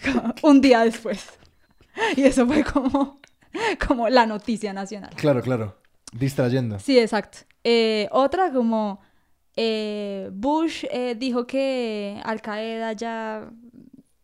Un 0.42 0.60
día 0.60 0.80
después. 0.80 1.24
Y 2.16 2.22
eso 2.22 2.44
fue 2.44 2.64
como, 2.64 3.20
como 3.86 4.08
la 4.08 4.26
noticia 4.26 4.72
nacional. 4.72 5.10
Claro, 5.14 5.40
claro. 5.40 5.78
Distrayendo. 6.10 6.80
Sí, 6.80 6.98
exacto. 6.98 7.38
Otra 8.10 8.50
como 8.50 9.00
eh, 9.60 10.30
Bush 10.32 10.84
eh, 10.88 11.16
dijo 11.18 11.44
que 11.44 12.20
Al 12.22 12.40
Qaeda 12.40 12.92
ya 12.92 13.50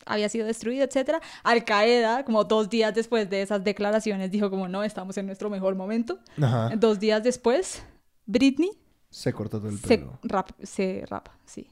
había 0.07 0.29
sido 0.29 0.47
destruido, 0.47 0.85
etcétera. 0.85 1.21
Al 1.43 1.65
Qaeda, 1.65 2.25
como 2.25 2.45
dos 2.45 2.69
días 2.69 2.95
después 2.95 3.29
de 3.31 3.43
esas 3.43 3.63
declaraciones, 3.65 4.31
dijo 4.31 4.51
como 4.51 4.69
no, 4.69 4.85
estamos 4.85 5.17
en 5.19 5.27
nuestro 5.27 5.51
mejor 5.51 5.75
momento. 5.75 6.19
Ajá. 6.41 6.71
Dos 6.77 7.01
días 7.01 7.23
después, 7.23 7.83
Britney 8.27 8.71
Se 9.11 9.33
cortó 9.33 9.59
todo 9.59 9.69
el 9.71 9.79
se, 9.79 9.99
pelo. 9.99 10.19
rap, 10.23 10.51
se 10.63 11.05
rapa, 11.09 11.37
sí. 11.45 11.71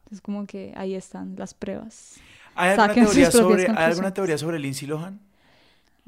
Entonces 0.00 0.20
como 0.22 0.46
que 0.46 0.72
ahí 0.76 0.94
están 0.94 1.34
las 1.36 1.54
pruebas. 1.54 2.14
¿Hay 2.54 2.70
alguna, 2.70 2.94
teoría 2.94 3.30
sobre, 3.30 3.68
¿Hay 3.68 3.84
alguna 3.84 4.12
teoría 4.12 4.38
sobre 4.38 4.58
Lindsay 4.58 4.88
Lohan? 4.88 5.20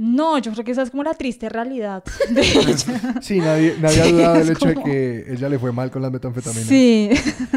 No, 0.03 0.39
yo 0.39 0.51
creo 0.53 0.65
que 0.65 0.73
esa 0.73 0.81
es 0.81 0.91
como 0.91 1.03
la 1.03 1.13
triste 1.13 1.51
realidad 1.51 2.03
de 2.31 2.41
ella. 2.41 3.21
Sí, 3.21 3.39
nadie, 3.39 3.75
nadie 3.79 4.01
ha 4.01 4.05
Sí, 4.07 4.13
dudado 4.13 4.35
del 4.39 4.51
hecho 4.51 4.69
de 4.69 4.75
que 4.77 5.27
ella 5.31 5.49
le 5.51 5.59
fue 5.59 5.73
mal 5.73 5.91
con 5.91 6.01
las 6.01 6.11
metanfetaminas. 6.11 6.67
Sí. 6.67 7.11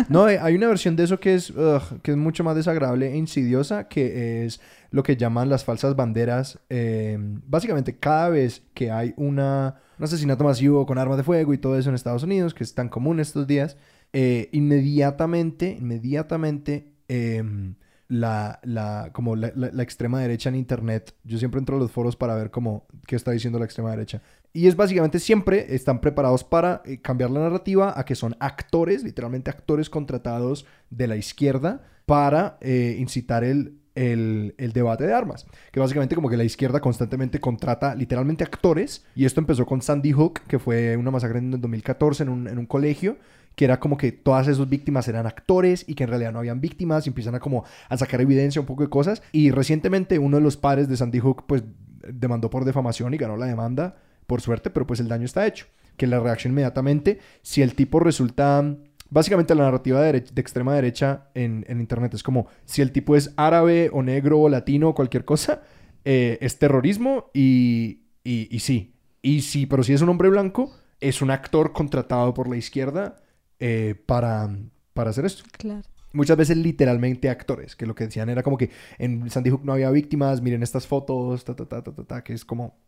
No, 0.09 0.27
eh, 0.27 0.37
hay 0.41 0.55
una 0.55 0.67
versión 0.67 0.97
de 0.97 1.05
eso 1.05 1.21
que 1.21 1.35
es, 1.35 1.51
ugh, 1.51 2.01
que 2.01 2.11
es 2.11 2.17
mucho 2.17 2.43
más 2.43 2.57
desagradable 2.57 3.13
e 3.13 3.15
insidiosa, 3.15 3.87
que 3.87 4.45
es 4.45 4.59
lo 4.91 5.03
que 5.03 5.15
llaman 5.15 5.47
las 5.47 5.63
falsas 5.63 5.95
banderas. 5.95 6.59
Eh, 6.69 7.17
básicamente, 7.47 7.97
cada 7.97 8.27
vez 8.27 8.61
que 8.73 8.91
hay 8.91 9.13
una, 9.15 9.75
un 9.97 10.03
asesinato 10.03 10.43
masivo 10.43 10.85
con 10.85 10.97
armas 10.97 11.15
de 11.15 11.23
fuego 11.23 11.53
y 11.53 11.57
todo 11.57 11.77
eso 11.79 11.87
en 11.87 11.95
Estados 11.95 12.23
Unidos, 12.23 12.53
que 12.53 12.65
es 12.65 12.75
tan 12.75 12.89
común 12.89 13.21
estos 13.21 13.47
días, 13.47 13.77
eh, 14.11 14.49
inmediatamente, 14.51 15.77
inmediatamente, 15.79 16.91
em, 17.07 17.75
la, 18.13 18.59
la, 18.63 19.09
como 19.11 19.35
la, 19.35 19.51
la- 19.55 19.71
la 19.71 19.83
extrema 19.83 20.21
derecha 20.21 20.49
en 20.49 20.55
Internet, 20.55 21.15
yo 21.23 21.37
siempre 21.37 21.59
entro 21.59 21.77
a 21.77 21.79
los 21.79 21.91
foros 21.91 22.15
para 22.15 22.35
ver 22.35 22.51
cómo, 22.51 22.85
qué 23.07 23.15
está 23.15 23.31
diciendo 23.31 23.57
la 23.59 23.65
extrema 23.65 23.89
derecha. 23.91 24.21
Y 24.53 24.67
es 24.67 24.75
básicamente 24.75 25.19
siempre 25.19 25.73
están 25.73 25.99
preparados 25.99 26.43
para 26.43 26.83
eh, 26.85 27.01
cambiar 27.01 27.31
la 27.31 27.39
narrativa 27.39 27.99
a 27.99 28.05
que 28.05 28.13
son 28.15 28.35
actores, 28.39 29.03
literalmente 29.03 29.49
actores 29.49 29.89
contratados 29.89 30.65
de 30.91 31.07
la 31.07 31.15
izquierda 31.15 31.81
para 32.05 32.57
eh, 32.61 32.95
incitar 32.99 33.43
el, 33.43 33.79
el, 33.95 34.53
debate 34.73 35.05
de 35.05 35.13
armas. 35.13 35.45
Que 35.71 35.79
básicamente 35.79 36.15
como 36.15 36.29
que 36.29 36.37
la 36.37 36.43
izquierda 36.43 36.79
constantemente 36.79 37.39
contrata 37.39 37.95
literalmente 37.95 38.43
actores. 38.43 39.05
Y 39.15 39.25
esto 39.25 39.39
empezó 39.39 39.65
con 39.65 39.81
Sandy 39.81 40.11
Hook, 40.11 40.41
que 40.47 40.59
fue 40.59 40.97
una 40.97 41.11
masacre 41.11 41.39
en 41.39 41.53
el 41.53 41.61
2014 41.61 42.23
en 42.23 42.29
un, 42.29 42.47
en 42.47 42.57
un 42.57 42.65
colegio 42.65 43.17
que 43.55 43.65
era 43.65 43.79
como 43.79 43.97
que 43.97 44.11
todas 44.11 44.47
esas 44.47 44.67
víctimas 44.67 45.07
eran 45.07 45.27
actores 45.27 45.85
y 45.87 45.93
que 45.93 46.05
en 46.05 46.09
realidad 46.09 46.31
no 46.31 46.39
habían 46.39 46.59
víctimas 46.59 47.05
y 47.05 47.09
empiezan 47.09 47.35
a 47.35 47.39
como 47.39 47.63
a 47.87 47.97
sacar 47.97 48.21
evidencia, 48.21 48.59
un 48.59 48.65
poco 48.65 48.83
de 48.83 48.89
cosas. 48.89 49.21
Y 49.31 49.51
recientemente 49.51 50.19
uno 50.19 50.37
de 50.37 50.43
los 50.43 50.57
padres 50.57 50.87
de 50.87 50.97
Sandy 50.97 51.19
Hook 51.19 51.45
pues 51.47 51.63
demandó 52.07 52.49
por 52.49 52.65
defamación 52.65 53.13
y 53.13 53.17
ganó 53.17 53.37
la 53.37 53.45
demanda, 53.45 53.97
por 54.27 54.41
suerte, 54.41 54.69
pero 54.69 54.87
pues 54.87 54.99
el 54.99 55.07
daño 55.07 55.25
está 55.25 55.45
hecho. 55.45 55.67
Que 55.97 56.07
la 56.07 56.19
reacción 56.19 56.53
inmediatamente, 56.53 57.19
si 57.41 57.61
el 57.61 57.75
tipo 57.75 57.99
resulta... 57.99 58.75
Básicamente 59.13 59.53
la 59.53 59.65
narrativa 59.65 60.01
de, 60.01 60.17
extrema 60.17 60.73
derecha 60.73 61.29
en, 61.35 61.63
en 61.67 61.79
internet 61.79 62.15
es 62.15 62.23
como 62.23 62.47
si 62.65 62.81
el 62.81 62.91
tipo 62.91 63.15
es 63.15 63.31
árabe 63.37 63.91
o 63.93 64.01
negro 64.01 64.39
o 64.39 64.49
latino 64.49 64.89
o 64.89 64.95
cualquier 64.95 65.23
cosa, 65.23 65.61
eh, 66.03 66.39
es 66.41 66.57
terrorismo 66.57 67.29
y, 67.31 68.07
y, 68.23 68.47
y 68.49 68.59
sí, 68.59 68.95
Y 69.21 69.41
sí, 69.41 69.67
pero 69.67 69.83
si 69.83 69.93
es 69.93 70.01
un 70.01 70.09
hombre 70.09 70.29
blanco, 70.29 70.73
es 70.99 71.21
un 71.21 71.29
actor 71.29 71.73
contratado 71.73 72.33
por 72.33 72.49
la 72.49 72.57
izquierda 72.57 73.17
eh, 73.59 73.93
para, 74.03 74.49
para 74.95 75.11
hacer 75.11 75.25
esto. 75.25 75.43
Claro. 75.51 75.83
Muchas 76.11 76.35
veces 76.35 76.57
literalmente 76.57 77.29
actores, 77.29 77.75
que 77.75 77.85
lo 77.85 77.93
que 77.93 78.05
decían 78.05 78.29
era 78.29 78.41
como 78.41 78.57
que 78.57 78.71
en 78.97 79.29
Sandy 79.29 79.51
Hook 79.51 79.63
no 79.63 79.73
había 79.73 79.91
víctimas, 79.91 80.41
miren 80.41 80.63
estas 80.63 80.87
fotos, 80.87 81.45
ta, 81.45 81.55
ta, 81.55 81.67
ta, 81.67 81.83
ta, 81.83 82.03
ta, 82.03 82.23
que 82.23 82.33
es 82.33 82.43
como 82.43 82.79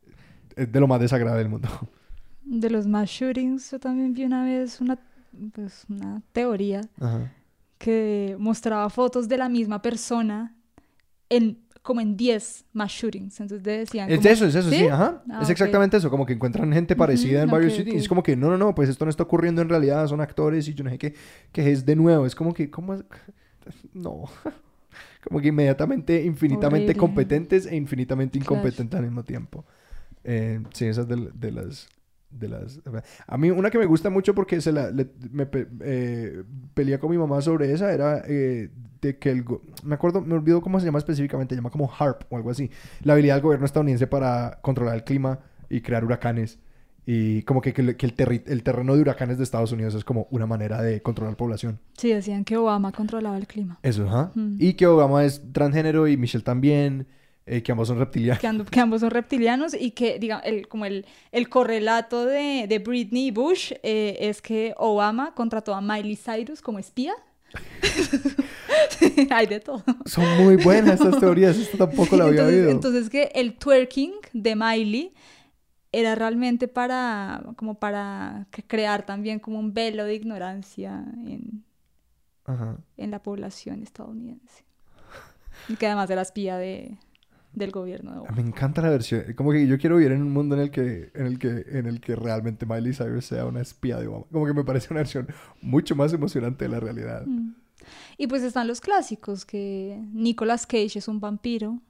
es 0.56 0.72
de 0.72 0.80
lo 0.80 0.88
más 0.88 0.99
desagradable 0.99 1.43
del 1.43 1.49
mundo. 1.49 1.69
De 2.43 2.72
los 2.72 2.88
mass 2.88 3.10
shootings, 3.10 3.69
yo 3.69 3.80
también 3.80 4.14
vi 4.14 4.23
una 4.23 4.43
vez 4.43 4.81
una, 4.81 4.99
pues, 5.53 5.86
una 5.90 6.22
teoría 6.32 6.82
Ajá. 6.99 7.32
que 7.78 8.36
mostraba 8.40 8.90
fotos 8.90 9.28
de 9.28 9.38
la 9.38 9.49
misma 9.49 9.82
persona 9.82 10.56
en 11.30 11.60
como 11.82 12.02
en 12.02 12.18
10 12.18 12.66
mass 12.74 12.91
shootings. 12.94 13.40
Entonces 13.40 13.64
decían 13.64 14.10
Es 14.10 14.18
como- 14.18 14.30
eso, 14.30 14.45
es 14.48 14.56
eso, 14.56 14.72
sí, 14.72 14.88
ajá. 14.88 15.22
Ah, 15.30 15.41
es 15.44 15.49
exactamente 15.52 15.98
eso, 15.98 16.10
como 16.10 16.26
que 16.26 16.34
encuentran 16.34 16.74
gente 16.74 16.95
parecida 16.95 17.44
en 17.44 17.49
varios 17.52 17.74
ok, 17.74 17.78
sitios. 17.78 17.94
y 17.94 17.98
ok. 17.98 18.02
Es 18.02 18.10
como 18.10 18.24
que, 18.24 18.36
no, 18.36 18.49
no, 18.49 18.57
no, 18.57 18.74
pues 18.74 18.90
esto 18.90 19.06
no 19.06 19.12
está 19.12 19.22
ocurriendo 19.22 19.62
en 19.62 19.70
realidad, 19.70 20.07
son 20.07 20.20
actores 20.20 20.68
y 20.68 20.74
yo 20.74 20.84
no 20.84 20.90
sé 20.90 20.98
qué, 20.98 21.14
que 21.52 21.72
es 21.72 21.86
de 21.86 21.95
nuevo. 21.95 22.26
Es 22.26 22.34
como 22.34 22.56
que, 22.56 22.72
¿cómo? 22.72 22.95
es? 22.95 23.03
No. 23.94 24.24
Como 25.28 25.41
que 25.41 25.48
inmediatamente, 25.48 26.24
infinitamente 26.24 26.91
Horrible. 26.91 26.99
competentes 26.99 27.66
e 27.66 27.76
infinitamente 27.76 28.38
Claro. 28.40 28.53
incompetentes 28.56 28.98
al 28.99 29.06
mismo 29.06 29.24
tiempo. 29.24 29.66
Eh, 30.24 30.62
sí, 30.72 30.86
esas 30.86 31.07
de, 31.07 31.30
de 31.34 31.52
las... 31.52 31.88
De 32.38 32.49
las... 32.49 32.80
A 33.28 33.38
mí 33.38 33.49
una 33.49 33.70
que 33.70 33.78
me 33.78 33.86
gusta 33.86 34.10
mucho 34.10 34.36
porque 34.36 34.60
se 34.62 34.72
la, 34.72 34.91
le- 34.91 35.07
me 35.32 35.45
pe- 35.45 35.68
eh, 35.82 36.44
peleé 36.74 36.99
con 36.99 37.10
mi 37.12 37.18
mamá 37.18 37.41
sobre 37.41 37.72
esa 37.72 37.94
era 37.94 38.24
eh, 38.28 38.70
de 39.02 39.18
que 39.18 39.30
el... 39.30 39.44
go- 39.44 39.62
Me 39.84 39.95
acuerdo, 39.95 40.22
me 40.22 40.34
olvido 40.36 40.62
cómo 40.62 40.80
se 40.80 40.86
llama 40.86 40.99
específicamente, 40.99 41.56
se 41.56 41.60
llama 41.60 41.70
como 41.70 41.90
HARP 41.91 42.24
o 42.30 42.36
algo 42.38 42.52
así. 42.52 42.70
La 43.03 43.14
habilidad 43.14 43.36
del 43.36 43.44
gobierno 43.44 43.66
estadounidense 43.66 44.07
para 44.07 44.60
controlar 44.62 44.95
el 44.95 45.03
clima 45.03 45.40
y 45.70 45.82
crear 45.82 46.03
huracanes. 46.03 46.60
Y 47.07 47.44
como 47.44 47.62
que, 47.62 47.72
que 47.72 47.82
el, 47.84 47.95
que 47.98 48.06
el 48.07 48.16
terri- 48.18 48.44
el 48.48 48.64
terreno 48.64 48.95
de 48.95 49.02
huracanes 49.02 49.38
de 49.38 49.44
Estados 49.44 49.72
Unidos 49.72 49.94
es 49.94 50.03
como 50.03 50.28
una 50.32 50.48
manera 50.48 50.82
de 50.82 51.02
controlar 51.02 51.38
población. 51.38 51.80
Sí, 51.98 52.12
decían 52.12 52.44
que 52.44 52.57
Obama 52.57 52.91
controlaba 52.91 53.38
el 53.38 53.45
clima. 53.48 53.78
Eso, 53.84 54.07
ajá. 54.07 54.32
Mm. 54.34 54.56
Y 54.60 54.74
que 54.74 54.88
Obama 54.88 55.24
es 55.24 55.41
transgénero 55.53 56.07
y 56.07 56.18
Michelle 56.18 56.44
también. 56.44 57.07
Eh, 57.47 57.61
que 57.61 57.72
ambos 57.72 57.88
son 57.88 57.99
reptilianos. 57.99 58.69
Que, 58.69 58.80
ambos 58.80 59.01
son 59.01 59.11
reptilianos 59.11 59.76
y 59.80 59.91
que, 59.91 60.17
diga, 60.17 60.39
el, 60.39 60.67
como 60.67 60.85
el, 60.85 61.05
el 61.31 61.47
correlato 61.47 62.26
de, 62.26 62.65
de 62.67 62.80
Britney 62.80 63.27
y 63.27 63.31
Bush 63.31 63.72
eh, 63.84 64.17
es 64.19 64.41
que 64.41 64.73
Obama 64.77 65.35
contrató 65.35 65.76
a 65.76 65.81
Miley 65.81 66.15
Cyrus 66.15 66.61
como 66.61 66.80
espía. 66.80 67.13
Hay 69.30 69.45
de 69.45 69.59
todo. 69.59 69.84
Son 70.05 70.43
muy 70.43 70.55
buenas 70.55 70.99
estas 70.99 71.19
teorías. 71.19 71.55
Esto 71.55 71.77
tampoco 71.77 72.17
la 72.17 72.23
había 72.26 72.41
entonces, 72.41 72.59
oído. 72.59 72.72
entonces 72.72 73.09
que 73.09 73.31
el 73.35 73.57
twerking 73.57 74.13
de 74.34 74.55
Miley 74.55 75.13
era 75.91 76.15
realmente 76.15 76.67
para 76.67 77.43
como 77.55 77.76
para 77.76 78.47
crear 78.67 79.05
también 79.05 79.39
como 79.39 79.59
un 79.59 79.73
velo 79.73 80.03
de 80.03 80.15
ignorancia 80.15 81.05
en, 81.26 81.63
Ajá. 82.43 82.77
en 82.97 83.11
la 83.11 83.22
población 83.22 83.84
estadounidense. 83.84 84.65
Y 85.69 85.76
que 85.76 85.85
además 85.85 86.09
era 86.09 86.22
espía 86.22 86.57
de, 86.57 86.97
del 87.56 87.72
gobierno 87.72 88.11
de 88.11 88.19
Obama. 88.19 88.36
Me 88.36 88.41
encanta 88.41 88.82
la 88.82 88.90
versión. 88.90 89.34
Como 89.36 89.52
que 89.52 89.65
yo 89.68 89.77
quiero 89.77 89.98
vivir 89.98 90.11
en 90.11 90.22
un 90.22 90.32
mundo 90.32 90.56
en 90.56 90.61
el 90.61 90.72
que, 90.72 91.11
en 91.14 91.26
el 91.26 91.40
que, 91.40 91.65
en 91.68 91.86
el 91.86 92.02
que 92.02 92.15
realmente 92.15 92.65
Miley 92.65 92.94
Cyrus 92.94 93.26
sea 93.26 93.45
una 93.45 93.61
espía 93.61 93.98
de 93.98 94.07
Obama. 94.07 94.26
Como 94.32 94.45
que 94.45 94.53
me 94.53 94.64
parece 94.64 94.88
una 94.91 94.99
versión 94.99 95.27
mucho 95.61 95.95
más 95.95 96.14
emocionante 96.14 96.65
de 96.65 96.69
la 96.69 96.80
realidad. 96.80 97.26
Mm. 97.26 97.56
Y 98.18 98.27
pues 98.27 98.44
están 98.44 98.68
los 98.68 98.82
clásicos, 98.82 99.45
que 99.45 100.02
Nicolas 100.14 100.65
Cage 100.65 100.99
es 100.99 101.07
un 101.07 101.19
vampiro. 101.19 101.82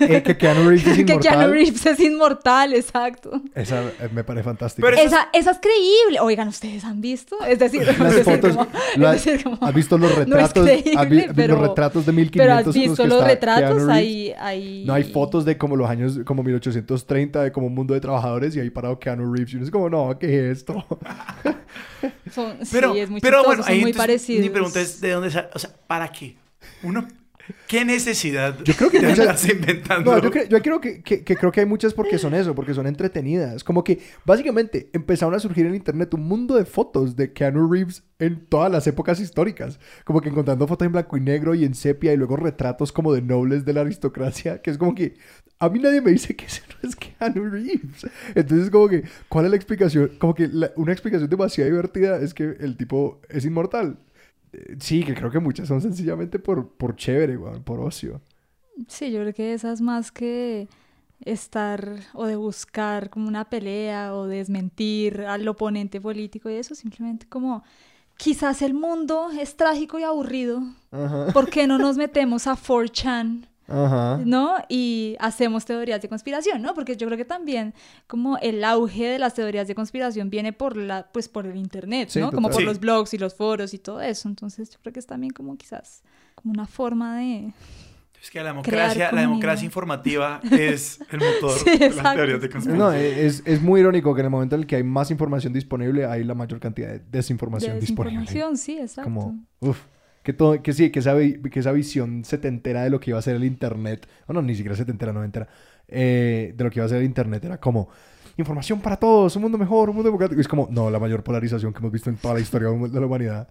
Eh, 0.00 0.22
que 0.24 0.36
Keanu 0.36 0.68
Reeves 0.68 0.86
es 0.86 0.94
que 0.96 1.00
inmortal. 1.02 1.20
Keanu 1.20 1.52
Reeves 1.52 1.86
es 1.86 2.00
inmortal, 2.00 2.74
exacto. 2.74 3.40
Esa 3.54 3.84
eh, 3.84 4.08
me 4.12 4.24
parece 4.24 4.42
fantástica. 4.44 4.86
Pero 4.88 5.00
Esa, 5.00 5.28
esa 5.32 5.52
es 5.52 5.58
creíble. 5.60 6.18
Oigan, 6.20 6.48
¿ustedes 6.48 6.82
han 6.84 7.00
visto? 7.00 7.36
Es 7.46 7.58
decir, 7.60 7.82
Las 7.98 7.98
decir, 8.16 8.24
fotos, 8.24 8.56
como- 8.56 8.68
la- 8.96 9.14
es 9.14 9.24
decir, 9.24 9.44
como- 9.44 9.58
¿has 9.60 9.74
visto 9.74 9.96
los 9.96 10.10
no 10.10 10.14
es 10.14 10.18
retratos? 10.18 10.68
¿Has 10.68 10.74
vi- 10.74 10.82
creíble, 10.82 11.26
los 11.26 11.34
pero- 11.36 11.62
retratos 11.62 12.06
de 12.06 12.12
1500 12.12 12.44
Pero 12.46 12.54
has 12.70 12.74
visto 12.74 13.02
que 13.04 13.08
los 13.08 13.24
retratos, 13.24 13.88
ahí, 13.88 14.32
ahí... 14.38 14.84
No 14.86 14.94
hay 14.94 15.04
fotos 15.04 15.44
de 15.44 15.56
como 15.56 15.76
los 15.76 15.88
años, 15.88 16.18
como 16.24 16.42
1830, 16.42 17.42
de 17.44 17.52
como 17.52 17.68
un 17.68 17.74
mundo 17.74 17.94
de 17.94 18.00
trabajadores 18.00 18.56
y 18.56 18.60
ahí 18.60 18.70
parado 18.70 18.98
Keanu 18.98 19.32
Reeves. 19.32 19.52
Y 19.52 19.56
uno 19.56 19.64
es 19.66 19.70
como, 19.70 19.88
no, 19.88 20.18
¿qué 20.18 20.50
es 20.50 20.58
esto? 20.58 20.84
Son, 22.32 22.56
Pero, 22.72 22.92
sí, 22.92 22.98
es 23.00 23.10
muy 23.10 23.20
pero 23.20 23.38
chistoso, 23.38 23.46
bueno, 23.48 23.62
son 23.62 23.72
ahí 23.72 23.80
muy 23.80 23.90
entonces 23.90 23.96
parecidos. 24.06 24.42
Mi 24.42 24.50
pregunta 24.50 24.80
es, 24.80 25.00
¿de 25.00 25.10
dónde 25.10 25.30
sale? 25.30 25.48
O 25.54 25.58
sea, 25.58 25.70
¿para 25.86 26.08
qué? 26.08 26.36
Uno, 26.82 27.06
¿qué 27.66 27.84
necesidad 27.84 28.58
Yo 28.64 28.74
creo 28.74 28.90
que 28.90 29.00
de 29.00 29.08
muchas- 29.08 29.48
inventando? 29.48 30.12
No, 30.12 30.22
yo, 30.22 30.30
cre- 30.30 30.48
yo 30.48 30.60
creo 30.62 30.80
que, 30.80 31.02
que- 31.02 31.24
que 31.24 31.36
creo 31.36 31.52
que 31.52 31.60
hay 31.60 31.66
muchas 31.66 31.94
porque 31.94 32.18
son 32.18 32.34
eso, 32.34 32.54
porque 32.54 32.74
son 32.74 32.86
entretenidas. 32.86 33.64
Como 33.64 33.84
que 33.84 34.00
básicamente 34.24 34.88
empezaron 34.92 35.34
a 35.34 35.38
surgir 35.38 35.66
en 35.66 35.74
internet 35.74 36.12
un 36.14 36.22
mundo 36.26 36.54
de 36.56 36.64
fotos 36.64 37.16
de 37.16 37.32
Keanu 37.32 37.70
Reeves 37.70 38.02
en 38.18 38.46
todas 38.46 38.70
las 38.70 38.86
épocas 38.86 39.20
históricas. 39.20 39.78
Como 40.04 40.20
que 40.20 40.28
encontrando 40.28 40.66
fotos 40.66 40.86
en 40.86 40.92
blanco 40.92 41.16
y 41.16 41.20
negro 41.20 41.54
y 41.54 41.64
en 41.64 41.74
sepia 41.74 42.12
y 42.12 42.16
luego 42.16 42.36
retratos 42.36 42.92
como 42.92 43.12
de 43.12 43.22
nobles 43.22 43.64
de 43.64 43.72
la 43.72 43.80
aristocracia, 43.82 44.60
que 44.62 44.70
es 44.70 44.78
como 44.78 44.94
que 44.94 45.14
a 45.58 45.68
mí 45.68 45.78
nadie 45.78 46.00
me 46.00 46.10
dice 46.10 46.34
que 46.36 46.46
ese 46.46 46.62
no 46.82 46.88
es 46.88 46.96
Keanu 46.96 47.50
Reeves. 47.50 48.06
Entonces 48.34 48.70
como 48.70 48.88
que, 48.88 49.04
¿cuál 49.28 49.44
es 49.44 49.50
la 49.50 49.56
explicación? 49.56 50.12
Como 50.18 50.34
que 50.34 50.48
la- 50.48 50.70
una 50.76 50.92
explicación 50.92 51.28
demasiado 51.28 51.70
divertida 51.70 52.16
es 52.20 52.34
que 52.34 52.56
el 52.60 52.76
tipo 52.76 53.20
es 53.28 53.44
inmortal. 53.44 53.98
Sí, 54.78 55.04
que 55.04 55.14
creo 55.14 55.30
que 55.30 55.38
muchas 55.38 55.68
son 55.68 55.80
sencillamente 55.80 56.38
por, 56.38 56.68
por 56.68 56.96
chévere, 56.96 57.38
por 57.64 57.80
ocio. 57.80 58.20
Sí, 58.88 59.10
yo 59.10 59.20
creo 59.20 59.34
que 59.34 59.54
esas 59.54 59.80
más 59.80 60.10
que 60.10 60.68
estar 61.24 62.00
o 62.14 62.26
de 62.26 62.36
buscar 62.36 63.10
como 63.10 63.28
una 63.28 63.48
pelea 63.48 64.14
o 64.14 64.26
desmentir 64.26 65.22
al 65.22 65.46
oponente 65.46 66.00
político 66.00 66.48
y 66.48 66.54
eso, 66.54 66.74
simplemente 66.74 67.26
como 67.28 67.62
quizás 68.16 68.62
el 68.62 68.74
mundo 68.74 69.30
es 69.30 69.56
trágico 69.56 69.98
y 69.98 70.02
aburrido. 70.02 70.62
Ajá. 70.90 71.26
¿Por 71.32 71.50
qué 71.50 71.66
no 71.66 71.78
nos 71.78 71.96
metemos 71.96 72.46
a 72.46 72.56
4chan? 72.56 73.49
Ajá. 73.70 74.20
¿no? 74.24 74.54
Y 74.68 75.16
hacemos 75.20 75.64
teorías 75.64 76.02
de 76.02 76.08
conspiración, 76.08 76.60
¿no? 76.62 76.74
Porque 76.74 76.96
yo 76.96 77.06
creo 77.06 77.16
que 77.16 77.24
también 77.24 77.72
como 78.06 78.36
el 78.38 78.62
auge 78.64 79.06
de 79.06 79.18
las 79.18 79.34
teorías 79.34 79.68
de 79.68 79.74
conspiración 79.74 80.28
viene 80.30 80.52
por 80.52 80.76
la, 80.76 81.08
pues 81.12 81.28
por 81.28 81.46
el 81.46 81.56
internet, 81.56 82.08
Sí, 82.10 82.20
¿no? 82.20 82.30
Como 82.32 82.48
por 82.50 82.60
Sí. 82.60 82.64
los 82.66 82.80
blogs 82.80 83.14
y 83.14 83.18
los 83.18 83.34
foros 83.34 83.72
y 83.74 83.78
todo 83.78 84.00
eso. 84.00 84.28
Entonces 84.28 84.70
yo 84.70 84.78
creo 84.82 84.92
que 84.92 85.00
es 85.00 85.06
también 85.06 85.32
como 85.32 85.56
quizás 85.56 86.02
como 86.34 86.52
una 86.52 86.66
forma 86.66 87.18
de... 87.18 87.52
Es 88.22 88.30
que 88.30 88.38
la 88.40 88.50
democracia, 88.50 89.10
la 89.12 89.20
democracia 89.22 89.64
informativa 89.64 90.40
es 90.52 91.00
el 91.10 91.20
motor 91.20 91.58
Sí, 91.58 91.78
de 91.78 91.88
las 91.88 92.14
teorías 92.14 92.40
de 92.42 92.50
conspiración. 92.50 92.76
No, 92.78 92.92
es, 92.92 93.42
es 93.46 93.62
muy 93.62 93.80
irónico 93.80 94.14
que 94.14 94.20
en 94.20 94.26
el 94.26 94.30
momento 94.30 94.56
en 94.56 94.60
el 94.60 94.66
que 94.66 94.76
hay 94.76 94.82
más 94.82 95.10
información 95.10 95.54
disponible, 95.54 96.04
hay 96.04 96.22
la 96.24 96.34
mayor 96.34 96.60
cantidad 96.60 96.88
de 96.88 96.98
desinformación, 97.10 97.76
de 97.76 97.80
disponible. 97.80 98.20
desinformación, 98.20 98.58
sí, 98.58 98.78
exacto. 98.78 99.04
Como, 99.04 99.38
uff, 99.60 99.80
que, 100.22 100.32
todo, 100.32 100.62
que 100.62 100.72
sí, 100.72 100.90
que 100.90 100.98
esa, 101.00 101.16
que 101.16 101.60
esa 101.60 101.72
visión 101.72 102.24
setentera 102.24 102.82
de 102.84 102.90
lo 102.90 103.00
que 103.00 103.10
iba 103.10 103.18
a 103.18 103.22
ser 103.22 103.36
el 103.36 103.44
Internet, 103.44 104.06
o 104.26 104.32
no, 104.32 104.42
ni 104.42 104.54
siquiera 104.54 104.76
setentera, 104.76 105.12
noventera, 105.12 105.48
eh, 105.88 106.54
de 106.56 106.64
lo 106.64 106.70
que 106.70 106.78
iba 106.78 106.86
a 106.86 106.88
ser 106.88 106.98
el 106.98 107.04
Internet 107.04 107.44
era 107.44 107.58
como 107.58 107.88
información 108.36 108.80
para 108.80 108.96
todos, 108.96 109.36
un 109.36 109.42
mundo 109.42 109.58
mejor, 109.58 109.90
un 109.90 109.96
mundo 109.96 110.08
democrático. 110.08 110.40
Es 110.40 110.48
como, 110.48 110.68
no, 110.70 110.90
la 110.90 110.98
mayor 110.98 111.22
polarización 111.22 111.72
que 111.72 111.78
hemos 111.78 111.92
visto 111.92 112.10
en 112.10 112.16
toda 112.16 112.34
la 112.34 112.40
historia 112.40 112.68
de 112.68 113.00
la 113.00 113.06
humanidad. 113.06 113.48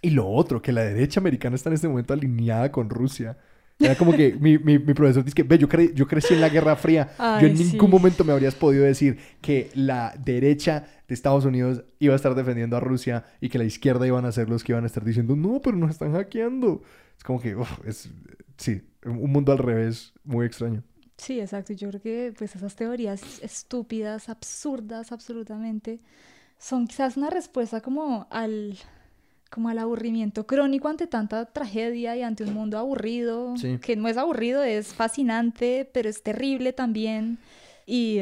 Y 0.00 0.10
lo 0.10 0.28
otro, 0.28 0.62
que 0.62 0.72
la 0.72 0.82
derecha 0.82 1.20
americana 1.20 1.56
está 1.56 1.70
en 1.70 1.74
este 1.74 1.88
momento 1.88 2.14
alineada 2.14 2.70
con 2.70 2.88
Rusia. 2.88 3.36
Era 3.80 3.96
como 3.96 4.12
que 4.14 4.34
mi, 4.34 4.58
mi, 4.58 4.78
mi 4.78 4.92
profesor 4.94 5.24
dice 5.24 5.34
que, 5.34 5.44
ve, 5.44 5.56
yo, 5.58 5.68
cre- 5.68 5.94
yo 5.94 6.06
crecí 6.08 6.34
en 6.34 6.40
la 6.40 6.48
Guerra 6.48 6.74
Fría. 6.76 7.10
yo 7.34 7.46
Ay, 7.46 7.46
en 7.46 7.56
ningún 7.58 7.90
sí. 7.90 7.90
momento 7.90 8.24
me 8.24 8.32
habrías 8.32 8.54
podido 8.56 8.84
decir 8.84 9.18
que 9.40 9.70
la 9.74 10.14
derecha 10.18 10.86
de 11.06 11.14
Estados 11.14 11.44
Unidos 11.44 11.84
iba 12.00 12.12
a 12.14 12.16
estar 12.16 12.34
defendiendo 12.34 12.76
a 12.76 12.80
Rusia 12.80 13.24
y 13.40 13.48
que 13.48 13.58
la 13.58 13.64
izquierda 13.64 14.06
iban 14.06 14.24
a 14.24 14.32
ser 14.32 14.48
los 14.48 14.64
que 14.64 14.72
iban 14.72 14.84
a 14.84 14.88
estar 14.88 15.04
diciendo, 15.04 15.36
no, 15.36 15.60
pero 15.62 15.76
nos 15.76 15.90
están 15.90 16.12
hackeando. 16.12 16.82
Es 17.16 17.22
como 17.24 17.40
que, 17.40 17.54
uf, 17.56 17.70
es, 17.86 18.10
sí, 18.56 18.82
un 19.04 19.30
mundo 19.32 19.52
al 19.52 19.58
revés, 19.58 20.12
muy 20.24 20.46
extraño. 20.46 20.82
Sí, 21.16 21.40
exacto. 21.40 21.72
Yo 21.72 21.88
creo 21.90 22.00
que 22.00 22.34
pues 22.36 22.54
esas 22.56 22.76
teorías 22.76 23.40
estúpidas, 23.42 24.28
absurdas, 24.28 25.12
absolutamente, 25.12 26.00
son 26.58 26.86
quizás 26.88 27.16
una 27.16 27.30
respuesta 27.30 27.80
como 27.82 28.26
al 28.30 28.78
como 29.50 29.68
al 29.70 29.78
aburrimiento 29.78 30.46
crónico 30.46 30.88
ante 30.88 31.06
tanta 31.06 31.46
tragedia 31.46 32.16
y 32.16 32.22
ante 32.22 32.44
un 32.44 32.52
mundo 32.54 32.78
aburrido, 32.78 33.56
Sí. 33.56 33.78
que 33.78 33.96
no 33.96 34.08
es 34.08 34.16
aburrido, 34.16 34.62
es 34.62 34.92
fascinante, 34.94 35.88
pero 35.92 36.08
es 36.08 36.22
terrible 36.22 36.72
también. 36.72 37.38
Y, 37.86 38.18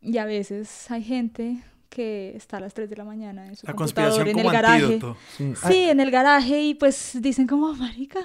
y 0.00 0.18
a 0.18 0.24
veces 0.24 0.90
hay 0.90 1.02
gente 1.02 1.62
que 1.90 2.34
está 2.34 2.56
a 2.56 2.60
las 2.60 2.72
3 2.72 2.88
de 2.88 2.96
la 2.96 3.04
mañana 3.04 3.46
en 3.46 3.54
su 3.54 3.66
La 3.66 3.74
computador, 3.74 4.10
conspiración 4.12 4.38
en 4.40 4.46
el 4.46 4.52
garaje. 4.52 4.84
antídoto. 4.84 5.16
Sí, 5.36 5.52
Sí, 5.68 5.76
en 5.90 6.00
el 6.00 6.10
garaje 6.10 6.62
y 6.62 6.74
pues 6.74 7.18
dicen 7.20 7.46
como, 7.46 7.66
"Oh, 7.66 7.74
marica, 7.74 8.20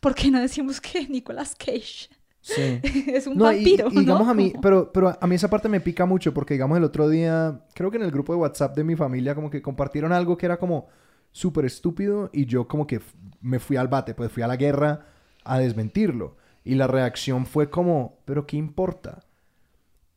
¿por 0.00 0.14
qué 0.16 0.30
no 0.32 0.40
decimos 0.40 0.80
que 0.80 1.06
Nicolas 1.08 1.54
Cage 1.54 2.08
sí. 2.40 2.80
es 3.06 3.28
un 3.28 3.36
No, 3.36 3.52
y- 3.52 3.56
vampiro? 3.56 3.88
y, 3.92 4.00
digamos 4.00 4.24
¿no? 4.26 4.30
a 4.32 4.34
mí, 4.34 4.52
pero, 4.60 4.90
pero 4.92 5.16
a 5.20 5.26
mí 5.28 5.36
esa 5.36 5.48
parte 5.48 5.68
me 5.68 5.80
pica 5.80 6.04
mucho 6.04 6.34
porque 6.34 6.54
digamos 6.54 6.76
el 6.78 6.82
otro 6.84 7.08
día, 7.08 7.60
creo 7.74 7.92
que 7.92 7.96
en 7.98 8.02
el 8.02 8.10
grupo 8.10 8.32
de 8.32 8.40
WhatsApp 8.40 8.74
de 8.76 8.82
mi 8.82 8.96
familia 8.96 9.36
como 9.36 9.50
que 9.50 9.62
compartieron 9.62 10.12
algo 10.12 10.36
que 10.36 10.46
era 10.46 10.56
como 10.58 10.88
súper 11.36 11.66
estúpido 11.66 12.30
y 12.32 12.46
yo 12.46 12.66
como 12.66 12.86
que 12.86 13.00
me 13.42 13.58
fui 13.58 13.76
al 13.76 13.88
bate, 13.88 14.14
pues 14.14 14.32
fui 14.32 14.42
a 14.42 14.46
la 14.46 14.56
guerra 14.56 15.06
a 15.44 15.58
desmentirlo. 15.58 16.36
Y 16.64 16.76
la 16.76 16.86
reacción 16.86 17.44
fue 17.44 17.68
como, 17.68 18.18
pero 18.24 18.46
¿qué 18.46 18.56
importa? 18.56 19.20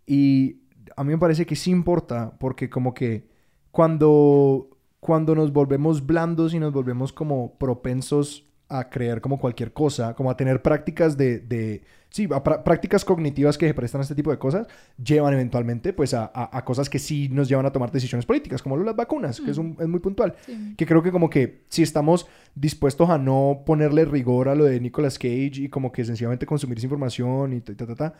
Y 0.07 0.61
a 0.95 1.03
mí 1.03 1.11
me 1.11 1.17
parece 1.17 1.45
que 1.45 1.57
sí 1.57 1.71
importa 1.71 2.37
porque 2.39 2.69
como 2.69 2.93
que 2.93 3.27
cuando, 3.71 4.69
cuando 5.01 5.35
nos 5.35 5.51
volvemos 5.51 6.05
blandos 6.05 6.53
y 6.53 6.59
nos 6.59 6.71
volvemos 6.71 7.11
como 7.11 7.57
propensos 7.57 8.45
a 8.69 8.89
creer 8.89 9.19
como 9.19 9.39
cualquier 9.39 9.73
cosa, 9.73 10.15
como 10.15 10.31
a 10.31 10.37
tener 10.37 10.61
prácticas 10.61 11.17
de, 11.17 11.39
de 11.39 11.83
sí, 12.09 12.27
a 12.31 12.43
prácticas 12.43 13.05
cognitivas 13.05 13.57
que 13.57 13.67
se 13.67 13.73
prestan 13.73 13.99
a 13.99 14.03
este 14.03 14.15
tipo 14.15 14.31
de 14.31 14.37
cosas, 14.37 14.67
llevan 15.03 15.33
eventualmente 15.33 15.93
pues 15.93 16.13
a, 16.13 16.31
a- 16.33 16.57
a 16.57 16.65
cosas 16.65 16.89
que 16.89 16.99
sí 16.99 17.29
nos 17.29 17.47
llevan 17.49 17.65
a 17.65 17.71
tomar 17.71 17.91
decisiones 17.91 18.25
políticas, 18.25 18.61
como 18.61 18.77
las 18.77 18.95
vacunas, 18.95 19.39
que 19.39 19.51
es, 19.51 19.57
un- 19.57 19.77
es 19.79 19.87
muy 19.87 19.99
puntual. 19.99 20.35
Sí. 20.45 20.73
Que 20.77 20.85
creo 20.85 21.01
que 21.03 21.11
como 21.11 21.29
que 21.29 21.63
si 21.69 21.83
estamos 21.83 22.27
dispuestos 22.55 23.09
a 23.09 23.17
no 23.17 23.63
ponerle 23.65 24.05
rigor 24.05 24.49
a 24.49 24.55
lo 24.55 24.65
de 24.65 24.79
Nicolas 24.79 25.17
Cage 25.17 25.51
y 25.55 25.69
como 25.69 25.91
que 25.91 26.03
sencillamente 26.03 26.45
consumir 26.45 26.77
esa 26.77 26.85
información 26.87 27.53
y 27.53 27.61
ta, 27.61 27.75
ta, 27.75 27.85
ta, 27.87 27.95
ta, 27.95 28.13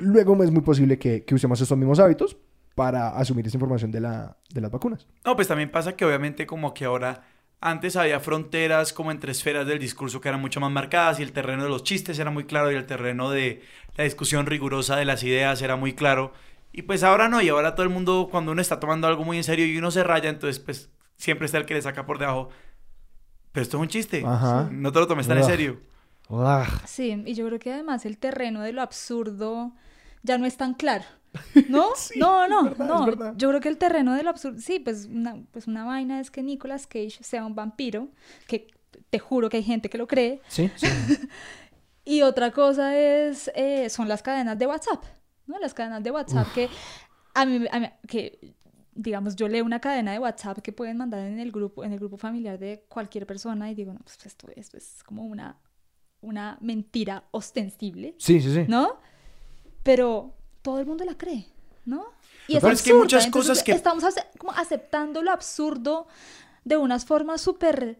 luego 0.00 0.42
es 0.42 0.50
muy 0.50 0.62
posible 0.62 0.98
que, 0.98 1.24
que 1.24 1.34
usemos 1.34 1.60
esos 1.60 1.76
mismos 1.78 1.98
hábitos 2.00 2.36
para 2.74 3.10
asumir 3.10 3.46
esa 3.46 3.56
información 3.56 3.90
de, 3.90 4.00
la, 4.00 4.36
de 4.52 4.60
las 4.60 4.70
vacunas. 4.70 5.06
No, 5.24 5.36
pues 5.36 5.46
también 5.48 5.70
pasa 5.70 5.94
que 5.94 6.04
obviamente 6.04 6.46
como 6.46 6.72
que 6.72 6.84
ahora 6.86 7.22
antes 7.62 7.94
había 7.94 8.18
fronteras 8.18 8.92
como 8.92 9.12
entre 9.12 9.30
esferas 9.30 9.66
del 9.66 9.78
discurso 9.78 10.20
que 10.20 10.28
eran 10.28 10.40
mucho 10.40 10.58
más 10.58 10.72
marcadas 10.72 11.20
y 11.20 11.22
el 11.22 11.32
terreno 11.32 11.62
de 11.62 11.68
los 11.68 11.84
chistes 11.84 12.18
era 12.18 12.30
muy 12.30 12.44
claro 12.44 12.72
y 12.72 12.74
el 12.74 12.86
terreno 12.86 13.30
de 13.30 13.62
la 13.96 14.02
discusión 14.02 14.46
rigurosa 14.46 14.96
de 14.96 15.04
las 15.04 15.22
ideas 15.22 15.62
era 15.62 15.76
muy 15.76 15.94
claro. 15.94 16.32
Y 16.72 16.82
pues 16.82 17.04
ahora 17.04 17.28
no, 17.28 17.40
y 17.40 17.48
ahora 17.48 17.76
todo 17.76 17.84
el 17.84 17.92
mundo 17.92 18.28
cuando 18.30 18.50
uno 18.50 18.60
está 18.60 18.80
tomando 18.80 19.06
algo 19.06 19.24
muy 19.24 19.36
en 19.36 19.44
serio 19.44 19.64
y 19.64 19.78
uno 19.78 19.92
se 19.92 20.02
raya, 20.02 20.28
entonces 20.28 20.58
pues 20.58 20.90
siempre 21.16 21.46
está 21.46 21.58
el 21.58 21.64
que 21.64 21.74
le 21.74 21.82
saca 21.82 22.04
por 22.04 22.18
debajo. 22.18 22.48
Pero 23.52 23.62
esto 23.62 23.76
es 23.76 23.80
un 23.80 23.88
chiste. 23.88 24.24
Ajá. 24.26 24.68
No 24.72 24.90
te 24.90 24.98
lo 24.98 25.06
tomes 25.06 25.28
tan 25.28 25.38
en 25.38 25.44
serio. 25.44 25.80
Sí, 26.86 27.22
y 27.26 27.34
yo 27.34 27.46
creo 27.46 27.60
que 27.60 27.72
además 27.72 28.04
el 28.06 28.18
terreno 28.18 28.62
de 28.62 28.72
lo 28.72 28.82
absurdo 28.82 29.72
ya 30.22 30.36
no 30.36 30.46
es 30.46 30.56
tan 30.56 30.74
claro. 30.74 31.04
¿No? 31.68 31.90
no, 32.16 32.46
no, 32.48 32.64
verdad, 32.64 32.86
no. 32.86 33.36
Yo 33.36 33.48
creo 33.48 33.60
que 33.60 33.68
el 33.68 33.78
terreno 33.78 34.14
de 34.14 34.22
lo 34.22 34.30
absurdo, 34.30 34.58
sí, 34.60 34.78
pues 34.80 35.06
una, 35.06 35.42
pues 35.50 35.66
una 35.66 35.84
vaina 35.84 36.20
es 36.20 36.30
que 36.30 36.42
Nicolas 36.42 36.86
Cage 36.86 37.18
sea 37.22 37.44
un 37.46 37.54
vampiro, 37.54 38.08
que 38.46 38.68
te 39.10 39.18
juro 39.18 39.48
que 39.48 39.58
hay 39.58 39.62
gente 39.62 39.88
que 39.90 39.98
lo 39.98 40.06
cree. 40.06 40.40
Sí, 40.48 40.70
sí. 40.76 40.86
Y 42.04 42.22
otra 42.22 42.50
cosa 42.50 42.98
es, 42.98 43.48
eh, 43.54 43.88
son 43.88 44.08
las 44.08 44.24
cadenas 44.24 44.58
de 44.58 44.66
WhatsApp, 44.66 45.04
¿no? 45.46 45.56
Las 45.60 45.72
cadenas 45.72 46.02
de 46.02 46.10
WhatsApp 46.10 46.48
que 46.52 46.68
a 47.32 47.46
mí, 47.46 47.64
a 47.70 47.78
mí- 47.78 47.90
que, 48.08 48.56
digamos, 48.92 49.36
yo 49.36 49.46
leo 49.46 49.64
una 49.64 49.80
cadena 49.80 50.10
de 50.10 50.18
WhatsApp 50.18 50.58
que 50.62 50.72
pueden 50.72 50.96
mandar 50.96 51.20
en 51.20 51.38
el 51.38 51.52
grupo, 51.52 51.84
en 51.84 51.92
el 51.92 52.00
grupo 52.00 52.16
familiar 52.16 52.58
de 52.58 52.84
cualquier 52.88 53.24
persona 53.24 53.70
y 53.70 53.76
digo, 53.76 53.92
no, 53.92 54.00
pues 54.00 54.18
esto, 54.26 54.48
esto 54.56 54.76
es 54.78 55.04
como 55.04 55.24
una, 55.24 55.60
una 56.22 56.58
mentira 56.60 57.22
ostensible, 57.30 58.16
Sí, 58.18 58.40
sí, 58.40 58.52
sí. 58.52 58.64
¿no? 58.66 58.98
Pero 59.84 60.34
todo 60.62 60.78
el 60.80 60.86
mundo 60.86 61.04
la 61.04 61.16
cree, 61.16 61.46
¿no? 61.84 62.04
Y 62.48 62.56
es 62.56 62.82
que 62.82 62.94
muchas 62.94 63.26
entonces 63.26 63.50
cosas 63.50 63.64
que- 63.64 63.72
Estamos 63.72 64.04
ace- 64.04 64.24
como 64.38 64.52
aceptando 64.52 65.22
lo 65.22 65.30
absurdo 65.30 66.06
de 66.64 66.76
unas 66.76 67.04
formas 67.04 67.40
súper, 67.40 67.98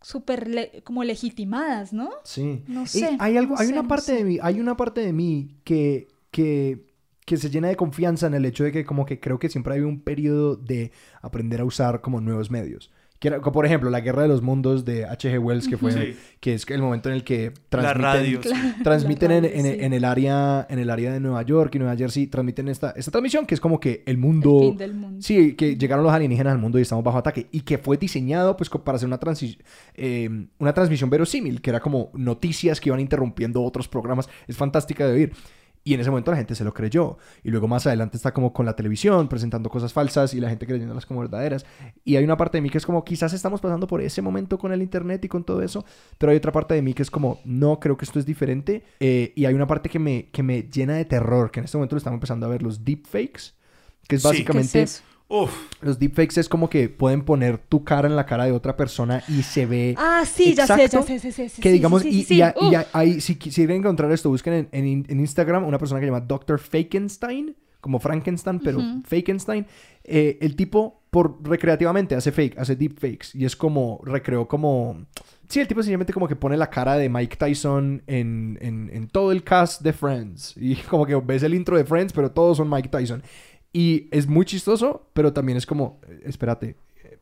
súper 0.00 0.48
le- 0.48 0.82
como 0.84 1.04
legitimadas, 1.04 1.92
¿no? 1.92 2.10
Sí. 2.24 2.62
No 2.66 2.82
Y 2.82 2.86
sé, 2.86 3.16
hay 3.18 3.36
algo, 3.36 3.54
no 3.54 3.60
hay 3.60 3.66
sé, 3.68 3.72
una 3.72 3.86
parte 3.88 4.12
de 4.14 4.24
mí, 4.24 4.38
hay 4.42 4.60
una 4.60 4.76
parte 4.76 5.00
de 5.00 5.12
mí 5.12 5.56
que, 5.64 6.08
que, 6.30 6.86
que 7.24 7.36
se 7.36 7.50
llena 7.50 7.68
de 7.68 7.76
confianza 7.76 8.26
en 8.26 8.34
el 8.34 8.44
hecho 8.44 8.64
de 8.64 8.72
que 8.72 8.84
como 8.84 9.06
que 9.06 9.20
creo 9.20 9.38
que 9.38 9.48
siempre 9.48 9.74
hay 9.74 9.80
un 9.80 10.00
periodo 10.00 10.56
de 10.56 10.92
aprender 11.20 11.60
a 11.60 11.64
usar 11.64 12.00
como 12.00 12.20
nuevos 12.20 12.50
medios. 12.50 12.90
Que 13.22 13.28
era, 13.28 13.40
por 13.40 13.64
ejemplo, 13.64 13.88
la 13.88 14.00
Guerra 14.00 14.22
de 14.22 14.28
los 14.28 14.42
Mundos 14.42 14.84
de 14.84 15.04
H.G. 15.04 15.38
Wells, 15.40 15.68
que 15.68 15.76
fue, 15.76 15.92
Sí. 15.92 16.16
que 16.40 16.54
es 16.54 16.68
el 16.68 16.82
momento 16.82 17.08
en 17.08 17.14
el 17.14 17.22
que 17.22 17.52
La 17.52 17.68
transmiten, 17.68 18.02
radio. 18.02 18.40
Claro. 18.40 18.68
sí. 18.76 18.82
transmiten 18.82 19.28
La 19.30 19.36
en, 19.36 19.44
radio, 19.44 19.56
en- 19.60 19.64
sí. 19.78 19.84
en 19.84 19.92
el 19.92 20.04
área, 20.04 20.66
en 20.68 20.78
el 20.80 20.90
área 20.90 21.12
de 21.12 21.20
Nueva 21.20 21.42
York 21.42 21.72
y 21.76 21.78
Nueva 21.78 21.94
Jersey, 21.96 22.26
transmiten 22.26 22.66
esta, 22.66 22.90
esta 22.96 23.12
transmisión 23.12 23.46
que 23.46 23.54
es 23.54 23.60
como 23.60 23.78
que 23.78 24.02
el 24.06 24.14
El 24.14 24.18
mundo... 24.18 24.58
fin 24.60 24.76
del 24.76 24.94
mundo. 24.94 25.22
Sí, 25.22 25.54
que 25.54 25.76
llegaron 25.76 26.02
los 26.04 26.12
alienígenas 26.12 26.52
al 26.54 26.58
mundo 26.58 26.80
y 26.80 26.82
estamos 26.82 27.04
bajo 27.04 27.18
ataque. 27.18 27.46
Y 27.52 27.60
que 27.60 27.78
fue 27.78 27.96
diseñado 27.96 28.56
pues 28.56 28.68
para 28.68 28.96
hacer 28.96 29.06
una, 29.06 29.20
transi- 29.20 29.56
eh, 29.94 30.28
una 30.58 30.74
transmisión 30.74 31.08
verosímil, 31.08 31.60
que 31.62 31.70
era 31.70 31.78
como 31.78 32.10
noticias 32.14 32.80
que 32.80 32.88
iban 32.88 32.98
interrumpiendo 32.98 33.62
otros 33.62 33.86
programas. 33.86 34.28
Es 34.48 34.56
fantástica 34.56 35.06
de 35.06 35.12
oír. 35.12 35.32
Y 35.84 35.94
en 35.94 36.00
ese 36.00 36.10
momento 36.10 36.30
la 36.30 36.36
gente 36.36 36.54
se 36.54 36.64
lo 36.64 36.72
creyó. 36.72 37.18
Y 37.42 37.50
luego 37.50 37.66
más 37.66 37.86
adelante 37.86 38.16
está 38.16 38.32
como 38.32 38.52
con 38.52 38.66
la 38.66 38.76
televisión, 38.76 39.28
presentando 39.28 39.68
cosas 39.68 39.92
falsas 39.92 40.32
y 40.34 40.40
la 40.40 40.48
gente 40.48 40.66
creyéndolas 40.66 41.06
como 41.06 41.20
verdaderas. 41.20 41.66
Y 42.04 42.16
hay 42.16 42.24
una 42.24 42.36
parte 42.36 42.58
de 42.58 42.62
mí 42.62 42.70
que 42.70 42.78
es 42.78 42.86
como, 42.86 43.04
quizás 43.04 43.32
estamos 43.32 43.60
pasando 43.60 43.86
por 43.86 44.00
ese 44.00 44.22
momento 44.22 44.58
con 44.58 44.72
el 44.72 44.82
Internet 44.82 45.24
y 45.24 45.28
con 45.28 45.44
todo 45.44 45.62
eso. 45.62 45.84
Pero 46.18 46.30
hay 46.30 46.38
otra 46.38 46.52
parte 46.52 46.74
de 46.74 46.82
mí 46.82 46.94
que 46.94 47.02
es 47.02 47.10
como, 47.10 47.40
no, 47.44 47.80
creo 47.80 47.96
que 47.96 48.04
esto 48.04 48.18
es 48.18 48.26
diferente. 48.26 48.84
Eh, 49.00 49.32
y 49.34 49.44
hay 49.44 49.54
una 49.54 49.66
parte 49.66 49.88
que 49.88 49.98
me, 49.98 50.28
que 50.30 50.42
me 50.42 50.62
llena 50.62 50.94
de 50.94 51.04
terror, 51.04 51.50
que 51.50 51.60
en 51.60 51.64
este 51.64 51.76
momento 51.76 51.96
lo 51.96 51.98
estamos 51.98 52.16
empezando 52.16 52.46
a 52.46 52.48
ver, 52.48 52.62
los 52.62 52.84
deepfakes. 52.84 53.54
Que 54.06 54.16
es 54.16 54.22
Sí. 54.22 54.44
¿Qué 54.44 54.52
es 54.52 54.54
básicamente... 54.54 54.86
Uf, 55.34 55.50
Los 55.80 55.98
deepfakes 55.98 56.38
es 56.38 56.48
como 56.48 56.68
que 56.68 56.90
pueden 56.90 57.22
poner 57.24 57.56
tu 57.56 57.84
cara 57.84 58.06
en 58.06 58.16
la 58.16 58.26
cara 58.26 58.44
de 58.44 58.52
otra 58.52 58.76
persona 58.76 59.22
y 59.28 59.42
se 59.42 59.64
ve 59.64 59.94
Ah, 59.96 60.24
sí, 60.26 60.54
ya 60.54 60.66
sé, 60.66 60.88
ya 60.88 61.02
sé, 61.02 61.18
sí, 61.18 61.32
sí, 61.32 61.48
sí, 61.48 61.62
que 61.62 61.72
digamos, 61.72 62.02
sí, 62.02 62.08
y, 62.08 62.12
sí, 62.12 62.18
y 62.20 62.24
sí. 62.24 62.42
a- 62.42 62.54
y 62.60 62.66
Uf. 62.66 62.74
a- 62.74 62.86
ahí, 62.92 63.20
si, 63.20 63.36
qui- 63.36 63.50
si 63.50 63.62
quieren 63.62 63.78
encontrar 63.78 64.12
esto, 64.12 64.28
busquen 64.28 64.68
en, 64.72 64.84
en- 64.84 65.06
en 65.08 65.20
Instagram 65.20 65.64
una 65.64 65.78
persona 65.78 66.00
que 66.00 66.06
se 66.06 66.12
llama 66.12 66.20
Dr. 66.26 66.58
Fakenstein, 66.58 67.56
como 67.80 67.98
Frankenstein, 67.98 68.60
pero. 68.62 68.78
Fakenstein. 69.04 69.66
Eh, 70.04 70.38
el 70.40 70.54
tipo, 70.54 71.02
por 71.10 71.38
recreativamente, 71.48 72.14
hace 72.14 72.30
fake, 72.30 72.58
hace 72.58 72.76
deepfakes. 72.76 73.28
Y 73.34 73.44
es 73.44 73.56
como, 73.56 74.00
recreó 74.04 74.46
como... 74.46 75.06
Sí, 75.48 75.60
el 75.60 75.66
tipo 75.68 75.80
sencillamente 75.82 76.12
como 76.12 76.28
que 76.28 76.36
pone 76.36 76.56
la 76.56 76.70
cara 76.70 76.96
de 76.96 77.08
Mike 77.08 77.36
Tyson 77.36 78.02
en, 78.06 78.56
en, 78.62 78.88
en 78.92 79.08
todo 79.08 79.32
el 79.32 79.42
cast 79.44 79.82
de 79.82 79.92
Friends. 79.92 80.54
Y 80.56 80.76
como 80.90 81.06
que 81.06 81.14
ves 81.16 81.42
el 81.42 81.54
intro 81.54 81.76
de 81.76 81.84
Friends, 81.84 82.12
pero 82.12 82.30
todos 82.30 82.56
son 82.56 82.70
Mike 82.70 82.88
Tyson. 82.88 83.22
Y 83.72 84.08
es 84.10 84.26
muy 84.26 84.44
chistoso, 84.44 85.08
pero 85.14 85.32
también 85.32 85.56
es 85.58 85.66
como, 85.66 86.00
eh, 86.06 86.20
espérate, 86.24 86.76
eh, 87.04 87.18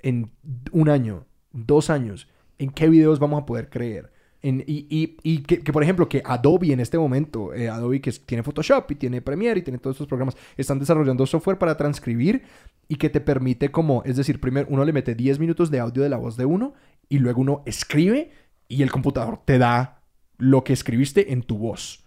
en 0.00 0.30
un 0.72 0.88
año, 0.88 1.26
dos 1.52 1.90
años, 1.90 2.28
¿en 2.58 2.70
qué 2.70 2.88
videos 2.88 3.18
vamos 3.18 3.42
a 3.42 3.46
poder 3.46 3.68
creer? 3.68 4.10
En- 4.40 4.64
y 4.66 4.86
y, 4.90 5.16
y 5.22 5.42
que, 5.42 5.60
que, 5.60 5.72
por 5.72 5.82
ejemplo, 5.82 6.08
que 6.08 6.22
Adobe 6.24 6.72
en 6.72 6.80
este 6.80 6.98
momento, 6.98 7.54
eh, 7.54 7.68
Adobe 7.68 8.00
que 8.00 8.10
tiene 8.12 8.42
Photoshop 8.42 8.90
y 8.90 8.94
tiene 8.96 9.20
Premiere 9.22 9.60
y 9.60 9.62
tiene 9.62 9.78
todos 9.78 9.94
estos 9.96 10.08
programas, 10.08 10.36
están 10.56 10.78
desarrollando 10.80 11.26
software 11.26 11.58
para 11.58 11.76
transcribir 11.76 12.42
y 12.88 12.96
que 12.96 13.10
te 13.10 13.20
permite 13.20 13.70
como, 13.70 14.02
es 14.04 14.16
decir, 14.16 14.40
primero 14.40 14.66
uno 14.70 14.84
le 14.84 14.92
mete 14.92 15.14
10 15.14 15.38
minutos 15.38 15.70
de 15.70 15.78
audio 15.78 16.02
de 16.02 16.08
la 16.08 16.16
voz 16.16 16.36
de 16.36 16.44
uno 16.46 16.74
y 17.08 17.18
luego 17.18 17.40
uno 17.42 17.62
escribe 17.66 18.32
y 18.66 18.82
el 18.82 18.90
computador 18.90 19.40
te 19.44 19.58
da 19.58 20.02
lo 20.38 20.64
que 20.64 20.72
escribiste 20.72 21.32
en 21.32 21.42
tu 21.42 21.58
voz. 21.58 22.04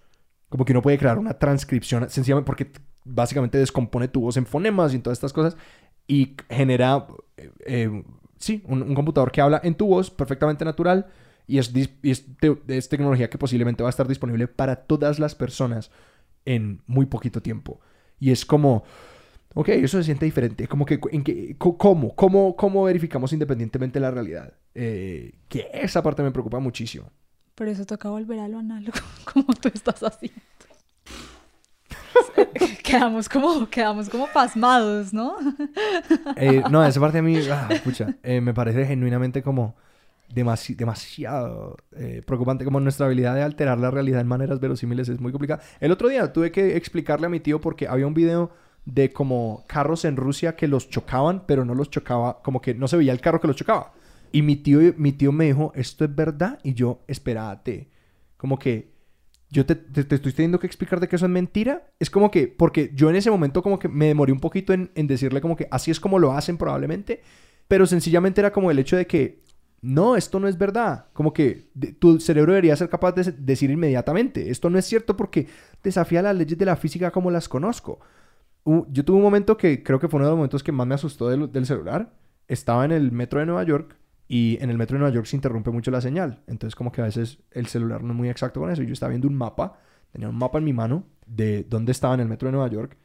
Como 0.49 0.65
que 0.65 0.73
uno 0.73 0.81
puede 0.81 0.97
crear 0.97 1.17
una 1.17 1.35
transcripción 1.39 2.09
sencillamente 2.09 2.45
porque 2.47 2.71
básicamente 3.05 3.57
descompone 3.57 4.07
tu 4.07 4.21
voz 4.21 4.35
en 4.37 4.45
fonemas 4.45 4.91
y 4.91 4.97
en 4.97 5.01
todas 5.03 5.15
estas 5.17 5.31
cosas 5.33 5.55
y 6.07 6.35
genera, 6.49 7.07
eh, 7.37 7.51
eh, 7.65 8.03
sí, 8.37 8.63
un, 8.67 8.81
un 8.81 8.93
computador 8.95 9.31
que 9.31 9.41
habla 9.41 9.61
en 9.63 9.75
tu 9.75 9.87
voz 9.87 10.11
perfectamente 10.11 10.65
natural 10.65 11.07
y 11.47 11.59
es, 11.59 11.71
y 11.75 12.09
es, 12.11 12.25
te- 12.39 12.57
es 12.67 12.89
tecnología 12.89 13.29
que 13.29 13.37
posiblemente 13.37 13.83
va 13.83 13.89
a 13.89 13.91
estar 13.91 14.07
disponible 14.07 14.47
para 14.47 14.75
todas 14.75 15.19
las 15.19 15.35
personas 15.35 15.91
en 16.45 16.81
muy 16.87 17.05
poquito 17.05 17.41
tiempo. 17.41 17.79
Y 18.19 18.31
es 18.31 18.45
como, 18.45 18.83
ok, 19.53 19.69
eso 19.69 19.97
se 19.99 20.03
siente 20.05 20.25
diferente. 20.25 20.67
Como 20.67 20.85
que, 20.85 20.99
¿en 21.11 21.53
co- 21.55 21.77
¿cómo? 21.77 22.15
¿Cómo, 22.15 22.55
cómo 22.55 22.83
verificamos 22.83 23.31
independientemente 23.33 23.99
la 23.99 24.11
realidad? 24.11 24.53
Eh, 24.73 25.33
que 25.47 25.67
esa 25.73 26.01
parte 26.03 26.23
me 26.23 26.31
preocupa 26.31 26.59
muchísimo. 26.59 27.11
Por 27.55 27.67
eso 27.67 27.85
toca 27.85 28.09
volver 28.09 28.39
a 28.39 28.47
lo 28.47 28.59
análogo, 28.59 28.97
como 29.33 29.53
tú 29.53 29.69
estás 29.73 30.01
haciendo. 30.03 30.41
quedamos 32.83 33.29
como, 33.29 33.69
quedamos 33.69 34.09
como 34.09 34.27
pasmados, 34.33 35.13
¿no? 35.13 35.35
Eh, 36.37 36.63
no, 36.69 36.83
esa 36.85 36.99
parte 36.99 37.19
a 37.19 37.21
mí, 37.21 37.37
ah, 37.51 37.67
escucha, 37.71 38.15
eh, 38.23 38.41
me 38.41 38.53
parece 38.53 38.85
genuinamente 38.85 39.41
como 39.41 39.75
demasi- 40.33 40.75
demasiado 40.75 41.77
eh, 41.95 42.21
preocupante. 42.25 42.65
Como 42.65 42.79
nuestra 42.79 43.05
habilidad 43.05 43.35
de 43.35 43.43
alterar 43.43 43.79
la 43.79 43.91
realidad 43.91 44.21
en 44.21 44.27
maneras 44.27 44.59
verosímiles 44.59 45.07
es 45.09 45.19
muy 45.19 45.31
complicada. 45.31 45.61
El 45.79 45.91
otro 45.91 46.09
día 46.09 46.31
tuve 46.33 46.51
que 46.51 46.75
explicarle 46.75 47.27
a 47.27 47.29
mi 47.29 47.39
tío 47.39 47.61
porque 47.61 47.87
había 47.87 48.07
un 48.07 48.13
video 48.13 48.51
de 48.85 49.11
como 49.11 49.63
carros 49.67 50.05
en 50.05 50.15
Rusia 50.15 50.55
que 50.55 50.67
los 50.67 50.89
chocaban, 50.89 51.43
pero 51.47 51.65
no 51.65 51.73
los 51.73 51.89
chocaba, 51.89 52.41
como 52.43 52.61
que 52.61 52.73
no 52.75 52.87
se 52.87 52.97
veía 52.97 53.13
el 53.13 53.21
carro 53.21 53.39
que 53.41 53.47
los 53.47 53.55
chocaba. 53.55 53.93
Y 54.31 54.41
mi 54.41 54.57
tío, 54.57 54.79
mi 54.97 55.11
tío 55.13 55.31
me 55.31 55.45
dijo, 55.45 55.71
¿esto 55.75 56.03
es 56.05 56.13
verdad? 56.13 56.59
Y 56.63 56.73
yo, 56.73 56.99
espérate. 57.07 57.87
Como 58.37 58.59
que 58.59 58.94
yo 59.49 59.65
te, 59.65 59.75
te- 59.75 60.03
te 60.03 60.15
estoy 60.15 60.33
teniendo 60.33 60.59
que 60.59 60.67
explicar 60.67 60.99
de 60.99 61.07
que 61.07 61.15
eso 61.15 61.25
es 61.25 61.31
mentira. 61.31 61.87
Es 61.99 62.09
como 62.09 62.31
que, 62.31 62.47
porque 62.47 62.91
yo 62.95 63.09
en 63.09 63.15
ese 63.15 63.31
momento 63.31 63.61
como 63.63 63.79
que 63.79 63.87
me 63.87 64.07
demoré 64.07 64.31
un 64.31 64.39
poquito 64.39 64.73
en, 64.73 64.91
en 64.95 65.07
decirle 65.07 65.41
como 65.41 65.55
que 65.55 65.67
así 65.71 65.91
es 65.91 65.99
como 65.99 66.19
lo 66.19 66.33
hacen 66.33 66.57
probablemente, 66.57 67.21
pero 67.67 67.85
sencillamente 67.85 68.41
era 68.41 68.51
como 68.51 68.71
el 68.71 68.79
hecho 68.79 68.97
de 68.97 69.07
que 69.07 69.43
no, 69.81 70.15
esto 70.15 70.39
no 70.39 70.47
es 70.47 70.57
verdad. 70.57 71.07
Como 71.13 71.31
que 71.33 71.69
tu 71.99 72.19
cerebro 72.19 72.53
debería 72.53 72.75
ser 72.75 72.89
capaz 72.89 73.13
de 73.13 73.31
decir 73.37 73.69
inmediatamente, 73.71 74.49
esto 74.49 74.69
no 74.69 74.79
es 74.79 74.85
cierto 74.85 75.15
porque 75.15 75.47
desafía 75.83 76.21
las 76.21 76.35
leyes 76.35 76.57
de 76.57 76.65
la 76.65 76.75
física 76.75 77.11
como 77.11 77.31
las 77.31 77.47
conozco. 77.47 77.99
Yo 78.65 79.05
tuve 79.05 79.17
un 79.17 79.23
momento 79.23 79.57
que 79.57 79.83
creo 79.83 79.99
que 79.99 80.07
fue 80.07 80.17
uno 80.17 80.25
de 80.25 80.31
los 80.31 80.37
momentos 80.37 80.63
que 80.63 80.71
más 80.71 80.87
me 80.87 80.95
asustó 80.95 81.29
del, 81.29 81.51
del 81.51 81.65
celular. 81.67 82.11
Estaba 82.47 82.83
en 82.85 82.91
el 82.91 83.11
metro 83.11 83.39
de 83.39 83.45
Nueva 83.45 83.63
York 83.63 83.95
y 84.27 84.57
en 84.61 84.69
el 84.69 84.77
metro 84.77 84.95
de 84.95 84.99
Nueva 84.99 85.13
York 85.13 85.25
se 85.27 85.35
interrumpe 85.35 85.69
mucho 85.71 85.91
la 85.91 86.01
señal. 86.01 86.41
Entonces 86.47 86.75
como 86.75 86.91
que 86.91 87.01
a 87.01 87.05
veces 87.05 87.39
el 87.51 87.67
celular 87.67 88.03
no 88.03 88.11
es 88.13 88.17
muy 88.17 88.29
exacto 88.29 88.59
con 88.59 88.71
eso. 88.71 88.81
Yo 88.83 88.93
estaba 88.93 89.09
viendo 89.11 89.27
un 89.27 89.35
mapa 89.35 89.79
tenía 90.11 90.29
un 90.29 90.37
mapa 90.37 90.59
en 90.59 90.63
mi 90.63 90.71
mano 90.71 91.03
de 91.25 91.65
dónde 91.69 91.91
estaba 91.91 92.13
en 92.13 92.21
el 92.21 92.29
metro 92.29 92.47
de 92.47 92.53
Nueva 92.53 92.69
York 92.69 92.95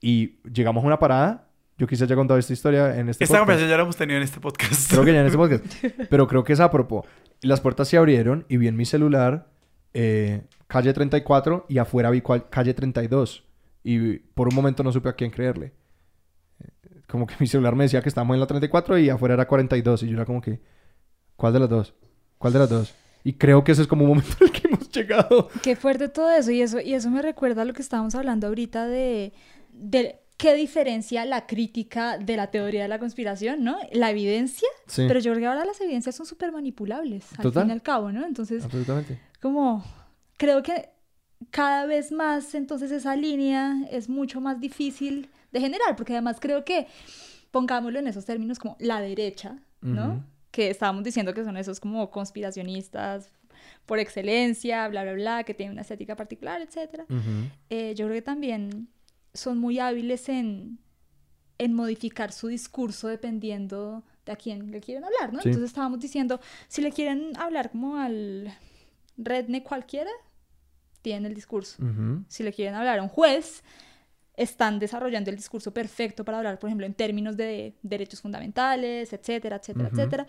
y 0.00 0.38
llegamos 0.50 0.82
a 0.82 0.86
una 0.86 0.98
parada. 0.98 1.50
Yo 1.76 1.86
quizás 1.86 2.08
ya 2.08 2.14
he 2.14 2.16
contado 2.16 2.38
esta 2.38 2.54
historia 2.54 2.98
en 2.98 3.10
este 3.10 3.24
Esta 3.24 3.34
podcast. 3.34 3.40
conversación 3.40 3.68
ya 3.70 3.76
la 3.76 3.82
hemos 3.82 3.96
tenido 3.96 4.16
en 4.16 4.22
este 4.22 4.40
podcast. 4.40 4.90
Creo 4.90 5.04
que 5.04 5.12
ya 5.12 5.20
en 5.20 5.26
este 5.26 5.36
podcast. 5.36 5.64
Pero 6.10 6.26
creo 6.26 6.42
que 6.42 6.54
es 6.54 6.60
a 6.60 6.70
propósito. 6.70 7.12
Las 7.42 7.60
puertas 7.60 7.88
se 7.88 7.98
abrieron 7.98 8.46
y 8.48 8.56
vi 8.56 8.68
en 8.68 8.76
mi 8.76 8.86
celular 8.86 9.50
eh, 9.92 10.42
calle 10.68 10.94
34 10.94 11.66
y 11.68 11.76
afuera 11.78 12.08
vi 12.10 12.22
cual- 12.22 12.48
calle 12.48 12.72
32. 12.72 13.44
Y 13.82 14.18
por 14.20 14.48
un 14.48 14.54
momento 14.54 14.82
no 14.82 14.90
supe 14.90 15.10
a 15.10 15.12
quién 15.12 15.30
creerle. 15.30 15.74
Como 17.08 17.26
que 17.26 17.34
mi 17.38 17.46
celular 17.46 17.74
me 17.76 17.84
decía 17.84 18.00
que 18.02 18.08
estábamos 18.08 18.34
en 18.34 18.40
la 18.40 18.46
34 18.46 18.98
y 18.98 19.10
afuera 19.10 19.34
era 19.34 19.46
42. 19.46 20.02
Y 20.02 20.08
yo 20.08 20.14
era 20.16 20.24
como 20.24 20.40
que, 20.40 20.60
¿cuál 21.36 21.52
de 21.52 21.60
las 21.60 21.68
dos? 21.68 21.94
¿Cuál 22.38 22.52
de 22.54 22.58
las 22.60 22.70
dos? 22.70 22.94
Y 23.22 23.34
creo 23.34 23.64
que 23.64 23.72
ese 23.72 23.82
es 23.82 23.88
como 23.88 24.04
un 24.04 24.08
momento 24.10 24.36
en 24.40 24.46
el 24.46 24.52
que 24.52 24.68
hemos 24.68 24.88
llegado. 24.90 25.48
Qué 25.62 25.76
fuerte 25.76 26.08
todo 26.08 26.30
eso 26.30 26.50
y 26.50 26.60
eso 26.62 26.80
y 26.80 26.94
eso 26.94 27.10
me 27.10 27.22
recuerda 27.22 27.62
a 27.62 27.64
lo 27.64 27.72
que 27.72 27.82
estábamos 27.82 28.14
hablando 28.14 28.46
ahorita 28.48 28.86
de, 28.86 29.32
de 29.72 30.20
qué 30.36 30.54
diferencia 30.54 31.24
la 31.24 31.46
crítica 31.46 32.18
de 32.18 32.36
la 32.36 32.50
teoría 32.50 32.82
de 32.82 32.88
la 32.88 32.98
conspiración, 32.98 33.62
¿no? 33.64 33.78
La 33.92 34.10
evidencia, 34.10 34.68
Sí, 34.86 35.04
pero 35.08 35.20
yo 35.20 35.32
creo 35.32 35.40
que 35.42 35.46
ahora 35.46 35.64
las 35.64 35.80
evidencias 35.80 36.14
son 36.16 36.26
súper 36.26 36.52
manipulables, 36.52 37.24
al 37.38 37.42
Total. 37.44 37.62
fin 37.62 37.70
y 37.70 37.72
al 37.72 37.82
cabo, 37.82 38.12
¿no? 38.12 38.26
Entonces, 38.26 38.64
absolutamente. 38.64 39.20
como 39.40 39.84
creo 40.36 40.62
que 40.62 40.90
cada 41.50 41.86
vez 41.86 42.10
más 42.12 42.54
entonces 42.54 42.90
esa 42.90 43.14
línea 43.16 43.76
es 43.90 44.08
mucho 44.08 44.40
más 44.40 44.60
difícil 44.60 45.28
de 45.54 45.60
generar, 45.60 45.96
porque 45.96 46.12
además 46.12 46.38
creo 46.40 46.64
que, 46.64 46.88
pongámoslo 47.50 48.00
en 48.00 48.08
esos 48.08 48.26
términos 48.26 48.58
como 48.58 48.76
la 48.80 49.00
derecha, 49.00 49.56
¿no? 49.80 50.24
Que 50.50 50.68
estábamos 50.68 51.04
diciendo 51.04 51.32
que 51.32 51.44
son 51.44 51.56
esos 51.56 51.80
como 51.80 52.10
conspiracionistas 52.10 53.30
por 53.86 53.98
excelencia, 53.98 54.86
bla, 54.88 55.04
bla, 55.04 55.12
bla, 55.12 55.44
que 55.44 55.54
tienen 55.54 55.72
una 55.72 55.82
estética 55.82 56.16
particular, 56.16 56.60
etcétera. 56.60 57.04
Ujú. 57.08 57.48
Eh, 57.70 57.94
yo 57.94 58.06
creo 58.06 58.16
que 58.16 58.22
también 58.22 58.88
son 59.32 59.58
muy 59.58 59.78
hábiles 59.78 60.28
en, 60.28 60.78
en 61.58 61.72
modificar 61.72 62.32
su 62.32 62.48
discurso 62.48 63.08
dependiendo 63.08 64.02
de 64.26 64.32
a 64.32 64.36
quién 64.36 64.70
le 64.70 64.80
quieren 64.80 65.04
hablar, 65.04 65.32
¿no? 65.32 65.40
Sí. 65.40 65.48
Entonces 65.48 65.70
estábamos 65.70 66.00
diciendo, 66.00 66.40
si 66.66 66.82
le 66.82 66.90
quieren 66.90 67.36
hablar 67.36 67.70
como 67.70 67.96
al 67.96 68.52
redneck 69.16 69.64
cualquiera, 69.64 70.10
tienen 71.02 71.26
el 71.26 71.34
discurso. 71.34 71.76
Si 72.28 72.42
le 72.42 72.52
quieren 72.52 72.74
hablar 72.74 72.98
a 72.98 73.02
un 73.02 73.08
juez, 73.08 73.62
están 74.36 74.78
desarrollando 74.78 75.30
el 75.30 75.36
discurso 75.36 75.72
perfecto 75.72 76.24
para 76.24 76.38
hablar, 76.38 76.58
por 76.58 76.68
ejemplo, 76.68 76.86
en 76.86 76.94
términos 76.94 77.36
de 77.36 77.74
derechos 77.82 78.20
fundamentales, 78.20 79.12
etcétera, 79.12 79.56
etcétera, 79.56 79.88
Ujú. 79.88 79.96
etcétera. 79.96 80.26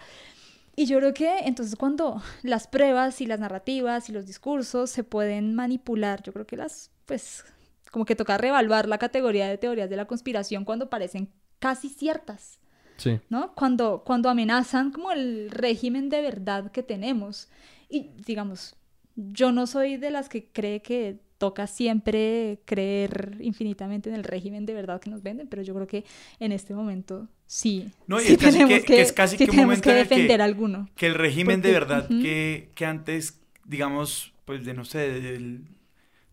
Y 0.75 0.85
yo 0.85 0.97
creo 0.99 1.13
que 1.13 1.39
entonces 1.39 1.75
cuando 1.75 2.21
las 2.43 2.67
pruebas 2.67 3.21
y 3.21 3.25
las 3.25 3.39
narrativas 3.39 4.09
y 4.09 4.11
los 4.11 4.25
discursos 4.25 4.89
se 4.89 5.03
pueden 5.03 5.55
manipular, 5.55 6.21
yo 6.21 6.33
creo 6.33 6.45
que 6.45 6.57
las, 6.57 6.91
pues, 7.05 7.45
como 7.91 8.05
que 8.05 8.15
toca 8.15 8.37
reevaluar 8.37 8.87
la 8.87 8.97
categoría 8.97 9.47
de 9.47 9.57
teorías 9.57 9.89
de 9.89 9.95
la 9.95 10.05
conspiración 10.05 10.65
cuando 10.65 10.89
parecen 10.89 11.29
casi 11.59 11.89
ciertas. 11.89 12.59
Sí. 12.97 13.19
¿no? 13.29 13.53
Cuando, 13.55 14.03
cuando 14.05 14.29
amenazan 14.29 14.91
como 14.91 15.11
el 15.11 15.49
régimen 15.51 16.09
de 16.09 16.21
verdad 16.21 16.71
que 16.71 16.83
tenemos. 16.83 17.49
Y 17.89 18.11
digamos, 18.25 18.75
yo 19.15 19.51
no 19.51 19.67
soy 19.67 19.97
de 19.97 20.11
las 20.11 20.29
que 20.29 20.51
cree 20.51 20.81
que 20.81 21.19
toca 21.37 21.67
siempre 21.67 22.59
creer 22.65 23.37
infinitamente 23.41 24.09
en 24.09 24.15
el 24.15 24.23
régimen 24.23 24.65
de 24.65 24.73
verdad 24.73 25.01
que 25.01 25.09
nos 25.09 25.21
venden, 25.21 25.47
pero 25.47 25.61
yo 25.61 25.73
creo 25.73 25.87
que 25.87 26.05
en 26.39 26.51
este 26.51 26.73
momento 26.73 27.27
sí. 27.45 27.89
No, 28.07 28.19
y 28.19 28.23
sí 28.23 28.33
es 28.33 28.37
casi 28.39 28.57
tenemos 28.59 28.79
que- 28.79 28.85
que 28.85 29.01
es 29.01 29.11
casi 29.13 29.31
sí 29.37 29.37
que 29.45 29.51
un 29.51 29.57
tenemos 29.57 29.67
momento 29.81 29.89
que 29.89 29.95
defender 29.95 30.41
alguno. 30.41 30.89
Que 30.95 31.07
el 31.07 31.15
régimen 31.15 31.61
de 31.61 31.71
verdad 31.71 32.07
que, 32.07 32.69
que 32.75 32.85
antes, 32.85 33.41
digamos, 33.65 34.33
pues 34.45 34.65
de 34.65 34.73
no 34.73 34.85
sé, 34.85 35.09
del 35.21 35.65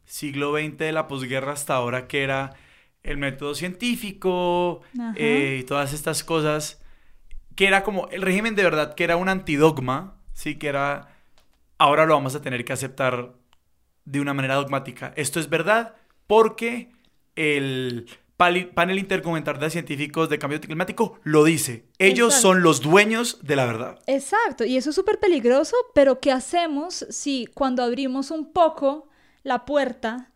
siglo 0.06 0.52
XX, 0.52 0.84
de 0.84 0.92
la 0.92 1.08
posguerra 1.08 1.52
hasta 1.52 1.74
ahora, 1.74 2.06
que 2.06 2.22
era 2.22 2.54
el 3.02 3.16
método 3.18 3.54
científico 3.54 4.82
eh, 5.16 5.58
y 5.60 5.64
todas 5.64 5.92
estas 5.92 6.22
cosas, 6.22 6.80
que 7.56 7.66
era 7.66 7.82
como 7.84 8.08
el 8.08 8.22
régimen 8.22 8.54
de 8.54 8.62
verdad, 8.64 8.94
que 8.94 9.04
era 9.04 9.16
un 9.16 9.28
antidogma, 9.28 10.16
sí, 10.34 10.56
que 10.56 10.68
era, 10.68 11.08
ahora 11.78 12.06
lo 12.06 12.14
vamos 12.14 12.34
a 12.34 12.42
tener 12.42 12.64
que 12.64 12.72
aceptar 12.72 13.34
de 14.04 14.20
una 14.20 14.34
manera 14.34 14.54
dogmática. 14.56 15.12
Esto 15.16 15.38
es 15.40 15.48
verdad 15.48 15.94
porque 16.26 16.90
el 17.36 18.06
panel 18.36 18.98
intergubernamental 18.98 19.60
de 19.60 19.70
científicos 19.70 20.28
de 20.28 20.38
cambio 20.38 20.60
climático 20.60 21.20
lo 21.22 21.44
dice. 21.44 21.86
Ellos 21.98 22.28
Exacto. 22.34 22.48
son 22.48 22.62
los 22.62 22.80
dueños 22.80 23.38
de 23.42 23.54
la 23.56 23.66
verdad. 23.66 23.98
Exacto, 24.06 24.64
y 24.64 24.76
eso 24.76 24.90
es 24.90 24.96
súper 24.96 25.20
peligroso, 25.20 25.76
pero 25.94 26.18
¿qué 26.18 26.32
hacemos 26.32 27.06
si 27.10 27.46
cuando 27.54 27.84
abrimos 27.84 28.30
un 28.32 28.52
poco 28.52 29.08
la 29.44 29.64
puerta 29.64 30.32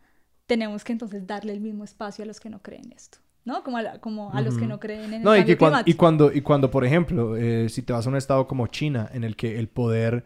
tenemos 0.47 0.85
que 0.85 0.93
entonces 0.93 1.27
darle 1.27 1.53
el 1.53 1.61
mismo 1.61 1.83
espacio 1.83 2.23
a 2.23 2.27
los 2.27 2.39
que 2.39 2.49
no 2.51 2.63
creen 2.63 2.93
esto? 2.95 3.19
¿No? 3.45 3.63
Como 3.63 3.77
a, 3.79 3.83
la- 3.83 4.01
como 4.01 4.33
a 4.33 4.41
los 4.41 4.57
que 4.59 4.67
no 4.67 4.79
creen 4.81 5.05
en 5.05 5.15
el 5.15 5.23
No, 5.23 5.35
y, 5.35 5.39
cambio 5.39 5.55
que 5.55 5.59
cuan- 5.59 5.71
y, 5.71 5.73
climático. 5.95 5.99
cuando, 5.99 6.33
y 6.33 6.41
cuando, 6.43 6.71
por 6.71 6.85
ejemplo, 6.85 7.37
eh, 7.37 7.69
si 7.69 7.83
te 7.83 7.93
vas 7.93 8.05
a 8.07 8.09
un 8.09 8.17
estado 8.17 8.47
como 8.49 8.67
China, 8.69 9.09
en 9.13 9.23
el 9.25 9.37
que 9.37 9.59
el 9.59 9.69
poder 9.69 10.25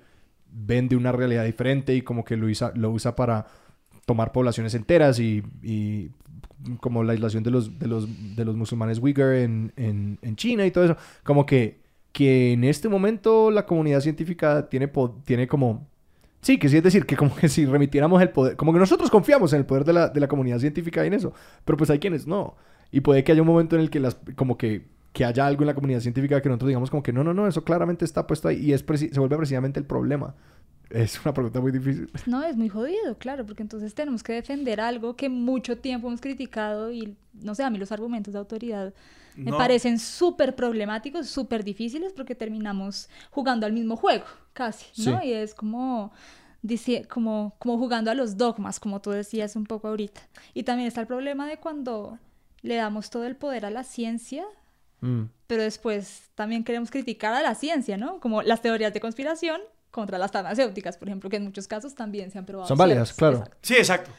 vende 0.52 0.96
una 0.96 1.12
realidad 1.12 1.44
diferente 1.44 1.94
y 1.94 2.02
como 2.02 2.24
que 2.24 2.36
lo 2.36 2.46
usa, 2.46 2.72
lo 2.74 2.90
usa 2.90 3.14
para 3.16 3.46
tomar 4.06 4.32
poblaciones 4.32 4.74
enteras 4.74 5.18
y, 5.18 5.42
y 5.62 6.10
como 6.80 7.02
la 7.02 7.12
aislación 7.12 7.42
de 7.42 7.50
los, 7.50 7.78
de 7.78 7.86
los, 7.86 8.08
de 8.36 8.44
los 8.44 8.56
musulmanes 8.56 8.98
Uyghur 8.98 9.34
en, 9.34 9.72
en, 9.76 10.36
China 10.36 10.66
y 10.66 10.70
todo 10.70 10.84
eso, 10.84 10.96
como 11.22 11.46
que, 11.46 11.80
que 12.12 12.52
en 12.52 12.64
este 12.64 12.88
momento 12.88 13.50
la 13.50 13.66
comunidad 13.66 14.00
científica 14.00 14.68
tiene, 14.68 14.90
tiene 15.24 15.46
como... 15.46 15.88
Sí, 16.42 16.58
que 16.58 16.70
sí, 16.70 16.78
es 16.78 16.82
decir, 16.82 17.04
que 17.04 17.16
como 17.16 17.36
que 17.36 17.48
si 17.48 17.66
remitiéramos 17.66 18.20
el 18.22 18.30
poder, 18.30 18.56
como 18.56 18.72
que 18.72 18.78
nosotros 18.78 19.10
confiamos 19.10 19.52
en 19.52 19.60
el 19.60 19.66
poder 19.66 19.84
de 19.84 19.92
la, 19.92 20.08
de 20.08 20.20
la 20.20 20.28
comunidad 20.28 20.58
científica 20.58 21.04
y 21.04 21.08
en 21.08 21.14
eso, 21.14 21.34
pero 21.64 21.76
pues 21.76 21.90
hay 21.90 21.98
quienes 21.98 22.26
no. 22.26 22.56
Y 22.90 23.02
puede 23.02 23.22
que 23.24 23.32
haya 23.32 23.42
un 23.42 23.48
momento 23.48 23.76
en 23.76 23.82
el 23.82 23.90
que 23.90 24.00
las, 24.00 24.16
como 24.36 24.56
que, 24.56 24.86
que 25.12 25.24
haya 25.24 25.46
algo 25.46 25.62
en 25.62 25.66
la 25.68 25.74
comunidad 25.74 26.00
científica 26.00 26.40
que 26.40 26.48
nosotros 26.48 26.68
digamos 26.68 26.90
como 26.90 27.02
que 27.02 27.12
no, 27.12 27.24
no, 27.24 27.34
no, 27.34 27.46
eso 27.46 27.64
claramente 27.64 28.04
está 28.04 28.26
puesto 28.26 28.48
ahí 28.48 28.58
y 28.58 28.72
es 28.72 28.84
se 28.86 29.18
vuelve 29.20 29.36
precisamente 29.36 29.80
el 29.80 29.86
problema. 29.86 30.34
Es 30.88 31.20
una 31.24 31.32
pregunta 31.32 31.60
muy 31.60 31.70
difícil. 31.70 32.10
No, 32.26 32.42
es 32.42 32.56
muy 32.56 32.68
jodido, 32.68 33.16
claro, 33.18 33.46
porque 33.46 33.62
entonces 33.62 33.94
tenemos 33.94 34.22
que 34.24 34.32
defender 34.32 34.80
algo 34.80 35.14
que 35.14 35.28
mucho 35.28 35.78
tiempo 35.78 36.08
hemos 36.08 36.20
criticado 36.20 36.90
y, 36.92 37.16
no 37.32 37.54
sé, 37.54 37.62
a 37.62 37.70
mí 37.70 37.78
los 37.78 37.92
argumentos 37.92 38.32
de 38.32 38.40
autoridad 38.40 38.92
me 39.36 39.52
No. 39.52 39.56
parecen 39.56 40.00
súper 40.00 40.56
problemáticos, 40.56 41.28
súper 41.28 41.62
difíciles, 41.62 42.12
porque 42.12 42.34
terminamos 42.34 43.08
jugando 43.30 43.66
al 43.66 43.72
mismo 43.72 43.96
juego, 43.96 44.24
casi, 44.52 44.86
¿no? 45.04 45.20
Sí. 45.20 45.28
Y 45.28 45.32
es 45.34 45.54
como, 45.54 46.12
dice, 46.62 47.06
como, 47.08 47.54
como 47.60 47.78
jugando 47.78 48.10
a 48.10 48.14
los 48.14 48.36
dogmas, 48.36 48.80
como 48.80 49.00
tú 49.00 49.10
decías 49.10 49.54
un 49.54 49.64
poco 49.66 49.86
ahorita. 49.86 50.20
Y 50.54 50.64
también 50.64 50.88
está 50.88 51.00
el 51.02 51.06
problema 51.06 51.46
de 51.46 51.58
cuando 51.58 52.18
le 52.62 52.74
damos 52.74 53.10
todo 53.10 53.24
el 53.26 53.36
poder 53.36 53.64
a 53.64 53.70
la 53.70 53.84
ciencia, 53.84 54.44
Mm. 55.00 55.24
pero 55.46 55.62
después 55.62 56.30
también 56.34 56.62
queremos 56.64 56.90
criticar 56.90 57.32
a 57.34 57.42
la 57.42 57.54
ciencia, 57.54 57.96
¿no? 57.96 58.20
Como 58.20 58.42
las 58.42 58.60
teorías 58.62 58.92
de 58.94 59.00
conspiración 59.00 59.60
contra 59.90 60.18
las 60.18 60.30
farmacéuticas, 60.30 60.96
por 60.98 61.08
ejemplo, 61.08 61.28
que 61.30 61.36
en 61.36 61.44
muchos 61.44 61.66
casos 61.66 61.94
también 61.94 62.30
se 62.30 62.38
han 62.38 62.46
probado. 62.46 62.68
Son 62.68 62.78
válidas, 62.78 63.12
claro. 63.12 63.38
Exacto. 63.38 63.58
Sí, 63.62 63.74
exacto. 63.74 64.10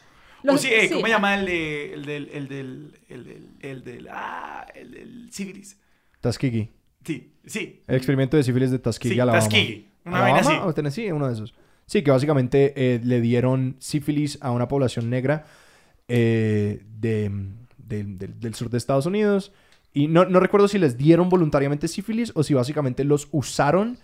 Los- 0.42 0.56
o 0.56 0.58
sí, 0.58 0.68
eh, 0.72 0.88
sí, 0.88 0.94
¿cómo 0.94 1.06
se 1.06 1.12
llama 1.12 1.34
el, 1.38 1.46
de, 1.46 1.94
el 1.94 2.04
del, 2.04 2.28
el 2.32 2.48
del, 2.48 2.98
el 3.08 3.24
del, 3.24 3.48
el 3.60 3.84
del, 3.84 4.08
ah, 4.10 4.66
el 4.74 4.90
del 4.90 5.32
sífilis? 5.32 5.78
Tuskegee. 6.20 6.72
Sí, 7.04 7.32
sí. 7.46 7.82
El 7.86 7.96
experimento 7.96 8.36
de 8.36 8.42
sífilis 8.42 8.70
de 8.70 8.78
Tuskegee, 8.78 9.14
Sí, 9.14 9.20
Alabama. 9.20 9.44
Tuskegee, 9.44 9.88
una 10.04 10.20
vaina 10.20 10.38
¿Alabama 10.40 10.56
así. 10.62 10.68
o 10.68 10.74
Tennessee? 10.74 11.12
Uno 11.12 11.28
de 11.28 11.34
esos. 11.34 11.54
Sí, 11.86 12.02
que 12.02 12.10
básicamente 12.10 12.72
eh, 12.76 13.00
le 13.02 13.20
dieron 13.20 13.76
sífilis 13.78 14.38
a 14.40 14.50
una 14.50 14.66
población 14.68 15.08
negra 15.10 15.46
eh, 16.08 16.82
de, 16.98 17.30
de- 17.78 18.04
del- 18.04 18.38
del 18.40 18.54
sur 18.54 18.68
de 18.70 18.78
Estados 18.78 19.06
Unidos. 19.06 19.52
Y 19.94 20.08
no, 20.08 20.24
no 20.24 20.40
recuerdo 20.40 20.68
si 20.68 20.78
les 20.78 20.96
dieron 20.96 21.28
voluntariamente 21.28 21.86
sífilis 21.88 22.32
o 22.34 22.42
si 22.42 22.54
básicamente 22.54 23.04
los 23.04 23.28
usaron 23.30 23.98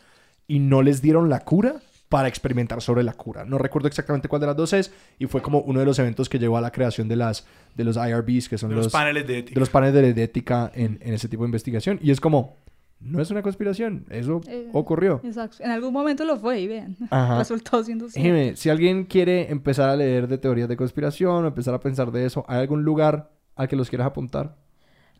y 0.47 0.59
no 0.59 0.83
les 0.83 1.01
dieron 1.03 1.29
la 1.29 1.41
cura 1.41 1.77
para 2.09 2.29
experimentar 2.29 2.81
sobre 2.81 3.03
la 3.03 3.13
cura. 3.13 3.45
No 3.45 3.59
recuerdo 3.59 3.89
exactamente 3.89 4.29
cuál 4.29 4.41
de 4.41 4.47
las 4.47 4.57
dos 4.57 4.73
es 4.73 4.93
y 5.19 5.27
fue 5.27 5.43
como 5.43 5.61
uno 5.61 5.81
de 5.81 5.87
los 5.87 5.99
eventos 5.99 6.29
que 6.29 6.39
llevó 6.39 6.57
a 6.57 6.61
la 6.63 6.71
creación 6.73 7.07
de 7.09 7.17
las 7.17 7.47
de 7.75 7.85
los 7.85 7.97
IRBs, 7.97 8.49
que 8.49 8.57
son 8.59 8.71
De 8.71 8.77
los, 8.77 8.87
los 8.87 8.93
paneles 8.93 9.27
de 9.27 9.39
ética. 9.39 9.55
de 9.55 9.61
los 9.61 9.69
paneles 9.71 10.15
de 10.15 10.23
ética 10.23 10.71
en, 10.75 10.99
en 11.03 11.15
ese 11.15 11.29
tipo 11.29 11.43
de 11.43 11.49
investigación. 11.49 11.99
Y 12.03 12.11
es 12.11 12.19
como, 12.21 12.57
no 13.01 13.21
es 13.21 13.31
una 13.31 13.43
conspiración, 13.43 14.07
eso 14.11 14.41
Eh, 14.49 14.69
ocurrió. 14.73 15.21
Exacto. 15.23 15.59
En 15.63 15.71
algún 15.71 15.93
momento 15.93 16.25
lo 16.25 16.39
fue 16.39 16.61
y 16.61 16.67
vean. 16.69 16.97
Ajá. 17.11 17.39
Resultó 17.39 17.85
siendo 17.85 18.09
cierto. 18.09 18.27
Jimé, 18.27 18.57
si 18.57 18.71
alguien 18.71 19.05
quiere 19.05 19.51
empezar 19.51 19.91
a 19.91 19.97
leer 19.97 20.29
de 20.29 20.39
teorías 20.39 20.69
de 20.69 20.77
conspiración 20.77 21.45
o 21.45 21.47
empezar 21.49 21.75
a 21.75 21.81
pensar 21.81 22.11
de 22.11 22.25
eso, 22.25 22.45
¿hay 22.49 22.59
algún 22.61 22.85
lugar 22.85 23.31
al 23.55 23.69
que 23.69 23.77
los 23.77 23.89
quieras 23.91 24.07
apuntar? 24.07 24.57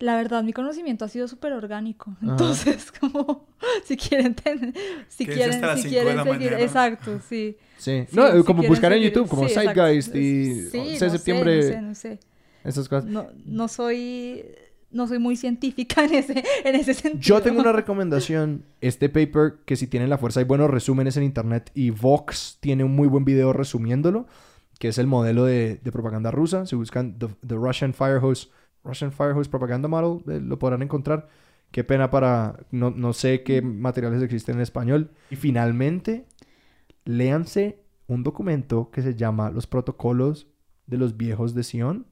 La 0.01 0.15
verdad, 0.17 0.45
mi 0.45 0.53
conocimiento 0.53 1.05
ha 1.05 1.09
sido 1.09 1.27
súper 1.27 1.53
orgánico. 1.53 2.15
Entonces, 2.23 2.93
como, 3.01 3.49
si 3.85 3.97
quieren, 3.97 4.35
ten- 4.35 4.73
si 5.09 5.27
quieren, 5.27 5.61
si 5.79 5.89
quieren 5.89 6.17
la 6.17 6.23
seguir, 6.25 6.39
mañana. 6.51 6.61
exacto, 6.61 7.19
sí. 7.29 7.57
Sí. 7.79 8.05
Sí, 8.09 8.17
no, 8.17 8.37
si 8.37 8.43
como 8.45 8.63
buscar 8.63 8.93
en 8.93 8.99
seguir- 9.01 9.13
YouTube, 9.13 9.29
como 9.29 9.49
sí. 9.49 9.55
Zeitgeist 9.55 10.15
y 10.15 10.63
Sí, 10.71 10.79
11 10.79 10.81
de 10.81 10.91
no 10.93 10.99
sé, 10.99 11.11
septiembre, 11.11 11.57
no 11.57 11.63
sé, 11.63 11.83
no 11.83 11.95
sé. 11.95 12.21
esas 12.65 12.89
cosas. 12.89 13.07
No, 13.11 13.27
no 13.45 13.67
soy, 13.69 14.45
no 14.91 15.07
soy 15.09 15.19
muy 15.19 15.37
científica 15.37 16.05
en 16.05 16.15
ese, 16.15 16.45
en 16.65 16.75
ese 16.77 16.95
sentido. 16.95 17.21
Yo 17.23 17.43
tengo 17.43 17.61
una 17.61 17.73
recomendación. 17.73 18.65
Este 18.81 19.09
paper, 19.09 19.59
que 19.65 19.75
si 19.77 19.87
tienen 19.89 20.11
la 20.11 20.19
fuerza, 20.19 20.41
hay 20.41 20.47
buenos 20.47 20.71
resúmenes 20.71 21.17
en 21.17 21.25
internet 21.25 21.71
y 21.75 21.91
Vox 21.91 22.59
tiene 22.61 22.85
un 22.85 22.95
muy 22.95 23.09
buen 23.09 23.25
video 23.25 23.53
resumiéndolo. 23.53 24.27
que 24.79 24.87
es 24.89 24.99
el 24.99 25.09
modelo 25.09 25.45
de, 25.45 25.81
de 25.83 25.91
propaganda 25.93 26.31
rusa. 26.31 26.67
Si 26.67 26.77
buscan 26.77 27.19
the, 27.19 27.27
the 27.45 27.57
Russian 27.57 27.93
Fire 27.95 28.19
Hose, 28.23 28.49
Russian 28.85 29.13
Fire 29.13 29.33
Hose 29.37 29.51
Propaganda 29.51 29.89
Model, 29.89 30.23
eh, 30.35 30.41
lo 30.41 30.59
podrán 30.59 30.83
encontrar. 30.83 31.29
Qué 31.71 31.85
pena 31.85 32.09
para... 32.11 32.61
No, 32.71 32.91
no 32.91 33.13
sé 33.13 33.43
qué 33.43 33.61
materiales 33.61 34.23
existen 34.23 34.57
en 34.57 34.63
español. 34.63 35.11
Y 35.31 35.37
finalmente, 35.37 36.25
léanse 37.05 37.83
un 38.07 38.23
documento 38.23 38.91
que 38.91 39.03
se 39.03 39.15
llama 39.15 39.51
Los 39.51 39.67
Protocolos 39.67 40.47
de 40.87 40.97
los 40.97 41.17
Viejos 41.17 41.55
de 41.55 41.63
Sion. 41.63 42.07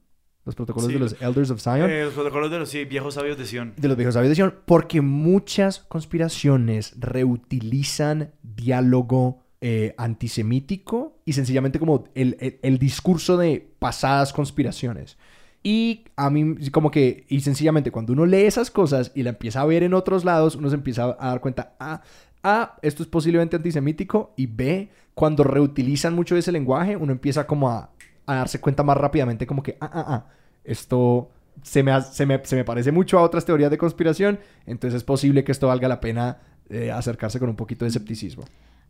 Los 0.45 0.55
Protocolos 0.55 0.87
Sí, 0.87 0.93
de 0.93 0.99
los 0.99 1.21
Elders 1.21 1.49
of 1.51 1.59
Zion. 1.61 1.89
Eh, 1.89 2.05
los 2.05 2.13
protocolos 2.13 2.49
de 2.51 2.59
los 2.59 2.69
sí, 2.69 2.85
viejos 2.85 3.15
sabios 3.15 3.37
de 3.37 3.45
Sion. 3.45 3.73
de 3.75 3.87
los 3.87 3.97
viejos 3.97 4.13
sabios 4.13 4.29
de 4.29 4.35
Sion, 4.35 4.53
porque 4.65 5.01
muchas 5.01 5.79
conspiraciones 5.79 6.93
reutilizan 6.99 8.31
diálogo 8.43 9.43
eh, 9.59 9.95
antisemítico 9.97 11.17
y 11.25 11.33
sencillamente 11.33 11.79
como 11.79 12.05
el, 12.13 12.37
el- 12.39 12.59
el 12.61 12.77
discurso 12.77 13.35
de 13.37 13.73
pasadas 13.79 14.31
conspiraciones. 14.31 15.17
Y 15.63 16.05
a 16.15 16.29
mí, 16.29 16.69
como 16.71 16.91
que, 16.91 17.25
y 17.27 17.41
sencillamente 17.41 17.91
cuando 17.91 18.13
uno 18.13 18.25
lee 18.25 18.43
esas 18.43 18.71
cosas 18.71 19.11
y 19.15 19.23
la 19.23 19.31
empieza 19.31 19.61
a 19.61 19.65
ver 19.65 19.83
en 19.83 19.93
otros 19.93 20.23
lados, 20.23 20.55
uno 20.55 20.69
se 20.69 20.75
empieza 20.75 21.17
a 21.19 21.27
dar 21.29 21.41
cuenta, 21.41 21.73
ah, 21.79 22.01
A, 22.43 22.77
esto 22.81 23.03
es 23.03 23.09
posiblemente 23.09 23.55
antisemítico, 23.57 24.33
y 24.37 24.45
B, 24.45 24.89
cuando 25.13 25.43
reutilizan 25.43 26.13
mucho 26.13 26.37
ese 26.37 26.51
lenguaje, 26.51 26.95
uno 26.95 27.11
empieza 27.11 27.47
como 27.47 27.69
a, 27.69 27.89
a 28.27 28.35
darse 28.35 28.61
cuenta 28.61 28.83
más 28.83 28.97
rápidamente 28.97 29.47
como 29.47 29.63
que, 29.63 29.77
ah, 29.81 29.89
ah, 29.91 30.05
ah, 30.07 30.25
esto 30.63 31.29
se 31.63 31.81
me, 31.83 32.01
se, 32.01 32.25
me, 32.25 32.39
se 32.45 32.55
me 32.55 32.63
parece 32.63 32.91
mucho 32.91 33.17
a 33.17 33.23
otras 33.23 33.45
teorías 33.45 33.71
de 33.71 33.77
conspiración, 33.77 34.39
entonces 34.65 34.97
es 34.97 35.03
posible 35.03 35.43
que 35.43 35.51
esto 35.51 35.67
valga 35.67 35.87
la 35.87 35.99
pena 35.99 36.37
eh, 36.69 36.91
acercarse 36.91 37.39
con 37.39 37.49
un 37.49 37.55
poquito 37.55 37.85
de 37.85 37.89
escepticismo. 37.89 38.43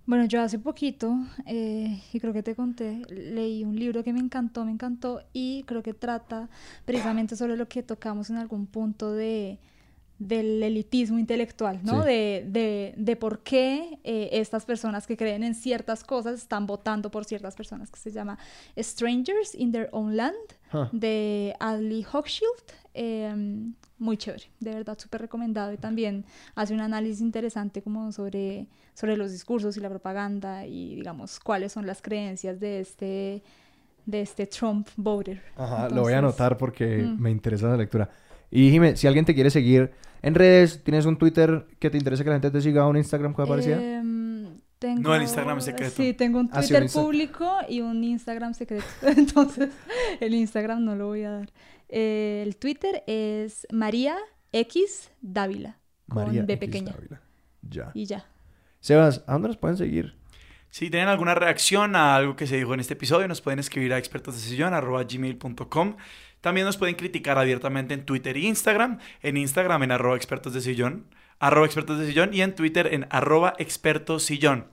Bueno, 0.07 0.25
yo 0.25 0.41
hace 0.41 0.57
poquito, 0.57 1.15
eh, 1.45 2.01
y 2.13 2.19
creo 2.19 2.31
que 2.33 2.41
te 2.41 2.55
conté, 2.55 3.01
leí 3.09 3.63
un 3.65 3.77
libro 3.77 4.03
que 4.03 4.13
me 4.13 4.19
encantó, 4.19 4.63
me 4.63 4.71
encantó, 4.71 5.21
y 5.33 5.63
creo 5.67 5.83
que 5.83 5.93
trata 5.93 6.49
precisamente 6.85 7.35
sobre 7.35 7.57
lo 7.57 7.67
que 7.67 7.83
tocamos 7.83 8.29
en 8.29 8.37
algún 8.37 8.65
punto 8.65 9.11
de 9.11 9.59
del 10.19 10.63
elitismo 10.63 11.19
intelectual, 11.19 11.79
¿no? 11.83 12.01
Sí. 12.01 12.07
De, 12.07 12.45
de, 12.49 12.93
de 12.97 13.15
por 13.15 13.43
qué 13.43 13.99
eh, 14.03 14.29
estas 14.31 14.65
personas 14.65 15.05
que 15.05 15.15
creen 15.15 15.43
en 15.43 15.53
ciertas 15.53 16.03
cosas 16.03 16.39
están 16.39 16.65
votando 16.65 17.11
por 17.11 17.23
ciertas 17.23 17.55
personas, 17.55 17.91
que 17.91 17.99
se 17.99 18.09
llama 18.11 18.39
Strangers 18.79 19.53
in 19.53 19.71
Their 19.71 19.89
Own 19.91 20.15
Land, 20.17 20.35
Huh. 20.73 20.87
de 20.91 21.55
Ali 21.61 22.03
Hochschild. 22.11 22.51
Eh, 22.97 23.71
muy 23.99 24.17
chévere, 24.17 24.45
de 24.59 24.73
verdad, 24.73 24.97
súper 24.97 25.21
recomendado. 25.21 25.71
Y 25.71 25.77
también 25.77 26.25
hace 26.55 26.73
un 26.73 26.81
análisis 26.81 27.21
interesante 27.21 27.81
como 27.81 28.11
sobre, 28.11 28.67
sobre 28.93 29.15
los 29.15 29.31
discursos 29.31 29.77
y 29.77 29.79
la 29.79 29.89
propaganda 29.89 30.65
y, 30.65 30.95
digamos, 30.95 31.39
cuáles 31.39 31.71
son 31.71 31.85
las 31.85 32.01
creencias 32.01 32.59
de 32.59 32.79
este, 32.79 33.43
de 34.05 34.21
este 34.21 34.47
Trump 34.47 34.87
voter. 34.95 35.41
Ajá, 35.55 35.89
lo 35.89 36.01
voy 36.01 36.13
a 36.13 36.17
Entonces, 36.17 36.39
anotar 36.41 36.57
porque 36.57 36.97
mm. 36.97 37.21
me 37.21 37.31
interesa 37.31 37.67
la 37.67 37.77
lectura. 37.77 38.09
Y 38.49 38.71
Jime, 38.71 38.95
si 38.95 39.07
alguien 39.07 39.25
te 39.25 39.35
quiere 39.35 39.49
seguir 39.49 39.91
en 40.21 40.33
redes, 40.33 40.83
¿tienes 40.83 41.05
un 41.05 41.17
Twitter 41.17 41.67
que 41.79 41.89
te 41.89 41.97
interese 41.97 42.23
que 42.23 42.29
la 42.29 42.35
gente 42.35 42.51
te 42.51 42.61
siga, 42.61 42.87
un 42.87 42.97
Instagram 42.97 43.35
que 43.35 43.41
aparecía? 43.41 43.99
Em, 43.99 44.59
tengo, 44.79 45.01
No, 45.01 45.15
el 45.15 45.21
Instagram 45.23 45.61
secreto. 45.61 45.93
Sí, 45.95 46.13
tengo 46.13 46.39
un 46.39 46.49
Ah, 46.51 46.61
sí, 46.61 46.69
Twitter 46.69 46.83
un 46.83 47.03
público 47.03 47.51
y 47.67 47.81
un 47.81 48.03
Instagram 48.03 48.53
secreto. 48.53 48.85
Entonces, 49.17 49.69
el 50.19 50.33
Instagram 50.33 50.83
no 50.83 50.95
lo 50.95 51.07
voy 51.07 51.23
a 51.23 51.31
dar. 51.31 51.49
Eh, 51.89 52.43
el 52.45 52.57
Twitter 52.57 53.03
es 53.07 53.65
María 53.71 54.17
X 54.51 55.11
Dávila. 55.21 55.79
Con 56.09 56.31
B 56.31 56.53
X 56.53 56.57
pequeña. 56.57 56.93
Dávila. 56.93 57.21
Ya. 57.61 57.91
Y 57.93 58.05
ya. 58.05 58.25
Sebas, 58.79 59.23
¿a 59.27 59.33
dónde 59.33 59.49
nos 59.49 59.57
pueden 59.57 59.77
seguir? 59.77 60.15
Si 60.69 60.89
tienen 60.89 61.09
alguna 61.09 61.33
reacción 61.33 61.95
a 61.95 62.15
algo 62.15 62.35
que 62.35 62.45
se 62.45 62.57
dijo 62.57 62.73
en 62.73 62.79
este 62.79 62.93
episodio, 62.93 63.27
nos 63.27 63.41
pueden 63.41 63.59
escribir 63.59 63.93
a 63.93 63.97
expertosdesillón.gmail.com. 63.97 65.97
También 66.41 66.65
nos 66.65 66.77
pueden 66.77 66.95
criticar 66.95 67.37
abiertamente 67.37 67.93
en 67.93 68.05
Twitter 68.05 68.37
y 68.37 68.47
Instagram. 68.47 68.99
En 69.21 69.37
Instagram 69.37 69.83
en 69.83 69.91
arroba 69.91 70.15
expertos 70.15 70.53
de 70.53 70.61
sillón, 70.61 71.07
arroba 71.39 71.65
expertos 71.65 71.99
de 71.99 72.07
sillón 72.07 72.33
y 72.33 72.41
en 72.41 72.53
Twitter 72.53 72.93
en 72.93 73.07
arroba 73.09 73.53
expertosillón. 73.57 74.67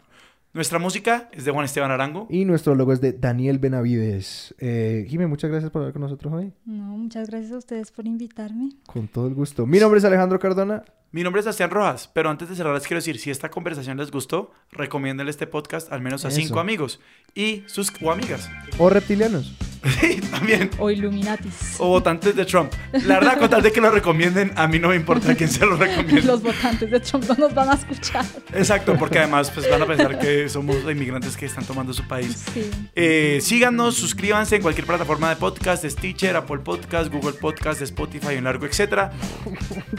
Nuestra 0.54 0.78
música 0.78 1.28
es 1.32 1.44
de 1.44 1.50
Juan 1.50 1.64
Esteban 1.64 1.90
Arango. 1.90 2.28
Y 2.30 2.44
nuestro 2.44 2.76
logo 2.76 2.92
es 2.92 3.00
de 3.00 3.12
Daniel 3.12 3.58
Benavides. 3.58 4.54
Eh, 4.60 5.04
Jime, 5.08 5.26
muchas 5.26 5.50
gracias 5.50 5.72
por 5.72 5.80
hablar 5.82 5.92
con 5.92 6.02
nosotros 6.02 6.32
hoy. 6.32 6.52
No, 6.64 6.96
muchas 6.96 7.28
gracias 7.28 7.50
a 7.50 7.58
ustedes 7.58 7.90
por 7.90 8.06
invitarme. 8.06 8.70
Con 8.86 9.08
todo 9.08 9.26
el 9.26 9.34
gusto. 9.34 9.66
Mi 9.66 9.80
nombre 9.80 9.98
es 9.98 10.04
Alejandro 10.04 10.38
Cardona. 10.38 10.84
Mi 11.14 11.22
nombre 11.22 11.38
es 11.38 11.44
Sebastián 11.44 11.70
Rojas, 11.70 12.10
pero 12.12 12.28
antes 12.28 12.48
de 12.48 12.56
cerrar 12.56 12.74
les 12.74 12.88
quiero 12.88 12.98
decir, 12.98 13.20
si 13.20 13.30
esta 13.30 13.48
conversación 13.48 13.96
les 13.98 14.10
gustó, 14.10 14.50
recomiéndenle 14.72 15.30
este 15.30 15.46
podcast 15.46 15.92
al 15.92 16.00
menos 16.00 16.24
a 16.24 16.28
Eso. 16.28 16.38
cinco 16.38 16.58
amigos 16.58 16.98
y 17.36 17.62
sus 17.68 17.92
o 18.02 18.10
amigas. 18.10 18.50
O 18.78 18.90
reptilianos. 18.90 19.54
Sí, 20.00 20.18
también. 20.30 20.70
O 20.78 20.90
Illuminatis. 20.90 21.76
O 21.78 21.88
votantes 21.88 22.34
de 22.34 22.44
Trump. 22.46 22.72
La 23.04 23.16
verdad, 23.16 23.38
con 23.38 23.50
tal 23.50 23.62
de 23.62 23.70
que 23.70 23.82
lo 23.82 23.90
recomienden, 23.90 24.50
a 24.56 24.66
mí 24.66 24.78
no 24.78 24.88
me 24.88 24.96
importa 24.96 25.32
a 25.32 25.34
quién 25.34 25.50
se 25.50 25.64
lo 25.66 25.76
recomiende. 25.76 26.22
Los 26.22 26.42
votantes 26.42 26.90
de 26.90 27.00
Trump 27.00 27.24
no 27.28 27.34
nos 27.34 27.54
van 27.54 27.68
a 27.68 27.74
escuchar. 27.74 28.24
Exacto, 28.54 28.96
porque 28.98 29.18
además 29.18 29.50
pues, 29.50 29.68
van 29.68 29.82
a 29.82 29.86
pensar 29.86 30.18
que 30.18 30.48
somos 30.48 30.82
los 30.82 30.90
inmigrantes 30.90 31.36
que 31.36 31.44
están 31.44 31.64
tomando 31.66 31.92
su 31.92 32.06
país. 32.08 32.44
Sí. 32.54 32.70
Eh, 32.94 33.40
síganos, 33.42 33.96
suscríbanse 33.96 34.56
en 34.56 34.62
cualquier 34.62 34.86
plataforma 34.86 35.28
de 35.28 35.36
podcast, 35.36 35.84
Stitcher, 35.84 36.34
Apple 36.36 36.60
Podcast, 36.60 37.12
Google 37.12 37.34
Podcast, 37.34 37.82
Spotify, 37.82 38.34
y 38.34 38.36
un 38.36 38.44
largo 38.44 38.64
etcétera. 38.64 39.12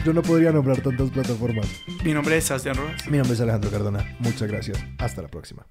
Yo 0.04 0.12
no 0.12 0.22
podría 0.22 0.50
nombrar 0.50 0.80
plataformas. 1.10 1.66
Mi 2.04 2.12
nombre 2.12 2.36
es 2.36 2.44
Sebastián 2.44 2.76
Rojas. 2.76 3.06
Mi 3.08 3.18
nombre 3.18 3.34
es 3.34 3.40
Alejandro 3.40 3.70
Cardona. 3.70 4.16
Muchas 4.18 4.48
gracias. 4.48 4.78
Hasta 4.98 5.22
la 5.22 5.28
próxima. 5.28 5.66